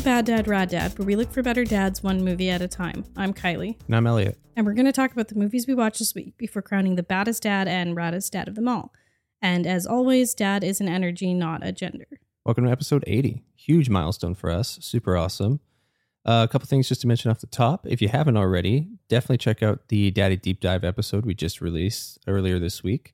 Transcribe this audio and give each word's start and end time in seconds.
To 0.00 0.04
Bad 0.04 0.24
Dad 0.24 0.48
Rad 0.48 0.70
Dad, 0.70 0.98
where 0.98 1.04
we 1.04 1.14
look 1.14 1.30
for 1.30 1.42
better 1.42 1.62
dads 1.62 2.02
one 2.02 2.24
movie 2.24 2.48
at 2.48 2.62
a 2.62 2.68
time. 2.68 3.04
I'm 3.18 3.34
Kylie, 3.34 3.76
And 3.86 3.94
I'm 3.94 4.06
Elliott. 4.06 4.38
and 4.56 4.64
we're 4.64 4.72
going 4.72 4.86
to 4.86 4.92
talk 4.92 5.12
about 5.12 5.28
the 5.28 5.34
movies 5.34 5.66
we 5.66 5.74
watched 5.74 5.98
this 5.98 6.14
week 6.14 6.38
before 6.38 6.62
crowning 6.62 6.94
the 6.96 7.02
baddest 7.02 7.42
dad 7.42 7.68
and 7.68 7.94
raddest 7.94 8.30
dad 8.30 8.48
of 8.48 8.54
them 8.54 8.66
all. 8.66 8.94
And 9.42 9.66
as 9.66 9.86
always, 9.86 10.32
dad 10.32 10.64
is 10.64 10.80
an 10.80 10.88
energy, 10.88 11.34
not 11.34 11.66
a 11.66 11.70
gender. 11.70 12.06
Welcome 12.46 12.64
to 12.64 12.70
episode 12.70 13.04
80. 13.06 13.44
Huge 13.56 13.90
milestone 13.90 14.34
for 14.34 14.50
us. 14.50 14.78
Super 14.80 15.18
awesome. 15.18 15.60
Uh, 16.24 16.46
a 16.48 16.50
couple 16.50 16.66
things 16.66 16.88
just 16.88 17.02
to 17.02 17.06
mention 17.06 17.30
off 17.30 17.40
the 17.40 17.46
top. 17.46 17.86
If 17.86 18.00
you 18.00 18.08
haven't 18.08 18.38
already, 18.38 18.88
definitely 19.10 19.38
check 19.38 19.62
out 19.62 19.88
the 19.88 20.10
Daddy 20.12 20.36
Deep 20.36 20.60
Dive 20.60 20.82
episode 20.82 21.26
we 21.26 21.34
just 21.34 21.60
released 21.60 22.18
earlier 22.26 22.58
this 22.58 22.82
week. 22.82 23.12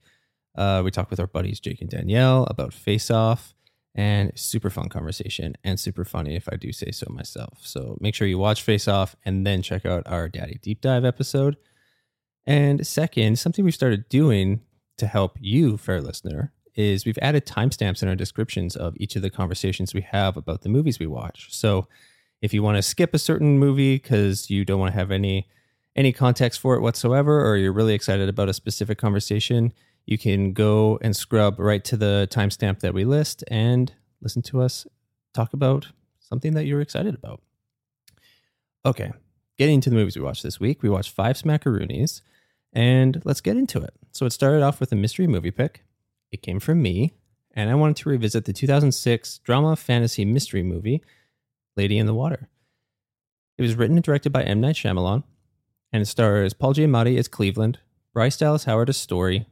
Uh, 0.57 0.83
we 0.84 0.92
talked 0.92 1.11
with 1.11 1.19
our 1.20 1.27
buddies 1.27 1.58
Jake 1.58 1.80
and 1.80 1.91
Danielle 1.91 2.47
about 2.48 2.73
Face 2.73 3.11
Off 3.11 3.55
and 3.96 4.30
super 4.34 4.68
fun 4.68 4.90
conversation 4.90 5.57
and 5.64 5.80
super 5.80 6.05
funny 6.05 6.36
if 6.36 6.48
I 6.52 6.57
do 6.57 6.70
say 6.70 6.90
so 6.90 7.07
myself. 7.08 7.61
So 7.62 7.96
make 7.98 8.14
sure 8.14 8.29
you 8.29 8.39
watch 8.39 8.62
Face 8.62 8.86
Off 8.86 9.17
and 9.24 9.46
then 9.46 9.62
check 9.62 9.86
out 9.86 10.02
our 10.07 10.29
Daddy 10.29 10.58
Deep 10.62 10.83
Dive 10.83 11.05
episode. 11.05 11.57
And 12.45 12.86
second, 12.86 13.39
something 13.39 13.64
we've 13.64 13.74
started 13.74 14.08
doing 14.11 14.61
to 14.98 15.06
help 15.06 15.39
you, 15.40 15.79
fair 15.79 16.02
listener, 16.02 16.52
is 16.74 17.06
we've 17.06 17.18
added 17.23 17.46
timestamps 17.46 18.02
in 18.02 18.08
our 18.08 18.14
descriptions 18.14 18.77
of 18.77 18.95
each 18.98 19.17
of 19.17 19.23
the 19.23 19.30
conversations 19.30 19.95
we 19.95 20.02
have 20.02 20.36
about 20.36 20.61
the 20.61 20.68
movies 20.68 20.98
we 20.98 21.06
watch. 21.06 21.48
So 21.51 21.89
if 22.42 22.52
you 22.52 22.62
want 22.62 22.77
to 22.77 22.83
skip 22.83 23.14
a 23.14 23.18
certain 23.18 23.58
movie 23.58 23.96
because 23.96 24.51
you 24.51 24.67
don't 24.67 24.79
want 24.79 24.92
to 24.92 24.98
have 24.98 25.11
any 25.11 25.48
any 25.96 26.12
context 26.12 26.61
for 26.61 26.74
it 26.74 26.83
whatsoever, 26.83 27.42
or 27.42 27.56
you're 27.56 27.73
really 27.73 27.95
excited 27.95 28.29
about 28.29 28.51
a 28.51 28.52
specific 28.52 28.98
conversation, 28.98 29.73
you 30.06 30.17
can 30.17 30.52
go 30.52 30.98
and 31.02 31.14
scrub 31.14 31.58
right 31.58 31.84
to 31.84 31.96
the 31.96 32.28
timestamp 32.30 32.80
that 32.80 32.94
we 32.94 33.05
list 33.05 33.42
and 33.48 33.92
listen 34.22 34.40
to 34.42 34.62
us 34.62 34.86
talk 35.34 35.52
about 35.52 35.89
something 36.20 36.55
that 36.55 36.64
you're 36.64 36.80
excited 36.80 37.14
about. 37.14 37.42
Okay, 38.84 39.12
getting 39.58 39.74
into 39.74 39.90
the 39.90 39.96
movies 39.96 40.17
we 40.17 40.22
watched 40.22 40.44
this 40.44 40.61
week, 40.61 40.83
we 40.83 40.89
watched 40.89 41.11
Five 41.11 41.36
Smackaroonies, 41.36 42.22
and 42.72 43.20
let's 43.24 43.40
get 43.40 43.56
into 43.56 43.80
it. 43.80 43.94
So 44.12 44.27
it 44.27 44.33
started 44.33 44.62
off 44.62 44.80
with 44.80 44.92
a 44.92 44.96
mystery 44.96 45.27
movie 45.27 45.50
pick. 45.50 45.84
It 46.30 46.42
came 46.42 46.61
from 46.61 46.80
me, 46.80 47.14
and 47.52 47.68
I 47.68 47.74
wanted 47.74 47.96
to 47.96 48.08
revisit 48.08 48.44
the 48.44 48.52
2006 48.52 49.38
drama 49.38 49.74
fantasy 49.74 50.24
mystery 50.24 50.62
movie, 50.62 51.02
Lady 51.77 51.98
in 51.98 52.06
the 52.06 52.14
Water. 52.14 52.48
It 53.58 53.62
was 53.62 53.74
written 53.74 53.96
and 53.96 54.05
directed 54.05 54.30
by 54.30 54.44
M. 54.44 54.61
Night 54.61 54.77
Shyamalan, 54.77 55.24
and 55.92 56.02
it 56.02 56.06
stars 56.06 56.55
Paul 56.55 56.74
Giamatti 56.74 57.18
as 57.18 57.27
Cleveland, 57.27 57.78
Bryce 58.12 58.36
Dallas 58.36 58.64
Howard 58.64 58.88
as 58.88 58.96
Story, 58.96 59.46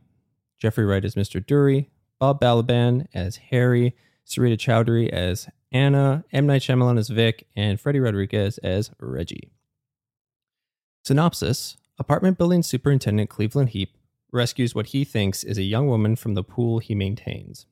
Jeffrey 0.65 0.87
Wright 0.87 1.05
as 1.05 1.15
Mr. 1.15 1.45
Dury, 1.45 1.89
Bob 2.19 2.41
Balaban 2.41 3.07
as 3.13 3.37
Harry, 3.37 3.95
Sarita 4.27 4.57
Choudhury 4.57 5.11
as 5.11 5.47
Anna, 5.71 6.25
M. 6.33 6.47
Night 6.47 6.63
Shyamalan 6.63 6.99
as 6.99 7.11
Vic, 7.11 7.47
and 7.55 7.79
Freddy 7.79 8.01
Rodriguez 8.01 8.57
as 8.57 8.91
Reggie. 8.99 9.51
Synopsis 11.03 11.77
Apartment 11.99 12.39
building 12.39 12.63
superintendent 12.63 13.29
Cleveland 13.29 13.69
Heap 13.71 13.99
rescues 14.33 14.75
what 14.75 14.87
he 14.87 15.05
thinks 15.05 15.45
is 15.45 15.59
a 15.59 15.63
young 15.63 15.87
woman 15.87 16.17
from 16.17 16.33
the 16.33 16.43
pool 16.43 16.79
he 16.79 16.95
maintains. 16.95 17.67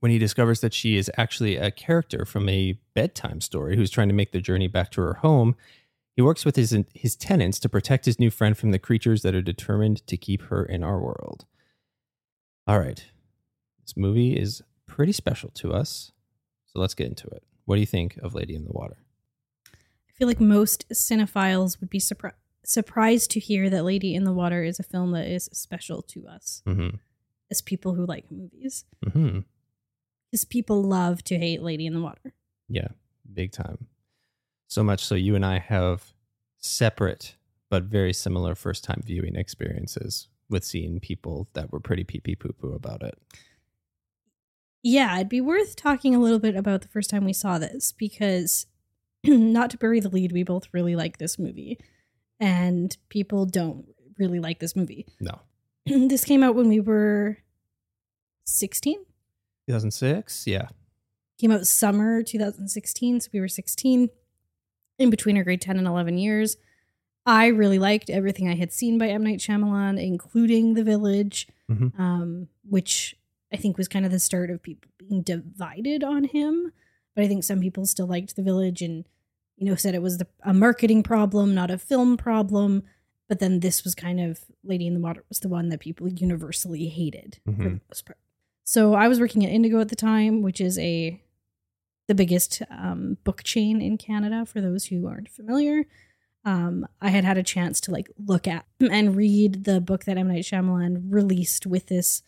When 0.00 0.12
he 0.12 0.18
discovers 0.18 0.60
that 0.60 0.74
she 0.74 0.98
is 0.98 1.10
actually 1.16 1.56
a 1.56 1.70
character 1.70 2.26
from 2.26 2.46
a 2.50 2.78
bedtime 2.92 3.40
story 3.40 3.74
who's 3.74 3.90
trying 3.90 4.08
to 4.08 4.14
make 4.14 4.32
the 4.32 4.42
journey 4.42 4.68
back 4.68 4.90
to 4.90 5.00
her 5.00 5.14
home, 5.14 5.56
he 6.14 6.20
works 6.20 6.44
with 6.44 6.56
his, 6.56 6.76
his 6.92 7.16
tenants 7.16 7.58
to 7.60 7.70
protect 7.70 8.04
his 8.04 8.20
new 8.20 8.30
friend 8.30 8.58
from 8.58 8.70
the 8.70 8.78
creatures 8.78 9.22
that 9.22 9.34
are 9.34 9.40
determined 9.40 10.06
to 10.06 10.18
keep 10.18 10.42
her 10.42 10.62
in 10.62 10.84
our 10.84 11.00
world. 11.00 11.46
All 12.68 12.78
right. 12.78 13.02
This 13.82 13.96
movie 13.96 14.36
is 14.36 14.62
pretty 14.86 15.12
special 15.12 15.50
to 15.54 15.72
us. 15.72 16.12
So 16.66 16.78
let's 16.80 16.94
get 16.94 17.06
into 17.06 17.26
it. 17.28 17.42
What 17.64 17.76
do 17.76 17.80
you 17.80 17.86
think 17.86 18.18
of 18.22 18.34
Lady 18.34 18.54
in 18.54 18.64
the 18.64 18.72
Water? 18.72 18.98
I 19.74 20.12
feel 20.18 20.28
like 20.28 20.40
most 20.40 20.86
cinephiles 20.90 21.80
would 21.80 21.88
be 21.90 21.98
surpri- 21.98 22.32
surprised 22.64 23.30
to 23.32 23.40
hear 23.40 23.70
that 23.70 23.84
Lady 23.84 24.14
in 24.14 24.24
the 24.24 24.32
Water 24.32 24.62
is 24.62 24.78
a 24.78 24.82
film 24.82 25.12
that 25.12 25.26
is 25.26 25.48
special 25.52 26.02
to 26.02 26.26
us 26.28 26.62
Mm-hmm. 26.66 26.96
as 27.50 27.62
people 27.62 27.94
who 27.94 28.04
like 28.04 28.30
movies. 28.30 28.84
Mm-hmm. 29.06 29.40
Because 30.30 30.44
people 30.44 30.82
love 30.82 31.24
to 31.24 31.38
hate 31.38 31.62
Lady 31.62 31.86
in 31.86 31.94
the 31.94 32.02
Water. 32.02 32.34
Yeah, 32.68 32.88
big 33.32 33.50
time. 33.52 33.86
So 34.66 34.82
much 34.84 35.02
so 35.02 35.14
you 35.14 35.34
and 35.34 35.46
I 35.46 35.58
have 35.58 36.12
separate 36.58 37.36
but 37.70 37.84
very 37.84 38.12
similar 38.12 38.54
first 38.54 38.84
time 38.84 39.02
viewing 39.04 39.36
experiences 39.36 40.28
with 40.50 40.64
seeing 40.64 41.00
people 41.00 41.48
that 41.54 41.72
were 41.72 41.80
pretty 41.80 42.04
pee 42.04 42.20
pee 42.20 42.34
poo 42.36 42.52
poo 42.52 42.72
about 42.72 43.02
it. 43.02 43.18
Yeah, 44.82 45.16
it'd 45.16 45.28
be 45.28 45.40
worth 45.40 45.76
talking 45.76 46.14
a 46.14 46.20
little 46.20 46.38
bit 46.38 46.54
about 46.56 46.82
the 46.82 46.88
first 46.88 47.10
time 47.10 47.24
we 47.24 47.32
saw 47.32 47.58
this 47.58 47.92
because, 47.92 48.66
not 49.24 49.70
to 49.70 49.76
bury 49.76 50.00
the 50.00 50.08
lead, 50.08 50.32
we 50.32 50.44
both 50.44 50.68
really 50.72 50.94
like 50.96 51.18
this 51.18 51.38
movie. 51.38 51.78
And 52.40 52.96
people 53.08 53.44
don't 53.44 53.86
really 54.18 54.38
like 54.40 54.60
this 54.60 54.76
movie. 54.76 55.06
No. 55.20 55.40
this 55.86 56.24
came 56.24 56.42
out 56.42 56.54
when 56.54 56.68
we 56.68 56.80
were 56.80 57.38
16. 58.44 58.98
2006? 59.66 60.46
Yeah. 60.46 60.68
Came 61.40 61.50
out 61.50 61.66
summer 61.66 62.22
2016. 62.22 63.20
So 63.20 63.30
we 63.32 63.40
were 63.40 63.48
16 63.48 64.08
in 64.98 65.10
between 65.10 65.36
our 65.36 65.44
grade 65.44 65.60
10 65.60 65.78
and 65.78 65.86
11 65.86 66.18
years. 66.18 66.56
I 67.28 67.48
really 67.48 67.78
liked 67.78 68.08
everything 68.08 68.48
I 68.48 68.54
had 68.54 68.72
seen 68.72 68.96
by 68.96 69.08
M. 69.08 69.22
Night 69.22 69.38
Shyamalan, 69.38 70.02
including 70.02 70.72
The 70.74 70.82
Village, 70.82 71.46
Mhm. 71.70 71.98
um, 72.00 72.48
which 72.68 73.14
I 73.52 73.56
think 73.56 73.76
was 73.76 73.86
kind 73.86 74.06
of 74.06 74.10
the 74.12 74.18
start 74.18 74.50
of 74.50 74.62
people 74.62 74.90
being 74.96 75.20
divided 75.22 76.02
on 76.02 76.24
him. 76.24 76.72
But 77.14 77.24
I 77.24 77.28
think 77.28 77.44
some 77.44 77.60
people 77.60 77.84
still 77.84 78.06
liked 78.06 78.34
The 78.34 78.42
Village 78.42 78.80
and, 78.80 79.04
you 79.56 79.66
know, 79.66 79.74
said 79.74 79.94
it 79.94 80.00
was 80.02 80.16
the, 80.18 80.26
a 80.42 80.54
marketing 80.54 81.02
problem, 81.02 81.54
not 81.54 81.70
a 81.70 81.76
film 81.76 82.16
problem. 82.16 82.84
But 83.28 83.40
then 83.40 83.60
this 83.60 83.84
was 83.84 83.94
kind 83.94 84.20
of 84.20 84.46
Lady 84.64 84.86
in 84.86 84.94
the 84.94 85.00
Water 85.00 85.22
was 85.28 85.40
the 85.40 85.50
one 85.50 85.68
that 85.68 85.80
people 85.80 86.08
universally 86.08 86.88
hated 86.88 87.40
for 87.44 87.52
the 87.52 87.80
most 87.90 88.06
part. 88.06 88.16
So 88.64 88.94
I 88.94 89.06
was 89.06 89.20
working 89.20 89.44
at 89.44 89.52
Indigo 89.52 89.80
at 89.80 89.90
the 89.90 89.96
time, 89.96 90.40
which 90.40 90.62
is 90.62 90.78
a 90.78 91.20
the 92.06 92.14
biggest 92.14 92.62
um, 92.70 93.18
book 93.24 93.42
chain 93.42 93.82
in 93.82 93.98
Canada. 93.98 94.46
For 94.46 94.62
those 94.62 94.86
who 94.86 95.06
aren't 95.06 95.28
familiar, 95.28 95.84
um, 96.48 96.88
I 96.98 97.10
had 97.10 97.24
had 97.24 97.36
a 97.36 97.42
chance 97.42 97.78
to 97.82 97.90
like 97.90 98.10
look 98.16 98.48
at 98.48 98.64
and 98.80 99.14
read 99.14 99.64
the 99.64 99.82
book 99.82 100.04
that 100.04 100.16
M 100.16 100.28
Night 100.28 100.44
Shyamalan 100.44 101.12
released 101.12 101.66
with 101.66 101.88
this, 101.88 102.22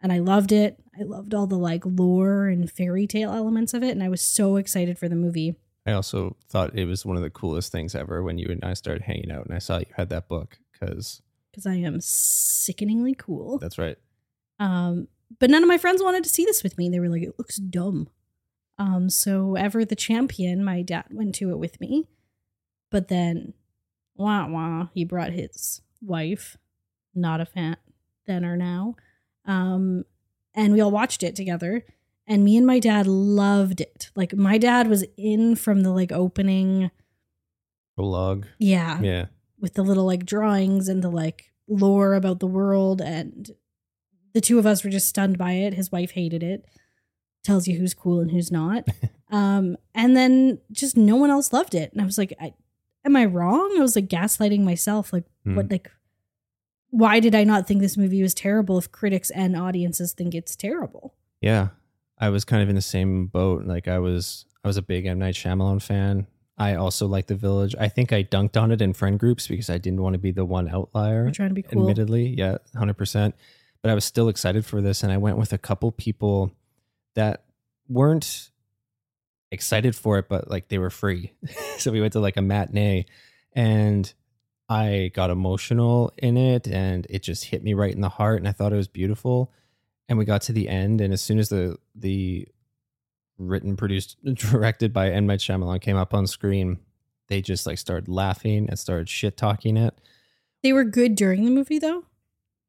and 0.00 0.12
I 0.12 0.20
loved 0.20 0.52
it. 0.52 0.78
I 0.96 1.02
loved 1.02 1.34
all 1.34 1.48
the 1.48 1.58
like 1.58 1.82
lore 1.84 2.46
and 2.46 2.70
fairy 2.70 3.08
tale 3.08 3.32
elements 3.32 3.74
of 3.74 3.82
it, 3.82 3.90
and 3.90 4.02
I 4.02 4.08
was 4.08 4.22
so 4.22 4.56
excited 4.56 4.96
for 4.96 5.08
the 5.08 5.16
movie. 5.16 5.56
I 5.84 5.90
also 5.92 6.36
thought 6.48 6.78
it 6.78 6.84
was 6.84 7.04
one 7.04 7.16
of 7.16 7.24
the 7.24 7.30
coolest 7.30 7.72
things 7.72 7.96
ever 7.96 8.22
when 8.22 8.38
you 8.38 8.46
and 8.48 8.64
I 8.64 8.74
started 8.74 9.02
hanging 9.02 9.32
out 9.32 9.44
and 9.44 9.54
I 9.54 9.58
saw 9.58 9.78
you 9.78 9.86
had 9.96 10.08
that 10.10 10.28
book 10.28 10.58
because 10.72 11.20
because 11.50 11.66
I 11.66 11.74
am 11.74 12.00
sickeningly 12.00 13.16
cool. 13.16 13.58
that's 13.58 13.76
right. 13.76 13.98
Um, 14.60 15.08
but 15.40 15.50
none 15.50 15.64
of 15.64 15.68
my 15.68 15.78
friends 15.78 16.00
wanted 16.00 16.22
to 16.22 16.30
see 16.30 16.44
this 16.44 16.62
with 16.62 16.78
me. 16.78 16.88
They 16.88 17.00
were 17.00 17.08
like, 17.08 17.22
"It 17.22 17.38
looks 17.38 17.56
dumb." 17.56 18.08
Um, 18.78 19.10
so 19.10 19.56
ever 19.56 19.84
the 19.84 19.96
champion, 19.96 20.62
my 20.64 20.82
dad 20.82 21.06
went 21.10 21.34
to 21.36 21.50
it 21.50 21.58
with 21.58 21.80
me, 21.80 22.06
but 22.92 23.08
then, 23.08 23.54
wah 24.16 24.46
wah, 24.48 24.88
he 24.94 25.04
brought 25.04 25.32
his 25.32 25.80
wife, 26.00 26.56
not 27.14 27.40
a 27.40 27.46
fan 27.46 27.76
then 28.26 28.44
or 28.44 28.56
now, 28.56 28.94
um, 29.46 30.04
and 30.54 30.72
we 30.72 30.80
all 30.80 30.90
watched 30.90 31.22
it 31.22 31.36
together. 31.36 31.84
And 32.26 32.42
me 32.42 32.56
and 32.56 32.66
my 32.66 32.78
dad 32.78 33.06
loved 33.06 33.82
it. 33.82 34.10
Like 34.16 34.34
my 34.34 34.56
dad 34.56 34.88
was 34.88 35.04
in 35.18 35.56
from 35.56 35.82
the 35.82 35.90
like 35.90 36.10
opening, 36.10 36.90
Prologue. 37.96 38.46
yeah, 38.58 39.00
Yeah. 39.02 39.26
with 39.60 39.74
the 39.74 39.82
little 39.82 40.06
like 40.06 40.24
drawings 40.24 40.88
and 40.88 41.02
the 41.02 41.10
like 41.10 41.52
lore 41.68 42.14
about 42.14 42.40
the 42.40 42.46
world 42.46 43.00
and 43.02 43.50
the 44.32 44.40
two 44.40 44.58
of 44.58 44.66
us 44.66 44.82
were 44.84 44.90
just 44.90 45.08
stunned 45.08 45.38
by 45.38 45.52
it 45.52 45.72
his 45.74 45.90
wife 45.92 46.10
hated 46.10 46.42
it 46.42 46.64
tells 47.42 47.66
you 47.68 47.78
who's 47.78 47.94
cool 47.94 48.20
and 48.20 48.30
who's 48.32 48.50
not 48.52 48.84
um 49.30 49.74
and 49.94 50.14
then 50.16 50.58
just 50.72 50.94
no 50.96 51.16
one 51.16 51.30
else 51.30 51.54
loved 51.54 51.74
it 51.74 51.90
and 51.92 52.02
i 52.02 52.04
was 52.04 52.18
like 52.18 52.34
I, 52.38 52.52
am 53.04 53.16
i 53.16 53.24
wrong 53.24 53.74
i 53.76 53.80
was 53.80 53.96
like 53.96 54.08
gaslighting 54.08 54.62
myself 54.62 55.12
like 55.12 55.24
what 55.44 55.66
Hmm. 55.66 55.72
like 55.72 55.90
why 56.90 57.20
did 57.20 57.34
i 57.34 57.44
not 57.44 57.66
think 57.66 57.80
this 57.80 57.96
movie 57.96 58.22
was 58.22 58.34
terrible 58.34 58.78
if 58.78 58.90
critics 58.92 59.30
and 59.30 59.56
audiences 59.56 60.12
think 60.12 60.34
it's 60.34 60.56
terrible 60.56 61.14
Yeah. 61.40 61.68
I 62.16 62.28
was 62.30 62.44
kind 62.44 62.62
of 62.62 62.68
in 62.68 62.76
the 62.76 62.80
same 62.80 63.26
boat. 63.26 63.64
Like 63.66 63.88
I 63.88 63.98
was 63.98 64.46
I 64.62 64.68
was 64.68 64.76
a 64.76 64.82
big 64.82 65.04
M. 65.04 65.18
Night 65.18 65.34
Shyamalan 65.34 65.82
fan. 65.82 66.28
I 66.56 66.76
also 66.76 67.08
like 67.08 67.26
The 67.26 67.34
Village. 67.34 67.74
I 67.78 67.88
think 67.88 68.12
I 68.12 68.22
dunked 68.22 68.56
on 68.56 68.70
it 68.70 68.80
in 68.80 68.92
friend 68.94 69.18
groups 69.18 69.48
because 69.48 69.68
I 69.68 69.78
didn't 69.78 70.00
want 70.00 70.14
to 70.14 70.18
be 70.20 70.30
the 70.30 70.44
one 70.44 70.68
outlier. 70.68 71.24
You're 71.24 71.32
trying 71.32 71.48
to 71.50 71.54
be 71.54 71.62
cool. 71.62 71.82
Admittedly, 71.82 72.26
yeah, 72.38 72.58
hundred 72.76 72.96
percent. 72.96 73.34
But 73.82 73.90
I 73.90 73.94
was 73.94 74.04
still 74.04 74.28
excited 74.28 74.64
for 74.64 74.80
this, 74.80 75.02
and 75.02 75.12
I 75.12 75.16
went 75.18 75.36
with 75.36 75.52
a 75.52 75.58
couple 75.58 75.90
people 75.90 76.52
that 77.16 77.42
weren't 77.88 78.50
excited 79.54 79.96
for 79.96 80.18
it, 80.18 80.28
but 80.28 80.50
like 80.50 80.68
they 80.68 80.78
were 80.78 80.90
free. 80.90 81.32
so 81.78 81.90
we 81.90 82.00
went 82.00 82.12
to 82.12 82.20
like 82.20 82.36
a 82.36 82.42
matinee, 82.42 83.06
and 83.52 84.12
I 84.68 85.10
got 85.14 85.30
emotional 85.30 86.12
in 86.18 86.36
it, 86.36 86.66
and 86.66 87.06
it 87.08 87.22
just 87.22 87.46
hit 87.46 87.62
me 87.64 87.72
right 87.72 87.94
in 87.94 88.02
the 88.02 88.08
heart, 88.10 88.38
and 88.38 88.48
I 88.48 88.52
thought 88.52 88.72
it 88.72 88.76
was 88.76 88.88
beautiful. 88.88 89.52
And 90.08 90.18
we 90.18 90.26
got 90.26 90.42
to 90.42 90.52
the 90.52 90.68
end, 90.68 91.00
and 91.00 91.14
as 91.14 91.22
soon 91.22 91.38
as 91.38 91.48
the 91.48 91.78
the 91.94 92.46
written, 93.38 93.76
produced, 93.76 94.16
directed 94.34 94.92
by 94.92 95.10
M 95.10 95.26
Night 95.26 95.40
Shyamalan 95.40 95.80
came 95.80 95.96
up 95.96 96.12
on 96.12 96.26
screen, 96.26 96.78
they 97.28 97.40
just 97.40 97.66
like 97.66 97.78
started 97.78 98.08
laughing 98.08 98.68
and 98.68 98.78
started 98.78 99.08
shit 99.08 99.36
talking 99.36 99.76
it. 99.78 99.94
they 100.62 100.72
were 100.72 100.84
good 100.84 101.14
during 101.14 101.44
the 101.44 101.50
movie 101.50 101.78
though 101.78 102.04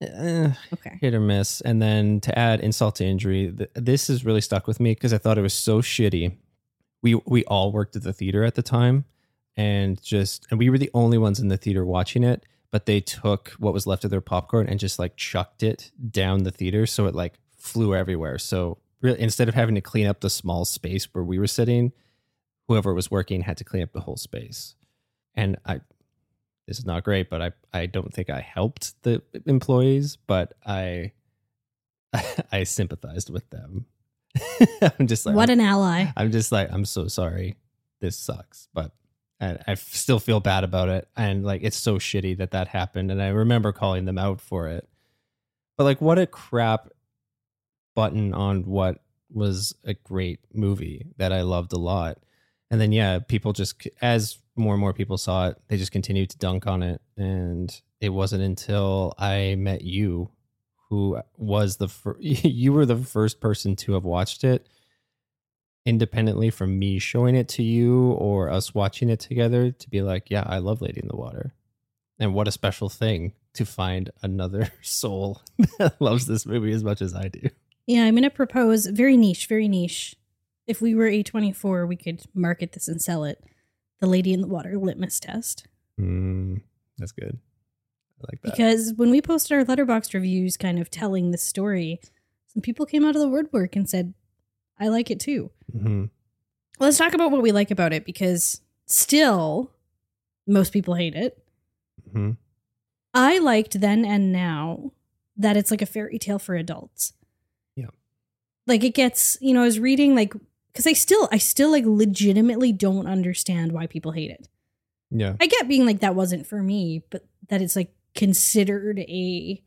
Eh, 0.02 0.52
okay 0.74 0.98
hit 1.00 1.14
or 1.14 1.20
miss. 1.20 1.62
And 1.62 1.82
then 1.82 2.20
to 2.22 2.38
add 2.38 2.60
insult 2.60 2.96
to 2.96 3.06
injury, 3.06 3.54
th- 3.56 3.70
this 3.76 4.08
has 4.08 4.26
really 4.26 4.42
stuck 4.42 4.68
with 4.68 4.80
me 4.80 4.92
because 4.92 5.14
I 5.14 5.18
thought 5.18 5.38
it 5.38 5.42
was 5.42 5.54
so 5.54 5.82
shitty. 5.82 6.36
We 7.06 7.14
we 7.28 7.46
all 7.46 7.72
worked 7.72 7.96
at 7.96 8.02
the 8.02 8.14
theater 8.14 8.44
at 8.44 8.56
the 8.56 8.64
time, 8.64 9.06
and 9.56 10.02
just 10.02 10.48
and 10.50 10.58
we 10.58 10.72
were 10.72 10.80
the 10.80 10.90
only 10.96 11.20
ones 11.20 11.40
in 11.40 11.50
the 11.50 11.56
theater 11.56 11.86
watching 11.86 12.24
it. 12.24 12.44
But 12.72 12.88
they 12.88 13.00
took 13.00 13.50
what 13.60 13.74
was 13.74 13.86
left 13.86 14.06
of 14.06 14.10
their 14.10 14.22
popcorn 14.22 14.68
and 14.68 14.80
just 14.80 14.98
like 14.98 15.16
chucked 15.16 15.62
it 15.62 15.92
down 16.10 16.44
the 16.44 16.52
theater, 16.52 16.88
so 16.88 17.06
it 17.06 17.14
like 17.14 17.36
flew 17.56 17.94
everywhere. 17.94 18.40
So 18.40 18.80
really, 19.02 19.22
instead 19.22 19.48
of 19.48 19.54
having 19.54 19.76
to 19.76 19.82
clean 19.82 20.08
up 20.08 20.22
the 20.22 20.32
small 20.32 20.66
space 20.66 21.06
where 21.14 21.24
we 21.24 21.38
were 21.38 21.46
sitting, 21.46 21.94
whoever 22.68 22.92
was 22.92 23.12
working 23.12 23.42
had 23.42 23.58
to 23.58 23.64
clean 23.64 23.84
up 23.84 23.94
the 23.94 24.02
whole 24.02 24.18
space. 24.18 24.74
And 25.36 25.58
I 25.64 25.82
this 26.68 26.80
is 26.80 26.88
not 26.88 27.04
great, 27.04 27.30
but 27.30 27.40
I 27.40 27.52
I 27.72 27.86
don't 27.86 28.12
think 28.12 28.32
I 28.32 28.42
helped 28.42 29.02
the 29.04 29.22
employees, 29.46 30.18
but 30.26 30.54
I 30.66 31.12
I 32.52 32.64
sympathized 32.64 33.30
with 33.30 33.48
them. 33.52 33.86
I'm 35.00 35.08
just 35.08 35.26
like 35.26 35.36
what 35.36 35.50
an 35.50 35.62
ally 35.62 36.12
I'm 36.18 36.32
just 36.32 36.52
like 36.52 36.72
I'm 36.72 36.86
so 36.86 37.08
sorry. 37.08 37.56
This 38.02 38.18
sucks, 38.18 38.68
but 38.74 38.92
I, 39.40 39.58
I 39.68 39.74
still 39.76 40.20
feel 40.20 40.40
bad 40.40 40.64
about 40.64 40.90
it, 40.90 41.08
and 41.16 41.46
like 41.46 41.62
it's 41.64 41.78
so 41.78 41.98
shitty 41.98 42.38
that 42.38 42.52
that 42.52 42.68
happened. 42.68 43.12
And 43.12 43.22
I 43.22 43.30
remember 43.30 43.72
calling 43.72 44.06
them 44.06 44.18
out 44.18 44.42
for 44.42 44.68
it. 44.68 44.88
But 45.78 45.84
like, 45.84 46.02
what 46.02 46.20
a 46.20 46.28
crap 46.28 46.90
button 47.96 48.34
on 48.34 48.64
what 48.66 49.02
was 49.32 49.76
a 49.84 49.94
great 49.94 50.40
movie 50.54 51.08
that 51.18 51.34
I 51.34 51.42
loved 51.42 51.74
a 51.74 51.78
lot. 51.78 52.20
And 52.72 52.80
then 52.80 52.92
yeah, 52.92 53.20
people 53.20 53.54
just 53.54 53.88
as 54.02 54.40
more 54.56 54.74
and 54.74 54.82
more 54.82 54.94
people 54.94 55.18
saw 55.18 55.50
it, 55.50 55.58
they 55.68 55.78
just 55.78 55.92
continued 55.92 56.30
to 56.32 56.38
dunk 56.38 56.68
on 56.68 56.84
it. 56.84 57.02
And 57.18 57.82
it 58.00 58.10
wasn't 58.10 58.44
until 58.44 59.14
I 59.18 59.56
met 59.56 59.82
you 59.82 60.30
who 60.96 61.22
was 61.38 61.78
the 61.78 61.88
fir- 61.88 62.18
you 62.20 62.72
were 62.72 62.86
the 62.86 62.98
first 62.98 63.40
person 63.40 63.76
to 63.76 63.94
have 63.94 64.04
watched 64.04 64.44
it 64.44 64.68
independently 65.86 66.50
from 66.50 66.80
me 66.80 66.98
showing 66.98 67.36
it 67.36 67.48
to 67.48 67.62
you 67.64 68.12
or 68.14 68.50
us 68.50 68.74
watching 68.74 69.10
it 69.10 69.20
together 69.20 69.72
to 69.72 69.90
be 69.90 70.02
like, 70.02 70.32
yeah, 70.32 70.44
I 70.46 70.58
love 70.58 70.82
Lady 70.82 71.00
in 71.02 71.08
the 71.08 71.16
Water. 71.16 71.54
And 72.18 72.34
what 72.34 72.48
a 72.48 72.52
special 72.52 72.90
thing 72.90 73.34
to 73.54 73.66
find 73.66 74.10
another 74.24 74.70
soul 74.82 75.42
that 75.78 76.02
loves 76.02 76.26
this 76.26 76.46
movie 76.46 76.72
as 76.72 76.84
much 76.84 77.02
as 77.02 77.14
I 77.14 77.28
do. 77.28 77.50
Yeah, 77.86 78.06
I'm 78.06 78.16
going 78.16 78.24
to 78.24 78.32
propose 78.32 78.88
very 78.88 79.16
niche, 79.16 79.46
very 79.48 79.68
niche. 79.68 80.16
If 80.66 80.82
we 80.82 80.96
were 80.96 81.08
A24, 81.08 81.88
we 81.88 81.96
could 81.96 82.24
market 82.34 82.72
this 82.72 82.88
and 82.88 83.00
sell 83.00 83.24
it. 83.24 83.44
The 84.00 84.08
Lady 84.08 84.34
in 84.34 84.42
the 84.42 84.48
Water 84.48 84.78
litmus 84.80 85.20
test. 85.20 85.68
Mm, 86.00 86.62
that's 86.98 87.12
good. 87.12 87.38
I 88.20 88.26
like 88.32 88.42
that. 88.42 88.52
Because 88.52 88.94
when 88.96 89.10
we 89.12 89.22
posted 89.22 89.58
our 89.58 89.66
Letterboxd 89.66 90.14
reviews 90.14 90.58
kind 90.58 90.80
of 90.80 90.90
telling 90.90 91.32
the 91.32 91.38
story, 91.38 92.00
some 92.48 92.62
people 92.62 92.86
came 92.86 93.06
out 93.06 93.16
of 93.16 93.22
the 93.22 93.28
woodwork 93.30 93.76
and 93.76 93.90
said, 93.90 94.14
I 94.80 94.88
like 94.88 95.10
it 95.12 95.20
too. 95.20 95.52
Mhm. 95.76 96.10
Let's 96.80 96.98
talk 96.98 97.14
about 97.14 97.32
what 97.32 97.42
we 97.42 97.52
like 97.52 97.72
about 97.72 97.94
it 97.94 98.06
because 98.06 98.62
still, 98.86 99.72
most 100.48 100.74
people 100.74 100.96
hate 100.96 101.16
it. 101.16 101.42
Mhm. 102.14 102.38
I 103.14 103.40
liked 103.40 103.80
then 103.80 104.04
and 104.06 104.32
now 104.32 104.92
that 105.38 105.56
it's 105.58 105.72
like 105.72 105.82
a 105.82 105.86
fairy 105.86 106.20
tale 106.20 106.40
for 106.40 106.56
adults. 106.56 107.14
Yeah. 107.76 107.90
Like 108.68 108.84
it 108.84 108.94
gets, 108.94 109.38
you 109.42 109.54
know, 109.54 109.62
I 109.62 109.66
was 109.66 109.80
reading 109.80 110.16
like 110.16 110.34
because 110.72 110.86
I 110.88 110.94
still 110.94 111.30
I 111.32 111.38
still 111.38 111.72
like 111.72 111.86
legitimately 111.86 112.74
don't 112.74 113.08
understand 113.08 113.72
why 113.72 113.88
people 113.88 114.12
hate 114.12 114.32
it. 114.32 114.50
Yeah. 115.12 115.36
I 115.40 115.48
get 115.48 115.68
being 115.70 115.86
like 115.86 116.00
that 116.02 116.16
wasn't 116.16 116.46
for 116.46 116.62
me, 116.62 117.04
but 117.10 117.26
that 117.48 117.62
it's 117.62 117.76
like 117.78 117.94
considered 118.16 119.00
a 119.00 119.62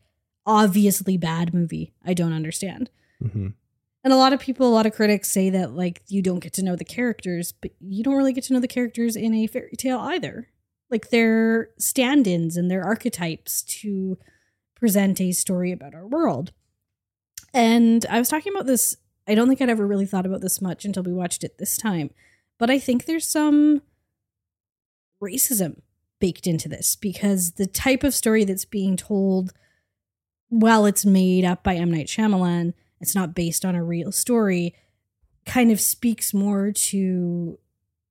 obviously 0.45 1.17
bad 1.17 1.53
movie. 1.53 1.93
I 2.03 2.13
don't 2.13 2.33
understand. 2.33 2.89
hmm 3.21 3.49
And 4.03 4.13
a 4.13 4.17
lot 4.17 4.33
of 4.33 4.39
people, 4.39 4.67
a 4.67 4.73
lot 4.73 4.85
of 4.85 4.93
critics 4.93 5.29
say 5.29 5.49
that 5.51 5.73
like 5.73 6.01
you 6.07 6.21
don't 6.21 6.39
get 6.39 6.53
to 6.53 6.63
know 6.63 6.75
the 6.75 6.85
characters, 6.85 7.51
but 7.51 7.71
you 7.79 8.03
don't 8.03 8.15
really 8.17 8.33
get 8.33 8.45
to 8.45 8.53
know 8.53 8.59
the 8.59 8.67
characters 8.67 9.15
in 9.15 9.33
a 9.33 9.47
fairy 9.47 9.75
tale 9.77 9.99
either. 9.99 10.47
Like 10.89 11.09
they're 11.09 11.69
stand-ins 11.77 12.57
and 12.57 12.69
they're 12.69 12.83
archetypes 12.83 13.61
to 13.63 14.17
present 14.75 15.21
a 15.21 15.31
story 15.31 15.71
about 15.71 15.93
our 15.93 16.07
world. 16.07 16.51
And 17.53 18.05
I 18.09 18.19
was 18.19 18.29
talking 18.29 18.53
about 18.53 18.65
this, 18.65 18.95
I 19.27 19.35
don't 19.35 19.47
think 19.47 19.61
I'd 19.61 19.69
ever 19.69 19.85
really 19.85 20.05
thought 20.05 20.25
about 20.25 20.41
this 20.41 20.61
much 20.61 20.85
until 20.85 21.03
we 21.03 21.13
watched 21.13 21.43
it 21.43 21.57
this 21.57 21.77
time. 21.77 22.09
But 22.57 22.69
I 22.69 22.79
think 22.79 23.05
there's 23.05 23.27
some 23.27 23.81
racism 25.21 25.81
baked 26.19 26.47
into 26.47 26.67
this 26.69 26.95
because 26.95 27.51
the 27.53 27.65
type 27.67 28.03
of 28.03 28.13
story 28.13 28.43
that's 28.43 28.65
being 28.65 28.97
told 28.97 29.53
while 30.49 30.85
it's 30.85 31.05
made 31.05 31.45
up 31.45 31.63
by 31.63 31.75
M. 31.75 31.91
Night 31.91 32.07
Shyamalan, 32.07 32.73
it's 32.99 33.15
not 33.15 33.35
based 33.35 33.63
on 33.63 33.75
a 33.75 33.83
real 33.83 34.11
story, 34.11 34.75
kind 35.45 35.71
of 35.71 35.79
speaks 35.79 36.33
more 36.33 36.71
to 36.71 37.57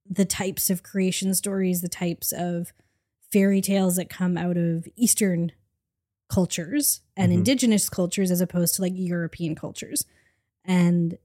the 0.08 0.24
types 0.24 0.70
of 0.70 0.82
creation 0.82 1.34
stories, 1.34 1.82
the 1.82 1.88
types 1.88 2.32
of 2.32 2.72
fairy 3.30 3.60
tales 3.60 3.96
that 3.96 4.08
come 4.08 4.38
out 4.38 4.56
of 4.56 4.86
Eastern 4.96 5.52
cultures 6.30 7.00
and 7.16 7.30
Mhm. 7.30 7.36
indigenous 7.36 7.88
cultures 7.88 8.30
as 8.30 8.40
opposed 8.40 8.74
to 8.74 8.82
like 8.82 8.92
European 8.96 9.54
cultures. 9.54 10.06
And 10.64 11.18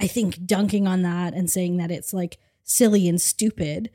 I 0.00 0.06
think 0.06 0.46
dunking 0.46 0.86
on 0.86 1.02
that 1.02 1.34
and 1.34 1.50
saying 1.50 1.76
that 1.76 1.90
it's 1.90 2.12
like 2.12 2.38
silly 2.64 3.08
and 3.08 3.20
stupid, 3.20 3.90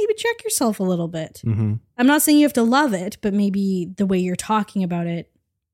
maybe 0.00 0.14
check 0.14 0.44
yourself 0.44 0.80
a 0.80 0.84
little 0.84 1.08
bit. 1.08 1.40
hmm 1.44 1.74
I'm 1.96 2.06
not 2.06 2.22
saying 2.22 2.38
you 2.38 2.44
have 2.44 2.52
to 2.54 2.62
love 2.62 2.92
it, 2.92 3.18
but 3.20 3.34
maybe 3.34 3.90
the 3.96 4.06
way 4.06 4.18
you're 4.18 4.36
talking 4.36 4.84
about 4.84 5.06
it, 5.06 5.30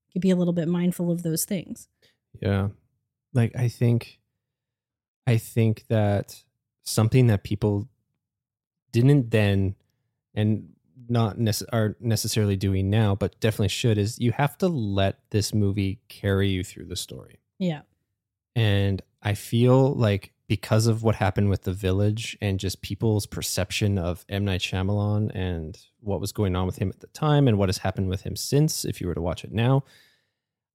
you 0.08 0.12
could 0.12 0.22
be 0.22 0.30
a 0.30 0.36
little 0.36 0.54
bit 0.54 0.68
mindful 0.68 1.10
of 1.10 1.22
those 1.22 1.44
things. 1.44 1.88
Yeah. 2.40 2.68
Like 3.32 3.54
I 3.56 3.68
think 3.68 4.18
I 5.26 5.38
think 5.38 5.84
that 5.88 6.42
something 6.84 7.26
that 7.28 7.44
people 7.44 7.88
didn't 8.92 9.30
then 9.30 9.74
and 10.34 10.68
not 11.08 11.36
nece- 11.38 11.66
are 11.72 11.96
necessarily 12.00 12.56
doing 12.56 12.90
now, 12.90 13.14
but 13.14 13.38
definitely 13.40 13.68
should 13.68 13.98
is 13.98 14.18
you 14.18 14.32
have 14.32 14.56
to 14.58 14.68
let 14.68 15.18
this 15.30 15.52
movie 15.52 16.00
carry 16.08 16.48
you 16.48 16.64
through 16.64 16.86
the 16.86 16.96
story. 16.96 17.40
Yeah. 17.58 17.82
And 18.56 19.02
I 19.22 19.34
feel 19.34 19.94
like 19.94 20.32
because 20.46 20.86
of 20.86 21.02
what 21.02 21.14
happened 21.14 21.48
with 21.48 21.62
the 21.62 21.72
village 21.72 22.36
and 22.40 22.60
just 22.60 22.82
people's 22.82 23.26
perception 23.26 23.98
of 23.98 24.24
M. 24.28 24.44
Night 24.44 24.60
Shyamalan 24.60 25.30
and 25.34 25.78
what 26.00 26.20
was 26.20 26.32
going 26.32 26.54
on 26.54 26.66
with 26.66 26.76
him 26.76 26.90
at 26.90 27.00
the 27.00 27.06
time 27.08 27.48
and 27.48 27.58
what 27.58 27.68
has 27.68 27.78
happened 27.78 28.08
with 28.08 28.22
him 28.22 28.36
since, 28.36 28.84
if 28.84 29.00
you 29.00 29.06
were 29.06 29.14
to 29.14 29.22
watch 29.22 29.44
it 29.44 29.52
now, 29.52 29.84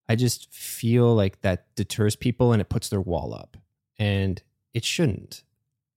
I 0.08 0.16
just 0.16 0.52
feel 0.52 1.14
like 1.14 1.42
that 1.42 1.68
deters 1.76 2.16
people 2.16 2.52
and 2.52 2.62
it 2.62 2.70
puts 2.70 2.90
their 2.90 3.02
wall 3.02 3.34
up. 3.34 3.58
And 4.00 4.42
it 4.74 4.84
shouldn't. 4.86 5.44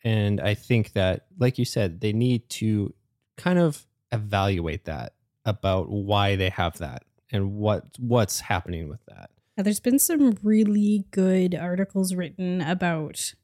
And 0.04 0.40
I 0.40 0.54
think 0.54 0.92
that, 0.92 1.26
like 1.38 1.58
you 1.58 1.64
said, 1.64 2.00
they 2.00 2.12
need 2.12 2.48
to 2.50 2.92
kind 3.36 3.58
of 3.58 3.86
evaluate 4.10 4.84
that 4.84 5.14
about 5.44 5.88
why 5.88 6.36
they 6.36 6.50
have 6.50 6.78
that 6.78 7.04
and 7.30 7.54
what 7.54 7.84
what's 7.98 8.40
happening 8.40 8.88
with 8.88 9.04
that. 9.06 9.30
Now, 9.56 9.62
there's 9.62 9.80
been 9.80 9.98
some 9.98 10.36
really 10.42 11.04
good 11.10 11.54
articles 11.54 12.14
written 12.14 12.60
about 12.60 13.34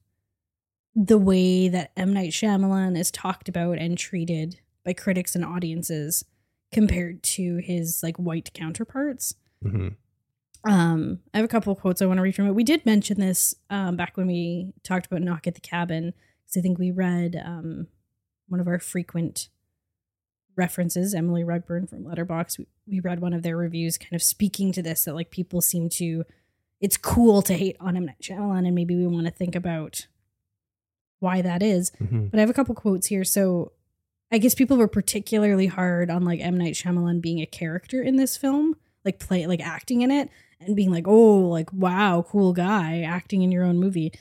the 1.01 1.19
way 1.19 1.69
that 1.69 1.93
M. 1.97 2.13
Night 2.13 2.33
Shyamalan 2.33 2.99
is 2.99 3.13
talked 3.13 3.49
about 3.49 3.79
and 3.79 3.97
treated 3.97 4.59
by 4.85 4.93
critics 4.93 5.37
and 5.37 5.45
audiences 5.45 6.25
compared 6.73 7.23
to 7.23 7.59
his 7.59 8.03
like 8.03 8.17
white 8.17 8.53
counterparts. 8.53 9.37
Mm-hmm. 9.65 9.89
Um, 10.69 11.21
I 11.33 11.37
have 11.39 11.45
a 11.45 11.49
couple 11.49 11.73
of 11.73 11.79
quotes 11.79 12.03
I 12.03 12.07
want 12.07 12.19
to 12.19 12.23
read 12.23 12.35
from 12.35 12.49
it. 12.49 12.55
We 12.55 12.65
did 12.65 12.85
mention 12.85 13.21
this 13.21 13.55
um, 13.71 13.97
back 13.97 14.17
when 14.17 14.27
we 14.27 14.73
talked 14.83 15.07
about 15.07 15.23
Knock 15.23 15.47
at 15.47 15.55
the 15.55 15.61
Cabin, 15.61 16.15
because 16.43 16.57
I 16.57 16.63
think 16.63 16.81
we 16.81 16.91
read 16.91 17.41
um, 17.43 17.87
one 18.49 18.61
of 18.61 18.67
our 18.67 18.81
frequent 18.81 19.51
references, 20.57 21.15
Emily 21.15 21.45
Rugburn 21.45 21.89
from 21.89 22.03
Letterboxd. 22.03 22.59
We, 22.59 22.67
we 22.89 23.01
read 23.01 23.21
one 23.21 23.35
of 23.35 23.45
their 23.45 23.57
reviews, 23.57 23.99
kind 23.99 24.15
of 24.15 24.23
speaking 24.23 24.73
to 24.73 24.83
this 24.83 25.05
that 25.05 25.15
like 25.15 25.31
people 25.31 25.61
seem 25.61 25.89
to, 25.91 26.25
it's 26.81 26.97
cool 26.97 27.41
to 27.43 27.55
hate 27.55 27.77
on 27.79 27.97
M 27.97 28.07
Night 28.07 28.21
Shyamalan, 28.21 28.67
and 28.67 28.75
maybe 28.75 28.97
we 28.97 29.07
want 29.07 29.27
to 29.27 29.33
think 29.33 29.55
about 29.55 30.09
why 31.21 31.43
that 31.43 31.63
is. 31.63 31.91
Mm-hmm. 32.03 32.27
But 32.27 32.39
I 32.39 32.41
have 32.41 32.51
a 32.51 32.55
couple 32.55 32.75
quotes 32.75 33.07
here. 33.07 33.25
So 33.25 33.73
I 34.31 34.39
guess 34.39 34.55
people 34.55 34.77
were 34.77 34.89
particularly 34.89 35.67
hard 35.67 36.11
on 36.11 36.25
like 36.25 36.41
M 36.41 36.59
Night 36.59 36.75
Shyamalan 36.75 37.21
being 37.21 37.41
a 37.41 37.47
character 37.47 38.03
in 38.03 38.17
this 38.17 38.37
film, 38.37 38.77
like 39.05 39.19
play 39.19 39.47
like 39.47 39.61
acting 39.61 40.03
in 40.03 40.11
it 40.11 40.31
and 40.61 40.77
being 40.77 40.91
like, 40.91 41.07
oh, 41.07 41.49
like 41.49 41.73
wow, 41.73 42.25
cool 42.29 42.53
guy 42.53 43.03
acting 43.03 43.43
in 43.43 43.53
your 43.53 43.65
own 43.65 43.79
movie. 43.79 44.13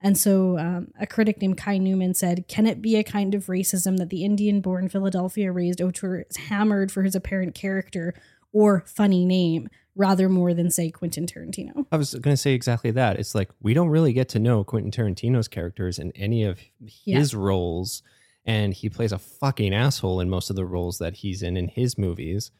And 0.00 0.16
so 0.16 0.58
um, 0.58 0.88
a 1.00 1.06
critic 1.06 1.40
named 1.40 1.56
Kai 1.56 1.78
Newman 1.78 2.14
said, 2.14 2.46
Can 2.48 2.66
it 2.66 2.82
be 2.82 2.96
a 2.96 3.02
kind 3.02 3.34
of 3.34 3.46
racism 3.46 3.96
that 3.96 4.10
the 4.10 4.24
Indian 4.24 4.60
born 4.60 4.88
Philadelphia 4.88 5.50
raised 5.50 5.80
auteur 5.80 6.26
is 6.28 6.36
hammered 6.36 6.92
for 6.92 7.02
his 7.02 7.14
apparent 7.14 7.54
character 7.54 8.14
or 8.52 8.84
funny 8.86 9.24
name 9.24 9.68
rather 9.96 10.28
more 10.28 10.54
than, 10.54 10.70
say, 10.70 10.90
Quentin 10.90 11.26
Tarantino? 11.26 11.86
I 11.90 11.96
was 11.96 12.12
going 12.14 12.34
to 12.34 12.36
say 12.36 12.52
exactly 12.52 12.90
that. 12.92 13.18
It's 13.18 13.34
like 13.34 13.50
we 13.60 13.74
don't 13.74 13.88
really 13.88 14.12
get 14.12 14.28
to 14.30 14.38
know 14.38 14.62
Quentin 14.62 14.92
Tarantino's 14.92 15.48
characters 15.48 15.98
in 15.98 16.12
any 16.12 16.44
of 16.44 16.60
Yeah. 17.04 17.18
his 17.18 17.34
roles, 17.34 18.02
and 18.44 18.72
he 18.74 18.88
plays 18.88 19.10
a 19.12 19.18
fucking 19.18 19.74
asshole 19.74 20.20
in 20.20 20.30
most 20.30 20.50
of 20.50 20.56
the 20.56 20.64
roles 20.66 20.98
that 20.98 21.14
he's 21.14 21.42
in 21.42 21.56
in 21.56 21.68
his 21.68 21.98
movies. 21.98 22.50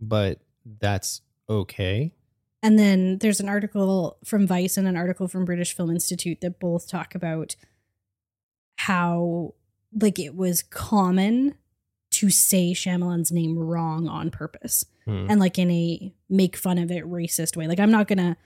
But 0.00 0.40
that's 0.80 1.20
okay. 1.50 2.12
And 2.62 2.78
then 2.78 3.18
there's 3.18 3.40
an 3.40 3.48
article 3.48 4.16
from 4.24 4.46
Vice 4.46 4.76
and 4.76 4.88
an 4.88 4.96
article 4.96 5.28
from 5.28 5.44
British 5.44 5.74
Film 5.76 5.90
Institute 5.90 6.40
that 6.40 6.58
both 6.58 6.88
talk 6.88 7.14
about 7.14 7.54
how 8.76 9.54
like 10.00 10.18
it 10.18 10.34
was 10.34 10.62
common 10.62 11.54
to 12.10 12.30
say 12.30 12.72
Shyamalan's 12.72 13.30
name 13.32 13.58
wrong 13.58 14.08
on 14.08 14.30
purpose 14.30 14.84
Hmm. 15.08 15.26
and 15.30 15.40
like 15.40 15.58
in 15.58 15.70
a 15.70 16.12
make 16.28 16.56
fun 16.56 16.76
of 16.78 16.90
it 16.90 17.04
racist 17.04 17.56
way. 17.56 17.66
Like 17.66 17.80
I'm 17.80 17.90
not 17.90 18.08
gonna 18.08 18.36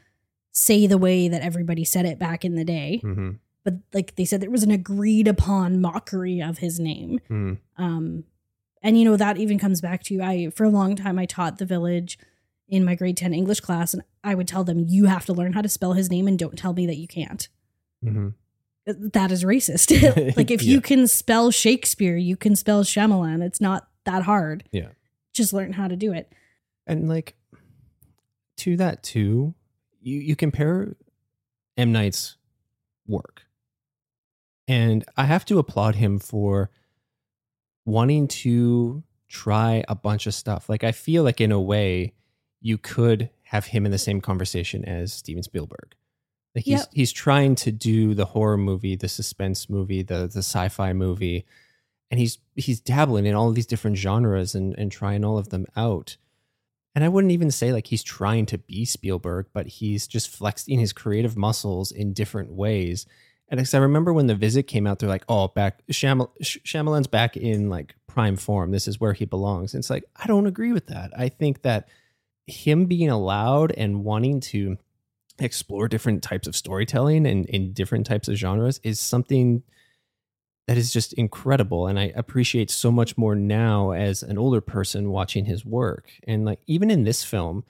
say 0.53 0.87
the 0.87 0.99
way 0.99 1.29
that 1.29 1.43
everybody 1.43 1.85
said 1.85 2.05
it 2.07 2.19
back 2.19 2.45
in 2.45 2.55
the 2.55 2.65
day, 2.65 3.01
Mhm. 3.03 3.39
but 3.65 3.75
like 3.93 4.15
they 4.17 4.25
said 4.25 4.41
there 4.41 4.51
was 4.51 4.63
an 4.63 4.71
agreed 4.71 5.27
upon 5.27 5.81
mockery 5.81 6.41
of 6.41 6.59
his 6.59 6.79
name. 6.79 7.21
Hmm. 7.29 7.53
Um, 7.77 8.25
and 8.83 8.99
you 8.99 9.05
know 9.05 9.17
that 9.17 9.39
even 9.39 9.59
comes 9.59 9.81
back 9.81 10.03
to 10.05 10.21
I 10.21 10.51
for 10.51 10.65
a 10.65 10.71
long 10.71 10.95
time 10.95 11.19
I 11.19 11.27
taught 11.27 11.59
the 11.59 11.67
village 11.67 12.19
in 12.69 12.85
my 12.85 12.95
grade 12.95 13.17
ten 13.17 13.35
English 13.35 13.61
class, 13.61 13.93
and 13.95 14.03
I 14.25 14.35
would 14.35 14.49
tell 14.49 14.65
them 14.65 14.87
you 14.89 15.07
have 15.07 15.25
to 15.27 15.33
learn 15.33 15.53
how 15.55 15.63
to 15.63 15.69
spell 15.69 15.95
his 15.95 16.11
name, 16.11 16.29
and 16.29 16.39
don't 16.39 16.57
tell 16.59 16.73
me 16.75 16.87
that 16.87 16.97
you 16.97 17.09
can't. 17.09 17.49
Mhm. 18.05 18.35
That 18.87 19.31
is 19.31 19.45
racist. 19.45 19.91
like 20.37 20.51
if 20.51 20.63
Yeah. 20.63 20.73
you 20.75 20.81
can 20.81 21.07
spell 21.07 21.51
Shakespeare, 21.51 22.17
you 22.17 22.37
can 22.37 22.57
spell 22.57 22.83
Shyamalan. 22.85 23.43
It's 23.43 23.61
not 23.61 23.89
that 24.05 24.25
hard. 24.25 24.65
Yeah. 24.73 24.89
Just 25.33 25.53
learn 25.53 25.73
how 25.75 25.87
to 25.89 25.97
do 25.97 26.13
it. 26.13 26.33
And 26.87 27.09
like 27.09 27.35
to 28.59 28.77
that 28.77 29.03
too, 29.03 29.55
you 30.01 30.19
you 30.19 30.37
compare 30.37 30.97
M 31.77 31.93
Night's 31.93 32.37
work, 33.07 33.43
and 34.69 35.05
I 35.17 35.25
have 35.25 35.45
to 35.47 35.59
applaud 35.59 35.95
him 35.97 36.19
for 36.19 36.71
wanting 37.85 38.29
to 38.29 39.03
try 39.29 39.85
a 39.89 39.95
bunch 39.95 40.27
of 40.27 40.35
stuff. 40.35 40.69
Like 40.69 40.85
I 40.85 40.93
feel 40.93 41.23
like 41.23 41.41
in 41.41 41.53
a 41.53 41.61
way 41.61 42.13
you 42.61 42.79
could 42.79 43.31
have 43.45 43.67
him 43.67 43.85
in 43.85 43.93
the 43.93 43.99
same 43.99 44.21
conversation 44.21 44.85
as 44.85 45.13
Steven 45.13 45.43
Spielberg. 45.43 45.95
Like 46.55 46.65
he's 46.65 46.81
Yep. 46.81 46.89
he's 46.93 47.13
trying 47.13 47.55
to 47.57 47.73
do 47.73 48.15
the 48.15 48.27
horror 48.27 48.59
movie, 48.59 48.95
the 48.97 49.09
suspense 49.09 49.71
movie, 49.71 50.03
the 50.03 50.27
the 50.29 50.41
sci-fi 50.41 50.93
movie, 50.93 51.47
and 52.11 52.21
he's 52.21 52.39
he's 52.55 52.81
dabbling 52.81 53.25
in 53.27 53.35
all 53.35 53.49
of 53.49 53.55
these 53.55 53.67
different 53.67 53.97
genres 53.97 54.55
and 54.55 54.75
and 54.79 54.93
trying 54.93 55.25
all 55.25 55.39
of 55.39 55.49
them 55.49 55.65
out. 55.77 56.17
And 56.95 57.05
I 57.05 57.09
wouldn't 57.09 57.33
even 57.33 57.51
say 57.51 57.73
like 57.73 57.87
he's 57.87 58.03
trying 58.03 58.47
to 58.47 58.59
be 58.59 58.85
Spielberg, 58.85 59.47
but 59.53 59.67
he's 59.67 60.07
just 60.07 60.29
flexing 60.29 60.79
his 60.79 60.93
creative 60.93 61.37
muscles 61.37 61.91
in 61.91 62.13
different 62.13 62.53
ways. 62.53 63.07
And 63.49 63.61
I 63.61 63.79
remember 63.79 64.13
when 64.13 64.29
the 64.29 64.35
visit 64.35 64.67
came 64.67 64.87
out, 64.87 64.99
they're 64.99 65.09
like, 65.09 65.25
"Oh, 65.29 65.49
back 65.49 65.83
Shyam- 65.91 66.31
Shyamalan's 66.43 67.07
back 67.07 67.37
in 67.37 67.69
like 67.69 67.95
prime 68.07 68.37
form. 68.37 68.71
This 68.71 68.89
is 68.89 68.99
where 68.99 69.13
he 69.13 69.27
belongs." 69.27 69.75
And 69.75 69.81
it's 69.83 69.91
like 69.91 70.05
I 70.17 70.27
don't 70.27 70.47
agree 70.47 70.73
with 70.73 70.87
that. 70.87 71.11
I 71.17 71.29
think 71.29 71.63
that 71.63 71.89
him 72.47 72.87
being 72.87 73.11
allowed 73.11 73.73
and 73.73 74.05
wanting 74.05 74.41
to 74.41 74.79
explore 75.39 75.89
different 75.89 76.23
types 76.23 76.47
of 76.47 76.57
storytelling 76.57 77.27
and 77.27 77.47
in 77.47 77.73
different 77.73 78.07
types 78.07 78.29
of 78.29 78.37
genres 78.37 78.81
is 78.83 79.01
something 79.01 79.63
that 80.69 80.77
is 80.77 80.93
just 80.93 81.13
incredible 81.15 81.87
and 81.87 81.99
i 81.99 82.13
appreciate 82.15 82.71
so 82.71 82.91
much 82.91 83.19
more 83.19 83.35
now 83.35 83.91
as 83.93 84.23
an 84.23 84.39
older 84.39 84.61
person 84.61 85.11
watching 85.11 85.45
his 85.45 85.65
work. 85.65 86.11
And 86.27 86.45
like 86.45 86.61
even 86.67 86.91
in 86.91 87.05
this 87.05 87.25
film 87.25 87.65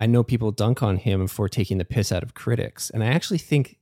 i 0.00 0.06
know 0.06 0.22
people 0.22 0.50
dunk 0.50 0.82
on 0.82 0.96
him 0.96 1.26
for 1.26 1.48
taking 1.48 1.78
the 1.78 1.84
piss 1.84 2.10
out 2.12 2.22
of 2.22 2.34
critics 2.34 2.90
and 2.90 3.04
i 3.04 3.06
actually 3.06 3.38
think 3.38 3.78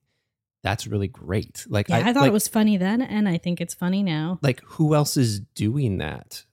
that's 0.65 0.88
really 0.88 1.09
great. 1.09 1.65
Like 1.69 1.88
Yeah, 1.88 1.99
I, 1.99 2.12
thought 2.12 2.23
like, 2.23 2.31
it 2.31 2.33
was 2.33 2.49
funny 2.49 2.77
then, 2.77 3.00
and 3.00 3.29
I 3.29 3.38
think 3.38 3.61
it's 3.61 3.75
funny 3.75 4.03
now. 4.03 4.38
like 4.43 4.61
who 4.65 4.95
else 4.95 5.17
is 5.17 5.38
doing 5.41 5.99
that? 5.99 6.45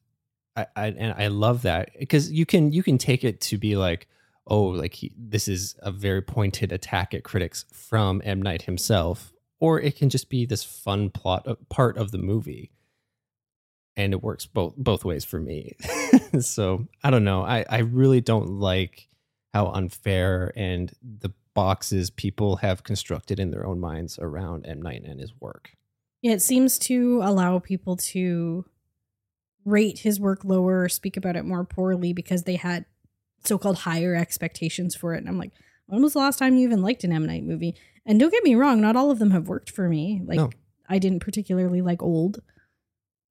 I, 0.55 0.67
I 0.75 0.85
and 0.87 1.13
i 1.17 1.27
love 1.27 1.63
that 1.63 1.89
because 1.99 2.31
you 2.31 2.45
can 2.45 2.71
you 2.71 2.83
can 2.83 2.97
take 2.97 3.23
it 3.23 3.41
to 3.41 3.57
be 3.57 3.75
like 3.75 4.07
oh 4.47 4.63
like 4.63 4.93
he, 4.93 5.11
this 5.17 5.47
is 5.47 5.75
a 5.79 5.91
very 5.91 6.21
pointed 6.21 6.71
attack 6.71 7.13
at 7.13 7.23
critics 7.23 7.65
from 7.73 8.21
m. 8.23 8.41
Night 8.41 8.61
himself 8.63 9.33
or 9.59 9.79
it 9.79 9.95
can 9.95 10.09
just 10.09 10.29
be 10.29 10.45
this 10.45 10.63
fun 10.63 11.09
plot 11.09 11.47
part 11.69 11.97
of 11.97 12.11
the 12.11 12.17
movie. 12.17 12.71
And 13.97 14.13
it 14.13 14.21
works 14.21 14.45
both 14.45 14.73
both 14.75 15.05
ways 15.05 15.23
for 15.23 15.39
me. 15.39 15.75
So 16.41 16.85
i 17.01 17.11
don't 17.11 17.23
know. 17.23 17.43
I 17.43 17.65
i 17.69 17.79
really 17.79 18.19
don't 18.19 18.59
like 18.59 19.07
how 19.53 19.67
unfair 19.67 20.51
and 20.57 20.91
the 21.01 21.31
boxes 21.53 22.09
people 22.09 22.57
have 22.57 22.83
constructed 22.83 23.39
in 23.39 23.51
their 23.51 23.65
own 23.65 23.79
minds 23.79 24.19
around 24.19 24.65
m. 24.65 24.81
Night 24.81 25.03
and 25.05 25.19
his 25.19 25.31
work. 25.39 25.71
Yeah, 26.21 26.33
it 26.33 26.41
seems 26.41 26.77
to 26.79 27.21
allow 27.23 27.59
people 27.59 27.95
to 27.97 28.65
rate 29.63 29.99
his 29.99 30.19
work 30.19 30.43
lower 30.43 30.81
or 30.81 30.89
speak 30.89 31.15
about 31.15 31.35
it 31.35 31.45
more 31.45 31.63
poorly 31.63 32.11
because 32.11 32.43
they 32.43 32.57
had 32.57 32.85
so-called 33.45 33.77
higher 33.79 34.13
expectations 34.13 34.95
for 34.95 35.13
it. 35.13 35.19
And 35.19 35.29
I'm 35.29 35.39
like, 35.39 35.51
when 35.87 36.01
was 36.01 36.13
the 36.13 36.19
last 36.19 36.37
time 36.39 36.55
you 36.55 36.67
even 36.67 36.81
liked 36.81 37.03
an 37.03 37.11
M 37.13 37.25
Night 37.25 37.43
movie? 37.43 37.75
And 38.05 38.19
don't 38.19 38.31
get 38.31 38.43
me 38.43 38.55
wrong, 38.55 38.81
not 38.81 38.95
all 38.95 39.11
of 39.11 39.19
them 39.19 39.31
have 39.31 39.47
worked 39.47 39.69
for 39.71 39.87
me. 39.89 40.21
Like 40.25 40.37
No. 40.37 40.49
I 40.87 40.99
didn't 40.99 41.21
particularly 41.21 41.81
like 41.81 42.01
old. 42.03 42.41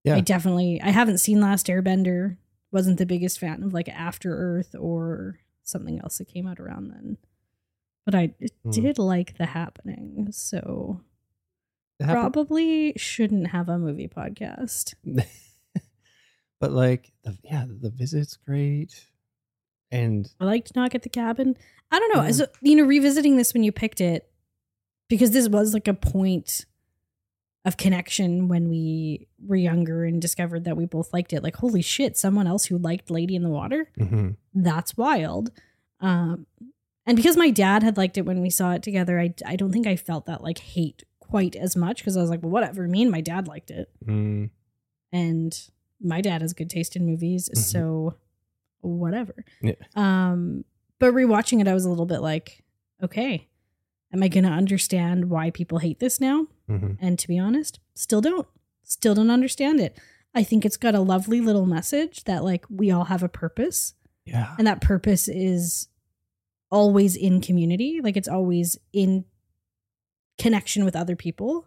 Yeah. 0.02 0.16
I 0.16 0.20
definitely 0.20 0.80
I 0.82 0.90
haven't 0.90 1.18
seen 1.18 1.40
Last 1.40 1.66
Airbender. 1.68 2.36
Wasn't 2.72 2.98
the 2.98 3.06
biggest 3.06 3.38
fan 3.38 3.62
of 3.62 3.72
like 3.72 3.88
After 3.88 4.34
Earth 4.36 4.74
or 4.78 5.38
something 5.62 6.00
else 6.00 6.18
that 6.18 6.26
came 6.28 6.46
out 6.46 6.58
around 6.60 6.90
then. 6.90 7.16
But 8.04 8.14
I 8.14 8.34
Hmm. 8.64 8.70
did 8.70 8.98
like 8.98 9.38
the 9.38 9.46
happening. 9.46 10.28
So 10.32 11.00
It 12.00 12.04
happened- 12.06 12.34
probably 12.34 12.92
shouldn't 12.96 13.48
have 13.48 13.68
a 13.68 13.78
movie 13.78 14.08
podcast. 14.08 14.94
but 16.60 16.72
like 16.72 17.12
the, 17.22 17.38
yeah 17.44 17.64
the 17.68 17.90
visit's 17.90 18.36
great 18.36 19.06
and 19.94 20.30
I 20.40 20.44
liked 20.44 20.74
Knock 20.76 20.94
at 20.94 21.02
the 21.02 21.08
Cabin. 21.08 21.56
I 21.90 21.98
don't 21.98 22.14
know. 22.14 22.22
Yeah. 22.22 22.28
As 22.28 22.42
you 22.62 22.76
know, 22.76 22.84
revisiting 22.84 23.36
this 23.36 23.54
when 23.54 23.62
you 23.62 23.72
picked 23.72 24.00
it, 24.00 24.28
because 25.08 25.30
this 25.30 25.48
was 25.48 25.72
like 25.74 25.88
a 25.88 25.94
point 25.94 26.66
of 27.64 27.76
connection 27.78 28.48
when 28.48 28.68
we 28.68 29.26
were 29.46 29.56
younger 29.56 30.04
and 30.04 30.20
discovered 30.20 30.64
that 30.64 30.76
we 30.76 30.84
both 30.84 31.12
liked 31.14 31.32
it. 31.32 31.42
Like, 31.42 31.56
holy 31.56 31.80
shit, 31.82 32.16
someone 32.16 32.46
else 32.46 32.66
who 32.66 32.76
liked 32.76 33.10
Lady 33.10 33.34
in 33.36 33.42
the 33.42 33.48
Water? 33.48 33.88
hmm 33.96 34.30
That's 34.52 34.96
wild. 34.96 35.50
Um, 36.00 36.46
and 37.06 37.16
because 37.16 37.36
my 37.36 37.50
dad 37.50 37.82
had 37.82 37.96
liked 37.96 38.18
it 38.18 38.26
when 38.26 38.40
we 38.42 38.50
saw 38.50 38.72
it 38.72 38.82
together, 38.82 39.18
I, 39.20 39.32
I 39.46 39.56
don't 39.56 39.72
think 39.72 39.86
I 39.86 39.96
felt 39.96 40.26
that 40.26 40.42
like 40.42 40.58
hate 40.58 41.04
quite 41.20 41.56
as 41.56 41.74
much 41.76 41.98
because 41.98 42.16
I 42.16 42.20
was 42.20 42.28
like, 42.30 42.42
well, 42.42 42.50
whatever. 42.50 42.86
Me 42.88 43.00
and 43.02 43.10
my 43.10 43.20
dad 43.22 43.46
liked 43.48 43.70
it. 43.70 43.88
Mm, 44.06 44.50
And 45.12 45.68
my 46.02 46.20
dad 46.20 46.42
has 46.42 46.52
good 46.52 46.68
taste 46.70 46.96
in 46.96 47.06
movies. 47.06 47.48
Mhm. 47.54 47.58
So 47.58 48.14
whatever. 48.92 49.44
Yeah. 49.62 49.74
Um, 49.96 50.64
but 50.98 51.12
rewatching 51.14 51.60
it, 51.60 51.68
I 51.68 51.74
was 51.74 51.84
a 51.84 51.90
little 51.90 52.06
bit 52.06 52.20
like, 52.20 52.62
okay, 53.02 53.48
am 54.12 54.22
I 54.22 54.28
going 54.28 54.44
to 54.44 54.50
understand 54.50 55.30
why 55.30 55.50
people 55.50 55.78
hate 55.78 56.00
this 56.00 56.20
now? 56.20 56.46
mhm. 56.68 56.96
And 57.00 57.18
to 57.18 57.28
be 57.28 57.38
honest, 57.38 57.80
still 57.94 58.20
don't. 58.20 58.46
Still 58.84 59.14
don't 59.14 59.30
understand 59.30 59.80
it. 59.80 59.98
I 60.34 60.42
think 60.44 60.64
it's 60.64 60.76
got 60.76 60.94
a 60.94 61.00
lovely 61.00 61.40
little 61.40 61.66
message 61.66 62.24
that 62.24 62.42
like 62.44 62.64
we 62.70 62.90
all 62.90 63.04
have 63.04 63.22
a 63.22 63.28
purpose 63.28 63.94
Yeah. 64.26 64.54
and 64.58 64.66
that 64.66 64.80
purpose 64.80 65.28
is 65.28 65.88
always 66.70 67.14
in 67.16 67.40
community, 67.40 68.00
like 68.02 68.16
it's 68.16 68.28
always 68.28 68.76
in 68.92 69.24
connection 70.38 70.84
with 70.84 70.96
other 70.96 71.14
people 71.16 71.66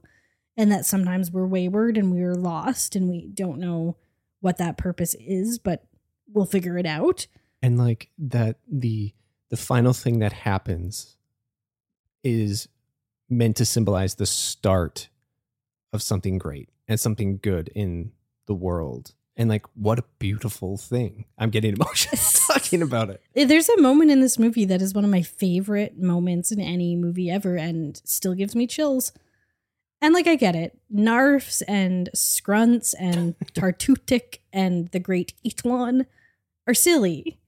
and 0.57 0.71
that 0.71 0.85
sometimes 0.85 1.31
we're 1.31 1.45
wayward 1.47 1.97
and 1.97 2.11
we're 2.11 2.35
lost 2.35 2.95
and 2.95 3.09
we 3.09 3.27
don't 3.33 3.59
know 3.59 3.95
what 4.41 4.57
that 4.57 4.77
purpose 4.77 5.15
is, 5.19 5.57
but 5.59 5.85
we'll 6.33 6.45
figure 6.45 6.77
it 6.77 6.85
out. 6.85 7.27
and 7.61 7.77
like 7.77 8.09
that 8.17 8.57
the 8.71 9.13
the 9.49 9.57
final 9.57 9.93
thing 9.93 10.19
that 10.19 10.33
happens 10.33 11.15
is 12.23 12.67
meant 13.29 13.55
to 13.57 13.65
symbolize 13.65 14.15
the 14.15 14.25
start 14.25 15.09
of 15.93 16.01
something 16.01 16.37
great 16.37 16.69
and 16.87 16.99
something 16.99 17.39
good 17.41 17.69
in 17.73 18.11
the 18.45 18.53
world. 18.53 19.13
And 19.35 19.49
like 19.49 19.65
what 19.75 19.99
a 19.99 20.03
beautiful 20.19 20.77
thing. 20.77 21.25
I'm 21.37 21.49
getting 21.49 21.73
emotional 21.73 22.17
talking 22.47 22.81
about 22.81 23.09
it. 23.09 23.21
Eh, 23.35 23.45
There's 23.45 23.69
a 23.69 23.79
moment 23.81 24.09
in 24.11 24.19
this 24.19 24.39
movie 24.39 24.65
that 24.65 24.81
is 24.81 24.93
one 24.93 25.03
of 25.05 25.11
my 25.11 25.21
favorite 25.21 25.97
moments 25.97 26.51
in 26.51 26.59
any 26.59 26.95
movie 26.95 27.29
ever 27.29 27.55
and 27.55 28.01
still 28.03 28.33
gives 28.33 28.55
me 28.55 28.65
chills. 28.67 29.11
And 30.01 30.13
like 30.13 30.27
I 30.27 30.35
get 30.35 30.55
it, 30.55 30.77
Narfs 30.93 31.61
and 31.67 32.09
Scrunts 32.13 32.93
and 32.95 33.35
Tartutic 33.53 34.39
and 34.51 34.89
the 34.89 34.99
Great 34.99 35.33
Eatlon 35.45 36.05
are 36.67 36.73
silly, 36.73 37.39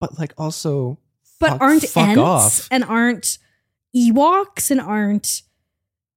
but 0.00 0.18
like 0.18 0.34
also 0.38 0.98
but 1.40 1.50
fuck- 1.50 1.60
aren't 1.60 1.82
fuck 1.82 2.08
Ents 2.08 2.18
off 2.20 2.68
and 2.70 2.84
aren't 2.84 3.38
Ewoks 3.96 4.70
and 4.70 4.80
aren't 4.80 5.42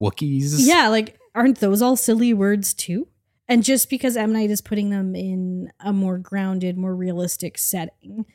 wookiees 0.02 0.56
yeah, 0.60 0.88
like 0.90 1.20
aren't 1.34 1.60
those 1.60 1.82
all 1.82 1.96
silly 1.96 2.34
words 2.34 2.74
too? 2.74 3.08
And 3.48 3.64
just 3.64 3.90
because 3.90 4.18
M 4.18 4.34
Night 4.34 4.50
is 4.50 4.62
putting 4.62 4.90
them 4.90 5.16
in 5.16 5.72
a 5.80 5.94
more 5.94 6.18
grounded, 6.18 6.78
more 6.78 6.96
realistic 6.96 7.58
setting, 7.58 8.26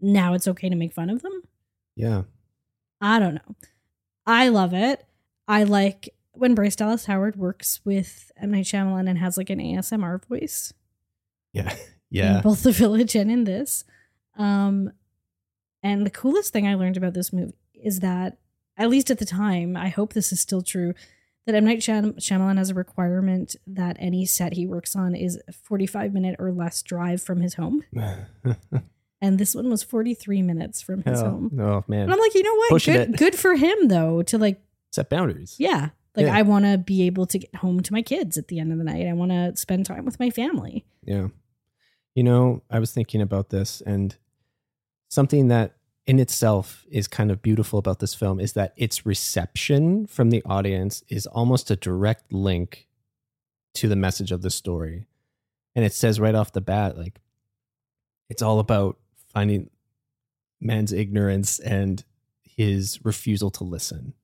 now 0.00 0.34
it's 0.34 0.46
okay 0.46 0.68
to 0.68 0.76
make 0.76 0.92
fun 0.92 1.10
of 1.10 1.22
them. 1.22 1.42
yeah 1.96 2.22
I 3.00 3.18
don't 3.18 3.34
know. 3.34 3.54
I 4.26 4.48
love 4.48 4.72
it. 4.72 5.04
I 5.46 5.64
like 5.64 6.08
when 6.32 6.54
Bryce 6.54 6.74
Dallas 6.76 7.04
Howard 7.06 7.36
works 7.36 7.80
with 7.84 8.32
M 8.40 8.50
Night 8.52 8.64
Shyamalan 8.64 9.08
and 9.10 9.18
has 9.18 9.36
like 9.36 9.50
an 9.50 9.58
ASMR 9.58 10.24
voice. 10.26 10.72
yeah 11.52 11.74
in 12.14 12.24
yeah 12.24 12.40
both 12.40 12.62
the 12.62 12.72
village 12.84 13.14
and 13.14 13.30
in 13.30 13.44
this. 13.44 13.84
Um, 14.38 14.92
and 15.82 16.06
the 16.06 16.10
coolest 16.10 16.52
thing 16.52 16.66
I 16.66 16.74
learned 16.74 16.96
about 16.96 17.14
this 17.14 17.32
movie 17.32 17.52
is 17.74 18.00
that, 18.00 18.38
at 18.76 18.88
least 18.88 19.10
at 19.10 19.18
the 19.18 19.26
time, 19.26 19.76
I 19.76 19.88
hope 19.88 20.12
this 20.14 20.32
is 20.32 20.40
still 20.40 20.62
true, 20.62 20.94
that 21.46 21.54
M 21.54 21.64
Night 21.66 21.80
Shyam- 21.80 22.16
Shyamalan 22.16 22.56
has 22.58 22.70
a 22.70 22.74
requirement 22.74 23.54
that 23.66 23.96
any 24.00 24.24
set 24.26 24.54
he 24.54 24.66
works 24.66 24.96
on 24.96 25.14
is 25.14 25.38
a 25.46 25.52
45 25.52 26.12
minute 26.14 26.36
or 26.38 26.50
less 26.52 26.82
drive 26.82 27.22
from 27.22 27.40
his 27.42 27.54
home. 27.54 27.84
And 29.20 29.38
this 29.38 29.54
one 29.54 29.70
was 29.70 29.82
43 29.82 30.42
minutes 30.42 30.82
from 30.82 31.02
his 31.02 31.20
Hell, 31.20 31.30
home. 31.30 31.58
oh 31.58 31.82
man 31.88 32.02
And 32.02 32.12
I'm 32.12 32.18
like, 32.18 32.34
you 32.34 32.42
know 32.42 32.54
what? 32.56 32.68
Pushing 32.68 32.94
Good, 32.94 33.08
it. 33.10 33.16
good 33.16 33.34
for 33.34 33.54
him 33.54 33.88
though 33.88 34.22
to 34.24 34.36
like 34.36 34.60
set 34.92 35.08
boundaries 35.08 35.56
yeah. 35.58 35.90
Like 36.14 36.26
Yeah. 36.26 36.36
I 36.36 36.42
want 36.42 36.66
to 36.66 36.76
be 36.76 37.06
able 37.06 37.24
to 37.26 37.38
get 37.38 37.54
home 37.54 37.80
to 37.84 37.92
my 37.92 38.02
kids 38.02 38.36
at 38.36 38.48
the 38.48 38.58
end 38.60 38.70
of 38.70 38.76
the 38.78 38.84
night. 38.84 39.06
I 39.06 39.14
want 39.14 39.30
to 39.30 39.56
spend 39.56 39.86
time 39.86 40.04
with 40.04 40.20
my 40.20 40.28
family. 40.28 40.84
Yeah. 41.06 41.28
You 42.14 42.22
know, 42.22 42.62
I 42.70 42.78
was 42.78 42.92
thinking 42.92 43.20
about 43.20 43.50
this, 43.50 43.80
and 43.80 44.16
something 45.08 45.48
that 45.48 45.76
in 46.06 46.18
itself 46.18 46.84
is 46.90 47.08
kind 47.08 47.30
of 47.30 47.42
beautiful 47.42 47.78
about 47.78 47.98
this 47.98 48.14
film 48.14 48.38
is 48.38 48.52
that 48.52 48.74
its 48.76 49.06
reception 49.06 50.06
from 50.06 50.30
the 50.30 50.42
audience 50.44 51.02
is 51.08 51.26
almost 51.26 51.70
a 51.70 51.76
direct 51.76 52.32
link 52.32 52.86
to 53.74 53.88
the 53.88 53.96
message 53.96 54.30
of 54.30 54.42
the 54.42 54.50
story. 54.50 55.06
And 55.74 55.84
it 55.84 55.92
says 55.92 56.20
right 56.20 56.34
off 56.34 56.52
the 56.52 56.60
bat, 56.60 56.96
like, 56.96 57.20
it's 58.28 58.42
all 58.42 58.58
about 58.58 58.98
finding 59.32 59.70
man's 60.60 60.92
ignorance 60.92 61.58
and 61.58 62.04
his 62.42 63.04
refusal 63.04 63.50
to 63.50 63.64
listen, 63.64 64.14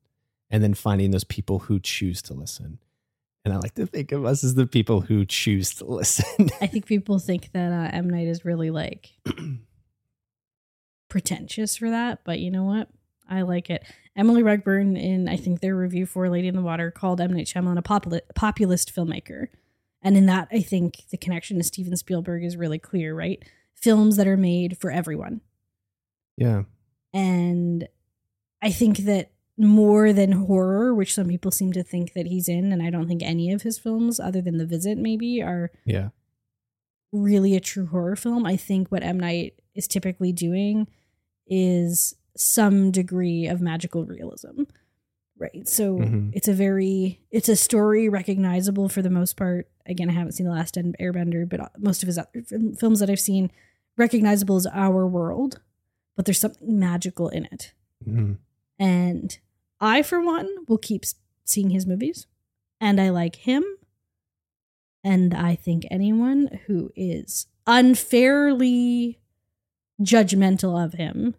and 0.48 0.62
then 0.62 0.74
finding 0.74 1.10
those 1.10 1.24
people 1.24 1.60
who 1.60 1.80
choose 1.80 2.22
to 2.22 2.34
listen. 2.34 2.78
And 3.44 3.54
I 3.54 3.56
like 3.56 3.74
to 3.76 3.86
think 3.86 4.12
of 4.12 4.24
us 4.24 4.44
as 4.44 4.54
the 4.54 4.66
people 4.66 5.00
who 5.00 5.24
choose 5.24 5.74
to 5.74 5.84
listen. 5.86 6.50
I 6.60 6.66
think 6.66 6.86
people 6.86 7.18
think 7.18 7.52
that 7.52 7.72
uh, 7.72 7.96
M 7.96 8.08
Night 8.08 8.28
is 8.28 8.44
really 8.44 8.70
like 8.70 9.10
pretentious 11.08 11.76
for 11.76 11.90
that, 11.90 12.20
but 12.24 12.38
you 12.40 12.50
know 12.50 12.64
what? 12.64 12.88
I 13.28 13.42
like 13.42 13.70
it. 13.70 13.84
Emily 14.16 14.42
Rugburn 14.42 14.96
in 14.96 15.28
I 15.28 15.36
think 15.36 15.60
their 15.60 15.76
review 15.76 16.04
for 16.04 16.28
Lady 16.28 16.48
in 16.48 16.56
the 16.56 16.62
Water 16.62 16.90
called 16.90 17.20
M 17.20 17.32
Night 17.32 17.46
Shyamalan 17.46 17.78
a 17.78 17.82
populi- 17.82 18.20
populist 18.34 18.94
filmmaker, 18.94 19.46
and 20.02 20.16
in 20.16 20.26
that 20.26 20.48
I 20.52 20.60
think 20.60 21.04
the 21.10 21.16
connection 21.16 21.56
to 21.58 21.64
Steven 21.64 21.96
Spielberg 21.96 22.44
is 22.44 22.56
really 22.56 22.78
clear. 22.78 23.14
Right, 23.14 23.42
films 23.74 24.16
that 24.16 24.26
are 24.26 24.36
made 24.36 24.76
for 24.78 24.90
everyone, 24.90 25.40
yeah. 26.36 26.64
and 27.14 27.88
I 28.60 28.72
think 28.72 28.98
that 28.98 29.30
more 29.66 30.12
than 30.12 30.32
horror, 30.32 30.94
which 30.94 31.14
some 31.14 31.28
people 31.28 31.50
seem 31.50 31.72
to 31.72 31.82
think 31.82 32.12
that 32.14 32.26
he's 32.26 32.48
in, 32.48 32.72
and 32.72 32.82
I 32.82 32.90
don't 32.90 33.06
think 33.08 33.22
any 33.22 33.52
of 33.52 33.62
his 33.62 33.78
films, 33.78 34.18
other 34.18 34.40
than 34.40 34.58
The 34.58 34.66
Visit, 34.66 34.96
maybe 34.98 35.42
are 35.42 35.70
Yeah. 35.84 36.10
really 37.12 37.54
a 37.56 37.60
true 37.60 37.86
horror 37.86 38.16
film. 38.16 38.46
I 38.46 38.56
think 38.56 38.88
what 38.88 39.02
M 39.02 39.18
Night 39.20 39.54
is 39.74 39.86
typically 39.88 40.32
doing 40.32 40.86
is 41.46 42.14
some 42.36 42.90
degree 42.90 43.46
of 43.46 43.60
magical 43.60 44.04
realism. 44.04 44.62
Right. 45.36 45.66
So 45.66 45.98
Mhm. 45.98 46.30
it's 46.34 46.48
a 46.48 46.52
very 46.54 47.20
it's 47.30 47.48
a 47.48 47.56
story 47.56 48.08
recognizable 48.08 48.88
for 48.88 49.02
the 49.02 49.10
most 49.10 49.36
part. 49.36 49.68
Again, 49.86 50.10
I 50.10 50.12
haven't 50.12 50.32
seen 50.32 50.46
the 50.46 50.52
last 50.52 50.76
End- 50.76 50.96
Airbender, 51.00 51.48
but 51.48 51.72
most 51.80 52.02
of 52.02 52.06
his 52.06 52.18
other 52.18 52.42
films 52.78 53.00
that 53.00 53.08
I've 53.10 53.18
seen 53.20 53.50
recognizable 53.96 54.56
as 54.56 54.66
our 54.66 55.06
world, 55.06 55.60
but 56.14 56.24
there's 56.26 56.38
something 56.38 56.78
magical 56.78 57.28
in 57.30 57.46
it. 57.46 57.72
Mhm. 58.06 58.36
And 58.78 59.38
I, 59.80 60.02
for 60.02 60.20
one, 60.20 60.48
will 60.68 60.78
keep 60.78 61.04
seeing 61.44 61.70
his 61.70 61.86
movies. 61.86 62.26
And 62.80 63.00
I 63.00 63.10
like 63.10 63.36
him. 63.36 63.64
And 65.02 65.32
I 65.34 65.54
think 65.54 65.86
anyone 65.90 66.60
who 66.66 66.92
is 66.94 67.46
unfairly 67.66 69.18
judgmental 70.02 70.82
of 70.82 70.94
him 70.94 71.34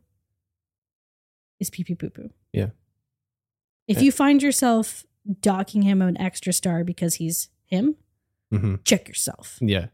is 1.59 1.69
pee 1.69 1.83
pee 1.83 1.95
poo 1.95 2.09
poo. 2.09 2.29
Yeah. 2.53 2.69
If 3.87 3.97
Yeah. 3.97 4.03
you 4.03 4.11
find 4.11 4.41
yourself 4.41 5.05
docking 5.41 5.83
him 5.83 6.01
an 6.01 6.17
extra 6.17 6.53
star 6.53 6.83
because 6.83 7.15
he's 7.15 7.49
him, 7.65 7.95
Mhm. 8.51 8.83
check 8.83 9.07
yourself. 9.07 9.57
Yeah. 9.61 9.87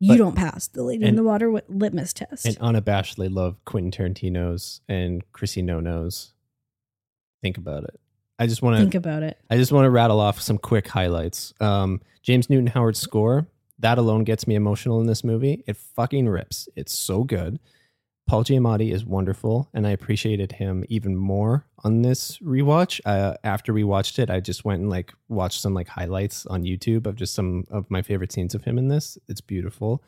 You 0.00 0.08
But- 0.12 0.18
don't 0.18 0.36
pass 0.36 0.66
the 0.68 0.82
lady 0.82 1.04
in 1.04 1.16
the 1.16 1.22
water 1.24 1.50
litmus 1.68 2.12
test. 2.12 2.46
And 2.46 2.56
unabashedly 2.58 3.30
love 3.32 3.64
Quentin 3.64 3.90
Tarantino's 3.90 4.80
and 4.88 5.24
Chrissy 5.32 5.62
No 5.62 5.80
No's. 5.80 6.33
Think 7.44 7.58
about 7.58 7.84
it. 7.84 8.00
I 8.40 8.48
just 8.48 8.62
want 8.62 8.76
to 8.76 8.80
Think 8.80 8.96
about 8.96 9.22
it. 9.22 9.38
I 9.48 9.56
just 9.56 9.70
want 9.70 9.84
to 9.84 9.90
rattle 9.90 10.18
off 10.18 10.40
some 10.40 10.58
quick 10.58 10.88
highlights. 10.88 11.54
Um, 11.60 12.00
James 12.22 12.50
Newton 12.50 12.66
Howard's 12.66 12.98
score 12.98 13.46
that 13.78 13.98
alone 13.98 14.24
gets 14.24 14.46
me 14.46 14.54
emotional 14.54 15.00
in 15.00 15.06
this 15.06 15.24
movie. 15.24 15.62
It 15.66 15.76
fucking 15.76 16.28
rips. 16.28 16.68
It's 16.76 16.96
so 16.96 17.24
good. 17.24 17.58
Paul 18.26 18.42
Giamatti 18.42 18.90
is 18.90 19.04
wonderful, 19.04 19.68
and 19.74 19.86
I 19.86 19.90
appreciated 19.90 20.52
him 20.52 20.84
even 20.88 21.14
more 21.14 21.66
on 21.84 22.00
this 22.00 22.38
rewatch. 22.38 22.98
Uh, 23.04 23.34
after 23.44 23.74
we 23.74 23.84
watched 23.84 24.18
it, 24.18 24.30
I 24.30 24.40
just 24.40 24.64
went 24.64 24.80
and 24.80 24.88
like 24.88 25.12
watched 25.28 25.60
some 25.60 25.74
like 25.74 25.88
highlights 25.88 26.46
on 26.46 26.62
YouTube 26.62 27.06
of 27.06 27.16
just 27.16 27.34
some 27.34 27.64
of 27.70 27.90
my 27.90 28.00
favorite 28.00 28.32
scenes 28.32 28.54
of 28.54 28.64
him 28.64 28.78
in 28.78 28.88
this. 28.88 29.18
It's 29.28 29.42
beautiful. 29.42 30.02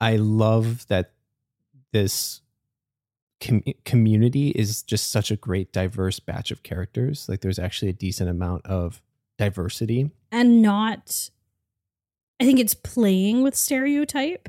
I 0.00 0.16
love 0.16 0.86
that 0.86 1.12
this 1.92 2.40
com- 3.40 3.62
community 3.84 4.50
is 4.50 4.82
just 4.82 5.10
such 5.10 5.30
a 5.30 5.36
great 5.36 5.72
diverse 5.72 6.20
batch 6.20 6.50
of 6.50 6.62
characters. 6.62 7.28
Like 7.28 7.40
there's 7.40 7.58
actually 7.58 7.88
a 7.88 7.94
decent 7.94 8.30
amount 8.30 8.66
of 8.66 9.02
diversity. 9.38 10.10
and 10.30 10.62
not 10.62 11.30
I 12.40 12.44
think 12.44 12.58
it's 12.58 12.74
playing 12.74 13.42
with 13.42 13.54
stereotype 13.54 14.48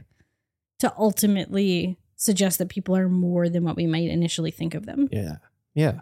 to 0.80 0.93
ultimately 0.97 1.97
suggest 2.15 2.58
that 2.60 2.69
people 2.69 2.95
are 2.95 3.10
more 3.10 3.49
than 3.49 3.63
what 3.63 3.75
we 3.75 3.86
might 3.86 4.10
initially 4.10 4.51
think 4.51 4.75
of 4.75 4.86
them. 4.86 5.10
Yeah. 5.12 5.38
Yeah. 5.75 5.99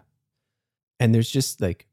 And 1.00 1.14
there's 1.14 1.30
just 1.30 1.60
like 1.60 1.86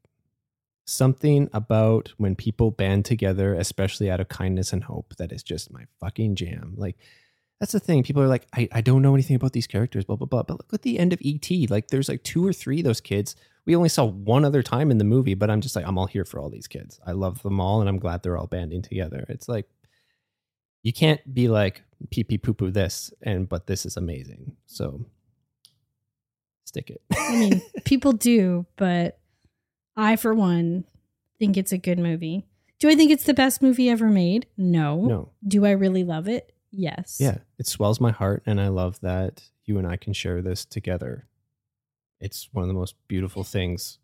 something 0.86 1.50
about 1.52 2.12
when 2.16 2.36
people 2.36 2.70
band 2.70 3.04
together, 3.06 3.54
especially 3.54 4.10
out 4.10 4.20
of 4.20 4.28
kindness 4.28 4.72
and 4.72 4.84
hope, 4.84 5.16
that 5.16 5.32
is 5.32 5.42
just 5.42 5.72
my 5.72 5.84
fucking 5.98 6.36
jam. 6.36 6.74
Like, 6.76 6.96
that's 7.60 7.72
the 7.72 7.80
thing. 7.80 8.02
People 8.02 8.22
are 8.22 8.28
like, 8.28 8.46
I, 8.54 8.68
I 8.72 8.80
don't 8.80 9.02
know 9.02 9.14
anything 9.14 9.36
about 9.36 9.52
these 9.52 9.66
characters, 9.66 10.04
blah, 10.04 10.16
blah, 10.16 10.26
blah. 10.26 10.44
But 10.44 10.58
look 10.58 10.74
at 10.74 10.82
the 10.82 10.98
end 10.98 11.12
of 11.12 11.18
E.T. 11.20 11.66
Like, 11.66 11.88
there's 11.88 12.08
like 12.08 12.22
two 12.22 12.46
or 12.46 12.52
three 12.52 12.78
of 12.78 12.84
those 12.84 13.00
kids. 13.00 13.34
We 13.66 13.74
only 13.74 13.88
saw 13.88 14.04
one 14.04 14.44
other 14.44 14.62
time 14.62 14.90
in 14.90 14.98
the 14.98 15.04
movie, 15.04 15.34
but 15.34 15.50
I'm 15.50 15.60
just 15.60 15.74
like, 15.74 15.84
I'm 15.86 15.98
all 15.98 16.06
here 16.06 16.24
for 16.24 16.38
all 16.38 16.50
these 16.50 16.68
kids. 16.68 17.00
I 17.04 17.12
love 17.12 17.42
them 17.42 17.60
all, 17.60 17.80
and 17.80 17.88
I'm 17.88 17.98
glad 17.98 18.22
they're 18.22 18.38
all 18.38 18.46
banding 18.46 18.82
together. 18.82 19.26
It's 19.28 19.48
like, 19.48 19.68
you 20.82 20.92
can't 20.92 21.34
be 21.34 21.48
like 21.48 21.82
pee 22.10 22.24
pee 22.24 22.38
poo 22.38 22.54
poo 22.54 22.70
this, 22.70 23.12
and 23.22 23.48
but 23.48 23.66
this 23.66 23.84
is 23.84 23.96
amazing. 23.96 24.56
So, 24.66 25.04
stick 26.64 26.90
it. 26.90 27.02
I 27.16 27.36
mean, 27.36 27.62
people 27.84 28.12
do, 28.12 28.66
but 28.76 29.18
I, 29.96 30.14
for 30.14 30.32
one, 30.32 30.84
think 31.38 31.56
it's 31.56 31.72
a 31.72 31.78
good 31.78 31.98
movie. 31.98 32.46
Do 32.78 32.88
I 32.88 32.94
think 32.94 33.10
it's 33.10 33.24
the 33.24 33.34
best 33.34 33.60
movie 33.60 33.90
ever 33.90 34.08
made? 34.08 34.46
No. 34.56 35.02
No. 35.02 35.32
Do 35.46 35.66
I 35.66 35.72
really 35.72 36.04
love 36.04 36.28
it? 36.28 36.52
Yes. 36.70 37.18
Yeah, 37.20 37.38
it 37.58 37.66
swells 37.66 38.00
my 38.00 38.10
heart, 38.10 38.42
and 38.46 38.60
I 38.60 38.68
love 38.68 39.00
that 39.00 39.42
you 39.64 39.78
and 39.78 39.86
I 39.86 39.96
can 39.96 40.12
share 40.12 40.42
this 40.42 40.64
together. 40.64 41.26
It's 42.20 42.48
one 42.52 42.62
of 42.62 42.68
the 42.68 42.74
most 42.74 42.94
beautiful 43.06 43.44
things 43.44 43.98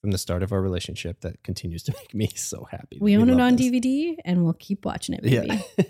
from 0.00 0.10
the 0.10 0.18
start 0.18 0.42
of 0.42 0.52
our 0.52 0.60
relationship 0.60 1.20
that 1.20 1.42
continues 1.42 1.82
to 1.84 1.92
make 1.98 2.14
me 2.14 2.28
so 2.34 2.66
happy. 2.70 2.98
We 3.00 3.16
own 3.16 3.28
it 3.28 3.40
on 3.40 3.56
this. 3.56 3.66
DVD 3.66 4.16
and 4.24 4.44
we'll 4.44 4.54
keep 4.54 4.84
watching 4.84 5.14
it, 5.14 5.24
maybe. 5.24 5.48
Yeah. 5.76 5.84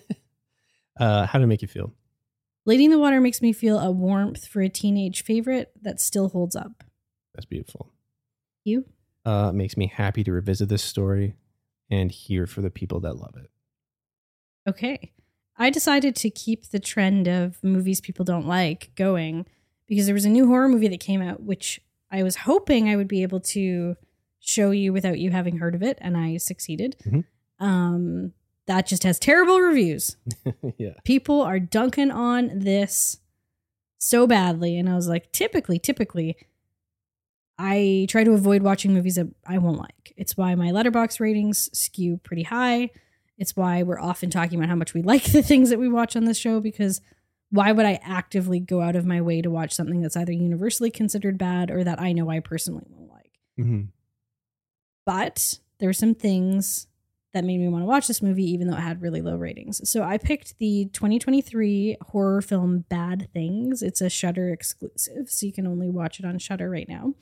uh, 0.99 1.27
how 1.27 1.39
did 1.39 1.45
it 1.45 1.49
make 1.49 1.63
you 1.63 1.69
feel? 1.69 1.93
Lady 2.65 2.85
in 2.85 2.91
the 2.91 2.99
Water 2.99 3.21
makes 3.21 3.41
me 3.43 3.53
feel 3.53 3.79
a 3.79 3.91
warmth 3.91 4.47
for 4.49 4.61
a 4.61 4.69
teenage 4.69 5.23
favorite 5.23 5.71
that 5.83 6.01
still 6.01 6.31
holds 6.31 6.57
up. 6.57 6.83
That's 7.35 7.47
beautiful. 7.47 7.93
You? 8.65 8.87
Uh, 9.25 9.51
it 9.51 9.57
makes 9.57 9.77
me 9.77 9.93
happy 9.95 10.25
to 10.25 10.33
revisit 10.33 10.69
this 10.69 10.83
story 10.83 11.35
and 11.91 12.11
hear 12.11 12.47
for 12.47 12.63
the 12.63 12.71
people 12.71 13.01
that 13.01 13.17
love 13.17 13.35
it. 13.37 13.51
Okay. 14.69 15.13
I 15.59 15.71
decided 15.71 16.15
to 16.17 16.31
keep 16.31 16.67
the 16.67 16.79
trend 16.79 17.27
of 17.29 17.63
movies 17.63 18.01
people 18.01 18.25
don't 18.25 18.47
like 18.47 18.91
going 18.95 19.47
because 19.87 20.07
there 20.07 20.15
was 20.15 20.25
a 20.25 20.31
new 20.31 20.47
horror 20.47 20.69
movie 20.69 20.89
that 20.89 21.01
came 21.01 21.23
out, 21.23 21.43
which 21.43 21.81
I 22.11 22.23
was 22.23 22.37
hoping 22.37 22.89
I 22.89 22.97
would 22.97 23.09
be 23.09 23.23
able 23.23 23.41
to 23.41 23.97
show 24.41 24.71
you 24.71 24.93
without 24.93 25.19
you 25.19 25.31
having 25.31 25.59
heard 25.59 25.75
of 25.75 25.83
it, 25.83 25.99
and 26.01 26.17
I 26.17 26.37
succeeded. 26.37 26.97
Mhm. 27.05 27.25
Um, 27.59 28.33
that 28.67 28.87
just 28.87 29.03
has 29.05 29.19
terrible 29.19 29.61
reviews. 29.61 30.17
yeah. 30.79 30.95
People 31.05 31.41
are 31.41 31.59
dunking 31.61 32.11
on 32.11 32.59
this 32.59 33.19
so 33.99 34.27
badly, 34.27 34.77
and 34.79 34.89
I 34.89 34.95
was 34.95 35.09
like, 35.09 35.33
typically, 35.33 35.79
typically, 35.79 36.37
I 37.59 38.07
try 38.11 38.23
to 38.25 38.33
avoid 38.33 38.63
watching 38.63 38.93
movies 38.93 39.15
that 39.15 39.29
I 39.47 39.59
won't 39.59 39.79
like. 39.79 40.13
It's 40.17 40.37
why 40.37 40.55
my 40.55 40.69
Letterboxd 40.71 41.21
ratings 41.21 41.71
skew 41.77 42.19
pretty 42.23 42.43
high. 42.43 42.91
It's 43.39 43.55
why 43.57 43.83
we're 43.83 44.01
often 44.01 44.31
talking 44.31 44.59
about 44.59 44.69
how 44.69 44.77
much 44.77 44.95
we 44.95 45.03
like 45.03 45.25
the 45.33 45.43
things 45.43 45.71
that 45.71 45.79
we 45.79 45.89
watch 45.89 46.17
on 46.17 46.25
this 46.25 46.39
show 46.39 46.61
because 46.61 47.01
why 47.51 47.71
would 47.71 47.87
I 47.87 48.01
actively 48.03 48.59
go 48.61 48.81
out 48.81 48.97
of 48.97 49.07
my 49.07 49.21
way 49.21 49.41
to 49.43 49.51
watch 49.51 49.73
something 49.73 50.01
that's 50.01 50.17
either 50.17 50.33
universally 50.33 50.91
considered 50.91 51.39
bad 51.39 51.71
or 51.71 51.85
that 51.85 52.01
I 52.01 52.13
know 52.13 52.29
I 52.31 52.41
personally 52.41 52.85
won't 52.89 53.11
like? 53.11 53.31
hmm 53.57 53.83
But 55.05 55.59
there 55.79 55.89
were 55.89 55.93
some 55.95 56.15
things 56.15 56.87
that 57.33 57.45
made 57.45 57.61
me 57.61 57.69
want 57.69 57.83
to 57.83 57.87
watch 57.87 58.07
this 58.09 58.23
movie, 58.23 58.51
even 58.51 58.67
though 58.69 58.77
it 58.77 58.81
had 58.81 59.03
really 59.03 59.21
low 59.21 59.37
ratings. 59.37 59.89
So 59.89 60.03
I 60.03 60.17
picked 60.17 60.59
the 60.59 60.87
2023 60.93 61.99
horror 62.09 62.41
film 62.41 62.85
Bad 62.89 63.29
Things. 63.33 63.83
It's 63.83 64.01
a 64.01 64.09
Shudder 64.09 64.51
exclusive, 64.51 65.29
so 65.29 65.45
you 65.47 65.53
can 65.53 65.67
only 65.67 65.91
watch 65.91 66.19
it 66.19 66.25
on 66.25 66.39
Shudder 66.39 66.71
right 66.71 66.89
now. 66.89 67.15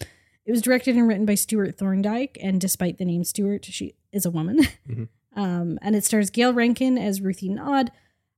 It 0.47 0.53
was 0.53 0.63
directed 0.63 0.95
and 0.97 1.09
written 1.09 1.27
by 1.27 1.35
Stewart 1.35 1.77
Thorndike, 1.77 2.39
and 2.41 2.61
despite 2.61 2.99
the 2.99 3.05
name 3.05 3.25
Stewart, 3.25 3.65
she 3.65 3.95
is 4.13 4.25
a 4.25 4.31
woman. 4.31 4.61
Mhm. 4.89 5.09
Um, 5.37 5.79
and 5.83 5.97
it 5.97 6.05
stars 6.05 6.31
Gayle 6.31 6.53
Rankin 6.53 6.97
as 6.97 7.21
Ruthie 7.21 7.49
Nodd, 7.49 7.91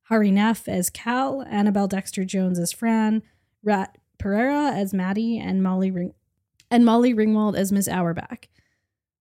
Hari 0.04 0.30
Nef 0.30 0.68
as 0.68 0.90
Cal, 0.90 1.42
Annabelle 1.42 1.88
Dexter 1.88 2.24
Jones 2.24 2.58
as 2.58 2.72
Fran, 2.72 3.22
Rad 3.62 3.90
Pereira 4.18 4.72
as 4.72 4.94
Maddie, 4.94 5.38
and 5.38 5.62
Molly 5.62 5.90
Ring- 5.90 6.14
and 6.70 6.84
Molly 6.84 7.12
Ringwald 7.12 7.56
as 7.56 7.72
Miss 7.72 7.88
Auerbach. 7.88 8.48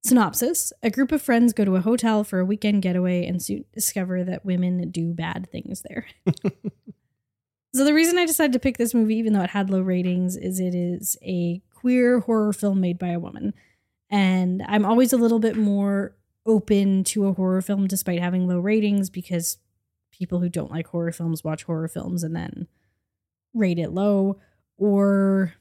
Synopsis 0.04 0.72
A 0.84 0.92
group 0.92 1.12
of 1.12 1.22
friends 1.22 1.52
go 1.52 1.66
to 1.66 1.76
a 1.76 1.82
hotel 1.82 2.24
for 2.24 2.40
a 2.40 2.46
weekend 2.46 2.84
getaway 2.84 3.26
and 3.26 3.42
soon 3.42 3.66
discover 3.74 4.24
that 4.24 4.46
women 4.46 4.92
do 4.92 5.14
bad 5.14 5.50
things 5.52 5.82
there. 5.82 6.06
so, 7.74 7.84
the 7.84 7.94
reason 7.94 8.20
I 8.20 8.28
decided 8.28 8.54
to 8.54 8.60
pick 8.60 8.78
this 8.78 8.94
movie, 8.94 9.16
even 9.16 9.34
though 9.34 9.42
it 9.42 9.50
had 9.50 9.72
low 9.72 9.82
ratings, 9.82 10.38
is 10.38 10.60
it 10.60 10.76
is 10.76 11.18
a 11.24 11.62
queer 11.74 12.20
horror 12.20 12.54
film 12.54 12.80
made 12.82 13.00
by 13.00 13.10
a 13.10 13.20
woman. 13.20 13.56
And 14.12 14.64
I'm 14.68 14.86
always 14.86 15.12
a 15.12 15.18
little 15.18 15.40
bit 15.40 15.58
more 15.58 16.16
open 16.46 17.04
to 17.06 17.28
a 17.28 17.34
horror 17.34 17.62
film 17.62 17.88
despite 17.88 18.20
having 18.20 18.48
low 18.48 18.60
ratings 18.60 19.10
because 19.10 19.58
people 20.12 20.40
who 20.40 20.50
don't 20.50 20.72
like 20.72 20.88
horror 20.88 21.12
films 21.12 21.44
watch 21.44 21.64
horror 21.64 21.88
films 21.88 22.24
and 22.24 22.36
then 22.36 22.68
rate 23.54 23.80
it 23.80 23.92
low. 23.92 24.40
Or 24.78 25.54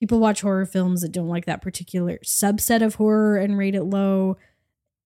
people 0.00 0.18
watch 0.20 0.40
horror 0.42 0.66
films 0.66 1.02
that 1.02 1.12
don't 1.12 1.28
like 1.28 1.46
that 1.46 1.62
particular 1.62 2.18
subset 2.24 2.82
of 2.82 2.96
horror 2.96 3.36
and 3.38 3.56
rate 3.56 3.74
it 3.74 3.84
low. 3.84 4.36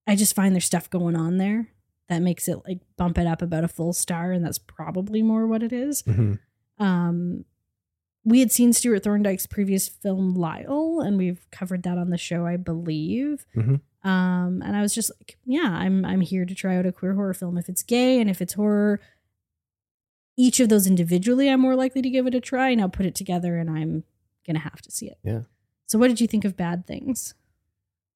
I 0.06 0.16
just 0.16 0.34
find 0.34 0.54
there's 0.54 0.64
stuff 0.64 0.88
going 0.90 1.14
on 1.16 1.36
there 1.36 1.68
that 2.08 2.22
makes 2.22 2.48
it 2.48 2.58
like 2.66 2.80
bump 2.96 3.18
it 3.18 3.26
up 3.26 3.42
about 3.42 3.64
a 3.64 3.68
full 3.68 3.92
star, 3.92 4.32
and 4.32 4.42
that's 4.44 4.58
probably 4.58 5.22
more 5.22 5.46
what 5.46 5.62
it 5.62 5.72
is. 5.72 6.00
hmm 6.02 6.34
Um, 6.78 7.44
we 8.24 8.40
had 8.40 8.50
seen 8.52 8.72
Stewart 8.72 9.02
Thorndike's 9.04 9.46
previous 9.46 9.88
film 9.88 10.34
Lyle, 10.34 11.00
and 11.00 11.18
we've 11.18 11.46
covered 11.50 11.82
that 11.82 11.98
on 11.98 12.08
the 12.10 12.16
show, 12.18 12.46
I 12.46 12.56
believe. 12.56 13.44
Mhm. 13.54 13.80
Um, 14.08 14.62
and 14.64 14.74
I 14.74 14.80
was 14.80 14.94
just 14.94 15.10
like, 15.20 15.36
yeah, 15.44 15.70
I'm 15.70 16.02
I'm 16.02 16.22
here 16.22 16.46
to 16.46 16.54
try 16.54 16.78
out 16.78 16.86
a 16.86 16.92
queer 16.92 17.12
horror 17.12 17.34
film. 17.34 17.58
If 17.58 17.68
it's 17.68 17.82
gay 17.82 18.18
and 18.20 18.30
if 18.30 18.40
it's 18.40 18.54
horror, 18.54 19.00
each 20.34 20.60
of 20.60 20.70
those 20.70 20.86
individually, 20.86 21.50
I'm 21.50 21.60
more 21.60 21.74
likely 21.74 22.00
to 22.00 22.08
give 22.08 22.26
it 22.26 22.34
a 22.34 22.40
try. 22.40 22.70
And 22.70 22.80
I'll 22.80 22.88
put 22.88 23.04
it 23.04 23.14
together, 23.14 23.58
and 23.58 23.68
I'm 23.68 24.04
gonna 24.46 24.60
have 24.60 24.80
to 24.80 24.90
see 24.90 25.08
it. 25.08 25.18
Yeah. 25.22 25.40
So, 25.84 25.98
what 25.98 26.08
did 26.08 26.22
you 26.22 26.26
think 26.26 26.46
of 26.46 26.56
Bad 26.56 26.86
Things? 26.86 27.34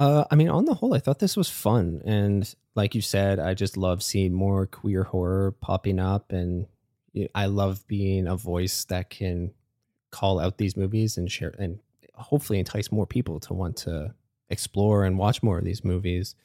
Uh, 0.01 0.25
I 0.31 0.35
mean, 0.35 0.49
on 0.49 0.65
the 0.65 0.73
whole, 0.73 0.95
I 0.95 0.99
thought 0.99 1.19
this 1.19 1.37
was 1.37 1.51
fun, 1.51 2.01
and 2.07 2.53
like 2.75 2.95
you 2.95 3.03
said, 3.03 3.39
I 3.39 3.53
just 3.53 3.77
love 3.77 4.03
seeing 4.03 4.33
more 4.33 4.67
queer 4.67 5.03
horror 5.03 5.53
popping 5.61 5.99
up, 5.99 6.33
and 6.33 6.67
I 7.35 7.47
love 7.47 7.87
being 7.87 8.27
a 8.27 8.35
voice 8.35 8.87
that 8.87 9.11
can 9.11 9.53
call 10.11 10.41
out 10.41 10.57
these 10.57 10.75
movies 10.75 11.19
and 11.19 11.31
share, 11.31 11.55
and 11.59 11.81
hopefully 12.15 12.59
entice 12.59 12.91
more 12.91 13.07
people 13.07 13.41
to 13.41 13.53
want 13.53 13.77
to 13.77 14.15
explore 14.53 15.05
and 15.05 15.19
watch 15.19 15.43
more 15.43 15.59
of 15.59 15.65
these 15.65 15.83
movies. 15.85 16.37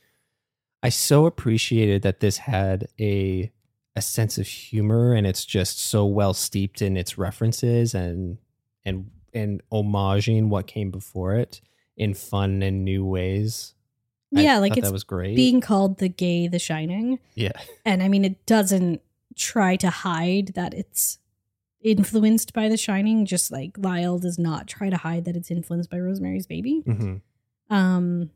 I 0.81 0.89
so 0.89 1.25
appreciated 1.27 2.01
that 2.01 2.19
this 2.21 2.37
had 2.37 2.87
a 2.99 3.51
a 3.95 4.01
sense 4.01 4.37
of 4.37 4.47
humor, 4.47 5.13
and 5.13 5.25
it's 5.27 5.43
just 5.45 5.79
so 5.79 6.05
well 6.05 6.33
steeped 6.33 6.81
in 6.81 6.95
its 6.97 7.17
references 7.17 7.93
and 7.93 8.37
and 8.85 9.11
and 9.33 9.61
homaging 9.71 10.49
what 10.49 10.65
came 10.67 10.89
before 10.91 11.35
it 11.35 11.61
in 11.95 12.13
fun 12.13 12.61
and 12.63 12.85
new 12.85 13.03
ways. 13.05 13.73
I 14.35 14.41
Yeah, 14.41 14.59
like 14.59 14.71
thought 14.71 14.77
it's 14.79 14.87
that 14.87 14.93
was 14.93 15.03
great. 15.03 15.35
being 15.35 15.61
called 15.61 15.97
the 15.97 16.09
gay 16.09 16.47
The 16.47 16.59
Shining. 16.59 17.19
yeah, 17.35 17.53
And 17.85 18.03
I 18.03 18.07
mean, 18.07 18.23
it 18.25 18.45
doesn't 18.45 19.01
try 19.35 19.75
to 19.77 19.89
hide 19.89 20.49
that 20.55 20.73
it's 20.73 21.17
influenced 21.81 22.53
by 22.53 22.67
The 22.69 22.77
Shining, 22.77 23.25
just 23.25 23.51
like 23.51 23.77
Lyle 23.77 24.19
does 24.19 24.37
not 24.37 24.67
try 24.67 24.89
to 24.89 24.97
hide 24.97 25.25
that 25.25 25.35
it's 25.35 25.49
influenced 25.51 25.89
by 25.89 25.99
Rosemary's 25.99 26.45
Baby. 26.47 26.81
hmm 26.85 27.15
Um, 27.69 28.29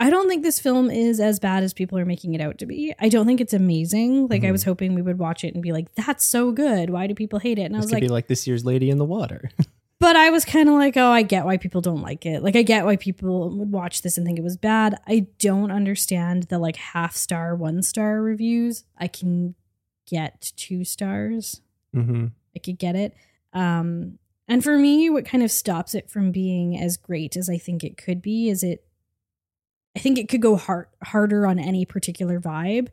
I 0.00 0.10
don't 0.10 0.28
think 0.28 0.44
this 0.44 0.60
film 0.60 0.90
is 0.90 1.18
as 1.18 1.40
bad 1.40 1.64
as 1.64 1.74
people 1.74 1.98
are 1.98 2.04
making 2.04 2.34
it 2.34 2.40
out 2.40 2.58
to 2.58 2.66
be. 2.66 2.94
I 3.00 3.08
don't 3.08 3.26
think 3.26 3.40
it's 3.40 3.52
amazing. 3.52 4.28
Like 4.28 4.44
I 4.44 4.48
Mhm. 4.48 4.52
was 4.52 4.62
hoping 4.64 4.94
we 4.94 5.02
would 5.02 5.18
watch 5.18 5.42
it 5.42 5.54
and 5.54 5.62
be 5.62 5.72
like, 5.72 5.92
"That's 5.96 6.24
so 6.24 6.52
good. 6.52 6.90
Why 6.90 7.08
do 7.08 7.14
people 7.14 7.40
hate 7.40 7.58
it?" 7.58 7.62
And 7.62 7.74
I 7.74 7.78
this 7.78 7.86
was 7.86 7.90
could 7.90 7.96
like, 7.96 8.02
be 8.02 8.08
like 8.08 8.26
this 8.28 8.46
year's 8.46 8.64
Lady 8.64 8.90
in 8.90 8.98
the 8.98 9.04
Water. 9.04 9.50
but 9.98 10.14
I 10.14 10.30
was 10.30 10.44
kind 10.44 10.68
of 10.68 10.76
like, 10.76 10.96
oh, 10.96 11.10
I 11.10 11.22
get 11.22 11.44
why 11.44 11.56
people 11.56 11.80
don't 11.80 12.00
like 12.00 12.24
it. 12.24 12.44
Like, 12.44 12.54
I 12.54 12.62
get 12.62 12.84
why 12.84 12.94
people 12.96 13.50
would 13.58 13.72
watch 13.72 14.02
this 14.02 14.16
and 14.16 14.24
think 14.24 14.38
it 14.38 14.44
was 14.44 14.56
bad. 14.56 15.00
I 15.08 15.26
don't 15.40 15.72
understand 15.72 16.44
the 16.44 16.60
like 16.60 16.76
half 16.76 17.16
star, 17.16 17.56
one 17.56 17.82
star 17.82 18.22
reviews. 18.22 18.84
I 18.96 19.08
can 19.08 19.56
get 20.06 20.52
two 20.56 20.84
stars. 20.84 21.60
hmm 21.92 22.26
I 22.54 22.60
could 22.60 22.78
get 22.78 22.94
it. 22.94 23.14
Um, 23.52 24.18
and 24.48 24.64
for 24.64 24.78
me, 24.78 25.08
what 25.10 25.24
kind 25.26 25.42
of 25.44 25.50
stops 25.50 25.94
it 25.94 26.10
from 26.10 26.32
being 26.32 26.78
as 26.78 26.96
great 26.96 27.36
as 27.36 27.48
I 27.50 27.58
think 27.58 27.84
it 27.84 27.96
could 27.96 28.22
be 28.22 28.48
is 28.48 28.62
it. 28.62 28.84
I 29.96 30.00
think 30.00 30.18
it 30.18 30.28
could 30.28 30.42
go 30.42 30.56
hard 30.56 30.86
harder 31.02 31.46
on 31.46 31.58
any 31.58 31.84
particular 31.84 32.40
vibe. 32.40 32.88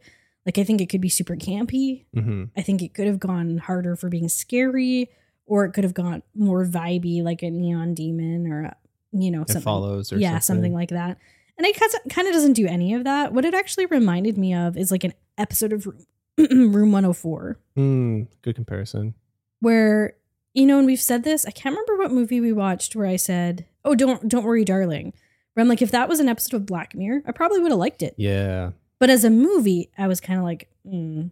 Like 0.45 0.57
I 0.57 0.63
think 0.63 0.81
it 0.81 0.87
could 0.89 1.01
be 1.01 1.09
super 1.09 1.35
campy. 1.35 2.05
hmm 2.13 2.45
I 2.57 2.61
think 2.61 2.81
it 2.81 2.93
could 2.93 3.07
have 3.07 3.19
gone 3.19 3.57
harder 3.57 3.95
for 3.95 4.09
being 4.09 4.27
scary, 4.29 5.09
or 5.45 5.65
it 5.65 5.71
could 5.73 5.83
have 5.83 5.93
gone 5.93 6.23
more 6.35 6.65
vibey, 6.65 7.23
like 7.23 7.41
a 7.43 7.49
neon 7.49 7.93
demon, 7.93 8.47
or 8.51 8.63
a, 8.65 8.75
you 9.11 9.29
know, 9.31 9.41
It 9.43 9.49
something. 9.49 9.61
follows 9.63 10.11
or 10.13 10.17
yeah, 10.17 10.39
something. 10.39 10.73
like 10.73 10.89
that. 10.89 11.17
And 11.57 11.65
it 11.65 11.77
kind 12.09 12.27
of 12.27 12.33
doesn't 12.33 12.53
do 12.53 12.67
any 12.67 12.93
of 12.95 13.03
that. 13.05 13.31
What 13.33 13.45
it 13.45 13.53
actually 13.53 13.85
reminded 13.85 14.37
me 14.37 14.53
of 14.53 14.75
is 14.77 14.91
like 14.91 15.03
an 15.03 15.13
episode 15.37 15.71
of 15.73 15.85
Room, 15.85 16.05
Room 16.73 16.91
104, 16.91 17.57
Mm, 17.77 18.27
good 18.41 18.55
comparison. 18.55 19.13
where 19.61 20.15
you 20.55 20.65
know, 20.65 20.77
and 20.79 20.87
we've 20.87 20.99
said 21.01 21.23
this. 21.23 21.45
I 21.45 21.51
can't 21.51 21.73
remember 21.73 21.97
what 21.97 22.11
movie 22.11 22.41
we 22.41 22.51
watched 22.51 22.95
where 22.95 23.05
I 23.05 23.17
said, 23.17 23.65
"Oh, 23.83 23.93
don't 23.93 24.27
don't 24.27 24.43
worry, 24.43 24.65
darling." 24.65 25.13
Where 25.53 25.61
I'm 25.61 25.69
like, 25.69 25.81
if 25.81 25.91
that 25.91 26.09
was 26.09 26.19
an 26.19 26.27
episode 26.27 26.57
of 26.57 26.65
Black 26.65 26.95
Mirror, 26.95 27.21
I 27.27 27.31
probably 27.31 27.59
would 27.59 27.71
have 27.71 27.79
liked 27.79 28.01
it. 28.01 28.15
Yeah. 28.17 28.71
But 28.99 29.09
as 29.09 29.23
a 29.23 29.29
movie, 29.29 29.89
I 29.97 30.07
was 30.07 30.19
kind 30.19 30.39
of 30.39 30.43
like, 30.43 30.69
mm. 30.85 31.29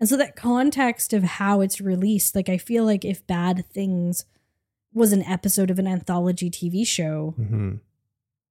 and 0.00 0.08
so 0.08 0.16
that 0.16 0.34
context 0.34 1.12
of 1.12 1.22
how 1.22 1.60
it's 1.60 1.80
released, 1.80 2.34
like 2.34 2.48
I 2.48 2.56
feel 2.58 2.84
like 2.84 3.04
if 3.04 3.26
Bad 3.26 3.64
Things 3.72 4.24
was 4.92 5.12
an 5.12 5.22
episode 5.22 5.70
of 5.70 5.78
an 5.78 5.86
anthology 5.86 6.50
TV 6.50 6.86
show, 6.86 7.34
hmm 7.36 7.74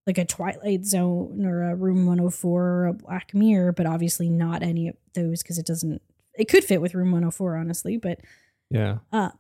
like 0.08 0.18
a 0.18 0.26
Twilight 0.26 0.84
Zone 0.84 1.46
or 1.46 1.62
a 1.64 1.76
Room 1.76 2.08
104 2.08 2.62
or 2.64 2.86
a 2.88 2.94
Black 2.94 3.34
Mirror, 3.36 3.74
but 3.74 3.86
obviously 3.86 4.30
not 4.30 4.64
any 4.64 4.88
of 4.88 4.96
those 5.14 5.44
because 5.44 5.60
it 5.60 5.66
doesn't. 5.66 6.02
It 6.34 6.46
could 6.50 6.64
fit 6.64 6.82
with 6.82 6.96
Room 6.96 7.12
104, 7.12 7.56
honestly, 7.56 7.98
but 7.98 8.20
Yeah. 8.72 8.98
um, 9.12 9.32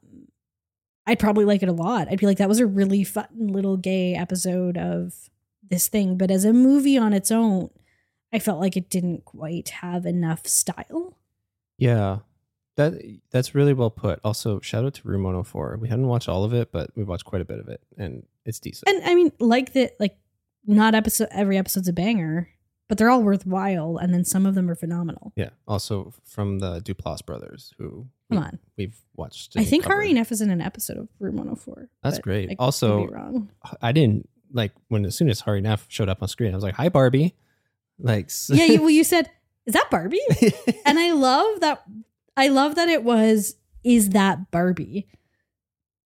I'd 1.11 1.19
probably 1.19 1.43
like 1.43 1.61
it 1.61 1.67
a 1.69 1.73
lot. 1.73 2.07
I'd 2.09 2.19
be 2.19 2.25
like, 2.25 2.37
that 2.37 2.47
was 2.47 2.59
a 2.59 2.65
really 2.65 3.03
fun 3.03 3.27
little 3.33 3.75
gay 3.75 4.15
episode 4.15 4.77
of 4.77 5.29
this 5.69 5.89
thing. 5.89 6.17
But 6.17 6.31
as 6.31 6.45
a 6.45 6.53
movie 6.53 6.97
on 6.97 7.11
its 7.11 7.31
own, 7.31 7.69
I 8.31 8.39
felt 8.39 8.61
like 8.61 8.77
it 8.77 8.89
didn't 8.89 9.25
quite 9.25 9.69
have 9.69 10.05
enough 10.05 10.47
style. 10.47 11.17
Yeah. 11.77 12.19
That 12.77 12.93
that's 13.31 13.53
really 13.53 13.73
well 13.73 13.89
put. 13.89 14.21
Also, 14.23 14.61
shout 14.61 14.85
out 14.85 14.93
to 14.93 15.07
Room 15.07 15.23
104. 15.23 15.79
We 15.81 15.89
hadn't 15.89 16.07
watched 16.07 16.29
all 16.29 16.45
of 16.45 16.53
it, 16.53 16.71
but 16.71 16.91
we 16.95 17.03
watched 17.03 17.25
quite 17.25 17.41
a 17.41 17.45
bit 17.45 17.59
of 17.59 17.67
it, 17.67 17.81
and 17.97 18.25
it's 18.45 18.61
decent. 18.61 18.87
And 18.87 19.03
I 19.03 19.13
mean, 19.13 19.33
like 19.39 19.73
that, 19.73 19.97
like 19.99 20.17
not 20.65 20.95
episode 20.95 21.27
every 21.31 21.57
episode's 21.57 21.89
a 21.89 21.93
banger, 21.93 22.47
but 22.87 22.97
they're 22.97 23.09
all 23.09 23.23
worthwhile. 23.23 23.97
And 23.97 24.13
then 24.13 24.23
some 24.23 24.45
of 24.45 24.55
them 24.55 24.69
are 24.69 24.75
phenomenal. 24.75 25.33
yeah. 25.35 25.49
Also 25.67 26.13
from 26.23 26.59
the 26.59 26.79
Duplass 26.79 27.25
brothers, 27.25 27.73
who 27.77 28.07
Come 28.31 28.43
on. 28.43 28.59
we've 28.77 28.97
watched. 29.15 29.53
I 29.57 29.63
think 29.63 29.83
covered. 29.83 29.95
Hari 29.95 30.13
Nef 30.13 30.31
is 30.31 30.41
in 30.41 30.49
an 30.49 30.61
episode 30.61 30.97
of 30.97 31.09
Room 31.19 31.35
104. 31.35 31.89
That's 32.03 32.19
great. 32.19 32.49
I 32.49 32.55
Also-. 32.59 33.47
I 33.81 33.91
didn't 33.91 34.29
like 34.53 34.71
when 34.87 35.05
as 35.05 35.15
soon 35.15 35.29
as 35.29 35.41
Hari 35.41 35.61
Nef 35.61 35.85
showed 35.89 36.09
up 36.09 36.21
on 36.21 36.27
screen, 36.27 36.51
I 36.51 36.55
was 36.55 36.63
like, 36.63 36.75
"Hi, 36.75 36.89
Barbie." 36.89 37.35
Like, 37.99 38.29
yeah, 38.49 38.65
you, 38.65 38.79
well, 38.81 38.89
you 38.89 39.03
said, 39.03 39.29
"Is 39.65 39.73
that 39.73 39.89
Barbie?" 39.91 40.21
and 40.85 40.97
I 40.97 41.11
love 41.11 41.59
that. 41.59 41.83
I 42.37 42.47
love 42.47 42.75
that 42.75 42.89
it 42.89 43.03
was, 43.03 43.55
"Is 43.83 44.09
that 44.09 44.49
Barbie?" 44.51 45.07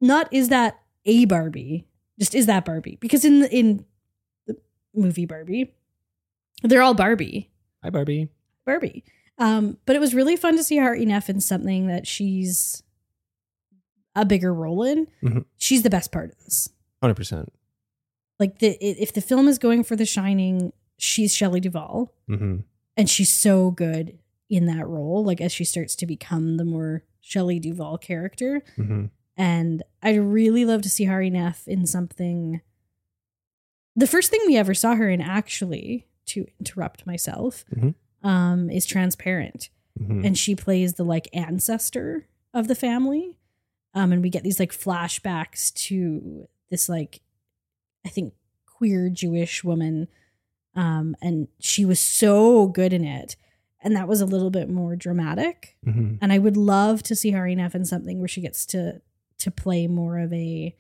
Not 0.01 0.29
is 0.33 0.49
that 0.49 0.81
a 1.07 1.25
Barbie? 1.25 1.87
Just 2.19 2.35
is 2.35 2.47
that 2.47 2.65
Barbie? 2.65 2.99
Because 3.01 3.25
in 3.25 3.41
the, 3.41 3.55
in 3.55 3.85
the 4.47 4.57
movie 4.95 5.25
Barbie, 5.27 5.75
they're 6.63 6.83
all 6.83 6.95
Barbie, 6.95 7.51
Hi, 7.83 7.91
Barbie. 7.91 8.29
Barbie. 8.67 9.05
Um, 9.39 9.79
but 9.87 9.97
it 9.97 9.99
was 10.01 10.15
really 10.15 10.37
fun 10.37 10.57
to 10.57 10.63
see 10.65 10.79
Hari 10.79 11.05
Nef 11.05 11.29
in 11.29 11.41
something 11.41 11.87
that 11.89 12.07
she's 12.07 12.83
a 14.15 14.25
bigger 14.25 14.55
role 14.55 14.83
in. 14.85 15.09
Mhm. 15.23 15.45
She's 15.59 15.83
the 15.83 15.91
best 15.91 16.13
part 16.13 16.31
of 16.31 16.39
this. 16.45 16.69
Hundred 17.03 17.17
percent. 17.17 17.53
Like 18.39 18.59
the 18.59 18.77
if 18.81 19.13
the 19.13 19.21
film 19.21 19.49
is 19.49 19.59
going 19.59 19.83
for 19.85 19.97
The 19.97 20.07
Shining, 20.07 20.73
she's 20.99 21.35
Shelley 21.35 21.61
Duvall. 21.61 22.13
Mm-hmm. 22.31 22.61
and 22.97 23.11
she's 23.11 23.33
so 23.33 23.71
good 23.73 24.19
in 24.49 24.67
that 24.67 24.87
role 24.87 25.25
like 25.25 25.41
as 25.41 25.51
she 25.53 25.65
starts 25.65 25.97
to 25.97 26.07
become 26.07 26.57
the 26.59 26.65
more 26.65 27.03
Shelley 27.21 27.59
Duvall 27.59 27.99
character 27.99 28.63
Mm-hmm. 28.79 29.07
and 29.37 29.83
I'd 30.03 30.21
really 30.21 30.65
love 30.65 30.83
to 30.83 30.89
see 30.89 31.05
Hari 31.07 31.29
Nef 31.31 31.67
in 31.67 31.87
something 31.87 32.61
the 33.97 34.07
first 34.07 34.31
thing 34.31 34.41
we 34.47 34.57
ever 34.57 34.75
saw 34.75 34.95
her 34.95 35.09
in 35.09 35.21
actually 35.21 36.07
to 36.27 36.47
interrupt 36.61 37.05
myself 37.07 37.65
Mhm. 37.75 37.95
Um 38.25 38.69
is 38.71 38.87
transparent. 38.87 39.71
Mm-hmm. 40.01 40.25
and 40.25 40.37
she 40.37 40.57
plays 40.57 40.95
the 40.95 41.05
like 41.05 41.29
ancestor 41.33 42.27
of 42.53 42.67
the 42.67 42.75
family. 42.75 43.37
Um 43.95 44.11
and 44.11 44.23
we 44.23 44.29
get 44.31 44.43
these 44.43 44.59
like 44.59 44.73
flashbacks 44.73 45.73
to 45.87 46.49
this 46.71 46.89
like 46.89 47.21
i 48.05 48.09
think 48.09 48.35
queer 48.67 49.09
jewish 49.09 49.63
woman. 49.63 50.09
Um 50.75 51.15
and 51.23 51.47
she 51.61 51.85
was 51.85 52.01
so 52.01 52.67
good 52.67 52.93
in 52.93 53.05
it. 53.05 53.37
And 53.81 53.95
that 53.95 54.09
was 54.09 54.21
a 54.21 54.27
little 54.27 54.51
bit 54.51 54.69
more 54.69 54.97
dramatic. 54.97 55.77
Mm-hmm. 55.87 56.17
and 56.21 56.33
i 56.33 56.39
would 56.39 56.57
love 56.57 57.03
to 57.05 57.15
see 57.15 57.31
Hari 57.31 57.55
Nef 57.55 57.75
in 57.77 57.85
something 57.85 58.19
where 58.19 58.29
she 58.29 58.41
gets 58.41 58.67
to 58.67 59.01
to 59.39 59.51
play 59.51 59.87
more 59.87 60.19
of 60.19 60.33
a 60.33 60.75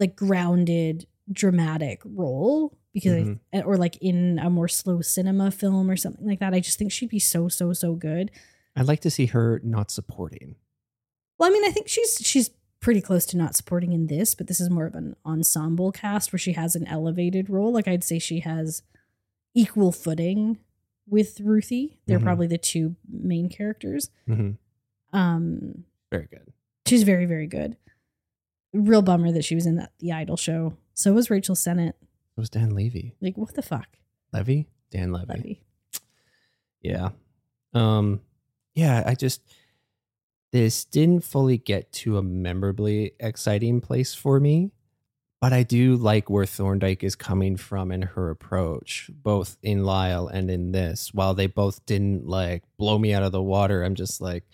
like 0.00 0.16
grounded 0.16 1.06
dramatic 1.30 2.00
role 2.04 2.76
because 2.98 3.28
Mhm. 3.28 3.40
I, 3.52 3.60
or 3.62 3.76
like 3.76 3.96
in 4.00 4.38
a 4.38 4.50
more 4.50 4.68
slow 4.68 5.00
cinema 5.00 5.50
film 5.50 5.90
or 5.90 5.96
something 5.96 6.26
like 6.26 6.40
that 6.40 6.54
i 6.54 6.60
just 6.60 6.78
think 6.78 6.92
she'd 6.92 7.08
be 7.10 7.18
so 7.18 7.48
so 7.48 7.72
so 7.72 7.94
good 7.94 8.30
I'd 8.76 8.86
like 8.86 9.00
to 9.00 9.10
see 9.10 9.26
her 9.26 9.60
not 9.64 9.90
supporting. 9.90 10.54
well 11.38 11.48
i 11.48 11.52
mean 11.52 11.64
i 11.64 11.70
think 11.70 11.88
she's 11.88 12.18
she's 12.20 12.50
pretty 12.80 13.00
close 13.00 13.26
to 13.26 13.36
not 13.36 13.56
supporting 13.56 13.92
in 13.92 14.06
this 14.06 14.34
but 14.36 14.46
this 14.46 14.60
is 14.60 14.70
more 14.70 14.86
of 14.86 14.94
an 14.94 15.16
ensemble 15.26 15.90
cast 15.92 16.32
where 16.32 16.38
she 16.38 16.52
has 16.52 16.76
an 16.76 16.86
elevated 16.86 17.50
role 17.50 17.72
like 17.72 17.88
i'd 17.88 18.04
say 18.04 18.18
she 18.20 18.40
has 18.40 18.82
equal 19.54 19.90
footing 19.92 20.58
with 21.08 21.40
ruthie 21.40 21.98
they're 22.06 22.20
Mhm. 22.20 22.22
probably 22.22 22.46
the 22.46 22.58
two 22.58 22.94
main 23.08 23.48
characters 23.48 24.10
Mm-hmm. 24.28 25.16
um 25.18 25.84
Very 26.10 26.26
good. 26.30 26.52
she's 26.86 27.02
very 27.02 27.26
very 27.26 27.46
good 27.46 27.76
real 28.72 29.02
bummer 29.02 29.32
that 29.32 29.44
she 29.44 29.54
was 29.54 29.66
in 29.66 29.76
that 29.76 29.92
the 29.98 30.12
idol 30.12 30.36
show 30.36 30.74
so 30.94 31.12
was 31.12 31.30
rachel 31.30 31.54
sennott 31.56 31.94
It 32.38 32.40
was 32.40 32.50
Dan 32.50 32.70
Levy. 32.70 33.16
like 33.20 33.36
what 33.36 33.54
the 33.54 33.62
fuck 33.62 33.88
Levy? 34.32 34.68
Dan 34.92 35.10
Levy. 35.10 35.34
Levy. 35.34 35.62
Yeah. 36.80 37.08
Um 37.74 38.20
yeah, 38.76 39.02
I 39.04 39.16
just 39.16 39.42
this 40.52 40.84
didn't 40.84 41.24
fully 41.24 41.58
get 41.58 41.90
to 41.94 42.16
a 42.16 42.22
memorably 42.22 43.14
exciting 43.18 43.80
place 43.80 44.14
for 44.14 44.38
me, 44.38 44.70
but 45.40 45.52
I 45.52 45.64
do 45.64 45.96
like 45.96 46.30
where 46.30 46.46
Thorndike 46.46 47.02
is 47.02 47.16
coming 47.16 47.56
from 47.56 47.90
in 47.90 48.02
her 48.02 48.30
approach, 48.30 49.10
both 49.12 49.58
in 49.60 49.84
Lyle 49.84 50.28
and 50.28 50.48
in 50.48 50.70
this. 50.70 51.12
While 51.12 51.34
they 51.34 51.48
both 51.48 51.84
didn't 51.86 52.28
like 52.28 52.62
blow 52.78 53.00
me 53.00 53.12
out 53.12 53.24
of 53.24 53.32
the 53.32 53.42
water, 53.42 53.82
I'm 53.82 53.96
just 53.96 54.20
like 54.20 54.44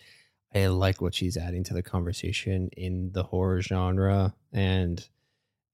I 0.54 0.68
like 0.68 1.02
what 1.02 1.14
she's 1.14 1.36
adding 1.36 1.64
to 1.64 1.74
the 1.74 1.82
conversation 1.82 2.70
in 2.78 3.12
the 3.12 3.24
horror 3.24 3.60
genre 3.60 4.34
and 4.54 5.06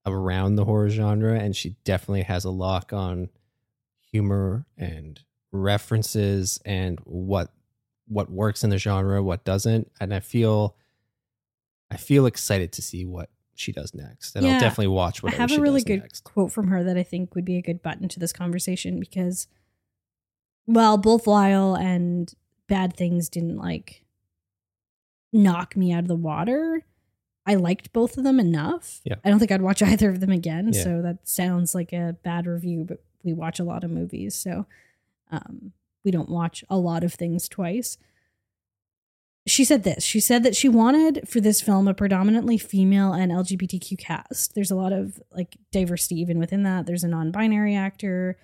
around 0.05 0.55
the 0.55 0.65
horror 0.65 0.89
genre 0.89 1.37
and 1.39 1.55
she 1.55 1.75
definitely 1.83 2.23
has 2.23 2.43
a 2.45 2.49
lock 2.49 2.91
on 2.91 3.29
humor 4.11 4.65
and 4.77 5.19
references 5.51 6.59
and 6.65 6.99
what 7.03 7.51
what 8.07 8.29
works 8.29 8.63
in 8.63 8.69
the 8.69 8.77
genre, 8.77 9.23
what 9.23 9.45
doesn't, 9.45 9.89
and 10.01 10.13
I 10.13 10.19
feel 10.19 10.75
I 11.89 11.97
feel 11.97 12.25
excited 12.25 12.71
to 12.73 12.81
see 12.81 13.05
what 13.05 13.29
she 13.53 13.71
does 13.71 13.93
next, 13.93 14.35
and 14.35 14.45
Yeah. 14.45 14.53
I'll 14.55 14.59
definitely 14.59 14.87
watch 14.87 15.21
whatever. 15.21 15.39
I 15.43 15.47
have 15.47 15.57
a 15.57 15.61
really 15.61 15.83
good 15.83 16.01
next. 16.01 16.23
quote 16.23 16.51
from 16.51 16.67
her 16.67 16.83
that 16.83 16.97
I 16.97 17.03
think 17.03 17.35
would 17.35 17.45
be 17.45 17.57
a 17.57 17.61
good 17.61 17.81
button 17.81 18.07
to 18.09 18.19
this 18.19 18.33
conversation 18.33 18.99
because, 18.99 19.47
well, 20.65 20.97
both 20.97 21.27
Lyle 21.27 21.75
and 21.75 22.33
Bad 22.67 22.95
Things 22.97 23.29
didn't 23.29 23.57
like 23.57 24.03
knock 25.31 25.75
me 25.77 25.91
out 25.93 26.03
of 26.03 26.07
the 26.07 26.15
water. 26.15 26.83
I 27.51 27.55
liked 27.55 27.91
both 27.91 28.17
of 28.17 28.23
them 28.23 28.39
enough. 28.39 29.01
Yeah. 29.03 29.15
I 29.25 29.29
don't 29.29 29.39
think 29.39 29.51
I'd 29.51 29.61
watch 29.61 29.81
either 29.93 30.09
of 30.09 30.21
them 30.21 30.31
again. 30.31 30.71
Yeah. 30.71 30.83
So 30.83 31.01
that 31.01 31.27
sounds 31.27 31.75
like 31.75 31.91
a 31.91 32.15
bad 32.23 32.47
review, 32.47 32.85
but 32.87 33.03
we 33.23 33.33
watch 33.33 33.59
a 33.59 33.65
lot 33.65 33.83
of 33.83 33.91
movies. 33.91 34.35
So 34.35 34.65
um, 35.31 35.73
we 36.05 36.11
don't 36.11 36.29
watch 36.29 36.63
a 36.69 36.77
lot 36.77 37.03
of 37.03 37.13
things 37.13 37.49
twice. 37.49 37.97
She 39.47 39.65
said 39.65 39.83
this. 39.83 40.03
She 40.05 40.21
said 40.21 40.43
that 40.43 40.55
she 40.55 40.69
wanted 40.69 41.27
for 41.27 41.41
this 41.41 41.61
film 41.61 41.87
a 41.87 41.93
predominantly 41.93 42.57
female 42.57 43.11
and 43.11 43.31
LGBTQ 43.31 43.97
cast. 43.97 44.55
There's 44.55 44.71
a 44.71 44.75
lot 44.75 44.93
of 44.93 45.21
like 45.35 45.57
diversity 45.71 46.21
even 46.21 46.39
within 46.39 46.63
that. 46.63 46.85
There's 46.85 47.03
a 47.03 47.07
non-binary 47.07 47.75
actor. 47.75 48.37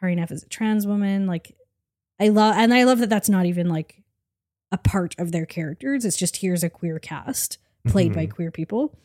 Hari 0.00 0.16
Nef 0.16 0.30
is 0.30 0.42
a 0.42 0.48
trans 0.48 0.86
woman. 0.86 1.26
Like 1.26 1.56
I 2.20 2.28
love, 2.28 2.56
and 2.58 2.74
I 2.74 2.84
love 2.84 2.98
that 2.98 3.08
that's 3.08 3.28
not 3.28 3.46
even 3.46 3.68
like 3.68 4.02
a 4.72 4.78
part 4.78 5.14
of 5.16 5.32
their 5.32 5.46
characters. 5.46 6.04
It's 6.04 6.16
just 6.16 6.38
here's 6.38 6.64
a 6.64 6.70
queer 6.70 6.98
cast 6.98 7.58
played 7.86 8.14
by 8.14 8.26
Mhm. 8.26 8.30
queer 8.34 8.50
people. 8.50 8.96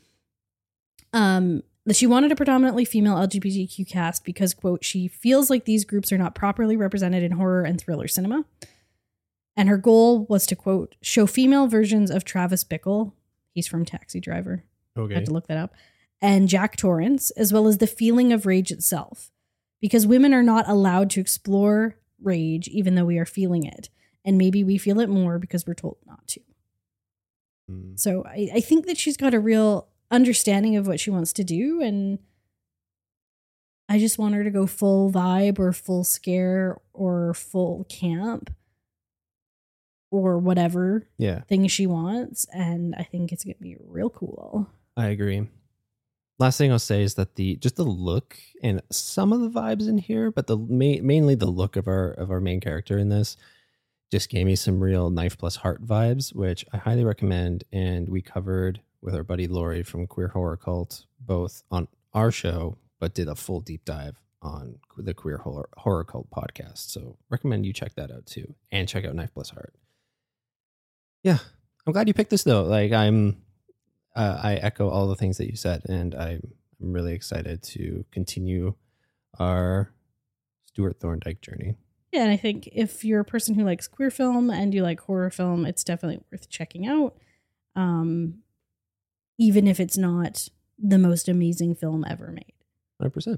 Um, 1.13 1.63
that 1.85 1.95
she 1.95 2.05
wanted 2.05 2.31
a 2.31 2.35
predominantly 2.35 2.83
female 2.85 3.15
LGBTQ 3.17 3.85
cast 3.85 4.25
because, 4.25 4.53
quote, 4.53 4.83
she 4.83 5.07
feels 5.07 5.49
like 5.49 5.63
these 5.65 5.85
groups 5.85 6.11
are 6.11 6.17
not 6.17 6.35
properly 6.35 6.75
represented 6.75 7.23
in 7.23 7.31
horror 7.31 7.63
and 7.63 7.79
thriller 7.79 8.07
cinema. 8.07 8.45
And 9.55 9.69
her 9.69 9.77
goal 9.77 10.25
was 10.25 10.45
to, 10.47 10.55
quote, 10.55 10.95
show 11.01 11.25
female 11.25 11.67
versions 11.67 12.11
of 12.11 12.25
Travis 12.25 12.63
Bickle. 12.63 13.13
He's 13.53 13.67
from 13.67 13.85
Taxi 13.85 14.19
Driver. 14.19 14.63
Okay. 14.97 15.13
I 15.15 15.17
had 15.19 15.25
to 15.27 15.33
look 15.33 15.47
that 15.47 15.57
up. 15.57 15.73
And 16.21 16.47
Jack 16.49 16.75
Torrance, 16.75 17.31
as 17.31 17.53
well 17.53 17.67
as 17.67 17.77
the 17.77 17.87
feeling 17.87 18.33
of 18.33 18.45
rage 18.45 18.71
itself. 18.71 19.31
Because 19.79 20.05
women 20.07 20.33
are 20.33 20.43
not 20.43 20.67
allowed 20.67 21.09
to 21.11 21.21
explore 21.21 21.97
rage 22.21 22.67
even 22.67 22.95
though 22.95 23.05
we 23.05 23.17
are 23.19 23.25
feeling 23.25 23.63
it. 23.63 23.89
And 24.25 24.37
maybe 24.37 24.63
we 24.63 24.77
feel 24.77 24.99
it 24.99 25.07
more 25.09 25.39
because 25.39 25.65
we're 25.65 25.73
told 25.75 25.97
not 26.05 26.27
to. 26.29 26.41
Mm. 27.69 27.99
So 27.99 28.23
I, 28.25 28.49
I 28.55 28.59
think 28.59 28.85
that 28.85 28.97
she's 28.97 29.17
got 29.17 29.33
a 29.33 29.39
real 29.39 29.87
understanding 30.11 30.75
of 30.75 30.87
what 30.87 30.99
she 30.99 31.09
wants 31.09 31.33
to 31.33 31.43
do. 31.43 31.81
And 31.81 32.19
I 33.89 33.99
just 33.99 34.17
want 34.17 34.35
her 34.35 34.43
to 34.43 34.49
go 34.49 34.67
full 34.67 35.11
vibe 35.11 35.59
or 35.59 35.71
full 35.73 36.03
scare 36.03 36.77
or 36.93 37.33
full 37.33 37.85
camp 37.89 38.53
or 40.11 40.37
whatever 40.39 41.07
Yeah, 41.17 41.41
thing 41.41 41.67
she 41.67 41.87
wants. 41.87 42.45
And 42.53 42.95
I 42.97 43.03
think 43.03 43.31
it's 43.31 43.43
going 43.43 43.55
to 43.55 43.61
be 43.61 43.75
real 43.79 44.09
cool. 44.09 44.69
I 44.95 45.07
agree. 45.07 45.47
Last 46.39 46.57
thing 46.57 46.71
I'll 46.71 46.79
say 46.79 47.01
is 47.01 47.15
that 47.15 47.35
the 47.35 47.55
just 47.55 47.77
the 47.77 47.83
look 47.83 48.37
and 48.61 48.81
some 48.91 49.33
of 49.33 49.41
the 49.41 49.49
vibes 49.49 49.87
in 49.89 49.97
here, 49.97 50.31
but 50.31 50.45
the 50.47 50.57
ma- 50.57 51.01
mainly 51.01 51.33
the 51.33 51.47
look 51.47 51.75
of 51.75 51.87
our 51.87 52.11
of 52.11 52.29
our 52.29 52.39
main 52.39 52.59
character 52.59 52.97
in 52.97 53.09
this 53.09 53.37
just 54.11 54.29
gave 54.29 54.45
me 54.45 54.55
some 54.55 54.79
real 54.79 55.09
knife 55.09 55.37
plus 55.37 55.57
heart 55.57 55.85
vibes, 55.85 56.33
which 56.33 56.65
I 56.73 56.77
highly 56.77 57.03
recommend. 57.03 57.63
And 57.71 58.07
we 58.09 58.21
covered 58.21 58.81
with 59.01 59.15
our 59.15 59.23
buddy 59.23 59.47
Lori 59.47 59.83
from 59.83 60.07
Queer 60.07 60.29
Horror 60.29 60.57
Cult, 60.57 61.05
both 61.19 61.63
on 61.69 61.87
our 62.13 62.31
show, 62.31 62.77
but 62.99 63.13
did 63.13 63.27
a 63.27 63.35
full 63.35 63.59
deep 63.59 63.85
dive 63.85 64.21
on 64.41 64.79
the 64.97 65.13
Queer 65.13 65.37
Horror, 65.37 65.69
Horror 65.77 66.03
Cult 66.03 66.29
podcast. 66.29 66.89
So 66.89 67.17
recommend 67.29 67.65
you 67.65 67.73
check 67.73 67.95
that 67.95 68.11
out 68.11 68.25
too, 68.25 68.53
and 68.71 68.87
check 68.87 69.05
out 69.05 69.15
Knife 69.15 69.33
Plus 69.33 69.49
Heart. 69.49 69.73
Yeah, 71.23 71.39
I'm 71.85 71.93
glad 71.93 72.07
you 72.07 72.13
picked 72.13 72.29
this 72.29 72.43
though. 72.43 72.63
Like 72.63 72.91
I'm, 72.91 73.41
uh, 74.15 74.39
I 74.41 74.55
echo 74.55 74.89
all 74.89 75.07
the 75.07 75.15
things 75.15 75.37
that 75.37 75.49
you 75.49 75.55
said, 75.57 75.83
and 75.89 76.15
I'm 76.15 76.53
I'm 76.81 76.93
really 76.93 77.13
excited 77.13 77.63
to 77.63 78.05
continue 78.11 78.75
our 79.39 79.91
Stewart 80.65 80.99
Thorndike 80.99 81.41
journey. 81.41 81.75
Yeah, 82.17 82.23
and 82.23 82.31
I 82.31 82.37
think 82.37 82.67
if 82.71 83.05
you're 83.05 83.19
a 83.19 83.25
person 83.25 83.53
who 83.53 83.63
likes 83.63 83.87
queer 83.87 84.09
film 84.09 84.49
and 84.49 84.73
you 84.73 84.81
like 84.81 85.01
horror 85.01 85.29
film, 85.29 85.67
it's 85.67 85.83
definitely 85.83 86.19
worth 86.31 86.49
checking 86.49 86.87
out. 86.87 87.15
Um, 87.75 88.39
even 89.37 89.67
if 89.67 89.79
it's 89.79 89.99
not 89.99 90.49
the 90.79 90.97
most 90.97 91.29
amazing 91.29 91.75
film 91.75 92.03
ever 92.09 92.31
made. 92.31 92.55
100%. 93.03 93.37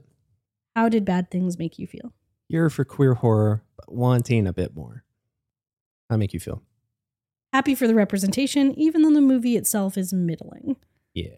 How 0.78 0.88
did 0.88 1.04
Bad 1.04 1.30
Things 1.30 1.60
make 1.60 1.78
you 1.78 1.88
feel? 1.88 2.14
You're 2.48 2.70
for 2.70 2.86
queer 2.86 3.16
horror, 3.16 3.64
but 3.76 3.92
wanting 3.92 4.48
a 4.48 4.54
bit 4.54 4.74
more. 4.74 5.04
How 6.10 6.16
make 6.16 6.34
you 6.34 6.40
feel? 6.40 6.64
Happy 7.52 7.76
for 7.76 7.86
the 7.86 7.96
representation, 7.96 8.74
even 8.80 9.02
though 9.02 9.14
the 9.14 9.20
movie 9.20 9.58
itself 9.58 9.98
is 9.98 10.14
middling. 10.14 10.78
Yeah. 11.14 11.32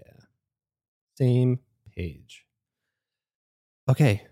Same 1.17 1.57
page. 1.97 2.45
Okay. 3.89 4.27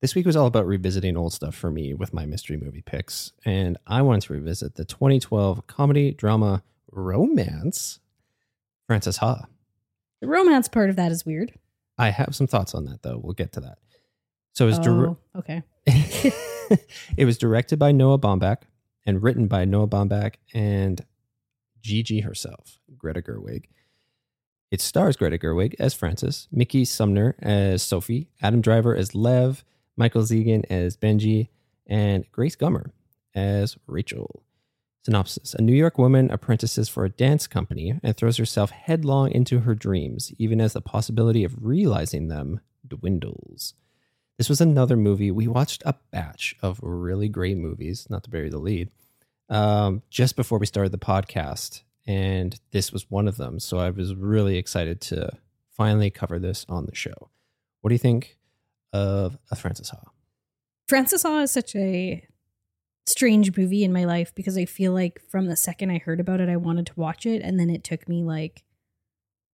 This 0.00 0.14
week 0.14 0.24
was 0.24 0.36
all 0.36 0.46
about 0.46 0.66
revisiting 0.66 1.16
old 1.16 1.34
stuff 1.34 1.54
for 1.54 1.70
me 1.70 1.92
with 1.92 2.14
my 2.14 2.24
mystery 2.24 2.56
movie 2.56 2.80
picks. 2.80 3.32
And 3.44 3.76
I 3.86 4.00
wanted 4.00 4.22
to 4.22 4.32
revisit 4.32 4.76
the 4.76 4.86
2012 4.86 5.66
comedy 5.66 6.12
drama 6.12 6.62
romance, 6.90 8.00
Frances 8.86 9.18
Ha. 9.18 9.44
The 10.22 10.26
romance 10.26 10.68
part 10.68 10.88
of 10.88 10.96
that 10.96 11.12
is 11.12 11.26
weird. 11.26 11.52
I 11.98 12.10
have 12.10 12.34
some 12.34 12.46
thoughts 12.46 12.74
on 12.74 12.86
that, 12.86 13.02
though. 13.02 13.20
We'll 13.22 13.34
get 13.34 13.52
to 13.52 13.60
that. 13.60 13.76
So 14.54 14.64
it 14.64 14.68
was, 14.68 14.78
oh, 14.78 14.82
dir- 14.82 15.16
okay. 15.36 15.62
it 15.86 17.24
was 17.26 17.36
directed 17.36 17.78
by 17.78 17.92
Noah 17.92 18.18
Baumbach 18.18 18.62
and 19.04 19.22
written 19.22 19.48
by 19.48 19.66
Noah 19.66 19.86
Baumbach 19.86 20.36
and 20.54 21.04
Gigi 21.82 22.20
herself, 22.20 22.78
Greta 22.96 23.20
Gerwig. 23.20 23.64
It 24.70 24.80
stars 24.80 25.16
Greta 25.16 25.36
Gerwig 25.36 25.74
as 25.78 25.92
Frances, 25.92 26.48
Mickey 26.50 26.86
Sumner 26.86 27.36
as 27.40 27.82
Sophie, 27.82 28.28
Adam 28.40 28.62
Driver 28.62 28.96
as 28.96 29.14
Lev, 29.14 29.62
Michael 30.00 30.22
Zegan 30.22 30.64
as 30.70 30.96
Benji, 30.96 31.48
and 31.86 32.24
Grace 32.32 32.56
Gummer 32.56 32.90
as 33.34 33.76
Rachel. 33.86 34.42
Synopsis 35.04 35.52
A 35.54 35.60
New 35.60 35.74
York 35.74 35.98
woman 35.98 36.30
apprentices 36.30 36.88
for 36.88 37.04
a 37.04 37.10
dance 37.10 37.46
company 37.46 38.00
and 38.02 38.16
throws 38.16 38.38
herself 38.38 38.70
headlong 38.70 39.30
into 39.30 39.60
her 39.60 39.74
dreams, 39.74 40.32
even 40.38 40.58
as 40.58 40.72
the 40.72 40.80
possibility 40.80 41.44
of 41.44 41.54
realizing 41.60 42.28
them 42.28 42.60
dwindles. 42.88 43.74
This 44.38 44.48
was 44.48 44.62
another 44.62 44.96
movie. 44.96 45.30
We 45.30 45.46
watched 45.46 45.82
a 45.84 45.96
batch 46.10 46.56
of 46.62 46.80
really 46.82 47.28
great 47.28 47.58
movies, 47.58 48.06
not 48.08 48.24
to 48.24 48.30
bury 48.30 48.48
the 48.48 48.58
lead, 48.58 48.88
um, 49.50 50.02
just 50.08 50.34
before 50.34 50.58
we 50.58 50.64
started 50.64 50.92
the 50.92 50.98
podcast. 50.98 51.82
And 52.06 52.58
this 52.70 52.90
was 52.90 53.10
one 53.10 53.28
of 53.28 53.36
them. 53.36 53.60
So 53.60 53.78
I 53.78 53.90
was 53.90 54.14
really 54.14 54.56
excited 54.56 55.02
to 55.02 55.36
finally 55.70 56.08
cover 56.08 56.38
this 56.38 56.64
on 56.70 56.86
the 56.86 56.94
show. 56.94 57.28
What 57.82 57.90
do 57.90 57.94
you 57.94 57.98
think 57.98 58.38
of 58.92 59.38
a 59.50 59.56
Frances 59.56 59.90
Ha? 59.90 59.98
Frances 60.88 61.22
Ha 61.22 61.40
is 61.40 61.50
such 61.50 61.74
a 61.76 62.26
strange 63.06 63.56
movie 63.56 63.84
in 63.84 63.92
my 63.92 64.04
life 64.04 64.34
because 64.34 64.56
I 64.56 64.64
feel 64.64 64.92
like 64.92 65.20
from 65.28 65.46
the 65.46 65.56
second 65.56 65.90
I 65.90 65.98
heard 65.98 66.20
about 66.20 66.40
it, 66.40 66.48
I 66.48 66.56
wanted 66.56 66.86
to 66.86 66.92
watch 66.96 67.26
it. 67.26 67.42
And 67.42 67.58
then 67.58 67.70
it 67.70 67.84
took 67.84 68.08
me 68.08 68.22
like 68.22 68.64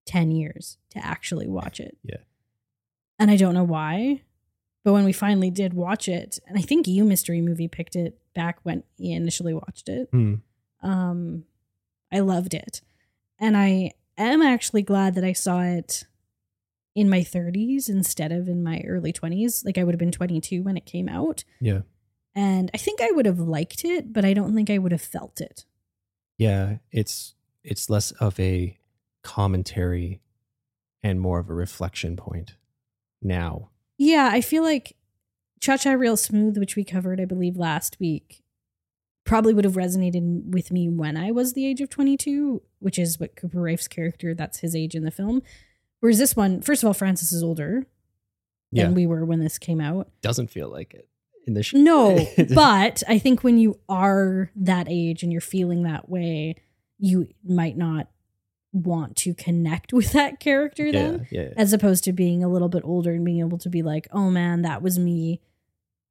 10 0.07 0.31
years 0.31 0.79
to 0.91 1.05
actually 1.05 1.47
watch 1.47 1.81
it. 1.81 1.97
Yeah. 2.03 2.19
And 3.19 3.31
I 3.31 3.37
don't 3.37 3.55
know 3.55 3.65
why. 3.65 4.23
But 4.87 4.93
when 4.93 5.05
we 5.05 5.13
finally 5.13 5.51
did 5.51 5.75
watch 5.75 6.09
it, 6.09 6.39
and 6.47 6.57
I 6.57 6.63
think 6.63 6.87
you 6.87 7.05
mystery 7.05 7.41
movie 7.41 7.67
picked 7.67 7.97
it 7.97 8.21
back 8.35 8.61
when 8.63 8.85
he 8.97 9.13
initially 9.13 9.53
watched 9.53 9.89
it. 9.89 10.09
Hmm. 10.13 10.35
Um, 10.81 11.45
I 12.13 12.21
loved 12.21 12.55
it, 12.55 12.83
and 13.41 13.57
I 13.57 13.95
am 14.17 14.43
actually 14.43 14.83
glad 14.83 15.17
that 15.17 15.25
I 15.25 15.33
saw 15.33 15.63
it 15.63 16.05
in 16.97 17.09
my 17.09 17.21
30s 17.21 17.89
instead 17.89 18.33
of 18.33 18.49
in 18.49 18.65
my 18.65 18.81
early 18.89 19.13
20s. 19.13 19.65
Like 19.65 19.79
I 19.79 19.85
would 19.85 19.95
have 19.95 19.99
been 20.01 20.11
22 20.11 20.63
when 20.65 20.77
it 20.77 20.87
came 20.87 21.09
out, 21.09 21.45
Yeah. 21.61 21.83
and 22.35 22.71
I 22.75 22.79
think 22.79 23.01
I 23.01 23.11
would 23.13 23.27
have 23.27 23.39
liked 23.39 23.85
it, 23.85 24.13
but 24.13 24.25
I 24.25 24.33
don't 24.35 24.55
think 24.55 24.71
I 24.71 24.79
would 24.79 24.93
have 24.93 25.03
felt 25.03 25.41
it. 25.41 25.65
Yeah. 26.39 26.79
It's 26.91 27.35
it's 27.63 27.91
less 27.91 28.11
of 28.13 28.39
a 28.41 28.79
commentary 29.23 30.21
and 31.03 31.21
more 31.21 31.39
of 31.39 31.51
a 31.51 31.55
reflection 31.55 32.17
point 32.17 32.55
now. 33.21 33.71
Yeah, 33.99 34.29
I 34.33 34.41
feel 34.41 34.63
like 34.63 34.97
Cha 35.61 35.77
Cha 35.77 35.93
Real 35.93 36.17
Smooth, 36.17 36.57
which 36.59 36.77
we 36.77 36.85
covered, 36.85 37.21
I 37.21 37.25
believe, 37.25 37.57
last 37.57 37.99
week, 37.99 38.45
probably 39.25 39.53
would 39.53 39.65
have 39.65 39.75
resonated 39.75 40.53
with 40.53 40.71
me 40.71 40.89
when 40.89 41.17
I 41.17 41.31
was 41.33 41.53
the 41.55 41.67
age 41.67 41.81
of 41.81 41.91
22, 41.91 42.63
which 42.79 42.99
is 42.99 43.19
what 43.19 43.35
Cooper 43.37 43.61
Raiff's 43.61 43.89
character, 43.89 44.33
that's 44.35 44.61
his 44.61 44.77
age 44.77 44.95
in 44.95 45.03
the 45.05 45.11
film. 45.11 45.43
Whereas 46.01 46.19
this 46.19 46.37
one, 46.37 46.61
first 46.61 46.83
of 46.83 46.87
all, 46.87 46.95
Frances 46.95 47.33
is 47.33 47.43
older 47.43 47.87
Yeah. 48.71 48.85
than 48.85 48.95
we 48.95 49.07
were 49.07 49.25
when 49.25 49.41
this 49.41 49.59
came 49.59 49.81
out. 49.81 50.11
Doesn't 50.23 50.51
feel 50.51 50.69
like 50.71 50.95
it 50.95 51.09
in 51.47 51.55
the 51.55 51.63
show. 51.63 51.79
No, 51.79 52.27
but 52.55 53.03
I 53.09 53.19
think 53.19 53.43
when 53.45 53.59
you 53.59 53.79
are 53.89 54.51
that 54.57 54.87
age 54.91 55.23
and 55.23 55.33
you're 55.33 55.41
feeling 55.41 55.83
that 55.85 56.09
way, 56.09 56.57
you 56.99 57.29
might 57.45 57.77
not 57.77 58.09
want 58.73 59.17
to 59.17 59.33
connect 59.35 59.93
with 59.93 60.13
that 60.13 60.39
character 60.41 60.93
then 60.93 61.27
yeah, 61.31 61.43
yeah. 61.43 61.49
as 61.57 61.73
opposed 61.73 62.05
to 62.05 62.13
being 62.13 62.45
a 62.45 62.49
little 62.49 62.69
bit 62.69 62.83
older 62.85 63.13
and 63.13 63.25
being 63.25 63.41
able 63.41 63.59
to 63.59 63.71
be 63.71 63.83
like, 63.83 64.07
oh 64.13 64.31
man, 64.31 64.63
that 64.63 64.83
was 64.83 64.99
me. 64.99 65.41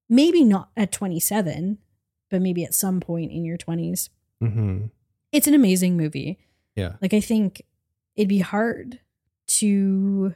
Maybe 0.10 0.43
not 0.43 0.69
at 0.78 0.91
27, 0.91 1.78
but 2.30 2.41
maybe 2.41 2.63
at 2.63 2.74
some 2.74 3.00
point 3.00 3.32
in 3.32 3.43
your 3.45 3.58
20s. 3.58 4.10
Mm-hmm. 4.43 4.86
It's 5.32 5.48
an 5.48 5.54
amazing 5.54 5.98
movie. 5.98 6.39
Yeah. 6.76 6.93
Like, 7.02 7.13
I 7.13 7.19
think 7.21 7.62
it'd 8.15 8.30
be 8.30 8.39
hard 8.39 9.00
to. 9.48 10.36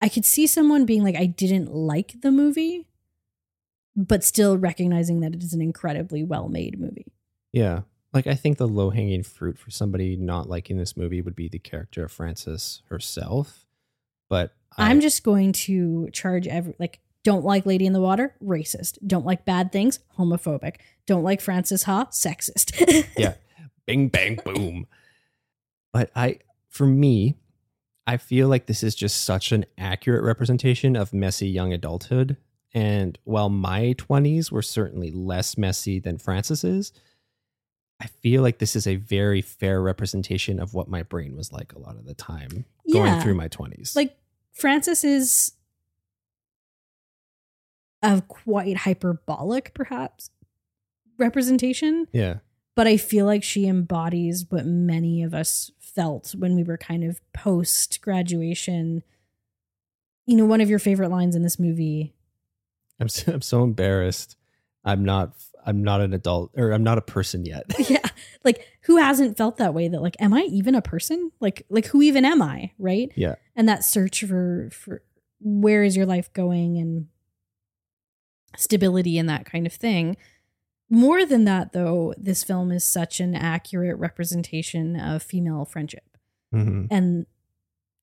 I 0.00 0.08
could 0.08 0.24
see 0.24 0.46
someone 0.46 0.86
being 0.86 1.02
like, 1.02 1.16
I 1.16 1.26
didn't 1.26 1.74
like 1.74 2.20
the 2.20 2.30
movie, 2.30 2.86
but 3.96 4.22
still 4.22 4.56
recognizing 4.56 5.20
that 5.20 5.34
it 5.34 5.42
is 5.42 5.52
an 5.52 5.60
incredibly 5.60 6.22
well 6.22 6.48
made 6.48 6.78
movie. 6.78 7.12
Yeah. 7.52 7.80
Like 8.12 8.26
I 8.26 8.34
think 8.34 8.58
the 8.58 8.68
low 8.68 8.90
hanging 8.90 9.22
fruit 9.22 9.58
for 9.58 9.70
somebody 9.70 10.16
not 10.16 10.48
liking 10.48 10.78
this 10.78 10.96
movie 10.96 11.20
would 11.20 11.36
be 11.36 11.48
the 11.48 11.58
character 11.58 12.04
of 12.04 12.12
Frances 12.12 12.82
herself. 12.88 13.66
But 14.28 14.52
I, 14.76 14.90
I'm 14.90 15.00
just 15.00 15.24
going 15.24 15.52
to 15.52 16.08
charge 16.12 16.46
every 16.46 16.74
like 16.78 17.00
don't 17.24 17.44
like 17.44 17.66
Lady 17.66 17.84
in 17.84 17.92
the 17.92 18.00
Water, 18.00 18.34
racist. 18.42 18.98
Don't 19.06 19.26
like 19.26 19.44
bad 19.44 19.72
things, 19.72 19.98
homophobic. 20.18 20.76
Don't 21.06 21.22
like 21.22 21.40
Frances 21.40 21.82
Ha, 21.82 22.06
sexist. 22.06 23.06
yeah, 23.18 23.34
bing 23.86 24.08
bang 24.08 24.38
boom. 24.44 24.86
But 25.92 26.10
I, 26.14 26.38
for 26.70 26.86
me, 26.86 27.36
I 28.08 28.16
feel 28.16 28.48
like 28.48 28.64
this 28.66 28.82
is 28.82 28.94
just 28.94 29.22
such 29.24 29.52
an 29.52 29.66
accurate 29.76 30.24
representation 30.24 30.96
of 30.96 31.12
messy 31.12 31.46
young 31.46 31.74
adulthood. 31.74 32.38
And 32.72 33.18
while 33.24 33.50
my 33.50 33.94
20s 33.98 34.50
were 34.50 34.62
certainly 34.62 35.10
less 35.10 35.58
messy 35.58 35.98
than 35.98 36.16
Frances's, 36.16 36.90
I 38.00 38.06
feel 38.06 38.40
like 38.40 38.58
this 38.60 38.74
is 38.74 38.86
a 38.86 38.96
very 38.96 39.42
fair 39.42 39.82
representation 39.82 40.58
of 40.58 40.72
what 40.72 40.88
my 40.88 41.02
brain 41.02 41.36
was 41.36 41.52
like 41.52 41.74
a 41.74 41.78
lot 41.78 41.96
of 41.96 42.06
the 42.06 42.14
time 42.14 42.64
going 42.90 43.06
Yeah. 43.12 43.20
through 43.22 43.34
my 43.34 43.48
20s. 43.48 43.94
like 43.94 44.16
Frances 44.52 45.04
is 45.04 45.52
a 48.02 48.22
quite 48.22 48.78
hyperbolic, 48.78 49.74
perhaps, 49.74 50.30
representation, 51.18 52.06
yeah. 52.12 52.38
but 52.74 52.86
I 52.86 52.96
feel 52.96 53.26
like 53.26 53.42
she 53.42 53.66
embodies 53.66 54.46
what 54.48 54.64
many 54.66 55.22
of 55.22 55.34
us 55.34 55.72
felt 55.98 56.34
when 56.38 56.54
we 56.54 56.62
were 56.62 56.78
kind 56.78 57.04
of 57.04 57.20
post 57.32 58.00
graduation. 58.00 59.02
You 60.26 60.36
know, 60.36 60.44
one 60.44 60.60
of 60.60 60.70
your 60.70 60.78
favorite 60.78 61.10
lines 61.10 61.34
in 61.34 61.42
this 61.42 61.58
movie 61.58 62.14
I'm 63.00 63.08
so, 63.08 63.32
I'm 63.32 63.42
so 63.42 63.62
embarrassed. 63.62 64.36
I'm 64.84 65.04
not 65.04 65.32
I'm 65.66 65.82
not 65.82 66.00
an 66.00 66.14
adult 66.14 66.52
or 66.56 66.72
I'm 66.72 66.82
not 66.82 66.98
a 66.98 67.02
person 67.02 67.44
yet. 67.44 67.64
yeah 67.90 68.08
like 68.44 68.66
who 68.82 68.96
hasn't 68.96 69.36
felt 69.36 69.56
that 69.58 69.74
way 69.74 69.88
that 69.88 70.02
like 70.02 70.16
am 70.20 70.32
i 70.32 70.40
even 70.42 70.74
a 70.74 70.82
person 70.82 71.30
like 71.40 71.64
like 71.68 71.86
who 71.86 72.02
even 72.02 72.24
am 72.24 72.42
i 72.42 72.70
right 72.78 73.12
yeah. 73.16 73.34
and 73.56 73.68
that 73.68 73.84
search 73.84 74.24
for 74.24 74.68
for 74.72 75.02
where 75.40 75.82
is 75.84 75.96
your 75.96 76.06
life 76.06 76.32
going 76.32 76.78
and 76.78 77.06
stability 78.56 79.18
and 79.18 79.28
that 79.28 79.44
kind 79.44 79.66
of 79.66 79.72
thing 79.72 80.16
more 80.90 81.24
than 81.26 81.44
that 81.44 81.72
though 81.72 82.14
this 82.16 82.42
film 82.44 82.72
is 82.72 82.84
such 82.84 83.20
an 83.20 83.34
accurate 83.34 83.98
representation 83.98 84.98
of 84.98 85.22
female 85.22 85.64
friendship 85.64 86.16
hmm 86.52 86.86
and 86.90 87.26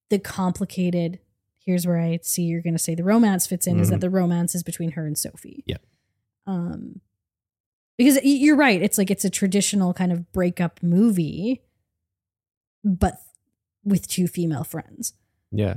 the 0.10 0.20
complicated 0.20 1.20
here's 1.66 1.88
where 1.88 2.00
I 2.00 2.20
see 2.22 2.44
you're 2.44 2.62
going 2.62 2.76
to 2.76 2.80
say 2.80 2.94
the 2.94 3.04
romance 3.04 3.48
fits 3.48 3.66
in 3.66 3.80
is 3.80 3.90
that 3.90 3.98
Mhm. 3.98 4.02
the 4.02 4.10
romance 4.12 4.54
is 4.54 4.62
between 4.62 4.92
her 4.92 5.08
and 5.08 5.18
Sophie. 5.18 5.64
Yeah. 5.66 5.78
Um 6.46 7.02
because 7.98 8.20
you're 8.24 8.56
right, 8.58 8.82
it's 8.84 8.98
like 9.00 9.10
it's 9.10 9.26
a 9.26 9.30
traditional 9.32 9.94
kind 9.94 10.12
of 10.12 10.32
breakup 10.32 10.84
movie 10.84 11.64
but 12.84 13.16
with 13.84 14.08
two 14.08 14.28
female 14.28 14.64
friends. 14.64 15.14
Yeah. 15.52 15.76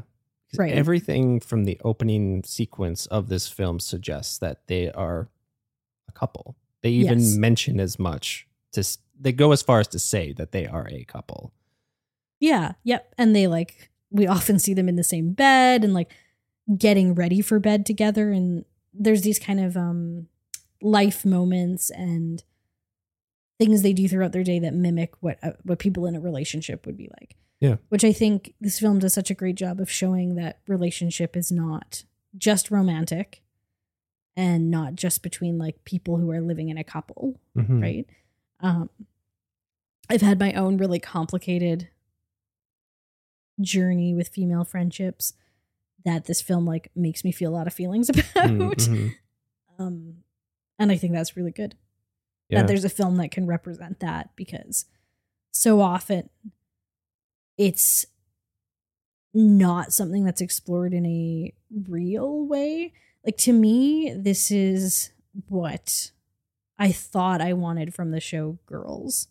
Right. 0.59 0.73
Everything 0.75 1.41
from 1.41 1.65
the 1.65 1.81
opening 1.85 2.43
sequence 2.45 3.07
of 3.07 3.29
this 3.29 3.49
film 3.49 3.81
suggests 3.81 4.37
that 4.39 4.67
they 4.67 4.91
are 4.93 5.29
a 6.09 6.13
couple. 6.13 6.57
They 6.83 6.91
even 6.91 7.19
Yes. 7.19 7.37
mention 7.37 7.81
as 7.81 7.99
much 7.99 8.47
to 8.73 8.85
they 9.21 9.33
go 9.33 9.51
as 9.53 9.63
far 9.63 9.81
as 9.81 9.89
to 9.89 9.99
say 9.99 10.33
that 10.35 10.53
they 10.53 10.67
are 10.67 10.87
a 10.91 11.05
couple. 11.05 11.53
Yeah, 12.41 12.73
yep. 12.85 13.13
And 13.19 13.35
they 13.35 13.47
like 13.49 13.91
we 14.11 14.27
often 14.27 14.59
see 14.59 14.75
them 14.75 14.89
in 14.89 14.97
the 14.97 15.05
same 15.05 15.33
bed 15.33 15.85
and 15.85 15.93
like 15.93 16.13
getting 16.77 17.15
ready 17.15 17.41
for 17.41 17.59
bed 17.59 17.85
together 17.87 18.31
and 18.31 18.65
there's 18.93 19.23
these 19.23 19.39
kind 19.39 19.59
of 19.61 19.77
um 19.77 20.29
life 20.83 21.25
moments 21.25 21.91
and 21.91 22.45
things 23.59 23.83
they 23.83 23.93
do 23.93 24.09
throughout 24.09 24.33
their 24.33 24.45
day 24.45 24.59
that 24.61 24.75
mimic 24.75 25.15
what 25.21 25.39
uh, 25.43 25.53
what 25.65 25.79
people 25.79 26.07
in 26.07 26.15
a 26.15 26.21
relationship 26.21 26.87
would 26.87 26.97
be 26.97 27.11
like. 27.21 27.37
Yeah. 27.61 27.77
Which 27.89 28.05
I 28.05 28.13
think 28.13 28.55
this 28.61 28.79
film 28.79 29.01
does 29.01 29.13
such 29.15 29.31
a 29.31 29.35
great 29.35 29.57
job 29.57 29.81
of 29.81 29.91
showing 29.91 30.37
that 30.37 30.61
relationship 30.69 31.37
is 31.37 31.51
not 31.51 32.05
just 32.37 32.71
romantic 32.71 33.43
and 34.39 34.71
not 34.71 34.95
just 34.95 35.23
between 35.23 35.59
like 35.59 35.85
people 35.85 36.17
who 36.17 36.31
are 36.31 36.41
living 36.41 36.69
in 36.69 36.79
a 36.79 36.85
couple 36.85 37.39
Mhm. 37.57 37.83
right? 37.83 38.07
Um, 38.61 38.89
I've 40.09 40.23
had 40.23 40.39
my 40.39 40.53
own 40.55 40.79
really 40.79 41.01
complicated 41.01 41.89
journey 43.61 44.15
with 44.15 44.29
female 44.29 44.65
friendships 44.65 45.35
that 46.05 46.27
this 46.27 46.41
film 46.41 46.65
like 46.65 46.91
makes 46.95 47.25
me 47.25 47.33
feel 47.33 47.51
a 47.51 47.57
lot 47.57 47.67
of 47.67 47.75
feelings 47.75 48.09
about. 48.09 48.33
Mhm, 48.35 48.71
mhm. 48.75 49.15
Um, 49.79 50.25
and 50.79 50.93
I 50.93 50.97
think 50.97 51.13
that's 51.13 51.37
really 51.37 51.51
good 51.51 51.75
Yeah. 52.49 52.61
that 52.61 52.69
there's 52.69 52.85
a 52.85 52.89
film 52.89 53.17
that 53.17 53.31
can 53.33 53.47
represent 53.47 54.01
that 54.01 54.31
because 54.37 54.87
so 55.51 55.81
often 55.81 56.31
it's 57.57 58.07
not 59.35 59.93
something 59.93 60.25
that's 60.25 60.41
explored 60.41 60.95
in 60.95 61.05
a 61.07 61.53
real 61.89 62.47
way. 62.47 62.93
Like 63.25 63.37
to 63.39 63.53
me, 63.53 64.15
this 64.17 64.51
is 64.51 65.11
what 65.49 66.11
I 66.79 66.93
thought 66.93 67.41
I 67.41 67.53
wanted 67.53 67.95
from 67.95 68.11
the 68.11 68.21
show 68.21 68.59
Girls 68.67 69.29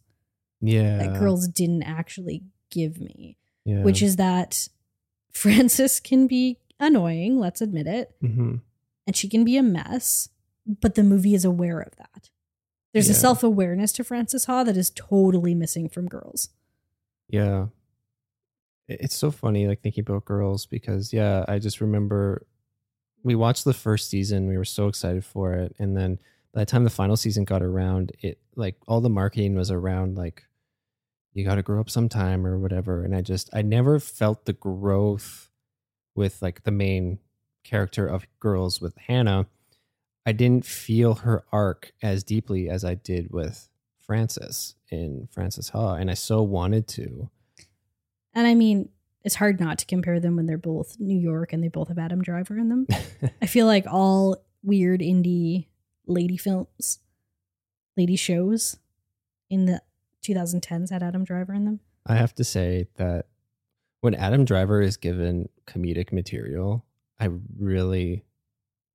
yeah. 0.61 0.97
that 0.97 1.19
girls 1.19 1.47
didn't 1.47 1.83
actually 1.83 2.43
give 2.71 2.99
me, 2.99 3.37
yeah. 3.65 3.83
which 3.83 4.01
is 4.01 4.17
that 4.17 4.67
Frances 5.31 5.99
can 5.99 6.27
be 6.27 6.57
annoying, 6.79 7.37
let's 7.39 7.61
admit 7.61 7.87
it, 7.87 8.15
Mhm. 8.21 8.61
and 9.05 9.15
she 9.15 9.29
can 9.29 9.43
be 9.43 9.55
a 9.57 9.63
mess, 9.63 10.29
but 10.65 10.95
the 10.95 11.03
movie 11.03 11.33
is 11.35 11.45
aware 11.45 11.79
of 11.79 11.95
that. 11.97 12.29
There's 12.93 13.09
a 13.09 13.13
self 13.13 13.43
awareness 13.43 13.91
to 13.93 14.03
Frances 14.03 14.45
Ha 14.45 14.63
that 14.63 14.75
is 14.77 14.89
totally 14.89 15.53
missing 15.53 15.87
from 15.87 16.07
girls. 16.07 16.49
Yeah. 17.29 17.67
It's 18.87 19.15
so 19.15 19.29
funny, 19.31 19.67
like 19.67 19.81
thinking 19.81 20.01
about 20.01 20.25
girls, 20.25 20.65
because 20.65 21.13
yeah, 21.13 21.45
I 21.47 21.59
just 21.59 21.79
remember 21.81 22.47
we 23.27 23.35
watched 23.35 23.65
the 23.65 23.73
first 23.73 24.09
season, 24.09 24.47
we 24.47 24.57
were 24.57 24.63
so 24.63 24.87
excited 24.87 25.25
for 25.25 25.53
it, 25.53 25.75
and 25.77 25.97
then 25.97 26.17
by 26.53 26.61
the 26.61 26.65
time 26.65 26.85
the 26.85 26.89
final 26.89 27.17
season 27.17 27.43
got 27.43 27.61
around, 27.61 28.13
it 28.21 28.39
like 28.55 28.77
all 28.87 29.01
the 29.01 29.09
marketing 29.09 29.53
was 29.53 29.69
around 29.69 30.17
like 30.17 30.45
you 31.33 31.43
got 31.43 31.55
to 31.55 31.61
grow 31.61 31.81
up 31.81 31.89
sometime 31.89 32.47
or 32.47 32.57
whatever, 32.57 33.03
and 33.03 33.13
I 33.13 33.21
just 33.21 33.49
I 33.53 33.63
never 33.63 33.99
felt 33.99 34.45
the 34.45 34.53
growth 34.53 35.49
with 36.15 36.41
like 36.41 36.63
the 36.63 36.71
main 36.71 37.19
character 37.65 38.07
of 38.07 38.25
girls 38.39 38.79
with 38.79 38.95
Hannah. 38.95 39.47
I 40.25 40.31
didn't 40.31 40.65
feel 40.65 41.15
her 41.15 41.43
arc 41.51 41.91
as 42.01 42.23
deeply 42.23 42.69
as 42.69 42.85
I 42.85 42.95
did 42.95 43.31
with 43.31 43.67
Frances 43.99 44.75
in 44.89 45.27
Frances 45.33 45.69
Ha, 45.69 45.95
and 45.95 46.09
I 46.09 46.13
so 46.13 46.41
wanted 46.43 46.87
to. 46.89 47.29
And 48.33 48.47
I 48.47 48.53
mean, 48.53 48.87
it's 49.27 49.35
hard 49.35 49.59
not 49.59 49.77
to 49.77 49.85
compare 49.85 50.21
them 50.21 50.37
when 50.37 50.45
they're 50.45 50.57
both 50.57 50.95
New 51.01 51.19
York 51.19 51.51
and 51.51 51.61
they 51.61 51.67
both 51.67 51.89
have 51.89 51.97
Adam 51.97 52.21
Driver 52.21 52.57
in 52.57 52.69
them. 52.69 52.87
I 53.41 53.45
feel 53.45 53.65
like 53.65 53.85
all 53.85 54.37
weird 54.63 55.01
indie 55.01 55.67
lady 56.05 56.37
films, 56.37 56.99
lady 57.97 58.15
shows 58.15 58.77
in 59.49 59.65
the 59.65 59.81
2010s 60.25 60.91
had 60.91 61.03
Adam 61.03 61.25
Driver 61.25 61.53
in 61.53 61.65
them. 61.65 61.81
I 62.05 62.15
have 62.15 62.35
to 62.35 62.45
say 62.45 62.87
that 62.95 63.25
when 63.99 64.15
Adam 64.15 64.45
Driver 64.45 64.81
is 64.81 64.95
given 64.95 65.49
comedic 65.65 66.13
material, 66.13 66.85
I 67.19 67.27
really, 67.59 68.23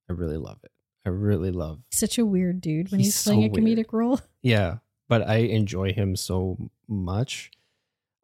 I 0.08 0.14
really 0.14 0.38
love 0.38 0.60
it. 0.64 0.72
I 1.04 1.10
really 1.10 1.50
love, 1.50 1.80
such 1.90 2.16
a 2.16 2.24
weird 2.24 2.62
dude 2.62 2.90
when 2.90 3.00
He's 3.00 3.08
he's, 3.08 3.22
playing 3.24 3.54
so 3.54 3.60
a 3.60 3.62
comedic 3.62 3.92
role. 3.92 4.18
yeah, 4.42 4.76
but 5.10 5.28
I 5.28 5.40
enjoy 5.40 5.92
him 5.92 6.16
so 6.16 6.70
much. 6.88 7.50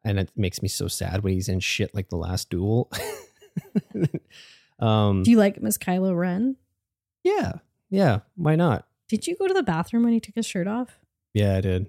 And 0.03 0.19
it 0.19 0.31
makes 0.35 0.61
me 0.61 0.67
so 0.69 0.87
sad 0.87 1.23
when 1.23 1.33
he's 1.33 1.49
in 1.49 1.59
shit 1.59 1.93
like 1.93 2.09
The 2.09 2.15
Last 2.15 2.49
Duel. 2.49 2.89
um, 4.79 5.23
Do 5.23 5.31
you 5.31 5.37
like 5.37 5.61
Miss 5.61 5.77
Kylo 5.77 6.17
Ren? 6.17 6.55
yeah, 7.23 7.53
yeah, 7.89 8.19
why 8.35 8.55
not? 8.55 8.87
Did 9.07 9.27
you 9.27 9.35
go 9.35 9.47
to 9.47 9.53
the 9.53 9.63
bathroom 9.63 10.03
when 10.03 10.13
he 10.13 10.19
took 10.19 10.35
his 10.35 10.45
shirt 10.45 10.67
off? 10.67 10.99
Yeah, 11.33 11.57
I 11.57 11.61
did. 11.61 11.87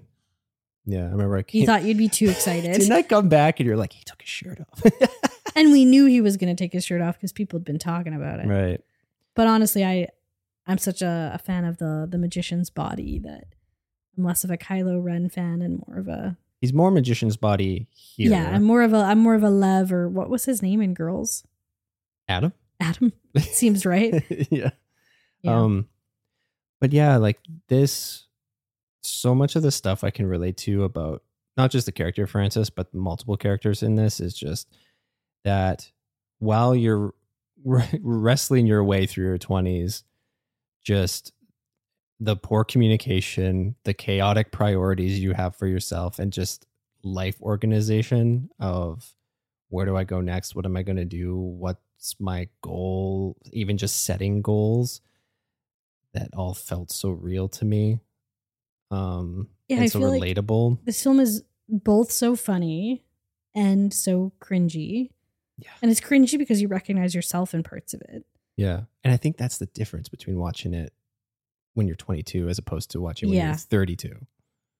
Yeah, 0.85 1.05
I 1.05 1.09
remember 1.11 1.37
I 1.37 1.43
came. 1.43 1.61
You 1.61 1.67
thought 1.67 1.83
you'd 1.83 1.97
be 1.97 2.09
too 2.09 2.29
excited. 2.29 2.73
Didn't 2.73 2.91
I 2.91 3.03
come 3.03 3.29
back 3.29 3.59
and 3.59 3.67
you're 3.67 3.77
like, 3.77 3.93
he 3.93 4.03
took 4.03 4.21
his 4.21 4.29
shirt 4.29 4.59
off? 4.59 4.83
and 5.55 5.71
we 5.71 5.85
knew 5.85 6.05
he 6.05 6.19
was 6.21 6.37
going 6.37 6.53
to 6.53 6.61
take 6.61 6.73
his 6.73 6.83
shirt 6.83 7.01
off 7.01 7.15
because 7.17 7.31
people 7.31 7.59
had 7.59 7.65
been 7.65 7.79
talking 7.79 8.13
about 8.13 8.39
it. 8.39 8.47
right. 8.47 8.81
But 9.35 9.47
honestly, 9.47 9.85
I 9.85 10.07
I'm 10.67 10.77
such 10.77 11.01
a, 11.01 11.31
a 11.33 11.37
fan 11.37 11.63
of 11.65 11.77
the 11.77 12.07
the 12.09 12.17
magician's 12.17 12.69
body 12.69 13.19
that 13.19 13.45
I'm 14.17 14.23
less 14.25 14.43
of 14.43 14.51
a 14.51 14.57
Kylo 14.57 15.01
Ren 15.01 15.29
fan 15.29 15.61
and 15.61 15.81
more 15.87 15.99
of 15.99 16.07
a 16.07 16.37
He's 16.61 16.73
more 16.73 16.91
magician's 16.91 17.37
body 17.37 17.87
here. 17.91 18.31
yeah. 18.31 18.51
I'm 18.51 18.63
more 18.63 18.83
of 18.83 18.93
a 18.93 18.97
I'm 18.97 19.17
more 19.17 19.33
of 19.33 19.43
a 19.43 19.49
Lev 19.49 19.91
or 19.91 20.07
what 20.07 20.29
was 20.29 20.45
his 20.45 20.61
name 20.61 20.81
in 20.81 20.93
Girls? 20.93 21.43
Adam. 22.29 22.53
Adam 22.79 23.11
seems 23.37 23.85
right. 23.85 24.23
yeah. 24.51 24.69
Yeah. 25.41 25.59
Um, 25.59 25.87
but 26.79 26.93
yeah, 26.93 27.17
like 27.17 27.39
this, 27.67 28.27
so 29.01 29.33
much 29.33 29.55
of 29.55 29.63
the 29.63 29.71
stuff 29.71 30.03
I 30.03 30.11
can 30.11 30.27
relate 30.27 30.57
to 30.57 30.83
about 30.83 31.23
not 31.57 31.71
just 31.71 31.87
the 31.87 31.91
character 31.91 32.23
of 32.23 32.29
Frances, 32.29 32.69
but 32.69 32.93
multiple 32.93 33.37
characters 33.37 33.81
in 33.81 33.95
this 33.95 34.19
is 34.19 34.35
just 34.35 34.67
that 35.43 35.91
while 36.39 36.75
you're 36.75 37.13
wrestling 37.65 38.67
your 38.67 38.83
way 38.83 39.07
through 39.07 39.25
your 39.25 39.37
20s, 39.37 40.03
just 40.83 41.33
the 42.23 42.35
poor 42.35 42.63
communication, 42.63 43.75
the 43.83 43.93
chaotic 43.95 44.51
priorities 44.51 45.19
you 45.19 45.33
have 45.33 45.55
for 45.55 45.65
yourself, 45.67 46.19
and 46.19 46.31
just 46.31 46.67
life 47.03 47.41
organization 47.41 48.49
of 48.59 49.13
where 49.69 49.85
do 49.87 49.97
I 49.97 50.03
go 50.03 50.21
next? 50.21 50.55
What 50.55 50.65
am 50.67 50.77
I 50.77 50.83
going 50.83 50.97
to 50.97 51.05
do? 51.05 51.35
What's 51.35 52.15
my 52.19 52.47
goal? 52.61 53.37
Even 53.51 53.77
just 53.77 54.03
setting 54.05 54.41
goals 54.43 55.01
that 56.13 56.29
all 56.35 56.53
felt 56.53 56.91
so 56.91 57.09
real 57.09 57.47
to 57.49 57.65
me. 57.65 57.99
Um, 58.91 59.47
Yeah, 59.67 59.77
and 59.77 59.83
I 59.85 59.87
so 59.87 59.99
feel 59.99 60.09
like- 60.09 60.21
relatable. 60.21 60.77
this 60.85 61.01
film 61.01 61.19
is 61.19 61.43
both 61.69 62.11
so 62.11 62.35
funny 62.35 63.03
and 63.55 63.93
so 63.93 64.33
cringy. 64.41 65.09
Yeah. 65.57 65.69
And 65.81 65.89
it's 65.89 66.01
cringy 66.01 66.37
because 66.37 66.61
you 66.61 66.67
recognize 66.67 67.15
yourself 67.15 67.53
in 67.53 67.63
parts 67.63 67.93
of 67.93 68.01
it. 68.01 68.25
yeah. 68.57 68.81
And 69.03 69.11
I 69.13 69.17
think 69.17 69.37
that's 69.37 69.57
the 69.57 69.65
difference 69.67 70.07
between 70.09 70.37
watching 70.37 70.73
it 70.75 70.93
when 71.73 71.87
you're 71.87 71.95
22 71.95 72.49
as 72.49 72.57
opposed 72.57 72.91
to 72.91 73.01
watching 73.01 73.29
when 73.29 73.37
Yeah. 73.37 73.47
you're 73.49 73.55
32. 73.55 74.25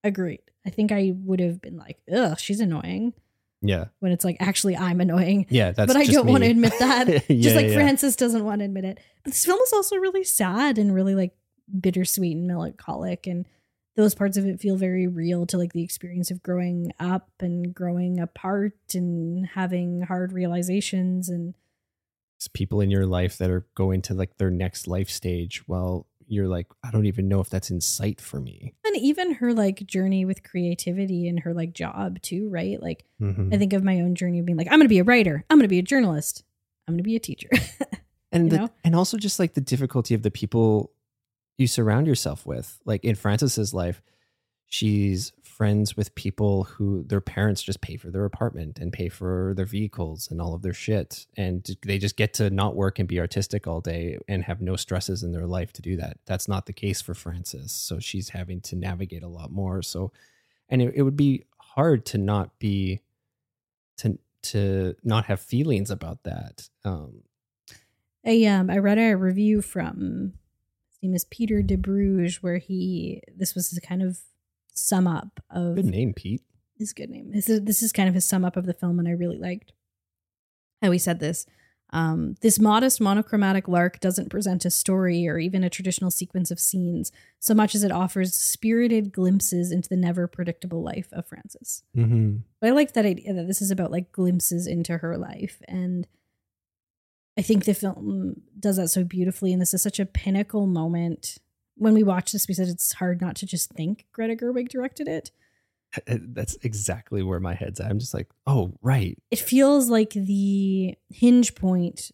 Agreed. 0.04 0.42
I 0.66 0.70
think 0.70 0.92
I 0.92 1.14
would 1.16 1.40
have 1.40 1.62
been 1.62 1.78
like, 1.78 2.00
ugh, 2.14 2.40
she's 2.40 2.60
annoying. 2.60 3.14
Yeah. 3.62 3.86
When 4.00 4.12
it's 4.12 4.26
like, 4.26 4.38
actually, 4.40 4.76
I'm 4.76 5.00
annoying. 5.02 5.46
Yeah. 5.50 5.72
That's 5.72 5.92
but 5.94 6.02
I 6.02 6.06
don't 6.06 6.28
want 6.28 6.44
to 6.44 6.50
admit 6.50 6.74
that. 6.80 7.08
Yeah, 7.30 7.42
Just 7.44 7.56
like 7.56 7.68
yeah. 7.68 7.74
Frances 7.76 8.16
doesn't 8.16 8.44
want 8.44 8.60
to 8.60 8.66
admit 8.66 8.86
it. 8.86 9.00
But 9.24 9.34
this 9.34 9.46
film 9.46 9.60
is 9.62 9.72
also 9.74 9.98
really 9.98 10.24
sad 10.24 10.78
and 10.80 10.94
really 10.94 11.14
like 11.16 11.36
bittersweet 11.80 12.36
and 12.36 12.48
melancholic. 12.48 13.28
And 13.28 13.46
those 13.96 14.16
parts 14.16 14.38
of 14.38 14.46
it 14.48 14.60
feel 14.60 14.78
very 14.78 15.06
real 15.06 15.46
to 15.48 15.58
like 15.58 15.74
the 15.74 15.84
experience 15.84 16.32
of 16.32 16.42
growing 16.42 16.92
up 17.00 17.30
and 17.40 17.74
growing 17.74 18.20
apart 18.20 18.74
and 18.96 19.46
having 19.46 20.02
hard 20.02 20.34
realizations. 20.34 21.30
And 21.30 21.54
It's 22.40 22.48
people 22.48 22.82
in 22.82 22.90
your 22.90 23.06
life 23.06 23.38
that 23.38 23.52
are 23.52 23.68
going 23.76 24.02
to 24.04 24.16
like 24.16 24.38
their 24.38 24.50
next 24.50 24.88
life 24.88 25.10
stage 25.10 25.68
while 25.68 26.08
you're 26.32 26.48
like, 26.48 26.68
I 26.84 26.92
don't 26.92 27.06
even 27.08 27.28
know 27.28 27.42
if 27.42 27.50
that's 27.50 27.70
in 27.72 27.82
sight 27.82 28.22
for 28.22 28.40
me. 28.40 28.74
and 28.86 28.96
even 28.96 29.34
her 29.36 29.54
like 29.54 29.86
journey 29.86 30.24
with 30.26 30.44
creativity 30.44 31.28
and 31.28 31.40
her 31.42 31.54
like 31.54 31.74
job 31.74 32.22
too, 32.22 32.50
right? 32.50 32.82
Like 32.82 33.06
Mhm. 33.22 33.54
I 33.54 33.58
think 33.58 33.74
of 33.74 33.84
my 33.84 34.00
own 34.00 34.16
journey 34.16 34.40
of 34.40 34.46
being 34.46 34.58
like, 34.58 34.68
I'm 34.72 34.80
gonna 34.80 34.88
be 34.90 35.00
a 35.00 35.04
writer, 35.04 35.44
I'm 35.50 35.58
gonna 35.58 35.68
be 35.68 35.80
a 35.80 35.84
journalist, 35.84 36.44
I'm 36.88 36.94
gonna 36.94 37.04
be 37.04 37.16
a 37.16 37.20
teacher. 37.20 37.50
and 38.32 38.50
the, 38.50 38.58
know? 38.58 38.70
and 38.84 38.96
also 38.96 39.18
just 39.18 39.40
like 39.40 39.54
the 39.56 39.62
difficulty 39.62 40.14
of 40.14 40.24
the 40.24 40.32
people 40.32 40.92
you 41.58 41.68
surround 41.68 42.08
yourself 42.08 42.46
with 42.46 42.80
like 42.86 43.04
in 43.04 43.14
frances's 43.14 43.74
life 43.74 44.02
she's 44.68 45.32
friends 45.62 45.96
with 45.96 46.16
people 46.16 46.64
who 46.64 47.04
their 47.04 47.22
parents 47.22 47.62
just 47.62 47.82
pay 47.82 47.96
for 47.96 48.10
their 48.10 48.26
apartment 48.26 48.80
and 48.80 48.92
pay 48.92 49.08
for 49.08 49.54
their 49.56 49.68
vehicles 49.68 50.28
and 50.32 50.42
all 50.42 50.56
of 50.56 50.64
their 50.64 50.74
shit. 50.74 51.28
And 51.38 51.64
they 51.86 52.00
just 52.00 52.18
get 52.18 52.34
to 52.36 52.50
not 52.50 52.76
work 52.76 52.98
and 52.98 53.08
be 53.08 53.20
artistic 53.20 53.68
all 53.68 53.80
day 53.80 54.18
and 54.28 54.44
have 54.44 54.60
no 54.60 54.76
stresses 54.76 55.22
in 55.22 55.34
their 55.34 55.46
life 55.46 55.72
to 55.74 55.84
do 55.84 55.98
that. 55.98 56.18
That's 56.26 56.48
not 56.48 56.66
the 56.66 56.74
case 56.74 57.00
for 57.00 57.14
Frances. 57.14 57.72
So 57.72 58.00
she's 58.00 58.30
having 58.30 58.60
to 58.62 58.76
navigate 58.76 59.22
a 59.22 59.28
lot 59.28 59.52
more. 59.52 59.84
So, 59.84 60.12
and 60.68 60.82
it, 60.82 60.94
it 60.96 61.04
would 61.04 61.16
be 61.16 61.44
hard 61.60 62.08
to 62.08 62.18
not 62.18 62.58
be, 62.58 63.02
to, 63.98 64.18
to 64.42 64.96
not 65.04 65.26
have 65.26 65.42
feelings 65.42 65.92
about 65.92 66.24
that. 66.24 66.70
Um, 66.84 67.22
I 68.26 68.46
um 68.46 68.72
I 68.72 68.80
read 68.80 68.98
a 68.98 69.14
review 69.14 69.62
from 69.62 70.34
his 70.90 71.04
name 71.04 71.14
is 71.14 71.26
Peter 71.26 71.62
Debruge 71.62 72.38
where 72.38 72.58
he 72.58 73.22
this 73.32 73.54
was 73.54 73.80
kind 73.84 74.02
of 74.02 74.22
sum 74.74 75.08
up 75.08 75.40
of 75.50 75.76
good 75.76 75.86
name, 75.86 76.14
Pete. 76.14 76.44
his 76.78 76.94
good 76.94 77.10
name. 77.10 77.32
This 77.32 77.50
is 77.50 77.62
this 77.62 77.82
is 77.82 77.92
kind 77.92 78.10
of 78.10 78.16
his 78.16 78.26
sum 78.26 78.46
up 78.46 78.58
of 78.58 78.66
the 78.66 78.74
film, 78.74 79.00
and 79.00 79.08
I 79.08 79.12
really 79.12 79.38
liked 79.38 79.74
how 80.82 80.92
he 80.92 80.98
said 80.98 81.20
this. 81.20 81.46
Um, 81.94 82.36
this 82.42 82.58
modest 82.58 83.02
monochromatic 83.02 83.68
lark 83.68 84.00
doesn't 84.00 84.30
present 84.30 84.64
a 84.64 84.72
story 84.72 85.28
or 85.28 85.38
even 85.38 85.64
a 85.64 85.70
traditional 85.70 86.10
sequence 86.10 86.50
of 86.50 86.60
scenes, 86.60 87.12
so 87.40 87.54
much 87.54 87.76
as 87.76 87.84
it 87.84 87.92
offers 87.92 88.34
spirited 88.34 89.12
glimpses 89.12 89.72
into 89.74 89.90
the 89.90 89.98
never 89.98 90.26
predictable 90.26 90.82
life 90.82 91.10
of 91.12 91.28
Frances. 91.28 91.84
Mm-hmm. 91.96 92.38
But 92.62 92.70
I 92.70 92.72
like 92.72 92.94
that 92.94 93.06
idea 93.06 93.34
that 93.34 93.46
this 93.46 93.62
is 93.62 93.72
about 93.72 93.92
like 93.92 94.12
glimpses 94.14 94.68
into 94.68 95.00
her 95.00 95.18
life. 95.18 95.62
And 95.68 96.08
I 97.38 97.42
think 97.42 97.66
the 97.66 97.74
film 97.74 98.42
does 98.58 98.78
that 98.78 98.88
so 98.88 99.04
beautifully. 99.04 99.52
And 99.52 99.62
this 99.62 99.74
is 99.74 99.82
such 99.82 100.00
a 100.00 100.06
pinnacle 100.06 100.68
moment. 100.68 101.40
When 101.82 101.96
we 101.96 102.04
watch 102.04 102.32
this, 102.32 102.48
we 102.48 102.54
said 102.54 102.68
it's 102.68 102.94
hard 102.94 103.22
not 103.22 103.36
to 103.38 103.48
just 103.48 103.72
think 103.72 104.06
Greta 104.14 104.36
Gerwig 104.36 104.70
directed 104.70 105.08
it. 105.08 105.32
That's 106.06 106.56
exactly 106.62 107.24
where 107.24 107.40
my 107.40 107.56
head's 107.56 107.80
at. 107.80 107.90
I'm 107.90 107.98
just 107.98 108.14
like, 108.14 108.30
oh, 108.46 108.74
right. 108.84 109.18
It 109.32 109.40
feels 109.40 109.90
like 109.90 110.12
the 110.12 110.94
hinge 111.10 111.56
point 111.56 112.12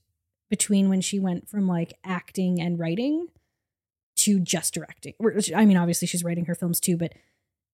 between 0.49 0.87
when 0.87 1.01
she 1.01 1.19
went 1.19 1.49
from 1.49 1.67
like 1.67 1.93
acting 2.05 2.61
and 2.61 2.79
writing 2.79 3.27
to 4.19 4.39
just 4.39 4.73
directing. 4.73 5.13
I 5.53 5.65
mean, 5.65 5.75
obviously 5.75 6.07
she's 6.07 6.23
writing 6.23 6.45
her 6.45 6.55
films 6.55 6.79
too, 6.79 6.95
but 6.95 7.13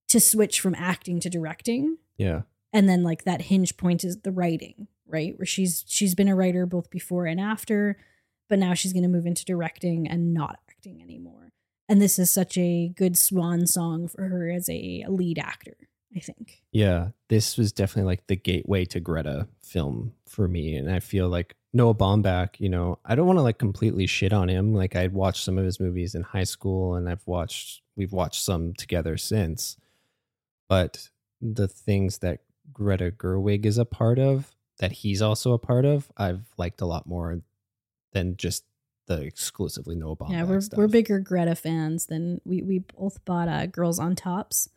to 0.09 0.19
switch 0.19 0.59
from 0.59 0.73
acting 0.73 1.19
to 1.19 1.29
directing 1.29 1.97
Yeah. 2.17 2.41
and 2.73 2.89
then 2.89 3.03
like 3.03 3.23
that 3.25 3.43
hinge 3.43 3.77
point 3.77 4.03
is 4.03 4.21
the 4.21 4.31
writing 4.31 4.87
right 5.07 5.37
where 5.37 5.45
she's 5.45 5.83
she's 5.87 6.15
been 6.15 6.27
a 6.27 6.35
writer 6.35 6.65
both 6.65 6.89
before 6.89 7.25
and 7.25 7.39
after 7.39 7.97
but 8.49 8.57
now 8.59 8.73
she's 8.73 8.93
going 8.93 9.03
to 9.03 9.09
move 9.09 9.25
into 9.25 9.43
directing 9.45 10.07
and 10.07 10.33
not 10.33 10.59
acting 10.69 11.01
anymore 11.01 11.51
and 11.89 12.01
this 12.01 12.17
is 12.17 12.29
such 12.29 12.57
a 12.57 12.89
good 12.95 13.17
swan 13.17 13.67
song 13.67 14.07
for 14.07 14.27
her 14.27 14.49
as 14.49 14.69
a 14.69 15.05
lead 15.07 15.39
actor 15.39 15.75
i 16.15 16.19
think 16.19 16.63
Yeah, 16.71 17.09
this 17.29 17.55
was 17.55 17.71
definitely 17.71 18.09
like 18.09 18.25
the 18.25 18.35
gateway 18.35 18.85
to 18.85 18.99
Greta 18.99 19.47
film 19.61 20.13
for 20.27 20.47
me, 20.47 20.75
and 20.75 20.91
I 20.91 20.99
feel 20.99 21.29
like 21.29 21.55
Noah 21.71 21.93
Baumbach. 21.93 22.59
You 22.59 22.69
know, 22.69 22.97
I 23.05 23.13
don't 23.13 23.27
want 23.27 23.37
to 23.37 23.43
like 23.43 23.59
completely 23.59 24.07
shit 24.07 24.33
on 24.33 24.49
him. 24.49 24.73
Like 24.73 24.95
I'd 24.95 25.13
watched 25.13 25.43
some 25.43 25.59
of 25.59 25.65
his 25.65 25.79
movies 25.79 26.15
in 26.15 26.23
high 26.23 26.45
school, 26.45 26.95
and 26.95 27.07
I've 27.07 27.25
watched 27.27 27.83
we've 27.95 28.11
watched 28.11 28.43
some 28.43 28.73
together 28.73 29.17
since. 29.17 29.77
But 30.67 31.09
the 31.41 31.67
things 31.67 32.19
that 32.19 32.39
Greta 32.71 33.11
Gerwig 33.11 33.65
is 33.67 33.77
a 33.77 33.85
part 33.85 34.17
of, 34.17 34.55
that 34.79 34.91
he's 34.91 35.21
also 35.21 35.53
a 35.53 35.59
part 35.59 35.85
of, 35.85 36.11
I've 36.17 36.45
liked 36.57 36.81
a 36.81 36.87
lot 36.87 37.05
more 37.05 37.41
than 38.13 38.35
just 38.35 38.63
the 39.07 39.21
exclusively 39.21 39.95
Noah 39.95 40.15
Baumbach 40.15 40.31
yeah 40.31 40.43
we're 40.43 40.61
stuff. 40.61 40.77
we're 40.77 40.87
bigger 40.87 41.19
greta 41.19 41.55
fans 41.55 42.05
than 42.05 42.39
we 42.45 42.61
we 42.61 42.79
both 42.79 43.23
bought 43.25 43.47
uh 43.47 43.65
girls 43.65 43.99
on 43.99 44.15
tops 44.15 44.69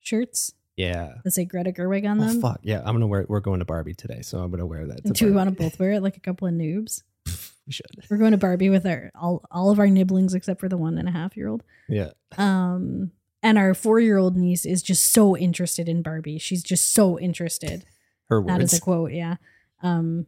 shirts 0.00 0.54
Yeah. 0.76 1.14
that 1.24 1.30
say 1.32 1.44
greta 1.44 1.72
gerwig 1.72 2.08
on 2.08 2.20
Oh 2.20 2.26
them 2.26 2.40
fuck 2.40 2.60
yeah! 2.62 2.78
I'm 2.84 2.94
gonna 2.94 3.06
wear. 3.06 3.26
We're 3.28 3.40
going 3.40 3.58
to 3.58 3.64
Barbie 3.64 3.94
today, 3.94 4.22
so 4.22 4.38
I'm 4.40 4.50
gonna 4.50 4.66
wear 4.66 4.86
that. 4.86 5.02
do 5.02 5.26
we 5.26 5.32
want 5.32 5.48
to 5.50 5.54
both 5.62 5.78
wear 5.78 5.92
it 5.92 6.02
like 6.02 6.16
a 6.16 6.20
couple 6.20 6.48
of 6.48 6.54
noobs 6.54 7.02
We 7.66 7.72
should. 7.72 7.86
we're 8.08 8.16
going 8.16 8.30
to 8.32 8.38
barbie 8.38 8.70
with 8.70 8.86
our 8.86 9.10
all, 9.14 9.44
all 9.50 9.70
of 9.70 9.78
our 9.78 9.88
nibblings 9.88 10.32
except 10.34 10.58
for 10.60 10.68
the 10.70 10.78
one 10.78 10.96
and 10.96 11.06
a 11.08 11.12
half 11.12 11.36
year 11.36 11.48
old 11.48 11.62
Yeah. 11.88 12.10
Um, 12.38 13.10
and 13.42 13.58
our 13.58 13.74
four 13.74 14.00
year 14.00 14.16
old 14.16 14.36
niece 14.36 14.64
is 14.64 14.82
just 14.82 15.12
so 15.12 15.36
interested 15.36 15.88
in 15.88 16.00
Barbie. 16.02 16.38
She's 16.38 16.62
just 16.62 16.92
so 16.94 17.18
interested. 17.18 17.84
Her 18.30 18.42
That 18.42 18.62
is 18.62 18.72
words. 18.72 18.74
a 18.74 18.80
quote, 18.80 19.12
yeah. 19.12 19.36
Um, 19.82 20.26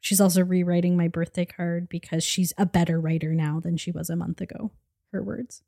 she's 0.00 0.20
also 0.20 0.42
rewriting 0.42 0.96
my 0.96 1.08
birthday 1.08 1.44
card 1.44 1.88
because 1.88 2.24
she's 2.24 2.52
a 2.58 2.66
better 2.66 3.00
writer 3.00 3.34
now 3.34 3.60
than 3.60 3.76
she 3.76 3.90
was 3.92 4.10
a 4.10 4.16
month 4.16 4.40
ago. 4.40 4.72
Her 5.12 5.22
words. 5.22 5.62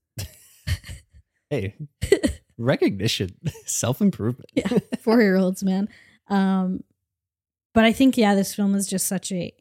hey, 1.50 1.74
recognition, 2.58 3.30
self 3.66 4.00
improvement. 4.00 4.50
Yeah, 4.54 4.78
four 5.00 5.20
year 5.20 5.36
olds, 5.36 5.62
man. 5.62 5.88
Um, 6.28 6.82
but 7.74 7.84
I 7.84 7.92
think 7.92 8.16
yeah, 8.16 8.34
this 8.34 8.54
film 8.54 8.74
is 8.74 8.86
just 8.86 9.06
such 9.06 9.32
a 9.32 9.52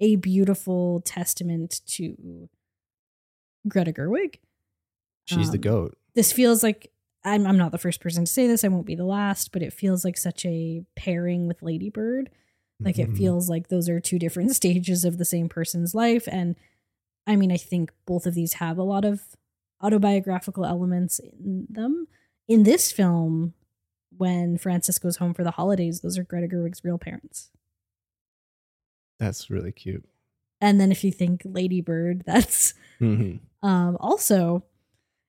a 0.00 0.16
beautiful 0.16 1.02
testament 1.04 1.80
to 1.86 2.48
Greta 3.68 3.92
Gerwig. 3.92 4.36
She's 5.26 5.50
the 5.50 5.58
Um, 5.58 5.60
goat. 5.62 5.98
this 6.14 6.32
feels 6.32 6.62
like 6.62 6.90
I'm 7.24 7.46
I'm 7.46 7.58
not 7.58 7.70
the 7.72 7.78
first 7.78 8.00
person 8.00 8.24
to 8.24 8.32
say 8.32 8.46
this. 8.46 8.64
I 8.64 8.68
won't 8.68 8.86
be 8.86 8.94
the 8.94 9.04
last, 9.04 9.52
but 9.52 9.62
it 9.62 9.72
feels 9.72 10.04
like 10.04 10.16
such 10.16 10.44
a 10.46 10.82
pairing 10.96 11.46
with 11.46 11.62
Lady 11.62 11.90
Bird. 11.90 12.30
Like 12.80 12.98
it 12.98 13.10
Mhm. 13.10 13.16
feels 13.18 13.48
like 13.50 13.68
those 13.68 13.88
are 13.88 14.00
two 14.00 14.18
different 14.18 14.50
stages 14.56 15.04
of 15.04 15.18
the 15.18 15.24
same 15.24 15.48
person's 15.48 15.94
life. 15.94 16.26
And 16.30 16.56
I 17.26 17.36
mean, 17.36 17.52
I 17.52 17.56
think 17.58 17.92
both 18.06 18.26
of 18.26 18.34
these 18.34 18.54
have 18.54 18.78
a 18.78 18.82
lot 18.82 19.04
of 19.04 19.22
autobiographical 19.82 20.64
elements 20.64 21.18
in 21.18 21.66
them. 21.70 22.06
In 22.48 22.62
this 22.64 22.90
film, 22.90 23.54
when 24.16 24.58
Frances 24.58 24.98
goes 24.98 25.16
home 25.16 25.34
for 25.34 25.44
the 25.44 25.52
holidays, 25.52 26.00
those 26.00 26.18
are 26.18 26.24
Greta 26.24 26.48
Gerwig's 26.48 26.82
real 26.84 26.98
parents. 26.98 27.50
That's 29.18 29.50
really 29.50 29.72
cute. 29.72 30.04
And 30.60 30.80
then 30.80 30.90
if 30.90 31.04
you 31.04 31.12
think 31.12 31.42
Lady 31.44 31.80
Bird, 31.80 32.22
that's 32.26 32.74
Mhm. 33.00 33.40
Um, 33.62 33.96
also, 34.00 34.64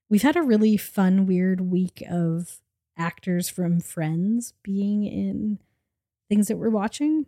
we've 0.09 0.21
had 0.21 0.35
a 0.37 0.41
really 0.41 0.77
fun, 0.77 1.25
weird 1.25 1.61
week 1.61 2.01
of 2.09 2.61
actors 2.97 3.49
from 3.49 3.79
Friends 3.79 4.53
being 4.63 5.03
in 5.05 5.59
things 6.29 6.47
that 6.47 6.57
we're 6.57 6.69
watching. 6.69 7.25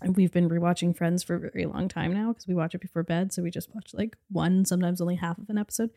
And 0.00 0.16
we've 0.16 0.32
been 0.32 0.48
rewatching 0.48 0.96
Friends 0.96 1.22
for 1.22 1.34
a 1.34 1.40
very 1.50 1.66
long 1.66 1.88
time 1.88 2.12
now 2.12 2.32
because 2.32 2.46
we 2.46 2.54
watch 2.54 2.74
it 2.74 2.80
before 2.80 3.02
bed. 3.02 3.32
So 3.32 3.42
we 3.42 3.50
just 3.50 3.74
watch 3.74 3.90
like 3.94 4.16
one, 4.30 4.64
sometimes 4.64 5.00
only 5.00 5.16
half 5.16 5.38
of 5.38 5.48
an 5.50 5.58
episode. 5.58 5.90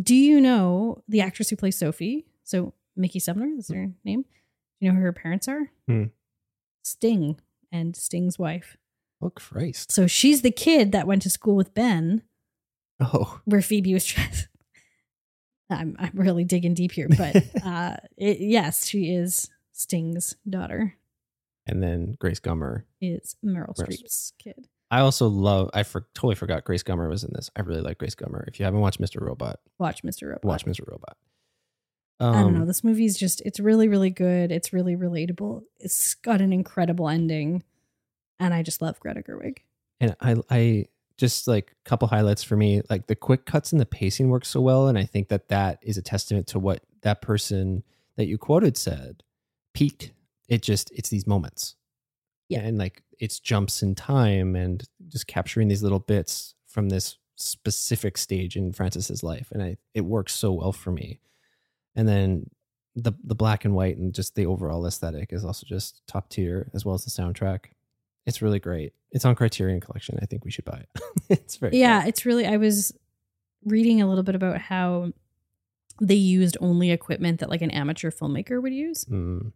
Do 0.00 0.14
you 0.14 0.40
know 0.40 1.02
the 1.06 1.20
actress 1.20 1.50
who 1.50 1.56
plays 1.56 1.78
Sophie? 1.78 2.26
So 2.44 2.72
Mickey 2.96 3.18
Sumner 3.18 3.48
is 3.58 3.68
her 3.68 3.90
name. 4.04 4.22
Do 4.22 4.28
you 4.80 4.90
know 4.90 4.96
who 4.96 5.02
her 5.04 5.12
parents 5.12 5.48
are? 5.48 5.70
Hmm. 5.86 6.04
Sting 6.82 7.38
and 7.70 7.94
Sting's 7.94 8.38
wife. 8.38 8.76
Oh 9.22 9.30
Christ! 9.30 9.92
So 9.92 10.08
she's 10.08 10.42
the 10.42 10.50
kid 10.50 10.90
that 10.92 11.06
went 11.06 11.22
to 11.22 11.30
school 11.30 11.54
with 11.54 11.74
Ben 11.74 12.22
Oh, 13.02 13.40
where 13.44 13.62
Phoebe 13.62 13.94
was 13.94 14.04
trying. 14.04 14.30
I'm 15.70 15.96
I'm 15.98 16.12
really 16.14 16.44
digging 16.44 16.74
deep 16.74 16.92
here, 16.92 17.08
but 17.08 17.36
uh, 17.64 17.96
it, 18.16 18.40
yes, 18.40 18.86
she 18.86 19.14
is 19.14 19.50
Sting's 19.72 20.36
daughter. 20.48 20.96
And 21.66 21.82
then 21.82 22.16
Grace 22.18 22.40
Gummer. 22.40 22.82
Is 23.00 23.36
Meryl 23.44 23.74
Meryl 23.76 23.76
Streep's 23.76 24.32
kid? 24.38 24.68
I 24.90 25.00
also 25.00 25.26
love. 25.28 25.70
I 25.72 25.84
for, 25.84 26.06
totally 26.14 26.34
forgot 26.34 26.64
Grace 26.64 26.82
Gummer 26.82 27.08
was 27.08 27.24
in 27.24 27.30
this. 27.34 27.50
I 27.56 27.62
really 27.62 27.80
like 27.80 27.98
Grace 27.98 28.14
Gummer. 28.14 28.46
If 28.46 28.58
you 28.60 28.64
haven't 28.64 28.80
watched 28.80 29.00
Mr. 29.00 29.20
Robot, 29.22 29.58
Watch 29.78 30.02
Mr. 30.02 30.28
Robot. 30.28 30.44
watch 30.44 30.66
Mr. 30.66 30.86
Robot. 30.86 31.16
I 32.20 32.42
don't 32.42 32.54
know. 32.54 32.60
Um, 32.60 32.66
This 32.66 32.84
movie's 32.84 33.16
just 33.16 33.40
it's 33.40 33.58
really 33.58 33.88
really 33.88 34.10
good. 34.10 34.52
It's 34.52 34.72
really 34.72 34.94
relatable. 34.96 35.62
It's 35.80 36.14
got 36.14 36.40
an 36.40 36.52
incredible 36.52 37.08
ending, 37.08 37.64
and 38.38 38.52
I 38.54 38.62
just 38.62 38.80
love 38.82 39.00
Greta 39.00 39.22
Gerwig. 39.22 39.58
and 40.00 40.14
I 40.20 40.36
I 40.50 40.86
just 41.16 41.46
like 41.48 41.72
a 41.84 41.88
couple 41.88 42.08
highlights 42.08 42.42
for 42.42 42.56
me 42.56 42.82
like 42.90 43.06
the 43.06 43.14
quick 43.16 43.44
cuts 43.44 43.70
and 43.72 43.80
the 43.80 43.86
pacing 43.86 44.28
work 44.30 44.44
so 44.44 44.60
well 44.60 44.88
and 44.88 44.98
I 44.98 45.04
think 45.04 45.28
that 45.28 45.48
that 45.48 45.78
is 45.82 45.96
a 45.96 46.02
testament 46.02 46.46
to 46.48 46.58
what 46.58 46.82
that 47.02 47.20
person 47.22 47.84
that 48.16 48.26
you 48.26 48.38
quoted 48.38 48.76
said 48.76 49.22
Pete 49.74 50.12
it 50.52 50.62
just 50.62 50.90
it's 50.98 51.08
these 51.10 51.26
moments 51.26 51.76
Yeah. 52.48 52.60
and 52.66 52.76
like 52.78 53.02
it's 53.18 53.38
jumps 53.40 53.82
in 53.82 53.94
time 53.94 54.54
and 54.56 54.82
just 55.08 55.26
capturing 55.26 55.68
these 55.68 55.82
little 55.82 55.98
bits 56.14 56.54
from 56.66 56.88
this 56.88 57.16
specific 57.36 58.18
stage 58.18 58.56
in 58.56 58.72
Frances's 58.72 59.22
life 59.22 59.48
and 59.52 59.62
I 59.62 59.76
it 59.94 60.02
works 60.02 60.34
so 60.34 60.52
well 60.52 60.72
for 60.72 60.92
me 60.92 61.20
and 61.96 62.06
then 62.08 62.50
the 62.94 63.12
the 63.24 63.34
black 63.34 63.64
and 63.64 63.74
white 63.74 63.96
and 63.96 64.14
just 64.14 64.34
the 64.34 64.46
overall 64.46 64.86
aesthetic 64.86 65.32
is 65.32 65.44
also 65.44 65.64
just 65.66 66.02
top 66.06 66.28
tier 66.28 66.70
as 66.74 66.84
well 66.84 66.94
as 66.94 67.04
the 67.04 67.10
soundtrack 67.10 67.66
it's 68.24 68.40
really 68.40 68.60
great. 68.60 68.92
It's 69.10 69.24
on 69.24 69.34
Criterion 69.34 69.80
Collection. 69.80 70.16
I 70.22 70.26
think 70.26 70.44
we 70.44 70.52
should 70.52 70.64
buy 70.64 70.84
it. 70.84 71.00
it's 71.28 71.56
very 71.56 71.76
Yeah, 71.76 72.02
good. 72.02 72.08
it's 72.10 72.24
really. 72.24 72.46
I 72.46 72.56
was 72.56 72.92
reading 73.64 74.00
a 74.00 74.06
little 74.08 74.22
bit 74.22 74.36
about 74.36 74.58
how 74.60 75.12
they 76.00 76.14
used 76.14 76.56
only 76.60 76.92
equipment 76.92 77.40
that 77.40 77.50
like 77.50 77.62
an 77.62 77.72
amateur 77.72 78.12
filmmaker 78.12 78.62
would 78.62 78.72
use. 78.72 79.04
Mm, 79.06 79.50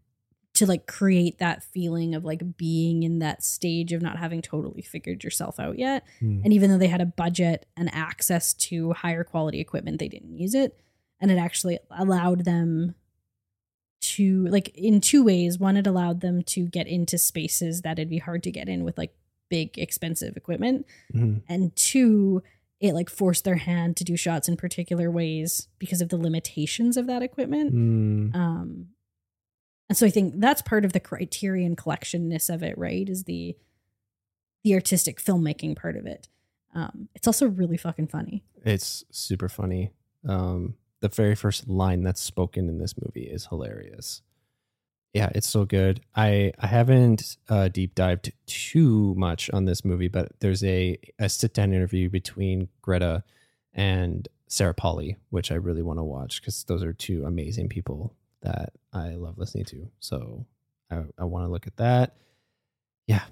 to 0.57 0.67
like 0.67 0.87
create 0.87 1.39
that 1.39 1.63
feeling 1.63 2.15
of 2.15 2.25
like 2.25 2.57
being 2.57 3.03
in 3.03 3.19
that 3.21 3.43
stage 3.45 3.93
of 3.93 4.03
not 4.03 4.19
having 4.19 4.43
totally 4.43 4.83
figured 4.83 5.23
yourself 5.25 5.59
out 5.61 5.79
yet. 5.79 6.05
mm. 6.21 6.43
And 6.45 6.53
even 6.53 6.71
though 6.71 6.79
they 6.79 6.87
had 6.89 7.01
a 7.01 7.07
budget 7.07 7.67
and 7.77 7.89
access 7.95 8.53
to 8.55 8.93
higher 8.93 9.23
quality 9.25 9.61
equipment, 9.61 9.99
they 9.99 10.09
didn't 10.09 10.37
use 10.37 10.55
it. 10.55 10.79
And 11.21 11.31
it 11.31 11.39
actually 11.39 11.79
allowed 11.91 12.45
them 12.45 12.95
to 14.01 14.47
like 14.49 14.69
in 14.75 15.01
two 15.01 15.25
ways. 15.25 15.59
One, 15.59 15.77
it 15.77 15.87
allowed 15.87 16.21
them 16.21 16.43
to 16.45 16.67
get 16.67 16.87
into 16.87 17.19
spaces 17.19 17.83
that 17.83 17.99
it'd 17.99 18.11
be 18.11 18.19
hard 18.19 18.43
to 18.45 18.51
get 18.51 18.69
in 18.69 18.85
with 18.85 18.99
like 18.99 19.13
big 19.49 19.79
expensive 19.79 20.37
equipment. 20.37 20.87
Mhm. 21.15 21.43
And 21.49 21.75
two, 21.77 22.43
it 22.81 22.93
like 22.95 23.09
forced 23.09 23.45
their 23.45 23.57
hand 23.57 23.97
to 23.97 24.05
do 24.05 24.17
shots 24.17 24.49
in 24.49 24.57
particular 24.57 25.11
ways 25.11 25.69
because 25.79 26.01
of 26.01 26.09
the 26.11 26.17
limitations 26.19 26.97
of 26.97 27.07
that 27.07 27.23
equipment. 27.23 27.75
Mm, 27.75 28.35
Um, 28.35 28.89
and 29.89 29.97
so 29.97 30.07
I 30.07 30.11
think 30.11 30.41
that's 30.41 30.63
part 30.63 30.85
of 30.85 30.93
the 30.93 31.01
criterion 31.01 31.77
collectionness 31.77 32.53
of 32.53 32.63
it, 32.63 32.77
right? 32.77 33.09
Is 33.09 33.25
the 33.25 33.57
the 34.65 34.75
artistic 34.75 35.23
filmmaking 35.23 35.77
part 35.77 35.97
of 35.97 36.07
it. 36.07 36.29
Um, 36.75 37.09
it's 37.15 37.29
also 37.29 37.47
really 37.47 37.77
fucking 37.77 38.09
funny. 38.09 38.43
it's 38.65 39.05
super 39.11 39.49
funny. 39.49 39.93
Um, 40.29 40.75
the 41.01 41.09
very 41.09 41.37
first 41.37 41.69
line 41.69 42.03
that's 42.03 42.21
spoken 42.21 42.69
in 42.69 42.79
this 42.79 42.95
movie 43.01 43.29
is 43.29 43.47
hilarious. 43.47 44.23
Yeah, 45.15 45.31
it's 45.35 45.47
so 45.47 45.65
good. 45.65 46.01
I 46.15 46.53
I 46.59 46.67
haven't 46.67 47.37
uh, 47.49 47.69
deep 47.69 47.95
dived 47.95 48.33
too 48.47 49.15
much 49.17 49.49
on 49.51 49.67
this 49.67 49.85
movie, 49.85 50.09
but 50.09 50.33
there's 50.41 50.65
a 50.65 50.99
a 51.19 51.29
sit 51.29 51.55
down 51.55 51.73
interview 51.73 52.11
between 52.11 52.69
Greta 52.83 53.23
and 53.73 54.29
Sarah 54.49 54.75
Polley, 54.75 55.17
which 55.31 55.53
I 55.53 55.55
really 55.55 55.83
want 55.83 56.01
to 56.01 56.05
watch 56.05 56.41
because 56.41 56.65
those 56.65 56.83
are 56.83 56.93
two 56.93 57.25
amazing 57.25 57.69
people 57.69 58.15
that 58.47 58.73
I 58.93 59.11
love 59.11 59.39
listening 59.39 59.65
to. 59.67 59.91
So 59.99 60.47
I, 60.91 61.03
I 61.19 61.25
want 61.25 61.47
to 61.47 61.51
look 61.51 61.67
at 61.67 61.77
that. 61.77 62.17
Yeah. 63.07 63.25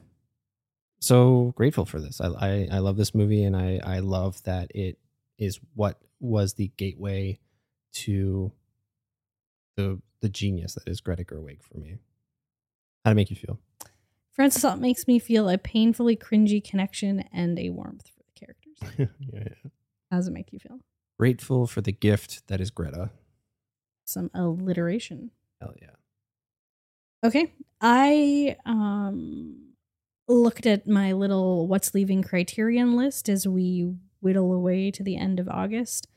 So 1.01 1.53
grateful 1.57 1.85
for 1.85 2.01
this. 2.01 2.21
I, 2.21 2.29
I, 2.29 2.69
I 2.73 2.79
love 2.79 2.97
this 2.97 3.15
movie 3.15 3.45
and 3.45 3.57
I, 3.57 3.81
I 3.85 3.99
love 4.01 4.43
that 4.45 4.71
it 4.75 4.99
is 5.39 5.61
what 5.75 6.01
was 6.21 6.55
the 6.55 6.71
gateway 6.77 7.39
to 7.93 8.53
the 9.77 10.01
the 10.21 10.29
genius 10.29 10.75
that 10.75 10.89
is 10.89 11.01
Greta 11.01 11.25
Gerwig 11.25 11.63
for 11.63 11.77
me. 11.77 11.99
How 13.05 13.11
to 13.11 13.15
make 13.15 13.29
you 13.29 13.37
feel? 13.37 13.61
Frances 14.33 14.63
Salt 14.63 14.81
makes 14.81 15.07
me 15.07 15.19
feel 15.19 15.49
a 15.49 15.59
painfully 15.59 16.17
cringy 16.17 16.65
connection 16.65 17.25
and 17.33 17.59
a 17.59 17.69
warmth 17.71 18.09
for 18.09 18.23
the 18.23 18.33
characters. 18.35 19.11
yeah, 19.31 19.43
yeah. 19.43 19.71
How 20.11 20.17
does 20.17 20.29
it 20.29 20.33
make 20.33 20.53
you 20.53 20.59
feel? 20.59 20.79
Grateful 21.19 21.67
for 21.67 21.83
the 21.83 21.93
gift 21.93 22.49
that 22.49 22.61
is 22.61 22.71
Greta. 22.71 23.11
Some 24.05 24.31
alliteration. 24.35 25.31
Hell 25.61 25.75
yeah. 25.81 25.91
Okay. 27.25 27.53
I 27.81 28.57
um 28.67 29.73
looked 30.29 30.67
at 30.67 30.87
my 30.87 31.13
little 31.13 31.67
what's 31.67 31.95
leaving 31.95 32.23
criterion 32.23 32.97
list 32.97 33.29
as 33.29 33.47
we 33.47 33.95
whittle 34.21 34.53
away 34.53 34.91
to 34.91 35.03
the 35.03 35.17
end 35.17 35.39
of 35.39 35.49
August. 35.49 36.09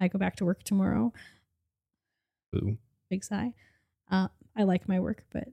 I 0.00 0.08
go 0.08 0.18
back 0.18 0.36
to 0.36 0.44
work 0.44 0.64
tomorrow. 0.64 1.12
Boo. 2.52 2.78
Big 3.10 3.24
sigh. 3.24 3.54
Uh, 4.10 4.28
I 4.56 4.64
like 4.64 4.88
my 4.88 5.00
work, 5.00 5.24
but 5.32 5.48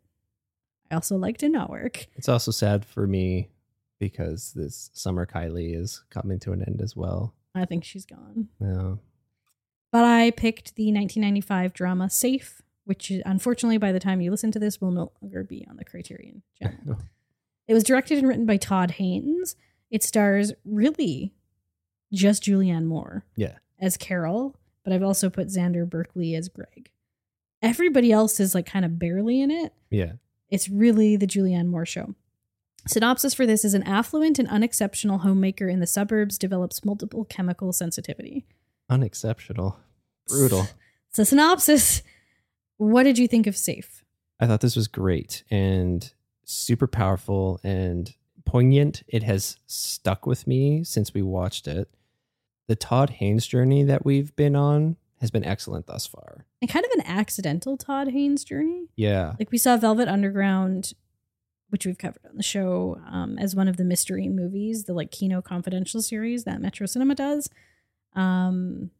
I 0.89 0.95
also 0.95 1.15
like 1.15 1.37
to 1.39 1.49
not 1.49 1.69
work. 1.69 2.07
It's 2.15 2.29
also 2.29 2.51
sad 2.51 2.85
for 2.85 3.07
me 3.07 3.49
because 3.99 4.53
this 4.53 4.89
summer 4.93 5.25
Kylie 5.25 5.75
is 5.75 6.03
coming 6.09 6.39
to 6.39 6.51
an 6.53 6.63
end 6.67 6.81
as 6.81 6.95
well. 6.95 7.35
I 7.53 7.65
think 7.65 7.83
she's 7.83 8.05
gone. 8.05 8.49
Yeah. 8.59 8.95
But 9.91 10.05
I 10.05 10.31
picked 10.31 10.75
the 10.75 10.85
1995 10.85 11.73
drama 11.73 12.09
Safe, 12.09 12.61
which 12.85 13.11
unfortunately, 13.25 13.77
by 13.77 13.91
the 13.91 13.99
time 13.99 14.21
you 14.21 14.31
listen 14.31 14.51
to 14.51 14.59
this, 14.59 14.79
will 14.79 14.91
no 14.91 15.11
longer 15.21 15.43
be 15.43 15.65
on 15.69 15.77
the 15.77 15.85
Criterion 15.85 16.43
channel. 16.57 16.97
It 17.67 17.73
was 17.73 17.83
directed 17.83 18.17
and 18.17 18.27
written 18.27 18.45
by 18.45 18.57
Todd 18.57 18.91
Haynes. 18.91 19.55
It 19.89 20.03
stars 20.03 20.53
really 20.65 21.33
just 22.11 22.43
Julianne 22.43 22.85
Moore 22.85 23.25
yeah. 23.35 23.55
as 23.79 23.97
Carol, 23.97 24.57
but 24.83 24.93
I've 24.93 25.03
also 25.03 25.29
put 25.29 25.47
Xander 25.47 25.89
Berkeley 25.89 26.35
as 26.35 26.49
Greg. 26.49 26.89
Everybody 27.61 28.11
else 28.11 28.39
is 28.39 28.55
like 28.55 28.65
kind 28.65 28.83
of 28.83 28.97
barely 28.97 29.41
in 29.41 29.51
it. 29.51 29.73
Yeah. 29.89 30.13
It's 30.49 30.69
really 30.69 31.15
the 31.15 31.27
Julianne 31.27 31.67
Moore 31.67 31.85
show. 31.85 32.15
Synopsis 32.87 33.33
for 33.33 33.45
this 33.45 33.63
is 33.63 33.73
an 33.73 33.83
affluent 33.83 34.39
and 34.39 34.47
unexceptional 34.49 35.19
homemaker 35.19 35.67
in 35.67 35.79
the 35.79 35.87
suburbs 35.87 36.37
develops 36.37 36.83
multiple 36.83 37.25
chemical 37.25 37.71
sensitivity. 37.71 38.45
Unexceptional. 38.91 39.79
Brutal. 40.27 40.67
So, 41.09 41.23
synopsis 41.23 42.03
What 42.77 43.03
did 43.03 43.17
you 43.17 43.27
think 43.27 43.47
of 43.47 43.57
Safe? 43.57 44.03
I 44.39 44.47
thought 44.47 44.61
this 44.61 44.75
was 44.75 44.87
great 44.87 45.43
and 45.49 46.11
super 46.45 46.87
powerful 46.87 47.59
and 47.63 48.13
poignant. 48.45 49.03
It 49.07 49.23
has 49.23 49.57
stuck 49.67 50.25
with 50.25 50.45
me 50.45 50.83
since 50.83 51.13
we 51.13 51.21
watched 51.21 51.67
it. 51.67 51.89
The 52.67 52.75
Todd 52.75 53.11
Haynes 53.11 53.47
journey 53.47 53.83
that 53.83 54.05
we've 54.05 54.35
been 54.35 54.55
on 54.55 54.97
has 55.19 55.31
been 55.31 55.45
excellent 55.45 55.85
thus 55.85 56.05
far. 56.07 56.45
And 56.61 56.69
kind 56.69 56.85
of 56.85 56.91
an 56.91 57.05
accidental 57.05 57.77
Todd 57.77 58.09
Haynes 58.09 58.43
journey. 58.43 58.87
Yeah. 58.95 59.33
Like 59.39 59.51
we 59.51 59.57
saw 59.57 59.77
Velvet 59.77 60.07
Underground, 60.07 60.93
which 61.69 61.85
we've 61.85 61.97
covered 61.97 62.25
on 62.27 62.35
the 62.37 62.43
show, 62.43 62.99
um, 63.09 63.37
as 63.37 63.55
one 63.55 63.67
of 63.67 63.77
the 63.77 63.85
mystery 63.85 64.27
movies, 64.27 64.85
the 64.85 64.93
like 64.93 65.11
Kino 65.11 65.41
Confidential 65.41 66.01
series 66.01 66.43
that 66.45 66.59
Metro 66.61 66.87
Cinema 66.87 67.15
does. 67.15 67.49
Um, 68.15 68.91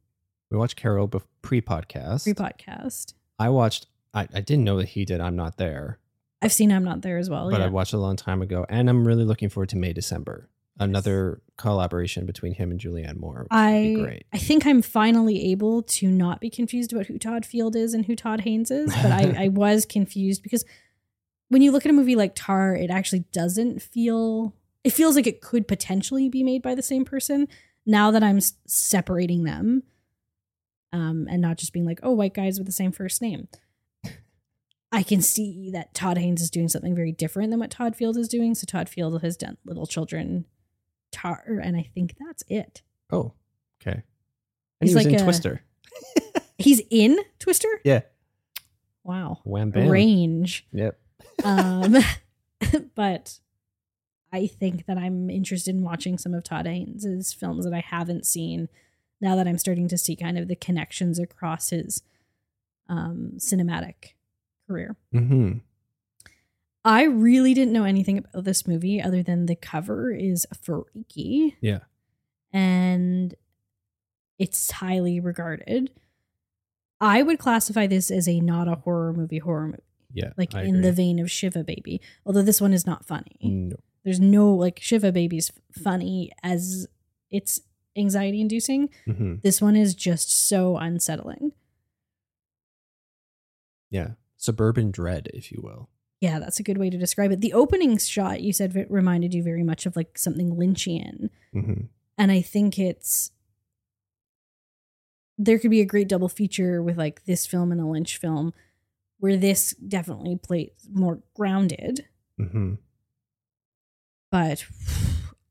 We 0.50 0.58
watched 0.58 0.76
Carol 0.76 1.08
pre 1.42 1.62
podcast. 1.62 2.24
pre 2.24 2.34
podcast. 2.34 3.14
I 3.40 3.50
watched, 3.50 3.88
I, 4.14 4.28
I 4.34 4.42
didn't 4.42 4.64
know 4.64 4.78
that 4.78 4.90
he 4.90 5.06
did 5.06 5.20
I'm 5.22 5.36
Not 5.36 5.58
There, 5.58 6.00
I've 6.42 6.52
seen 6.54 6.72
I'm 6.72 6.84
Not 6.84 7.02
There 7.02 7.18
as 7.18 7.30
well. 7.30 7.50
but 7.52 7.60
yeah. 7.60 7.68
I 7.68 7.70
watched 7.70 7.94
it 7.94 7.98
a 7.98 8.00
long 8.00 8.16
time 8.16 8.42
ago. 8.42 8.66
And 8.68 8.90
I'm 8.90 9.08
really 9.08 9.24
looking 9.26 9.50
forward 9.50 9.70
to 9.70 9.78
May, 9.78 9.94
December. 9.94 10.50
Another 10.80 11.42
collaboration 11.58 12.26
between 12.26 12.56
him 12.56 12.72
and 12.72 12.80
Julianne 12.80 13.18
Moore, 13.20 13.44
which 13.44 13.52
would 13.52 13.58
I 13.58 13.82
be 13.84 13.96
great. 14.02 14.26
I 14.34 14.38
think 14.40 14.66
I'm 14.66 14.82
finally 14.82 15.52
able 15.52 15.84
to 15.84 16.08
not 16.08 16.40
be 16.40 16.50
confused 16.50 16.92
about 16.92 17.06
who 17.06 17.20
Todd 17.20 17.46
Field 17.46 17.76
is 17.76 17.94
and 17.94 18.06
who 18.06 18.16
Todd 18.16 18.42
Haynes 18.42 18.72
is, 18.72 18.92
but 18.96 19.12
I, 19.12 19.36
I 19.46 19.48
was 19.50 19.86
confused 19.86 20.42
because 20.42 20.66
when 21.50 21.62
you 21.62 21.72
look 21.72 21.86
at 21.86 21.92
a 21.92 21.94
movie 21.94 22.16
like 22.16 22.32
Tar, 22.34 22.74
it 22.74 22.90
actually 22.90 23.26
doesn't 23.32 23.82
feel 23.82 24.56
it 24.84 24.92
feels 24.92 25.16
like 25.16 25.28
it 25.28 25.42
could 25.42 25.68
potentially 25.68 26.30
be 26.30 26.42
made 26.42 26.64
by 26.64 26.74
the 26.74 26.82
same 26.82 27.06
person. 27.06 27.48
Now 27.86 28.12
that 28.12 28.24
I'm 28.24 28.40
separating 28.68 29.44
them, 29.44 29.84
um, 30.94 31.28
and 31.30 31.42
not 31.42 31.58
just 31.58 31.74
being 31.74 31.86
like, 31.86 32.00
oh, 32.04 32.12
white 32.12 32.34
guys 32.34 32.58
with 32.58 32.66
the 32.68 32.72
same 32.74 32.92
first 32.92 33.22
name. 33.22 33.48
I 34.92 35.04
can 35.04 35.22
see 35.22 35.72
that 35.72 35.94
Todd 35.94 36.18
Haynes 36.18 36.42
is 36.42 36.50
doing 36.52 36.68
something 36.68 36.94
very 36.96 37.12
different 37.12 37.50
than 37.50 37.60
what 37.60 37.72
Todd 37.72 37.96
Field 37.96 38.18
is 38.18 38.28
doing. 38.28 38.56
So 38.56 38.66
Todd 38.66 38.90
Field 38.90 39.22
has 39.22 39.38
done 39.38 39.58
Little 39.66 39.86
Children, 39.88 40.46
Tar, 41.12 41.44
and 41.64 41.76
I 41.78 41.90
think 41.96 42.16
that's 42.20 42.44
it. 42.48 42.82
Oh, 43.12 43.34
okay. 43.82 44.02
And 44.02 44.04
He's 44.82 44.92
he 44.92 44.96
was 44.96 45.06
like 45.06 45.14
in 45.14 45.20
a- 45.22 45.24
Twister. 45.24 45.62
He's 46.58 46.82
in 46.90 47.20
Twister. 47.40 47.70
Yeah. 47.84 48.02
Wow, 49.04 49.40
Wham 49.46 49.72
bam. 49.72 49.90
range. 49.90 50.68
Yep. 50.74 51.00
Um, 51.44 51.96
but 52.96 53.40
I 54.34 54.48
think 54.48 54.86
that 54.86 54.98
I'm 54.98 55.30
interested 55.30 55.76
in 55.76 55.84
watching 55.84 56.18
some 56.18 56.34
of 56.34 56.44
Todd 56.44 56.66
Haynes' 56.66 57.34
films 57.34 57.66
that 57.66 57.74
I 57.74 57.82
haven't 57.82 58.26
seen. 58.26 58.70
Now 59.20 59.36
that 59.36 59.48
I'm 59.48 59.58
starting 59.58 59.88
to 59.90 59.98
see 59.98 60.16
kind 60.16 60.38
of 60.38 60.48
the 60.48 60.56
connections 60.56 61.20
across 61.20 61.70
his 61.70 62.02
um, 62.90 63.34
cinematic 63.38 64.14
career. 64.68 64.96
Mm-hmm. 65.14 65.60
I 66.84 67.04
really 67.04 67.54
didn't 67.54 67.74
know 67.74 67.84
anything 67.84 68.18
about 68.18 68.44
this 68.44 68.66
movie 68.68 69.02
other 69.02 69.22
than 69.22 69.46
the 69.46 69.56
cover 69.56 70.12
is 70.12 70.48
freaky 70.64 71.56
Yeah. 71.62 71.80
and 72.52 73.36
it's 74.40 74.72
highly 74.72 75.20
regarded. 75.20 75.92
I 77.00 77.22
would 77.22 77.38
classify 77.38 77.86
this 77.86 78.10
as 78.10 78.28
a 78.28 78.40
not 78.40 78.68
a 78.68 78.76
horror 78.76 79.14
movie 79.14 79.38
horror 79.38 79.68
movie, 79.68 79.84
Yeah. 80.14 80.32
like 80.38 80.56
I 80.56 80.64
in 80.64 80.82
the 80.82 80.92
vein 80.92 81.20
of 81.20 81.30
Shiva 81.30 81.64
Baby. 81.64 82.02
Although 82.26 82.42
this 82.42 82.60
one 82.60 82.74
is 82.74 82.88
not 82.88 83.06
funny. 83.06 83.38
No. 83.44 83.76
There's 84.04 84.20
no 84.20 84.54
like 84.54 84.80
Shiva 84.82 85.12
Baby's 85.12 85.52
funny 85.72 86.32
as 86.44 86.88
it's 87.30 87.62
anxiety 87.96 88.42
inducing. 88.42 88.90
hmm 89.06 89.36
This 89.44 89.62
one 89.62 89.76
is 89.76 89.94
just 89.96 90.48
so 90.48 90.78
unsettling. 90.78 91.52
Yeah. 93.90 94.12
Suburban 94.38 94.92
dread, 94.92 95.30
if 95.34 95.52
you 95.52 95.60
will. 95.62 95.90
Yeah, 96.20 96.40
that's 96.40 96.60
a 96.60 96.64
good 96.64 96.78
way 96.78 96.90
to 96.90 96.98
describe 96.98 97.32
it. 97.32 97.42
The 97.42 97.54
opening 97.54 97.98
shot 97.98 98.42
you 98.42 98.54
said 98.54 98.88
reminded 98.90 99.34
you 99.34 99.44
very 99.44 99.64
much 99.64 99.86
of 99.86 99.96
like 99.96 100.18
something 100.18 100.56
Lynchian. 100.56 101.30
hmm 101.54 101.74
and 102.18 102.32
I 102.32 102.42
think 102.42 102.78
it's 102.78 103.32
there 105.38 105.58
could 105.58 105.72
be 105.72 105.82
a 105.82 105.86
great 105.86 106.08
double 106.08 106.30
feature 106.30 106.84
with 106.84 106.98
like 106.98 107.26
this 107.26 107.48
film 107.48 107.72
and 107.72 107.82
a 107.82 107.86
Lynch 107.86 108.18
film 108.18 108.54
where 109.20 109.38
this 109.38 109.72
definitely 109.76 110.36
plays 110.36 110.70
more 110.92 111.22
grounded, 111.36 112.06
hmm 112.38 112.76
but 114.32 114.66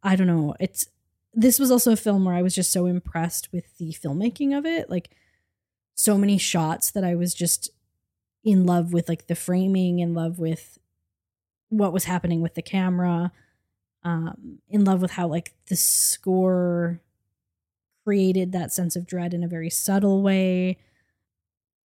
I 0.02 0.16
don't 0.16 0.26
know. 0.26 0.54
It's 0.58 0.88
this 1.32 1.58
was 1.60 1.70
also 1.70 1.92
a 1.92 1.96
film 1.96 2.24
where 2.24 2.34
I 2.34 2.42
was 2.42 2.54
just 2.54 2.72
so 2.72 2.86
impressed 2.86 3.52
with 3.52 3.78
the 3.78 3.92
filmmaking 3.92 4.56
of 4.56 4.66
it, 4.66 4.90
like 4.90 5.10
so 5.94 6.18
many 6.18 6.38
shots 6.38 6.90
that 6.90 7.04
I 7.04 7.14
was 7.14 7.34
just 7.34 7.70
in 8.42 8.66
love 8.66 8.92
with 8.92 9.08
like 9.08 9.26
the 9.26 9.34
framing, 9.36 10.00
in 10.00 10.14
love 10.14 10.38
with 10.38 10.78
what 11.68 11.92
was 11.92 12.04
happening 12.04 12.40
with 12.40 12.54
the 12.54 12.62
camera, 12.62 13.30
um, 14.02 14.58
in 14.68 14.84
love 14.84 15.02
with 15.02 15.12
how 15.12 15.28
like 15.28 15.54
the 15.68 15.76
score 15.76 17.00
created 18.04 18.50
that 18.52 18.72
sense 18.72 18.96
of 18.96 19.06
dread 19.06 19.34
in 19.34 19.44
a 19.44 19.48
very 19.48 19.70
subtle 19.70 20.22
way. 20.22 20.78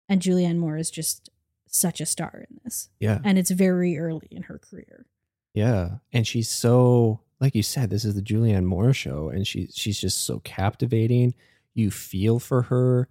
And 0.09 0.23
Julianne 0.23 0.59
Moore 0.59 0.77
is 0.77 0.91
just 0.91 1.29
such 1.67 2.01
a 2.01 2.07
star 2.07 2.47
in 2.49 2.61
this. 2.65 2.89
Yeah. 3.01 3.19
And 3.25 3.37
it's 3.37 3.51
very 3.51 3.99
early 3.99 4.29
in 4.31 4.45
her 4.45 4.59
career. 4.59 5.07
Yeah. 5.55 5.97
And 6.13 6.27
she's 6.27 6.49
so 6.49 7.21
like 7.41 7.55
you 7.55 7.63
said, 7.63 7.91
this 7.91 8.05
is 8.05 8.15
the 8.15 8.23
Julianne 8.23 8.65
Moore 8.65 8.93
show, 8.93 9.29
and 9.29 9.47
she 9.47 9.69
she's 9.73 10.01
just 10.01 10.25
so 10.25 10.41
captivating. 10.41 11.35
You 11.75 11.91
feel 11.91 12.39
for 12.39 12.63
her, 12.63 13.09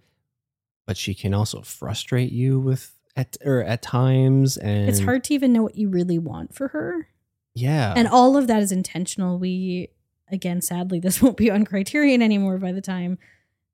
but 0.86 0.96
she 0.96 1.14
can 1.14 1.34
also 1.34 1.62
frustrate 1.62 2.32
you 2.32 2.58
with 2.58 2.94
at 3.16 3.36
or 3.44 3.62
at 3.62 3.82
times. 3.82 4.56
And 4.56 4.88
It's 4.88 5.00
hard 5.00 5.24
to 5.24 5.34
even 5.34 5.52
know 5.52 5.62
what 5.62 5.76
you 5.76 5.88
really 5.88 6.18
want 6.18 6.54
for 6.54 6.68
her. 6.68 7.08
Yeah. 7.54 7.94
And 7.96 8.08
all 8.08 8.36
of 8.36 8.46
that 8.48 8.62
is 8.62 8.72
intentional. 8.72 9.38
We 9.38 9.90
again, 10.30 10.60
sadly, 10.60 10.98
this 11.00 11.22
won't 11.22 11.36
be 11.36 11.50
on 11.50 11.64
Criterion 11.64 12.22
anymore 12.22 12.58
by 12.58 12.72
the 12.72 12.80
time 12.80 13.18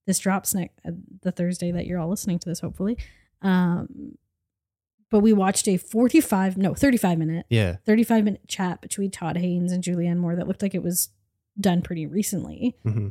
this 0.07 0.18
drops 0.18 0.55
next 0.55 0.79
uh, 0.87 0.91
the 1.23 1.31
Thursday 1.33 1.71
that 1.71 1.87
you're 1.87 1.99
all 1.99 2.09
listening 2.09 2.39
to 2.41 2.49
this, 2.49 2.61
hopefully. 2.61 2.99
Um, 3.43 4.18
but 5.11 5.21
we 5.21 5.33
watched 5.33 5.69
a 5.69 5.77
45, 5.77 6.57
no, 6.57 6.75
35 6.75 7.19
minute, 7.19 7.47
yeah. 7.49 7.77
35 7.85 8.25
minute 8.25 8.49
chat 8.49 8.81
between 8.81 9.11
Todd 9.11 9.37
Haynes 9.37 9.73
and 9.73 9.83
Julianne 9.85 10.19
Moore 10.19 10.37
that 10.37 10.49
looked 10.49 10.63
like 10.63 10.75
it 10.75 10.83
was 10.83 11.11
done 11.59 11.83
pretty 11.83 12.07
recently. 12.07 12.77
hmm 12.83 13.09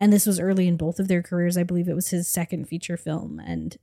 And 0.00 0.12
this 0.12 0.26
was 0.26 0.40
early 0.40 0.66
in 0.66 0.76
both 0.76 0.98
of 0.98 1.08
their 1.08 1.22
careers. 1.22 1.56
I 1.56 1.62
believe 1.62 1.88
it 1.88 1.94
was 1.94 2.08
his 2.08 2.26
second 2.28 2.68
feature 2.68 2.96
film. 2.96 3.38
And 3.38 3.76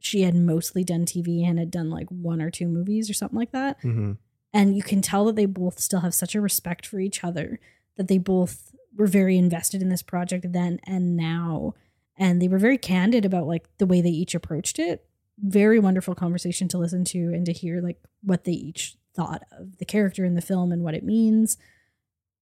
she 0.00 0.22
had 0.22 0.34
mostly 0.34 0.84
done 0.84 1.04
TV 1.04 1.44
and 1.44 1.58
had 1.58 1.70
done 1.70 1.90
like 1.90 2.08
one 2.08 2.40
or 2.40 2.50
two 2.50 2.68
movies 2.68 3.10
or 3.10 3.14
something 3.14 3.38
like 3.38 3.52
that 3.52 3.78
hmm 3.80 4.12
and 4.54 4.74
you 4.74 4.82
can 4.82 5.02
tell 5.02 5.26
that 5.26 5.36
they 5.36 5.44
both 5.44 5.78
still 5.78 6.00
have 6.00 6.14
such 6.14 6.34
a 6.34 6.40
respect 6.40 6.86
for 6.86 6.98
each 7.00 7.22
other 7.22 7.60
that 7.96 8.08
they 8.08 8.16
both 8.16 8.72
were 8.96 9.06
very 9.06 9.36
invested 9.36 9.82
in 9.82 9.88
this 9.88 10.02
project 10.02 10.52
then 10.52 10.80
and 10.84 11.16
now 11.16 11.74
and 12.16 12.40
they 12.40 12.48
were 12.48 12.58
very 12.58 12.78
candid 12.78 13.24
about 13.24 13.46
like 13.46 13.68
the 13.78 13.86
way 13.86 14.00
they 14.00 14.08
each 14.08 14.34
approached 14.34 14.78
it 14.78 15.04
very 15.42 15.78
wonderful 15.78 16.14
conversation 16.14 16.68
to 16.68 16.78
listen 16.78 17.04
to 17.04 17.18
and 17.18 17.46
to 17.46 17.52
hear 17.52 17.80
like 17.80 17.98
what 18.22 18.44
they 18.44 18.52
each 18.52 18.96
thought 19.14 19.42
of 19.52 19.78
the 19.78 19.84
character 19.84 20.24
in 20.24 20.34
the 20.34 20.40
film 20.40 20.72
and 20.72 20.82
what 20.82 20.94
it 20.94 21.04
means 21.04 21.56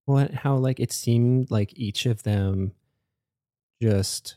Well, 0.07 0.19
and 0.19 0.35
how 0.35 0.57
like 0.57 0.81
it 0.81 0.93
seemed 0.93 1.51
like 1.51 1.73
each 1.77 2.07
of 2.07 2.23
them 2.23 2.73
just 3.81 4.37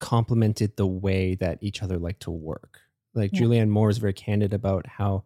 complimented 0.00 0.76
the 0.76 0.86
way 0.86 1.34
that 1.36 1.58
each 1.60 1.82
other 1.82 1.98
like 1.98 2.18
to 2.20 2.30
work. 2.30 2.80
Like 3.14 3.32
Yeah. 3.32 3.40
Julianne 3.40 3.68
Moore 3.68 3.90
is 3.90 3.98
very 3.98 4.12
candid 4.12 4.52
about 4.52 4.86
how, 4.86 5.24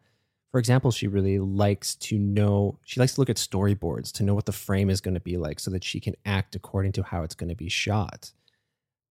for 0.50 0.58
example, 0.58 0.90
she 0.90 1.08
really 1.08 1.38
likes 1.38 1.94
to 1.96 2.18
know, 2.18 2.78
she 2.84 3.00
likes 3.00 3.14
to 3.14 3.20
look 3.20 3.30
at 3.30 3.36
storyboards 3.36 4.12
to 4.12 4.22
know 4.22 4.34
what 4.34 4.46
the 4.46 4.52
frame 4.52 4.88
is 4.88 5.00
going 5.00 5.14
to 5.14 5.20
be 5.20 5.36
like 5.36 5.60
so 5.60 5.70
that 5.70 5.84
she 5.84 6.00
can 6.00 6.14
act 6.24 6.54
according 6.54 6.92
to 6.92 7.02
how 7.02 7.22
it's 7.22 7.34
going 7.34 7.50
to 7.50 7.56
be 7.56 7.68
shot. 7.68 8.32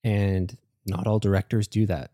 And 0.03 0.55
not 0.85 1.07
all 1.07 1.19
directors 1.19 1.67
do 1.67 1.85
that. 1.87 2.11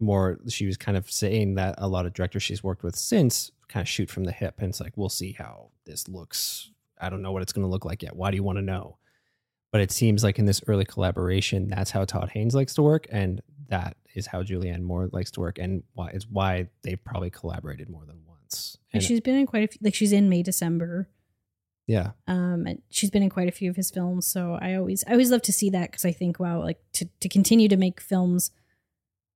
More, 0.00 0.38
she 0.48 0.66
was 0.66 0.76
kind 0.76 0.96
of 0.96 1.10
saying 1.10 1.56
that 1.56 1.74
a 1.78 1.88
lot 1.88 2.06
of 2.06 2.12
directors 2.12 2.42
she's 2.42 2.62
worked 2.62 2.82
with 2.82 2.96
since 2.96 3.50
kind 3.68 3.82
of 3.82 3.88
shoot 3.88 4.10
from 4.10 4.24
the 4.24 4.32
hip. 4.32 4.54
And 4.58 4.68
it's 4.68 4.80
like, 4.80 4.96
we'll 4.96 5.08
see 5.08 5.32
how 5.32 5.70
this 5.84 6.08
looks. 6.08 6.70
I 7.00 7.10
don't 7.10 7.22
know 7.22 7.32
what 7.32 7.42
it's 7.42 7.52
going 7.52 7.66
to 7.66 7.70
look 7.70 7.84
like 7.84 8.02
yet. 8.02 8.16
Why 8.16 8.30
do 8.30 8.36
you 8.36 8.42
want 8.42 8.58
to 8.58 8.62
know? 8.62 8.98
But 9.70 9.82
it 9.82 9.90
seems 9.90 10.24
like 10.24 10.38
in 10.38 10.46
this 10.46 10.62
early 10.66 10.84
collaboration, 10.84 11.68
that's 11.68 11.90
how 11.90 12.04
Todd 12.04 12.30
Haynes 12.30 12.54
likes 12.54 12.74
to 12.74 12.82
work. 12.82 13.06
And 13.10 13.42
that 13.68 13.96
is 14.14 14.26
how 14.26 14.42
Julianne 14.42 14.80
Moore 14.80 15.10
likes 15.12 15.30
to 15.32 15.40
work. 15.40 15.58
And 15.58 15.82
why 15.94 16.08
it's 16.08 16.26
why 16.26 16.68
they 16.82 16.96
probably 16.96 17.30
collaborated 17.30 17.90
more 17.90 18.06
than 18.06 18.20
once. 18.50 18.78
and 18.92 19.02
she's 19.02 19.20
been 19.20 19.36
in 19.36 19.46
quite 19.46 19.64
a 19.64 19.68
few 19.68 19.78
like 19.82 19.94
she's 19.94 20.12
in 20.12 20.28
may 20.28 20.42
december 20.42 21.08
yeah. 21.86 22.10
um 22.26 22.66
and 22.66 22.82
she's 22.90 23.10
been 23.10 23.22
in 23.22 23.30
quite 23.30 23.48
a 23.48 23.52
few 23.52 23.70
of 23.70 23.76
his 23.76 23.90
films 23.90 24.26
so 24.26 24.58
i 24.60 24.74
always 24.74 25.04
i 25.06 25.12
always 25.12 25.30
love 25.30 25.42
to 25.42 25.52
see 25.52 25.70
that 25.70 25.90
because 25.90 26.04
i 26.04 26.12
think 26.12 26.38
wow 26.38 26.62
like 26.62 26.78
to, 26.92 27.08
to 27.20 27.28
continue 27.28 27.68
to 27.68 27.76
make 27.76 28.00
films 28.00 28.50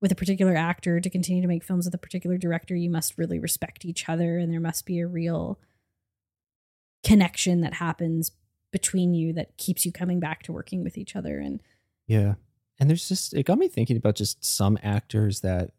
with 0.02 0.12
a 0.12 0.16
particular 0.16 0.54
actor 0.56 1.00
to 1.00 1.08
continue 1.08 1.40
to 1.40 1.48
make 1.48 1.64
films 1.64 1.86
with 1.86 1.94
a 1.94 1.98
particular 1.98 2.36
director 2.36 2.74
you 2.74 2.90
must 2.90 3.16
really 3.16 3.38
respect 3.38 3.84
each 3.84 4.08
other 4.08 4.36
and 4.36 4.52
there 4.52 4.60
must 4.60 4.84
be 4.84 4.98
a 4.98 5.06
real 5.06 5.58
connection 7.04 7.60
that 7.62 7.74
happens 7.74 8.32
between 8.72 9.14
you 9.14 9.32
that 9.32 9.56
keeps 9.56 9.86
you 9.86 9.92
coming 9.92 10.18
back 10.18 10.42
to 10.42 10.52
working 10.52 10.82
with 10.82 10.98
each 10.98 11.14
other 11.14 11.38
and 11.38 11.60
Yeah. 12.06 12.34
And 12.80 12.90
there's 12.90 13.08
just, 13.08 13.32
it 13.32 13.44
got 13.44 13.58
me 13.58 13.68
thinking 13.68 13.96
about 13.96 14.16
just 14.16 14.44
some 14.44 14.76
actors 14.82 15.40
that 15.40 15.70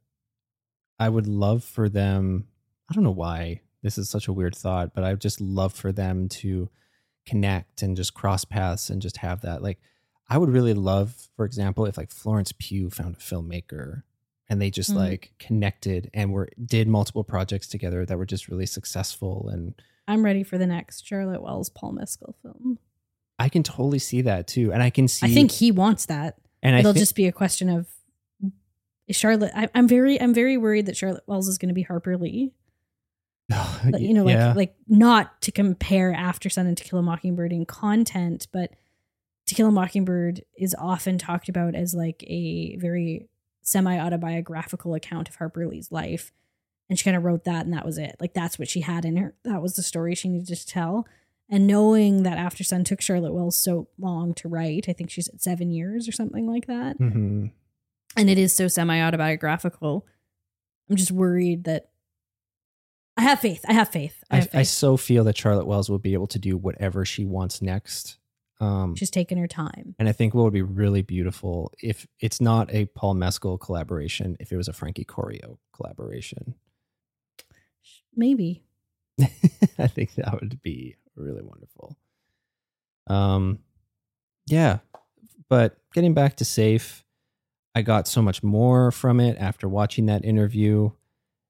I 0.99 1.09
would 1.09 1.27
love 1.27 1.63
for 1.63 1.89
them. 1.89 2.47
I 2.89 2.93
don't 2.93 3.03
know 3.03 3.11
why 3.11 3.61
this 3.81 3.97
is 3.97 4.09
such 4.09 4.27
a 4.27 4.33
weird 4.33 4.55
thought, 4.55 4.93
but 4.93 5.03
I 5.03 5.09
would 5.09 5.19
just 5.19 5.41
love 5.41 5.73
for 5.73 5.91
them 5.91 6.29
to 6.29 6.69
connect 7.25 7.81
and 7.81 7.97
just 7.97 8.13
cross 8.13 8.45
paths 8.45 8.89
and 8.89 9.01
just 9.01 9.17
have 9.17 9.41
that. 9.41 9.61
Like, 9.61 9.79
I 10.29 10.37
would 10.37 10.49
really 10.49 10.73
love, 10.73 11.29
for 11.35 11.45
example, 11.45 11.85
if 11.85 11.97
like 11.97 12.11
Florence 12.11 12.53
Pugh 12.57 12.89
found 12.89 13.15
a 13.15 13.19
filmmaker 13.19 14.03
and 14.49 14.61
they 14.61 14.69
just 14.69 14.91
Mhm. 14.91 14.95
like 14.97 15.31
connected 15.39 16.09
and 16.13 16.31
were 16.33 16.49
did 16.63 16.87
multiple 16.87 17.23
projects 17.23 17.67
together 17.67 18.05
that 18.05 18.17
were 18.17 18.25
just 18.25 18.47
really 18.49 18.65
successful 18.65 19.49
and 19.49 19.73
i'm 20.07 20.23
ready 20.23 20.43
for 20.43 20.57
the 20.57 20.67
next 20.67 21.05
charlotte 21.05 21.41
wells 21.41 21.69
paul 21.69 21.91
mescal 21.93 22.35
film 22.41 22.77
I 23.39 23.49
can 23.49 23.63
totally 23.63 23.97
see 23.99 24.21
that 24.21 24.47
too. 24.47 24.71
And 24.71 24.81
I 24.83 24.89
can 24.91 25.07
see 25.07 25.25
i 25.25 25.29
think 25.33 25.51
he 25.51 25.71
wants 25.71 26.05
that 26.05 26.37
and 26.61 26.75
I 26.75 26.79
it'll 26.79 26.93
just 26.93 27.15
be 27.15 27.25
a 27.27 27.31
question 27.31 27.67
of 27.69 27.87
charlotte 29.09 29.51
I, 29.55 29.69
i'm 29.75 29.87
very 29.87 30.19
i'm 30.21 30.33
very 30.33 30.55
worried 30.57 30.85
that 30.85 30.95
charlotte 30.97 31.23
wells 31.27 31.47
is 31.47 31.57
going 31.57 31.67
to 31.69 31.73
be 31.75 31.81
harper 31.81 32.17
lee 32.17 32.53
But, 33.89 33.99
you 34.01 34.13
know, 34.13 34.23
like 34.23 34.35
Yeah. 34.35 34.53
like 34.53 34.75
not 34.87 35.41
to 35.41 35.51
compare 35.51 36.13
Aftersun 36.13 36.65
and 36.65 36.77
To 36.77 36.83
Kill 36.85 36.99
a 36.99 37.01
Mockingbird 37.03 37.51
in 37.51 37.65
content, 37.65 38.47
but 38.53 38.71
To 39.47 39.55
Kill 39.55 39.67
a 39.67 39.71
Mockingbird 39.71 40.43
is 40.57 40.73
often 40.79 41.17
talked 41.17 41.49
about 41.49 41.75
as 41.75 41.93
like 41.93 42.23
a 42.25 42.77
very 42.77 43.27
semi 43.63 43.97
autobiographical 43.99 44.93
account 44.93 45.29
of 45.29 45.35
Harper 45.35 45.65
Lee's 45.67 45.91
life. 45.91 46.31
And 46.89 46.99
she 46.99 47.05
kind 47.05 47.17
of 47.17 47.23
wrote 47.23 47.45
that 47.45 47.65
and 47.65 47.73
that 47.73 47.85
was 47.85 47.97
it. 47.97 48.17
Like 48.19 48.33
that's 48.33 48.59
what 48.59 48.69
she 48.69 48.81
had 48.81 49.05
in 49.05 49.17
her. 49.17 49.33
That 49.43 49.61
was 49.61 49.75
the 49.75 49.83
story 49.83 50.13
she 50.15 50.29
needed 50.29 50.55
to 50.55 50.67
tell. 50.67 51.07
And 51.49 51.65
knowing 51.65 52.23
that 52.23 52.37
Aftersun 52.37 52.85
took 52.85 53.01
Charlotte 53.01 53.33
Wells 53.33 53.57
so 53.57 53.87
long 53.97 54.33
to 54.35 54.47
write, 54.47 54.87
I 54.89 54.93
think 54.93 55.09
she's 55.09 55.27
at 55.27 55.41
seven 55.41 55.71
years 55.71 56.07
or 56.07 56.11
something 56.11 56.47
like 56.47 56.67
that. 56.67 56.99
Mhm. 56.99 57.51
And 58.15 58.29
it 58.29 58.37
is 58.37 58.53
so 58.53 58.67
semi 58.67 59.01
autobiographical. 59.01 60.05
I'm 60.89 60.95
just 60.95 61.11
worried 61.11 61.63
that 61.63 61.89
I 63.15 63.21
have 63.21 63.39
faith. 63.39 63.63
I 63.67 63.73
have 63.73 63.89
faith. 63.89 64.23
I 64.29 64.35
I, 64.35 64.39
have 64.39 64.49
faith. 64.49 64.59
I 64.59 64.63
so 64.63 64.97
feel 64.97 65.23
that 65.25 65.37
Charlotte 65.37 65.67
Wells 65.67 65.89
will 65.89 65.99
be 65.99 66.13
able 66.13 66.27
to 66.27 66.39
do 66.39 66.57
whatever 66.57 67.05
she 67.05 67.25
wants 67.25 67.61
next. 67.61 68.17
Um, 68.59 68.95
She's 68.95 69.09
taking 69.11 69.37
her 69.37 69.47
time. 69.47 69.95
and 69.99 70.07
I 70.07 70.11
think 70.11 70.33
what 70.33 70.43
would 70.43 70.53
be 70.53 70.61
really 70.61 71.01
beautiful 71.01 71.71
if 71.81 72.07
it's 72.19 72.39
not 72.39 72.73
a 72.73 72.85
Paul 72.85 73.15
Mescal 73.15 73.57
collaboration, 73.57 74.37
if 74.39 74.51
it 74.51 74.57
was 74.57 74.67
a 74.67 74.73
Frankie 74.73 75.03
Corio 75.03 75.59
collaboration. 75.75 76.55
Maybe. 78.15 78.63
I 79.77 79.87
think 79.87 80.15
that 80.15 80.39
would 80.39 80.61
be 80.61 80.95
really 81.15 81.41
wonderful. 81.41 81.97
Um, 83.07 83.59
yeah, 84.47 84.79
but 85.49 85.77
getting 85.93 86.13
back 86.13 86.37
to 86.37 86.45
Safe, 86.45 87.03
I 87.75 87.81
got 87.81 88.07
so 88.07 88.21
much 88.21 88.43
more 88.43 88.91
from 88.91 89.19
it 89.19 89.37
after 89.39 89.67
watching 89.67 90.05
that 90.05 90.23
interview. 90.23 90.91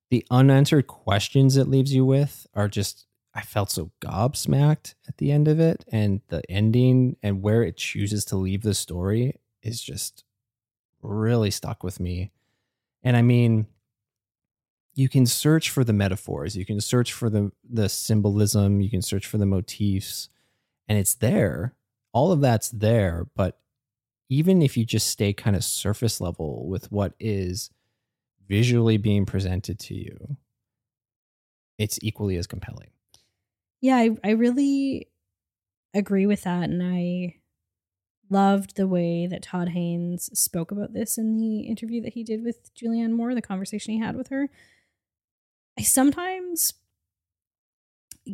The 0.10 0.26
unanswered 0.32 0.88
questions 0.88 1.58
it 1.58 1.68
leaves 1.68 1.94
you 1.94 2.06
with 2.06 2.48
are 2.54 2.68
just, 2.68 3.06
I 3.36 3.42
felt 3.42 3.72
so 3.72 3.92
gobsmacked 4.02 4.94
at 5.08 5.18
the 5.18 5.32
end 5.32 5.48
of 5.48 5.60
it. 5.60 5.86
And 5.92 6.22
the 6.28 6.44
ending 6.50 7.18
and 7.24 7.42
where 7.42 7.64
it 7.64 7.78
chooses 7.78 8.26
to 8.26 8.36
leave 8.36 8.62
the 8.62 8.74
story 8.74 9.40
is 9.62 9.82
just 9.82 10.24
really 11.02 11.52
stuck 11.52 11.84
with 11.84 12.00
me. 12.00 12.32
And 13.04 13.18
I 13.18 13.22
mean, 13.22 13.68
you 14.96 15.10
can 15.10 15.26
search 15.26 15.70
for 15.70 15.84
the 15.84 15.94
metaphors, 15.94 16.56
you 16.56 16.66
can 16.66 16.80
search 16.80 17.14
for 17.14 17.30
the 17.30 17.52
the 17.68 17.90
symbolism, 17.90 18.80
you 18.80 18.90
can 18.90 19.02
search 19.02 19.26
for 19.26 19.38
the 19.38 19.46
motifs, 19.46 20.30
and 20.88 20.98
it's 20.98 21.16
there. 21.16 21.74
All 22.14 22.32
of 22.32 22.42
that's 22.42 22.70
there, 22.70 23.26
but 23.36 23.60
even 24.30 24.62
if 24.62 24.78
you 24.78 24.86
just 24.86 25.08
stay 25.08 25.34
kind 25.34 25.56
of 25.56 25.64
surface 25.64 26.22
level 26.22 26.68
with 26.68 26.92
what 26.92 27.14
is 27.20 27.72
visually 28.48 28.98
being 28.98 29.26
presented 29.26 29.80
to 29.80 29.96
you, 29.96 30.38
it's 31.80 31.98
equally 32.04 32.38
as 32.38 32.46
compelling. 32.46 32.93
Yeah, 33.84 33.98
I, 33.98 34.12
I 34.24 34.30
really 34.30 35.10
agree 35.94 36.26
with 36.26 36.44
that. 36.44 36.70
And 36.70 36.82
I 36.82 37.36
loved 38.30 38.78
the 38.78 38.88
way 38.88 39.28
that 39.28 39.44
Todd 39.44 39.68
Haynes 39.70 40.30
spoke 40.40 40.72
about 40.72 40.94
this 40.94 41.18
in 41.18 41.38
the 41.38 41.68
interview 41.68 42.02
that 42.02 42.14
he 42.14 42.24
did 42.24 42.46
with 42.46 42.74
Julianne 42.74 43.12
Moore, 43.12 43.36
the 43.36 43.42
conversation 43.42 43.94
he 43.94 44.00
had 44.00 44.16
with 44.16 44.30
her. 44.30 44.50
I 45.78 45.82
sometimes 45.82 46.76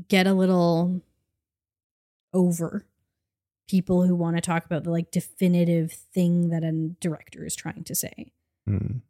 get 0.07 0.27
a 0.27 0.35
little 0.35 1.01
over 2.31 2.85
people 3.67 4.05
who 4.05 4.15
want 4.15 4.37
to 4.37 4.41
talk 4.41 4.65
about 4.65 4.83
the 4.83 4.91
like 4.91 5.09
definitive 5.09 5.91
thing 5.91 6.49
that 6.49 6.63
a 6.63 6.91
director 6.99 7.43
is 7.43 7.55
trying 7.55 7.83
to 7.85 7.95
say. 7.95 8.31
Mm. 8.69 9.01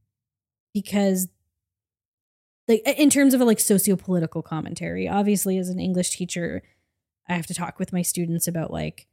because 0.73 1.27
like 2.69 2.81
in 2.87 3.09
terms 3.09 3.33
of 3.33 3.41
a 3.41 3.45
like 3.45 3.59
socio-political 3.59 4.41
commentary 4.41 5.07
obviously 5.07 5.57
as 5.57 5.69
an 5.69 5.79
english 5.79 6.11
teacher 6.11 6.61
i 7.27 7.33
have 7.33 7.47
to 7.47 7.53
talk 7.53 7.79
with 7.79 7.91
my 7.91 8.01
students 8.01 8.47
about 8.47 8.71
like 8.71 9.07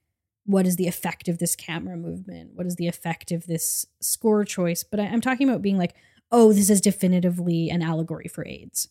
what 0.44 0.66
is 0.66 0.76
the 0.76 0.86
effect 0.86 1.26
of 1.26 1.38
this 1.38 1.56
camera 1.56 1.96
movement 1.96 2.50
what 2.54 2.66
is 2.66 2.76
the 2.76 2.86
effect 2.86 3.32
of 3.32 3.46
this 3.46 3.86
score 4.00 4.44
choice 4.44 4.84
but 4.84 5.00
I, 5.00 5.04
i'm 5.06 5.20
talking 5.20 5.48
about 5.48 5.62
being 5.62 5.78
like 5.78 5.94
oh, 6.30 6.52
this 6.52 6.70
is 6.70 6.80
definitively 6.80 7.70
an 7.70 7.82
allegory 7.82 8.28
for 8.28 8.46
AIDS. 8.46 8.88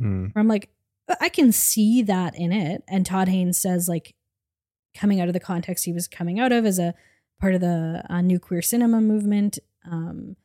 Mm. 0.00 0.34
Where 0.34 0.40
I'm 0.40 0.48
like, 0.48 0.70
I 1.20 1.28
can 1.28 1.52
see 1.52 2.02
that 2.02 2.34
in 2.36 2.52
it. 2.52 2.82
And 2.88 3.06
Todd 3.06 3.28
Haynes 3.28 3.58
says, 3.58 3.88
like, 3.88 4.14
coming 4.94 5.20
out 5.20 5.28
of 5.28 5.34
the 5.34 5.40
context 5.40 5.84
he 5.84 5.92
was 5.92 6.08
coming 6.08 6.40
out 6.40 6.50
of 6.50 6.64
as 6.66 6.78
a 6.78 6.94
part 7.40 7.54
of 7.54 7.60
the 7.60 8.02
uh, 8.08 8.20
new 8.20 8.38
queer 8.40 8.62
cinema 8.62 9.00
movement, 9.00 9.58
um, 9.84 10.36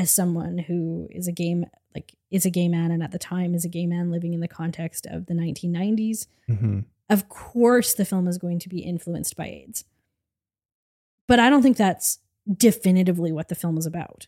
as 0.00 0.10
someone 0.10 0.56
who 0.56 1.08
is 1.10 1.28
a 1.28 1.32
game 1.32 1.66
like, 1.94 2.14
is 2.30 2.46
a 2.46 2.50
gay 2.50 2.68
man, 2.68 2.90
and 2.90 3.02
at 3.02 3.12
the 3.12 3.18
time 3.18 3.54
is 3.54 3.64
a 3.64 3.68
gay 3.68 3.86
man 3.86 4.10
living 4.10 4.32
in 4.32 4.40
the 4.40 4.48
context 4.48 5.06
of 5.06 5.26
the 5.26 5.34
1990s. 5.34 6.26
hmm 6.48 6.80
Of 7.10 7.28
course, 7.28 7.92
the 7.92 8.04
film 8.06 8.26
is 8.26 8.38
going 8.38 8.58
to 8.60 8.68
be 8.68 8.80
influenced 8.80 9.36
by 9.36 9.46
AIDS, 9.46 9.84
but 11.28 11.38
I 11.38 11.50
don't 11.50 11.62
think 11.62 11.76
that's 11.76 12.20
definitively 12.50 13.30
what 13.30 13.48
the 13.48 13.54
film 13.54 13.76
is 13.76 13.84
about. 13.84 14.26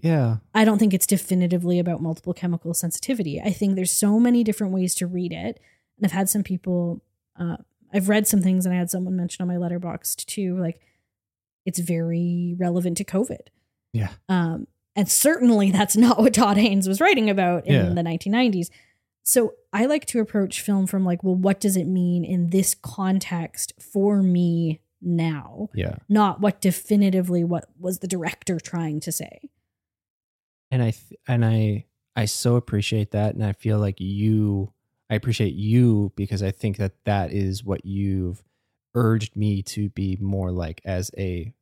Yeah. 0.00 0.36
I 0.54 0.64
don't 0.64 0.78
think 0.78 0.94
it's 0.94 1.06
definitively 1.06 1.78
about 1.80 2.02
multiple 2.02 2.34
chemical 2.34 2.74
sensitivity. 2.74 3.40
I 3.40 3.50
think 3.50 3.74
there's 3.74 3.90
so 3.90 4.20
many 4.20 4.44
different 4.44 4.72
ways 4.72 4.94
to 4.96 5.06
read 5.06 5.32
it. 5.32 5.58
And 5.96 6.04
I've 6.04 6.12
had 6.12 6.28
some 6.28 6.42
people, 6.42 7.02
uh, 7.40 7.56
I've 7.92 8.08
read 8.08 8.28
some 8.28 8.42
things 8.42 8.66
and 8.66 8.74
I 8.74 8.78
had 8.78 8.90
someone 8.90 9.16
mention 9.16 9.42
on 9.42 9.48
my 9.48 9.54
Letterboxd 9.54 10.26
too, 10.26 10.58
like 10.58 10.80
it's 11.64 11.78
very 11.78 12.54
relevant 12.58 12.98
to 12.98 13.04
COVID. 13.04 13.48
Yeah. 13.92 14.10
Um, 14.28 14.66
and 14.96 15.08
certainly 15.08 15.70
that's 15.70 15.96
not 16.06 16.18
what 16.18 16.34
Todd 16.34 16.56
Haynes 16.56 16.88
was 16.88 17.00
writing 17.00 17.30
about 17.30 17.66
in 17.66 17.74
Yeah. 17.74 17.88
the 17.90 18.02
1990s. 18.02 18.68
So 19.22 19.54
I 19.72 19.86
like 19.86 20.06
to 20.06 20.20
approach 20.20 20.60
film 20.60 20.86
from 20.86 21.04
like, 21.04 21.22
well, 21.24 21.34
what 21.34 21.60
does 21.60 21.76
it 21.76 21.86
mean 21.86 22.24
in 22.24 22.50
this 22.50 22.74
context 22.74 23.72
for 23.80 24.22
me 24.22 24.80
now? 25.02 25.68
Yeah. 25.74 25.96
Not 26.08 26.40
what 26.40 26.60
definitively 26.60 27.42
what 27.44 27.68
was 27.78 27.98
the 27.98 28.06
director 28.08 28.58
trying 28.60 29.00
to 29.00 29.12
say. 29.12 29.50
and 30.70 30.82
I 30.82 30.90
th- 30.92 31.20
and 31.28 31.44
I 31.44 31.84
I 32.16 32.24
so 32.24 32.56
appreciate 32.56 33.10
that, 33.10 33.34
and 33.34 33.44
I 33.44 33.52
feel 33.52 33.78
like 33.78 34.00
you 34.00 34.72
I 35.10 35.14
appreciate 35.14 35.54
you 35.54 36.12
because 36.16 36.42
I 36.42 36.50
think 36.50 36.78
that 36.78 36.92
that 37.04 37.30
is 37.32 37.62
what 37.62 37.84
you've 37.84 38.42
urged 38.94 39.36
me 39.36 39.62
to 39.62 39.88
be 39.90 40.16
more 40.20 40.50
like 40.50 40.80
as 40.84 41.10
a 41.18 41.52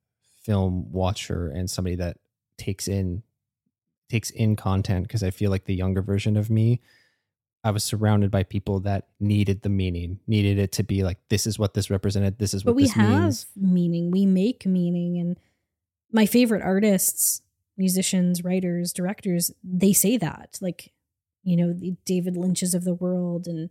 film 0.43 0.93
watcher 0.93 1.49
and 1.49 1.69
somebody 1.69 1.97
that 1.97 2.17
takes 2.59 2.89
in 2.89 3.23
takes 4.09 4.31
in 4.31 4.57
content 4.57 5.07
because 5.07 5.23
I 5.23 5.31
feel 5.31 5.51
like 5.51 5.65
the 5.65 5.75
younger 5.75 6.03
version 6.03 6.37
of 6.37 6.51
me 6.51 6.81
I 7.65 7.71
was 7.71 7.83
surrounded 7.83 8.31
by 8.31 8.43
people 8.43 8.81
that 8.81 9.09
needed 9.19 9.63
the 9.63 9.71
meaning, 9.71 10.21
needed 10.27 10.59
it 10.59 10.73
to 10.73 10.83
be 10.83 11.03
like 11.03 11.17
this 11.31 11.47
is 11.47 11.59
what 11.59 11.73
this 11.73 11.89
represented, 11.89 12.39
this 12.39 12.53
is 12.53 12.63
what 12.63 12.75
we 12.75 12.83
this 12.83 12.93
have 12.93 13.23
means. 13.23 13.47
meaning 13.57 14.11
we 14.11 14.27
make 14.27 14.67
meaning 14.67 15.19
and 15.19 15.39
my 16.13 16.27
favorite 16.27 16.63
artists 16.63 17.43
musicians 17.77 18.45
writers 18.45 18.93
directors 18.93 19.51
they 19.65 19.93
say 19.93 20.17
that 20.17 20.59
like 20.61 20.93
you 21.43 21.57
know 21.57 21.73
the 21.73 21.97
david 22.05 22.37
lynch's 22.37 22.73
of 22.73 22.85
the 22.85 22.95
world 22.95 23.49
and 23.49 23.69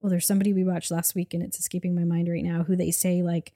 well 0.00 0.10
there's 0.10 0.26
somebody 0.26 0.52
we 0.52 0.64
watched 0.64 0.90
last 0.90 1.14
week 1.14 1.32
and 1.32 1.40
it's 1.40 1.58
escaping 1.58 1.94
my 1.94 2.02
mind 2.02 2.28
right 2.28 2.42
now 2.42 2.64
who 2.64 2.74
they 2.74 2.90
say 2.90 3.22
like 3.22 3.52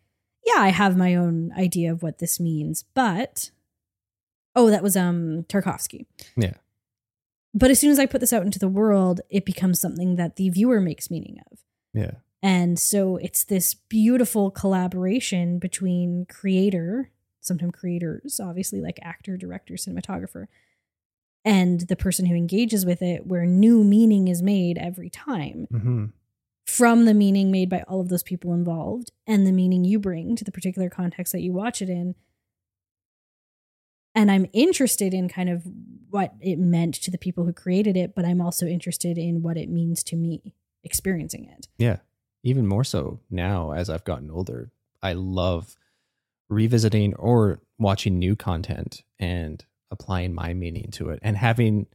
yeah 0.46 0.61
i 0.61 0.68
have 0.68 0.96
my 0.96 1.16
own 1.16 1.52
idea 1.59 1.90
of 1.90 2.05
what 2.05 2.18
this 2.18 2.38
means 2.38 2.84
but 2.94 3.50
oh 4.57 4.70
that 4.70 4.82
was 4.82 4.96
um 4.96 5.44
tarkovsky 5.48 6.07
Yeah. 6.36 6.55
but 7.52 7.70
as 7.70 7.78
soon 7.78 7.90
as 7.90 7.98
i 7.98 8.07
put 8.07 8.20
this 8.20 8.32
out 8.32 8.42
into 8.44 8.59
the 8.59 8.68
world 8.68 9.20
it 9.30 9.44
becomes 9.44 9.80
something 9.80 10.16
that 10.16 10.36
the 10.36 10.48
viewer 10.50 10.80
makes 10.80 11.11
meaning 11.11 11.38
of 11.50 11.59
Yeah. 11.92 12.12
and 12.42 12.78
so 12.78 13.16
it's 13.16 13.44
this 13.44 13.74
beautiful 13.74 14.50
collaboration 14.50 15.59
between 15.59 16.26
creator, 16.26 17.11
sometimes 17.40 17.72
creators, 17.74 18.40
obviously 18.40 18.80
like 18.80 18.98
actor, 19.02 19.36
director, 19.36 19.74
cinematographer, 19.74 20.46
and 21.44 21.80
the 21.82 21.96
person 21.96 22.24
who 22.26 22.34
engages 22.34 22.86
with 22.86 23.02
it, 23.02 23.26
where 23.26 23.44
new 23.44 23.84
meaning 23.84 24.28
is 24.28 24.40
made 24.42 24.78
every 24.78 25.11
time 25.11 25.66
hmm 25.70 26.05
from 26.66 27.05
the 27.05 27.12
meaning 27.12 27.50
made 27.50 27.68
by 27.68 27.82
all 27.86 28.00
of 28.00 28.09
those 28.09 28.22
people 28.22 28.55
involved 28.55 29.11
and 29.26 29.46
the 29.46 29.52
meaning 29.52 29.84
you 29.84 29.98
bring 29.98 30.34
to 30.34 30.44
the 30.44 30.50
particular 30.50 30.88
context 30.88 31.30
that 31.34 31.42
you 31.42 31.52
watch 31.52 31.82
it 31.82 31.90
in. 31.90 32.14
And 34.15 34.31
I'm 34.31 34.47
interested 34.53 35.12
in 35.12 35.29
kind 35.29 35.49
of 35.49 35.65
what 36.11 36.35
it 36.41 36.59
meant 36.59 36.95
to 36.95 37.11
the 37.11 37.19
people 37.19 37.45
who 37.45 37.53
created 37.53 37.97
it, 37.97 38.15
but 38.15 38.25
I'm 38.25 38.41
also 38.41 38.67
interested 38.67 39.19
in 39.19 39.43
what 39.43 39.57
it 39.57 39.69
means 39.69 40.03
to 40.05 40.17
me 40.17 40.55
experiencing 40.85 41.47
it. 41.47 41.69
Yeah. 41.79 41.99
Even 42.43 42.67
more 42.67 42.85
so 42.85 43.21
now 43.31 43.73
as 43.73 43.91
I've 43.91 44.05
gotten 44.05 44.31
older. 44.31 44.71
I 45.03 45.15
love 45.15 45.77
revisiting 46.49 47.15
or 47.15 47.61
watching 47.79 48.19
new 48.19 48.37
content 48.37 49.03
and 49.19 49.65
applying 49.91 50.35
my 50.35 50.55
meaning 50.55 50.91
to 50.93 51.11
it 51.11 51.19
and 51.23 51.37
having 51.37 51.87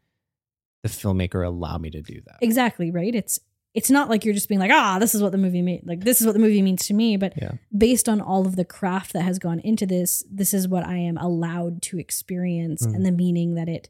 the 0.83 0.89
filmmaker 0.89 1.45
allow 1.45 1.77
me 1.77 1.89
to 1.91 2.01
do 2.01 2.21
that. 2.25 2.37
Exactly, 2.41 2.91
right? 2.91 3.13
It's 3.13 3.39
it's 3.75 3.89
not 3.91 4.09
like 4.09 4.25
you're 4.25 4.33
just 4.33 4.49
being 4.49 4.59
like, 4.59 4.71
ah, 4.73 4.97
this 4.99 5.13
is 5.13 5.21
what 5.21 5.31
the 5.31 5.37
movie 5.37 5.81
like 5.85 6.03
this 6.03 6.19
is 6.19 6.25
what 6.27 6.33
the 6.33 6.39
movie 6.39 6.61
means 6.61 6.87
to 6.87 6.93
me, 6.93 7.17
but 7.17 7.33
Yeah. 7.37 7.51
based 7.77 8.09
on 8.09 8.19
all 8.19 8.47
of 8.47 8.55
the 8.55 8.65
craft 8.65 9.13
that 9.13 9.21
has 9.21 9.37
gone 9.39 9.59
into 9.59 9.85
this, 9.85 10.23
this 10.29 10.53
is 10.53 10.67
what 10.67 10.85
I 10.85 10.97
am 10.97 11.17
allowed 11.17 11.81
to 11.83 11.99
experience 11.99 12.85
Mm. 12.85 12.95
and 12.95 13.05
the 13.05 13.11
meaning 13.11 13.53
that 13.55 13.69
it 13.69 13.89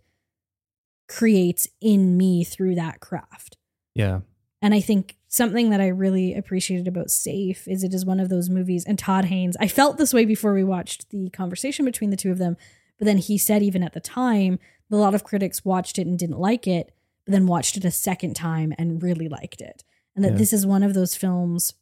creates 1.07 1.67
in 1.81 2.17
me 2.17 2.43
through 2.43 2.75
that 2.75 2.99
craft. 2.99 3.57
Yeah. 3.95 4.21
And 4.61 4.73
I 4.73 4.81
think 4.81 5.15
something 5.27 5.69
that 5.69 5.79
I 5.81 5.87
really 5.87 6.35
appreciated 6.35 6.87
about 6.87 7.09
Safe 7.09 7.67
is 7.67 7.83
it 7.83 7.93
is 7.93 8.05
one 8.05 8.19
of 8.19 8.29
those 8.29 8.49
movies, 8.49 8.83
and 8.85 8.99
Todd 8.99 9.25
Haynes, 9.25 9.55
I 9.59 9.67
felt 9.67 9.97
this 9.97 10.13
way 10.13 10.25
before 10.25 10.53
we 10.53 10.63
watched 10.63 11.09
the 11.09 11.29
conversation 11.29 11.85
between 11.85 12.09
the 12.09 12.17
two 12.17 12.31
of 12.31 12.37
them, 12.37 12.57
but 12.97 13.05
then 13.05 13.17
he 13.17 13.37
said 13.37 13.63
even 13.63 13.81
at 13.83 13.93
the 13.93 13.99
time, 14.01 14.59
a 14.91 14.95
lot 14.97 15.15
of 15.15 15.23
critics 15.23 15.63
watched 15.63 15.97
it 15.97 16.05
and 16.07 16.19
didn't 16.19 16.39
like 16.39 16.67
it, 16.67 16.91
then 17.33 17.47
watched 17.47 17.77
it 17.77 17.85
a 17.85 17.91
second 17.91 18.35
time 18.35 18.73
and 18.77 19.01
really 19.03 19.27
liked 19.29 19.61
it. 19.61 19.83
And 20.15 20.23
that 20.25 20.31
Yeah. 20.33 20.37
this 20.37 20.53
is 20.53 20.65
one 20.65 20.83
of 20.83 20.93
those 20.93 21.15
films 21.15 21.73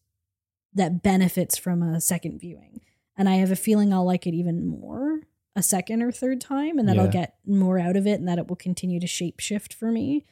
that 0.74 1.02
benefits 1.02 1.58
from 1.58 1.82
a 1.82 2.00
second 2.02 2.40
viewing. 2.40 2.82
And 3.18 3.28
I 3.28 3.36
have 3.36 3.52
a 3.52 3.56
feeling 3.56 3.92
I'll 3.94 4.06
like 4.06 4.28
it 4.28 4.34
even 4.36 4.68
more 4.68 5.22
a 5.56 5.64
second 5.64 6.04
or 6.04 6.12
third 6.12 6.40
time 6.40 6.78
and 6.78 6.88
that 6.88 7.00
I'll 7.00 7.10
get 7.10 7.36
more 7.44 7.80
out 7.80 7.96
of 7.96 8.06
it 8.06 8.20
and 8.20 8.28
that 8.28 8.38
it 8.38 8.48
will 8.48 8.56
continue 8.56 9.00
to 9.00 9.08
shape 9.08 9.40
shift 9.40 9.74
for 9.74 9.92
me 9.92 10.24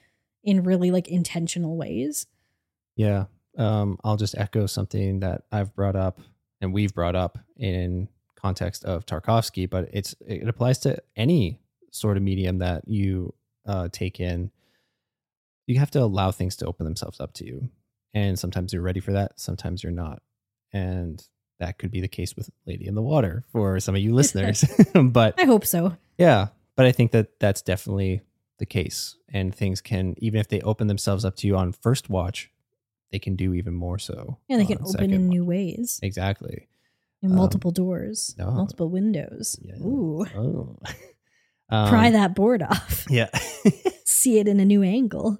in 0.43 0.61
really 0.61 0.91
like 0.91 1.07
intentional 1.07 1.75
ways. 1.77 2.27
Yeah. 2.95 3.25
Um, 3.57 3.97
I'll 4.03 4.17
just 4.17 4.37
echo 4.37 4.67
something 4.67 5.21
that 5.21 5.45
I've 5.51 5.73
brought 5.73 5.95
up 5.95 6.19
and 6.61 6.73
we've 6.73 6.93
brought 6.93 7.15
up 7.15 7.39
in 7.57 8.07
context 8.35 8.85
of 8.85 9.07
Tarkovsky, 9.07 9.67
but 9.67 9.89
it's 9.91 10.13
it 10.27 10.47
applies 10.47 10.77
to 10.79 11.01
any 11.15 11.59
sort 11.91 12.17
of 12.17 12.23
medium 12.23 12.59
that 12.59 12.87
you 12.87 13.33
uh, 13.65 13.87
take 13.91 14.19
in. 14.19 14.51
You 15.67 15.79
have 15.79 15.91
to 15.91 16.01
allow 16.01 16.31
things 16.31 16.55
to 16.57 16.65
open 16.65 16.85
themselves 16.85 17.19
up 17.19 17.33
to 17.35 17.45
you, 17.45 17.69
and 18.13 18.37
sometimes 18.37 18.71
you're 18.73 18.81
ready 18.81 18.99
for 18.99 19.13
that, 19.13 19.39
sometimes 19.39 19.83
you're 19.83 19.91
not, 19.91 20.21
and 20.73 21.23
that 21.59 21.77
could 21.77 21.89
be 21.91 22.01
the 22.01 22.07
case 22.07 22.35
with 22.35 22.49
Lady 22.67 22.85
in 22.87 22.95
the 22.95 23.01
Water 23.01 23.43
for 23.51 23.79
some 23.79 23.95
of 23.95 24.01
you 24.01 24.13
listeners. 24.21 24.63
but 24.93 25.33
I 25.39 25.45
hope 25.45 25.65
so. 25.65 25.95
yeah, 26.17 26.47
but 26.75 26.85
I 26.85 26.91
think 26.91 27.11
that 27.11 27.39
that's 27.39 27.61
definitely 27.61 28.21
the 28.59 28.65
case, 28.65 29.15
and 29.33 29.53
things 29.53 29.81
can 29.81 30.15
even 30.19 30.39
if 30.39 30.47
they 30.47 30.61
open 30.61 30.87
themselves 30.87 31.25
up 31.25 31.35
to 31.37 31.47
you 31.47 31.55
on 31.57 31.71
first 31.71 32.09
watch, 32.09 32.51
they 33.11 33.19
can 33.19 33.35
do 33.35 33.53
even 33.53 33.73
more 33.73 33.97
so. 33.99 34.37
Yeah, 34.47 34.57
they 34.57 34.65
can 34.65 34.79
open 34.85 35.11
in 35.11 35.27
watch. 35.27 35.29
new 35.33 35.45
ways, 35.45 35.99
Exactly. 36.03 36.67
in 37.23 37.31
Um, 37.31 37.37
multiple 37.37 37.71
doors, 37.71 38.35
no. 38.37 38.51
multiple 38.51 38.89
windows. 38.89 39.57
Yeah. 39.61 39.77
Ooh, 39.79 40.25
Oh. 40.35 40.77
Um, 41.67 41.89
pry 41.89 42.11
that 42.11 42.35
board 42.35 42.61
off. 42.61 43.07
Yeah. 43.09 43.27
See 44.05 44.37
it 44.37 44.47
in 44.47 44.59
a 44.59 44.65
new 44.65 44.83
angle. 44.83 45.39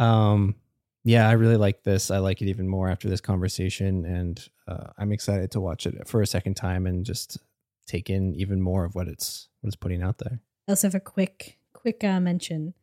Um. 0.00 0.56
Yeah, 1.02 1.26
I 1.26 1.32
really 1.32 1.56
like 1.56 1.82
this. 1.82 2.10
I 2.10 2.18
like 2.18 2.42
it 2.42 2.48
even 2.48 2.68
more 2.68 2.90
after 2.90 3.08
this 3.08 3.22
conversation, 3.22 4.04
and 4.04 4.46
uh, 4.68 4.88
I'm 4.98 5.12
excited 5.12 5.50
to 5.52 5.60
watch 5.60 5.86
it 5.86 6.06
for 6.06 6.20
a 6.20 6.26
second 6.26 6.56
time 6.56 6.86
and 6.86 7.06
just 7.06 7.38
take 7.86 8.10
in 8.10 8.34
even 8.34 8.60
more 8.60 8.84
of 8.84 8.94
what 8.94 9.08
it's 9.08 9.48
what 9.60 9.68
it's 9.68 9.76
putting 9.76 10.02
out 10.02 10.18
there. 10.18 10.40
I 10.68 10.72
also 10.72 10.88
have 10.88 10.94
a 10.94 11.00
quick, 11.00 11.58
quick 11.72 12.04
uh, 12.04 12.20
mention. 12.20 12.74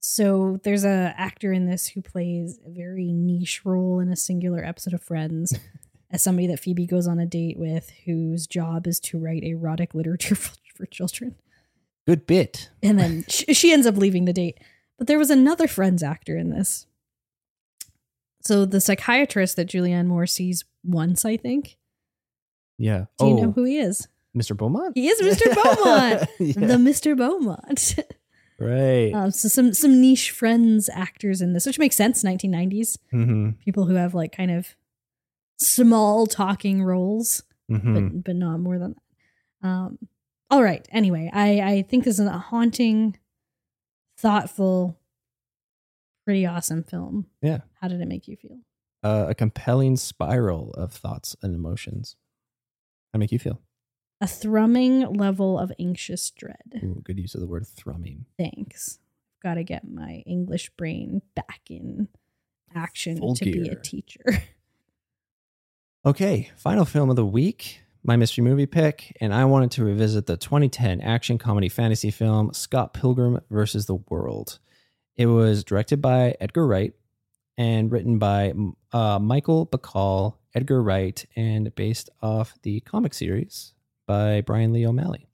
So 0.00 0.58
there's 0.64 0.84
a 0.84 1.14
actor 1.16 1.52
in 1.52 1.66
this 1.66 1.88
who 1.88 2.02
plays 2.02 2.58
a 2.66 2.70
very 2.70 3.12
niche 3.12 3.64
role 3.64 4.00
in 4.00 4.10
a 4.10 4.16
singular 4.16 4.64
episode 4.64 4.94
of 4.94 5.02
Friends, 5.02 5.58
as 6.10 6.22
somebody 6.22 6.46
that 6.48 6.60
Phoebe 6.60 6.86
goes 6.86 7.06
on 7.06 7.18
a 7.18 7.26
date 7.26 7.58
with, 7.58 7.90
whose 8.04 8.46
job 8.46 8.86
is 8.86 8.98
to 9.00 9.18
write 9.18 9.44
erotic 9.44 9.94
literature 9.94 10.34
for, 10.36 10.56
for 10.74 10.86
children. 10.86 11.36
Good 12.06 12.26
bit. 12.26 12.70
and 12.82 12.98
then 12.98 13.24
she, 13.28 13.54
she 13.54 13.72
ends 13.72 13.86
up 13.86 13.96
leaving 13.96 14.24
the 14.24 14.32
date. 14.32 14.58
But 15.02 15.08
there 15.08 15.18
was 15.18 15.30
another 15.30 15.66
Friends 15.66 16.00
actor 16.00 16.36
in 16.36 16.50
this. 16.50 16.86
So 18.40 18.64
the 18.64 18.80
psychiatrist 18.80 19.56
that 19.56 19.68
Julianne 19.68 20.06
Moore 20.06 20.28
sees 20.28 20.64
once, 20.84 21.24
I 21.24 21.36
think. 21.36 21.76
Yeah. 22.78 23.06
Do 23.18 23.26
you 23.26 23.32
oh, 23.32 23.42
know 23.42 23.50
who 23.50 23.64
he 23.64 23.78
is? 23.78 24.06
Mr. 24.32 24.56
Beaumont? 24.56 24.92
He 24.94 25.08
is 25.08 25.20
Mr. 25.20 25.52
Beaumont, 25.54 26.28
Yeah. 26.38 26.66
the 26.68 26.74
Mr. 26.74 27.16
Beaumont. 27.16 27.98
right. 28.60 29.10
um, 29.12 29.32
so 29.32 29.48
some 29.48 29.74
some 29.74 30.00
niche 30.00 30.30
Friends 30.30 30.88
actors 30.88 31.42
in 31.42 31.52
this, 31.52 31.66
which 31.66 31.80
makes 31.80 31.96
sense. 31.96 32.22
1990s 32.22 32.96
mm-hmm. 33.12 33.50
people 33.64 33.86
who 33.86 33.96
have 33.96 34.14
like 34.14 34.30
kind 34.30 34.52
of 34.52 34.76
small 35.58 36.28
talking 36.28 36.84
roles, 36.84 37.42
Mm-hmm. 37.68 37.94
but 37.94 38.24
but 38.24 38.36
not 38.36 38.60
more 38.60 38.78
than 38.78 38.94
that. 39.62 39.68
Um, 39.68 39.98
all 40.48 40.62
right. 40.62 40.86
Anyway, 40.92 41.28
I 41.32 41.60
I 41.60 41.82
think 41.82 42.04
this 42.04 42.20
is 42.20 42.26
a 42.26 42.38
haunting 42.38 43.16
thoughtful, 44.22 44.98
pretty 46.24 46.46
awesome 46.46 46.82
film. 46.84 47.26
Yeah. 47.42 47.58
How 47.80 47.88
did 47.88 48.00
it 48.00 48.08
make 48.08 48.28
you 48.28 48.36
feel? 48.36 48.58
Uh, 49.02 49.26
a 49.28 49.34
compelling 49.34 49.96
spiral 49.96 50.70
of 50.74 50.92
thoughts 50.92 51.36
and 51.42 51.54
emotions. 51.54 52.16
How 53.12 53.18
make 53.18 53.32
you 53.32 53.38
feel? 53.38 53.60
A 54.20 54.26
thrumming 54.28 55.12
level 55.14 55.58
of 55.58 55.72
anxious 55.80 56.30
dread. 56.30 56.80
Ooh, 56.82 57.02
good 57.04 57.18
use 57.18 57.34
of 57.34 57.40
the 57.40 57.48
word 57.48 57.66
thrumming. 57.66 58.26
Thanks. 58.38 59.00
Got 59.42 59.54
to 59.54 59.64
get 59.64 59.82
my 59.88 60.22
English 60.24 60.70
brain 60.76 61.22
back 61.34 61.62
in 61.68 62.06
action 62.72 63.18
Full 63.18 63.34
to 63.34 63.44
be 63.44 63.68
a 63.68 63.74
teacher. 63.74 64.24
Okay, 66.04 66.50
final 66.56 66.84
film 66.84 67.10
of 67.10 67.16
the 67.16 67.24
week, 67.24 67.81
my 68.04 68.16
mystery 68.16 68.42
movie 68.42 68.66
pick, 68.66 69.16
and 69.20 69.32
I 69.32 69.44
wanted 69.44 69.70
to 69.72 69.84
revisit 69.84 70.26
the 70.26 70.36
2010 70.36 71.00
action 71.00 71.38
comedy 71.38 71.68
fantasy 71.68 72.10
film 72.10 72.52
Scott 72.52 72.94
Pilgrim 72.94 73.40
versus 73.50 73.86
the 73.86 73.94
World. 73.94 74.58
It 75.16 75.26
was 75.26 75.62
directed 75.62 76.00
by 76.00 76.34
Edgar 76.40 76.66
Wright 76.66 76.94
and 77.56 77.92
written 77.92 78.18
by 78.18 78.54
uh, 78.92 79.18
Michael 79.20 79.66
Bacall, 79.66 80.36
Edgar 80.54 80.82
Wright, 80.82 81.24
and 81.36 81.74
based 81.74 82.10
off 82.20 82.54
the 82.62 82.80
comic 82.80 83.14
series 83.14 83.74
by 84.06 84.40
Brian 84.40 84.72
Lee 84.72 84.86
O'Malley. 84.86 85.28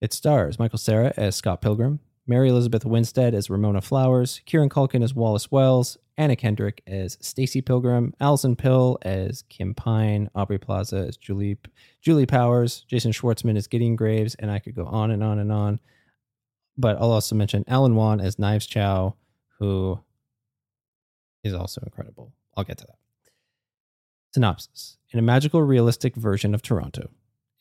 It 0.00 0.12
stars 0.12 0.58
Michael 0.58 0.78
Cera 0.78 1.12
as 1.16 1.36
Scott 1.36 1.60
Pilgrim, 1.60 2.00
Mary 2.30 2.48
Elizabeth 2.48 2.84
Winstead 2.84 3.34
as 3.34 3.50
Ramona 3.50 3.80
Flowers, 3.80 4.40
Kieran 4.46 4.68
Culkin 4.68 5.02
as 5.02 5.12
Wallace 5.12 5.50
Wells, 5.50 5.98
Anna 6.16 6.36
Kendrick 6.36 6.80
as 6.86 7.18
Stacy 7.20 7.60
Pilgrim, 7.60 8.14
Alison 8.20 8.54
Pill 8.54 8.98
as 9.02 9.42
Kim 9.48 9.74
Pine, 9.74 10.30
Aubrey 10.36 10.56
Plaza 10.58 11.06
as 11.08 11.16
Julie 11.16 11.58
Julie 12.00 12.26
Powers, 12.26 12.84
Jason 12.86 13.10
Schwartzman 13.10 13.56
as 13.56 13.66
Gideon 13.66 13.96
Graves, 13.96 14.36
and 14.36 14.48
I 14.48 14.60
could 14.60 14.76
go 14.76 14.86
on 14.86 15.10
and 15.10 15.24
on 15.24 15.40
and 15.40 15.50
on. 15.50 15.80
But 16.78 16.98
I'll 16.98 17.10
also 17.10 17.34
mention 17.34 17.64
Ellen 17.66 17.96
Wong 17.96 18.20
as 18.20 18.38
Knives 18.38 18.66
Chow, 18.66 19.16
who 19.58 19.98
is 21.42 21.52
also 21.52 21.80
incredible. 21.84 22.32
I'll 22.56 22.62
get 22.62 22.78
to 22.78 22.86
that. 22.86 22.98
Synopsis 24.34 24.98
In 25.10 25.18
a 25.18 25.22
magical, 25.22 25.62
realistic 25.62 26.14
version 26.14 26.54
of 26.54 26.62
Toronto, 26.62 27.10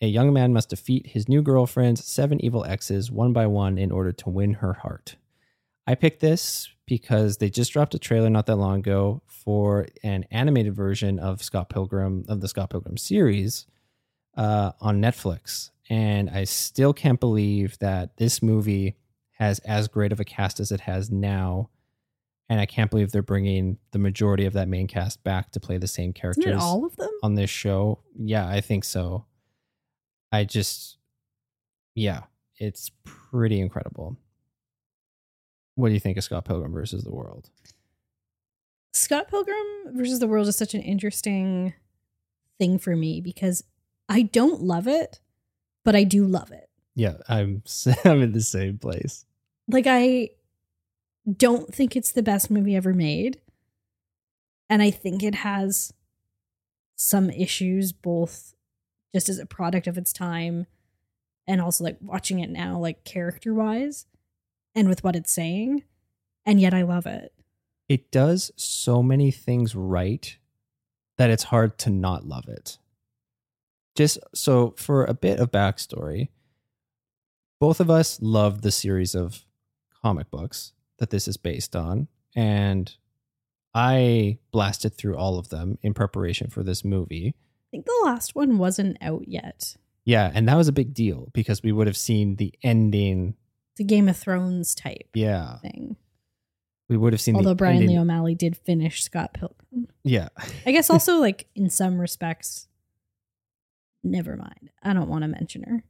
a 0.02 0.08
young 0.08 0.32
man 0.32 0.54
must 0.54 0.70
defeat 0.70 1.08
his 1.08 1.28
new 1.28 1.42
girlfriend's 1.42 2.06
seven 2.06 2.44
evil 2.44 2.66
exes 2.66 3.12
one 3.12 3.34
by 3.34 3.48
one 3.48 3.78
in 3.78 3.92
order 3.92 4.12
to 4.12 4.30
win 4.30 4.56
her 4.56 4.74
heart. 4.74 5.16
I 5.86 5.96
picked 5.96 6.22
this 6.22 6.70
because 6.86 7.38
they 7.38 7.50
just 7.50 7.74
dropped 7.74 7.94
a 7.94 8.00
trailer 8.00 8.30
not 8.30 8.46
that 8.46 8.56
long 8.56 8.80
ago 8.80 9.22
for 9.28 9.88
an 10.04 10.26
animated 10.32 10.76
version 10.76 11.20
of 11.20 11.44
Scott 11.44 11.70
Pilgrim, 11.70 12.26
of 12.28 12.42
the 12.42 12.48
Scott 12.48 12.70
Pilgrim 12.70 12.98
series 12.98 13.66
uh, 14.38 14.72
on 14.80 15.02
Netflix. 15.02 15.72
And 15.90 16.30
I 16.30 16.44
still 16.44 16.94
can't 16.94 17.20
believe 17.20 17.78
that 17.80 18.18
this 18.18 18.42
movie 18.42 18.96
has 19.34 19.60
as 19.60 19.88
great 19.88 20.12
of 20.12 20.20
a 20.20 20.26
cast 20.26 20.60
as 20.60 20.72
it 20.72 20.82
has 20.82 21.10
now. 21.10 21.70
And 22.50 22.60
I 22.60 22.66
can't 22.66 22.90
believe 22.90 23.12
they're 23.12 23.22
bringing 23.22 23.78
the 23.92 24.00
majority 24.00 24.46
of 24.46 24.54
that 24.54 24.68
main 24.68 24.88
cast 24.88 25.24
back 25.24 25.52
to 25.52 25.60
play 25.60 25.78
the 25.78 25.88
same 25.88 26.14
characters 26.14 26.62
all 26.62 26.86
of 26.86 26.96
them? 26.96 27.10
on 27.22 27.36
this 27.36 27.50
show. 27.50 28.00
Yeah, 28.16 28.48
I 28.48 28.62
think 28.62 28.84
so. 28.84 29.26
I 30.32 30.44
just, 30.44 30.98
yeah, 31.96 32.24
it's 32.58 32.92
pretty 33.04 33.60
incredible. 33.60 34.18
What 35.76 35.90
do 35.90 35.94
you 35.94 36.00
think 36.00 36.18
of 36.18 36.24
Scott 36.24 36.46
Pilgrim 36.46 36.74
versus 36.74 37.04
the 37.04 37.14
World? 37.14 37.50
Scott 38.94 39.30
Pilgrim 39.30 39.56
versus 39.94 40.20
the 40.20 40.28
World 40.28 40.48
is 40.48 40.56
such 40.56 40.74
an 40.74 40.82
interesting 40.82 41.74
thing 42.58 42.78
for 42.78 42.96
me 42.96 43.22
because 43.22 43.64
I 44.10 44.24
don't 44.24 44.62
love 44.62 44.88
it, 44.88 45.20
but 45.86 45.96
I 45.96 46.04
do 46.04 46.26
love 46.26 46.52
it. 46.52 46.70
Yeah, 46.96 47.18
I'm 47.28 47.64
I'm 48.06 48.22
in 48.22 48.34
the 48.34 48.42
same 48.42 48.78
place. 48.78 49.26
Like 49.68 49.86
I 49.88 50.32
don't 51.38 51.74
think 51.74 51.96
it's 51.96 52.12
the 52.12 52.24
best 52.24 52.52
movie 52.52 52.76
ever 52.76 52.94
made. 52.94 53.40
And 54.70 54.82
I 54.82 54.92
think 54.92 55.24
it 55.24 55.36
has 55.36 55.94
some 56.96 57.30
issues 57.30 57.92
both 57.92 58.54
just 59.14 59.30
as 59.30 59.40
a 59.40 59.46
product 59.46 59.88
of 59.88 59.98
its 59.98 60.14
time 60.14 60.68
and 61.48 61.62
also 61.62 61.84
like 61.84 61.98
watching 62.02 62.40
it 62.40 62.50
now 62.50 62.78
like 62.78 63.04
character-wise 63.04 64.06
and 64.76 64.88
with 64.88 65.04
what 65.04 65.16
it's 65.16 65.32
saying. 65.32 65.84
And 66.46 66.60
yet 66.62 66.74
I 66.74 66.84
love 66.84 67.06
it. 67.06 67.34
It 67.88 68.12
does 68.12 68.52
so 68.56 69.02
many 69.02 69.32
things 69.32 69.76
right 69.76 70.38
that 71.18 71.30
it's 71.30 71.44
hard 71.46 71.78
to 71.80 71.90
not 71.90 72.26
love 72.26 72.48
it. 72.48 72.78
Just 73.96 74.20
so 74.34 74.74
for 74.78 75.04
a 75.06 75.14
bit 75.14 75.40
of 75.40 75.52
backstory, 75.52 76.30
both 77.60 77.80
of 77.80 77.90
us 77.90 78.20
loved 78.22 78.62
the 78.62 78.72
series 78.72 79.16
of 79.16 79.44
comic 80.02 80.32
books 80.32 80.74
that 81.00 81.10
this 81.10 81.28
is 81.28 81.36
based 81.36 81.76
on. 81.76 82.08
And 82.36 82.96
I 83.74 84.38
blasted 84.52 84.96
through 84.96 85.18
all 85.18 85.38
of 85.38 85.50
them 85.50 85.78
in 85.82 85.94
preparation 85.94 86.50
for 86.50 86.64
this 86.64 86.86
movie. 86.86 87.36
I 87.70 87.72
think 87.72 87.86
the 87.86 88.02
last 88.04 88.34
one 88.36 88.58
wasn't 88.58 88.98
out 89.02 89.28
yet. 89.28 89.76
Yeah, 90.06 90.32
and 90.34 90.48
that 90.50 90.58
was 90.58 90.68
a 90.68 90.72
big 90.72 90.94
deal 90.94 91.30
because 91.34 91.62
we 91.62 91.72
would 91.72 91.86
have 91.86 91.98
seen 91.98 92.38
the 92.38 92.54
ending. 92.64 93.36
A 93.80 93.84
Game 93.84 94.10
of 94.10 94.18
Thrones 94.18 94.74
type 94.76 95.08
Yeah, 95.14 95.58
thing. 95.60 95.96
we 96.90 96.98
would 96.98 97.14
have 97.14 97.22
seen 97.22 97.36
Although 97.36 97.50
the 97.50 97.56
Brian 97.56 97.76
ending. 97.78 97.90
Lee 97.92 97.98
O'Malley 98.00 98.34
did 98.36 98.58
finish 98.58 99.04
Scott 99.04 99.34
Pilgrim. 99.34 99.88
Yeah, 100.04 100.30
I 100.66 100.72
guess 100.72 100.90
also 100.90 101.18
like 101.20 101.48
in 101.56 101.70
some 101.70 102.00
respects, 102.02 102.68
never 104.04 104.36
mind. 104.36 104.72
I 104.82 104.94
don't 104.94 105.10
want 105.10 105.22
to 105.22 105.28
mention 105.28 105.64
her. 105.64 105.84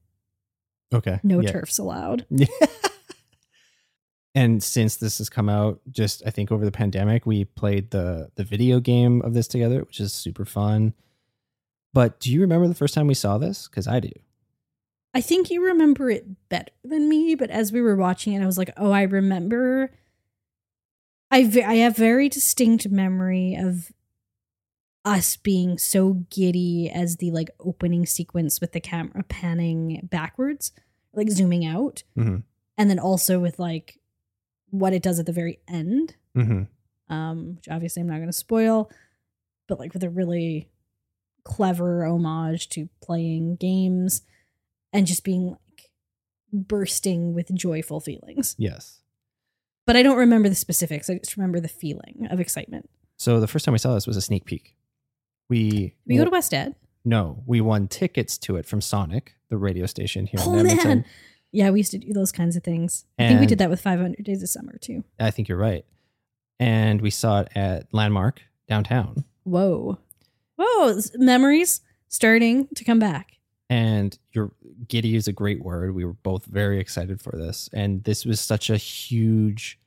okay. 0.94 1.20
No 1.24 1.40
yeah. 1.40 1.52
TERFs 1.52 1.80
allowed. 1.80 2.26
Yeah. 2.30 2.48
and 4.36 4.62
since 4.62 4.98
this 4.98 5.18
has 5.20 5.30
come 5.30 5.50
out, 5.50 5.80
just 5.90 6.22
I 6.26 6.30
think 6.30 6.52
over 6.52 6.66
the 6.66 6.72
pandemic, 6.72 7.26
we 7.26 7.46
played 7.46 7.92
the 7.92 8.30
the 8.36 8.44
video 8.44 8.80
game 8.80 9.22
of 9.22 9.34
this 9.34 9.48
together, 9.48 9.80
which 9.84 10.00
is 10.00 10.14
super 10.14 10.46
fun. 10.46 10.94
But 11.94 12.20
do 12.20 12.32
you 12.32 12.42
remember 12.42 12.68
the 12.68 12.76
first 12.76 12.94
time 12.94 13.08
we 13.08 13.14
saw 13.14 13.38
this? 13.38 13.68
Because 13.68 13.88
I 13.88 14.00
do. 14.00 14.12
I 15.14 15.22
think 15.22 15.50
you 15.50 15.66
remember 15.66 16.10
it 16.12 16.26
better 16.50 16.72
than 16.84 17.10
me, 17.10 17.34
but 17.36 17.50
as 17.50 17.72
we 17.72 17.82
were 17.82 17.96
watching 17.96 18.34
it, 18.34 18.44
I 18.44 18.46
was 18.46 18.58
like, 18.60 18.72
oh, 18.78 18.92
I 18.92 19.04
remember. 19.04 19.92
I 21.32 21.46
ve- 21.46 21.64
I 21.64 21.76
have 21.76 21.96
very 21.96 22.30
distinct 22.30 22.90
memory 22.90 23.56
of 23.56 23.92
us 25.06 25.38
being 25.38 25.78
so 25.78 26.26
giddy 26.30 26.90
as 26.94 27.18
the 27.18 27.32
like 27.32 27.50
opening 27.60 28.06
sequence 28.06 28.60
with 28.62 28.74
the 28.74 28.80
camera 28.80 29.24
panning 29.24 30.08
backwards, 30.12 30.72
like 31.14 31.30
zooming 31.30 31.66
out, 31.66 32.04
Mhm. 32.18 32.44
and 32.78 32.90
then 32.90 33.00
also 33.00 33.40
with 33.40 33.58
like 33.60 34.00
what 34.70 34.94
it 34.94 35.02
does 35.02 35.20
at 35.20 35.26
the 35.26 35.32
very 35.34 35.60
end, 35.68 36.16
Mm-hmm. 36.36 37.14
um, 37.14 37.56
which 37.56 37.68
obviously 37.70 38.02
I'm 38.02 38.08
not 38.08 38.18
going 38.18 38.28
to 38.28 38.34
spoil, 38.34 38.92
but 39.68 39.80
like 39.80 39.94
with 39.94 40.04
a 40.04 40.10
really 40.10 40.70
clever 41.50 42.06
homage 42.06 42.70
to 42.70 42.88
playing 43.02 43.56
games 43.56 44.22
and 44.94 45.08
just 45.08 45.24
being 45.24 45.50
like 45.50 45.90
bursting 46.54 47.34
with 47.34 47.54
joyful 47.54 48.00
feelings. 48.00 48.56
Yes. 48.58 49.02
But 49.88 49.96
I 49.96 50.04
don't 50.04 50.18
remember 50.18 50.48
the 50.50 50.56
specifics. 50.56 51.10
I 51.10 51.18
just 51.18 51.36
remember 51.36 51.60
the 51.60 51.68
feeling 51.68 52.28
of 52.30 52.40
excitement. 52.40 52.90
So 53.18 53.40
the 53.40 53.48
first 53.48 53.66
time 53.66 53.74
we 53.74 53.80
saw 53.80 53.94
this 53.96 54.06
was 54.08 54.18
a 54.18 54.22
sneak 54.22 54.46
peek. 54.46 54.76
We 55.50 55.96
we 56.06 56.16
go 56.18 56.26
to 56.26 56.30
West 56.30 56.54
Ed? 56.54 56.76
no, 57.04 57.42
we 57.48 57.60
won 57.62 57.88
tickets 57.88 58.38
to 58.38 58.56
it 58.58 58.66
from 58.68 58.82
Sonic, 58.82 59.34
the 59.50 59.58
radio 59.58 59.86
station 59.88 60.28
here 60.28 60.40
Oh 60.44 60.54
in 60.54 60.60
Edmonton. 60.68 60.88
man. 60.90 61.06
Yeah, 61.52 61.72
we 61.72 61.80
used 61.80 61.92
to 61.92 61.98
do 61.98 62.14
those 62.14 62.32
kinds 62.32 62.56
of 62.56 62.64
things. 62.64 63.06
I 63.18 63.28
think 63.30 63.40
we 63.40 63.48
did 63.48 63.58
that 63.58 63.72
with 63.72 63.82
500 63.82 64.24
Days 64.24 64.44
of 64.44 64.50
Summer 64.50 64.78
too. 64.80 65.04
I 65.20 65.32
think 65.32 65.48
you're 65.50 65.58
right. 65.58 65.84
And 66.60 67.02
we 67.02 67.10
saw 67.10 67.40
it 67.42 67.48
at 67.56 67.92
Landmark 67.92 68.42
downtown. 68.68 69.24
Whoa. 69.44 69.98
Oh, 70.60 70.94
Whoa. 70.96 71.02
Memories 71.24 71.82
starting 72.10 72.68
to 72.76 72.84
come 72.84 73.00
back. 73.00 73.38
and 73.70 74.18
your 74.34 74.52
giddy 74.88 75.16
is 75.16 75.28
a 75.28 75.32
great 75.34 75.64
word 75.64 75.94
we 75.94 76.04
were 76.06 76.14
both 76.14 76.46
very 76.46 76.80
excited 76.80 77.22
for 77.22 77.32
this 77.38 77.70
and 77.74 78.04
this 78.04 78.26
was 78.26 78.40
such 78.42 78.70
a 78.72 78.78
huge 78.78 79.80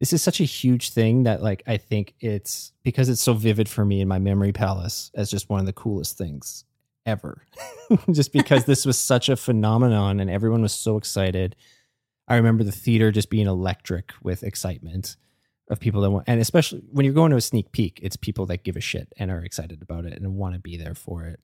this 0.00 0.12
is 0.12 0.20
such 0.22 0.40
a 0.40 0.44
huge 0.44 0.90
thing 0.90 1.22
that 1.24 1.40
like 1.42 1.62
i 1.68 1.76
think 1.76 2.14
it's 2.20 2.72
because 2.82 3.08
it's 3.08 3.20
so 3.20 3.34
vivid 3.34 3.68
for 3.68 3.84
me 3.84 4.00
in 4.00 4.08
my 4.08 4.18
memory 4.18 4.52
palace 4.52 5.12
as 5.14 5.30
just 5.30 5.48
one 5.48 5.60
of 5.60 5.66
the 5.66 5.72
coolest 5.72 6.18
things 6.18 6.64
ever 7.06 7.44
just 8.10 8.32
because 8.32 8.64
this 8.64 8.84
was 8.84 8.98
such 8.98 9.28
a 9.28 9.36
phenomenon 9.36 10.18
and 10.18 10.28
everyone 10.30 10.62
was 10.62 10.72
so 10.72 10.96
excited 10.96 11.54
i 12.26 12.34
remember 12.34 12.64
the 12.64 12.72
theater 12.72 13.12
just 13.12 13.30
being 13.30 13.46
electric 13.46 14.12
with 14.22 14.42
excitement 14.42 15.16
of 15.68 15.80
people 15.80 16.00
that 16.00 16.10
want 16.10 16.24
and 16.26 16.40
especially 16.40 16.80
when 16.90 17.04
you're 17.04 17.14
going 17.14 17.30
to 17.30 17.36
a 17.36 17.40
sneak 17.40 17.72
peek 17.72 18.00
it's 18.02 18.16
people 18.16 18.46
that 18.46 18.64
give 18.64 18.76
a 18.76 18.80
shit 18.80 19.12
and 19.18 19.30
are 19.30 19.44
excited 19.44 19.82
about 19.82 20.04
it 20.04 20.14
and 20.14 20.36
want 20.36 20.54
to 20.54 20.60
be 20.60 20.76
there 20.76 20.94
for 20.94 21.24
it. 21.24 21.40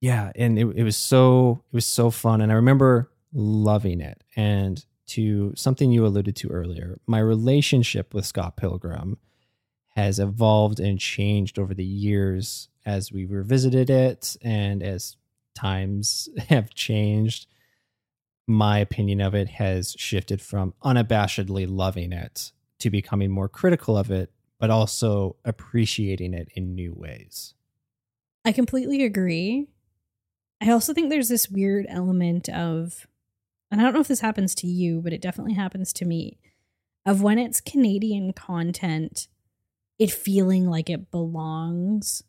Yeah 0.00 0.32
and 0.34 0.58
it, 0.58 0.66
it 0.76 0.82
was 0.84 0.96
so 0.96 1.62
it 1.72 1.74
was 1.74 1.86
so 1.86 2.10
fun 2.10 2.40
and 2.40 2.52
i 2.52 2.54
remember 2.54 3.10
loving 3.32 4.00
it. 4.00 4.22
And 4.36 4.84
to 5.08 5.52
something 5.56 5.92
you 5.92 6.04
alluded 6.04 6.36
to 6.36 6.48
earlier 6.48 6.98
my 7.06 7.18
relationship 7.18 8.12
with 8.12 8.26
scott 8.26 8.56
pilgrim 8.56 9.18
has 9.96 10.18
evolved 10.18 10.78
and 10.78 10.98
changed 10.98 11.58
over 11.58 11.72
the 11.72 11.84
years 11.84 12.68
as 12.84 13.10
we 13.10 13.24
revisited 13.24 13.88
it 13.88 14.36
and 14.42 14.82
as 14.82 15.16
times 15.54 16.28
have 16.48 16.72
changed. 16.72 17.46
My 18.46 18.78
opinion 18.78 19.20
of 19.20 19.34
it 19.34 19.48
has 19.48 19.96
shifted 19.98 20.40
from 20.40 20.74
unabashedly 20.84 21.66
loving 21.68 22.12
it 22.12 22.52
to 22.80 22.90
becoming 22.90 23.30
more 23.30 23.48
critical 23.48 23.96
of 23.96 24.10
it, 24.10 24.30
but 24.58 24.70
also 24.70 25.36
appreciating 25.44 26.34
it 26.34 26.48
in 26.54 26.74
new 26.74 26.92
ways. 26.94 27.54
I 28.44 28.52
completely 28.52 29.04
agree. 29.04 29.68
I 30.60 30.70
also 30.70 30.94
think 30.94 31.10
there's 31.10 31.28
this 31.28 31.50
weird 31.50 31.86
element 31.88 32.48
of, 32.48 33.06
and 33.70 33.80
I 33.80 33.84
don't 33.84 33.92
know 33.92 34.00
if 34.00 34.08
this 34.08 34.20
happens 34.20 34.54
to 34.56 34.66
you, 34.66 35.00
but 35.00 35.12
it 35.12 35.20
definitely 35.20 35.54
happens 35.54 35.92
to 35.94 36.04
me, 36.04 36.38
of 37.04 37.22
when 37.22 37.38
it's 37.38 37.60
Canadian 37.60 38.32
content, 38.32 39.28
it 39.98 40.10
feeling 40.10 40.68
like 40.68 40.90
it 40.90 41.10
belongs 41.10 42.22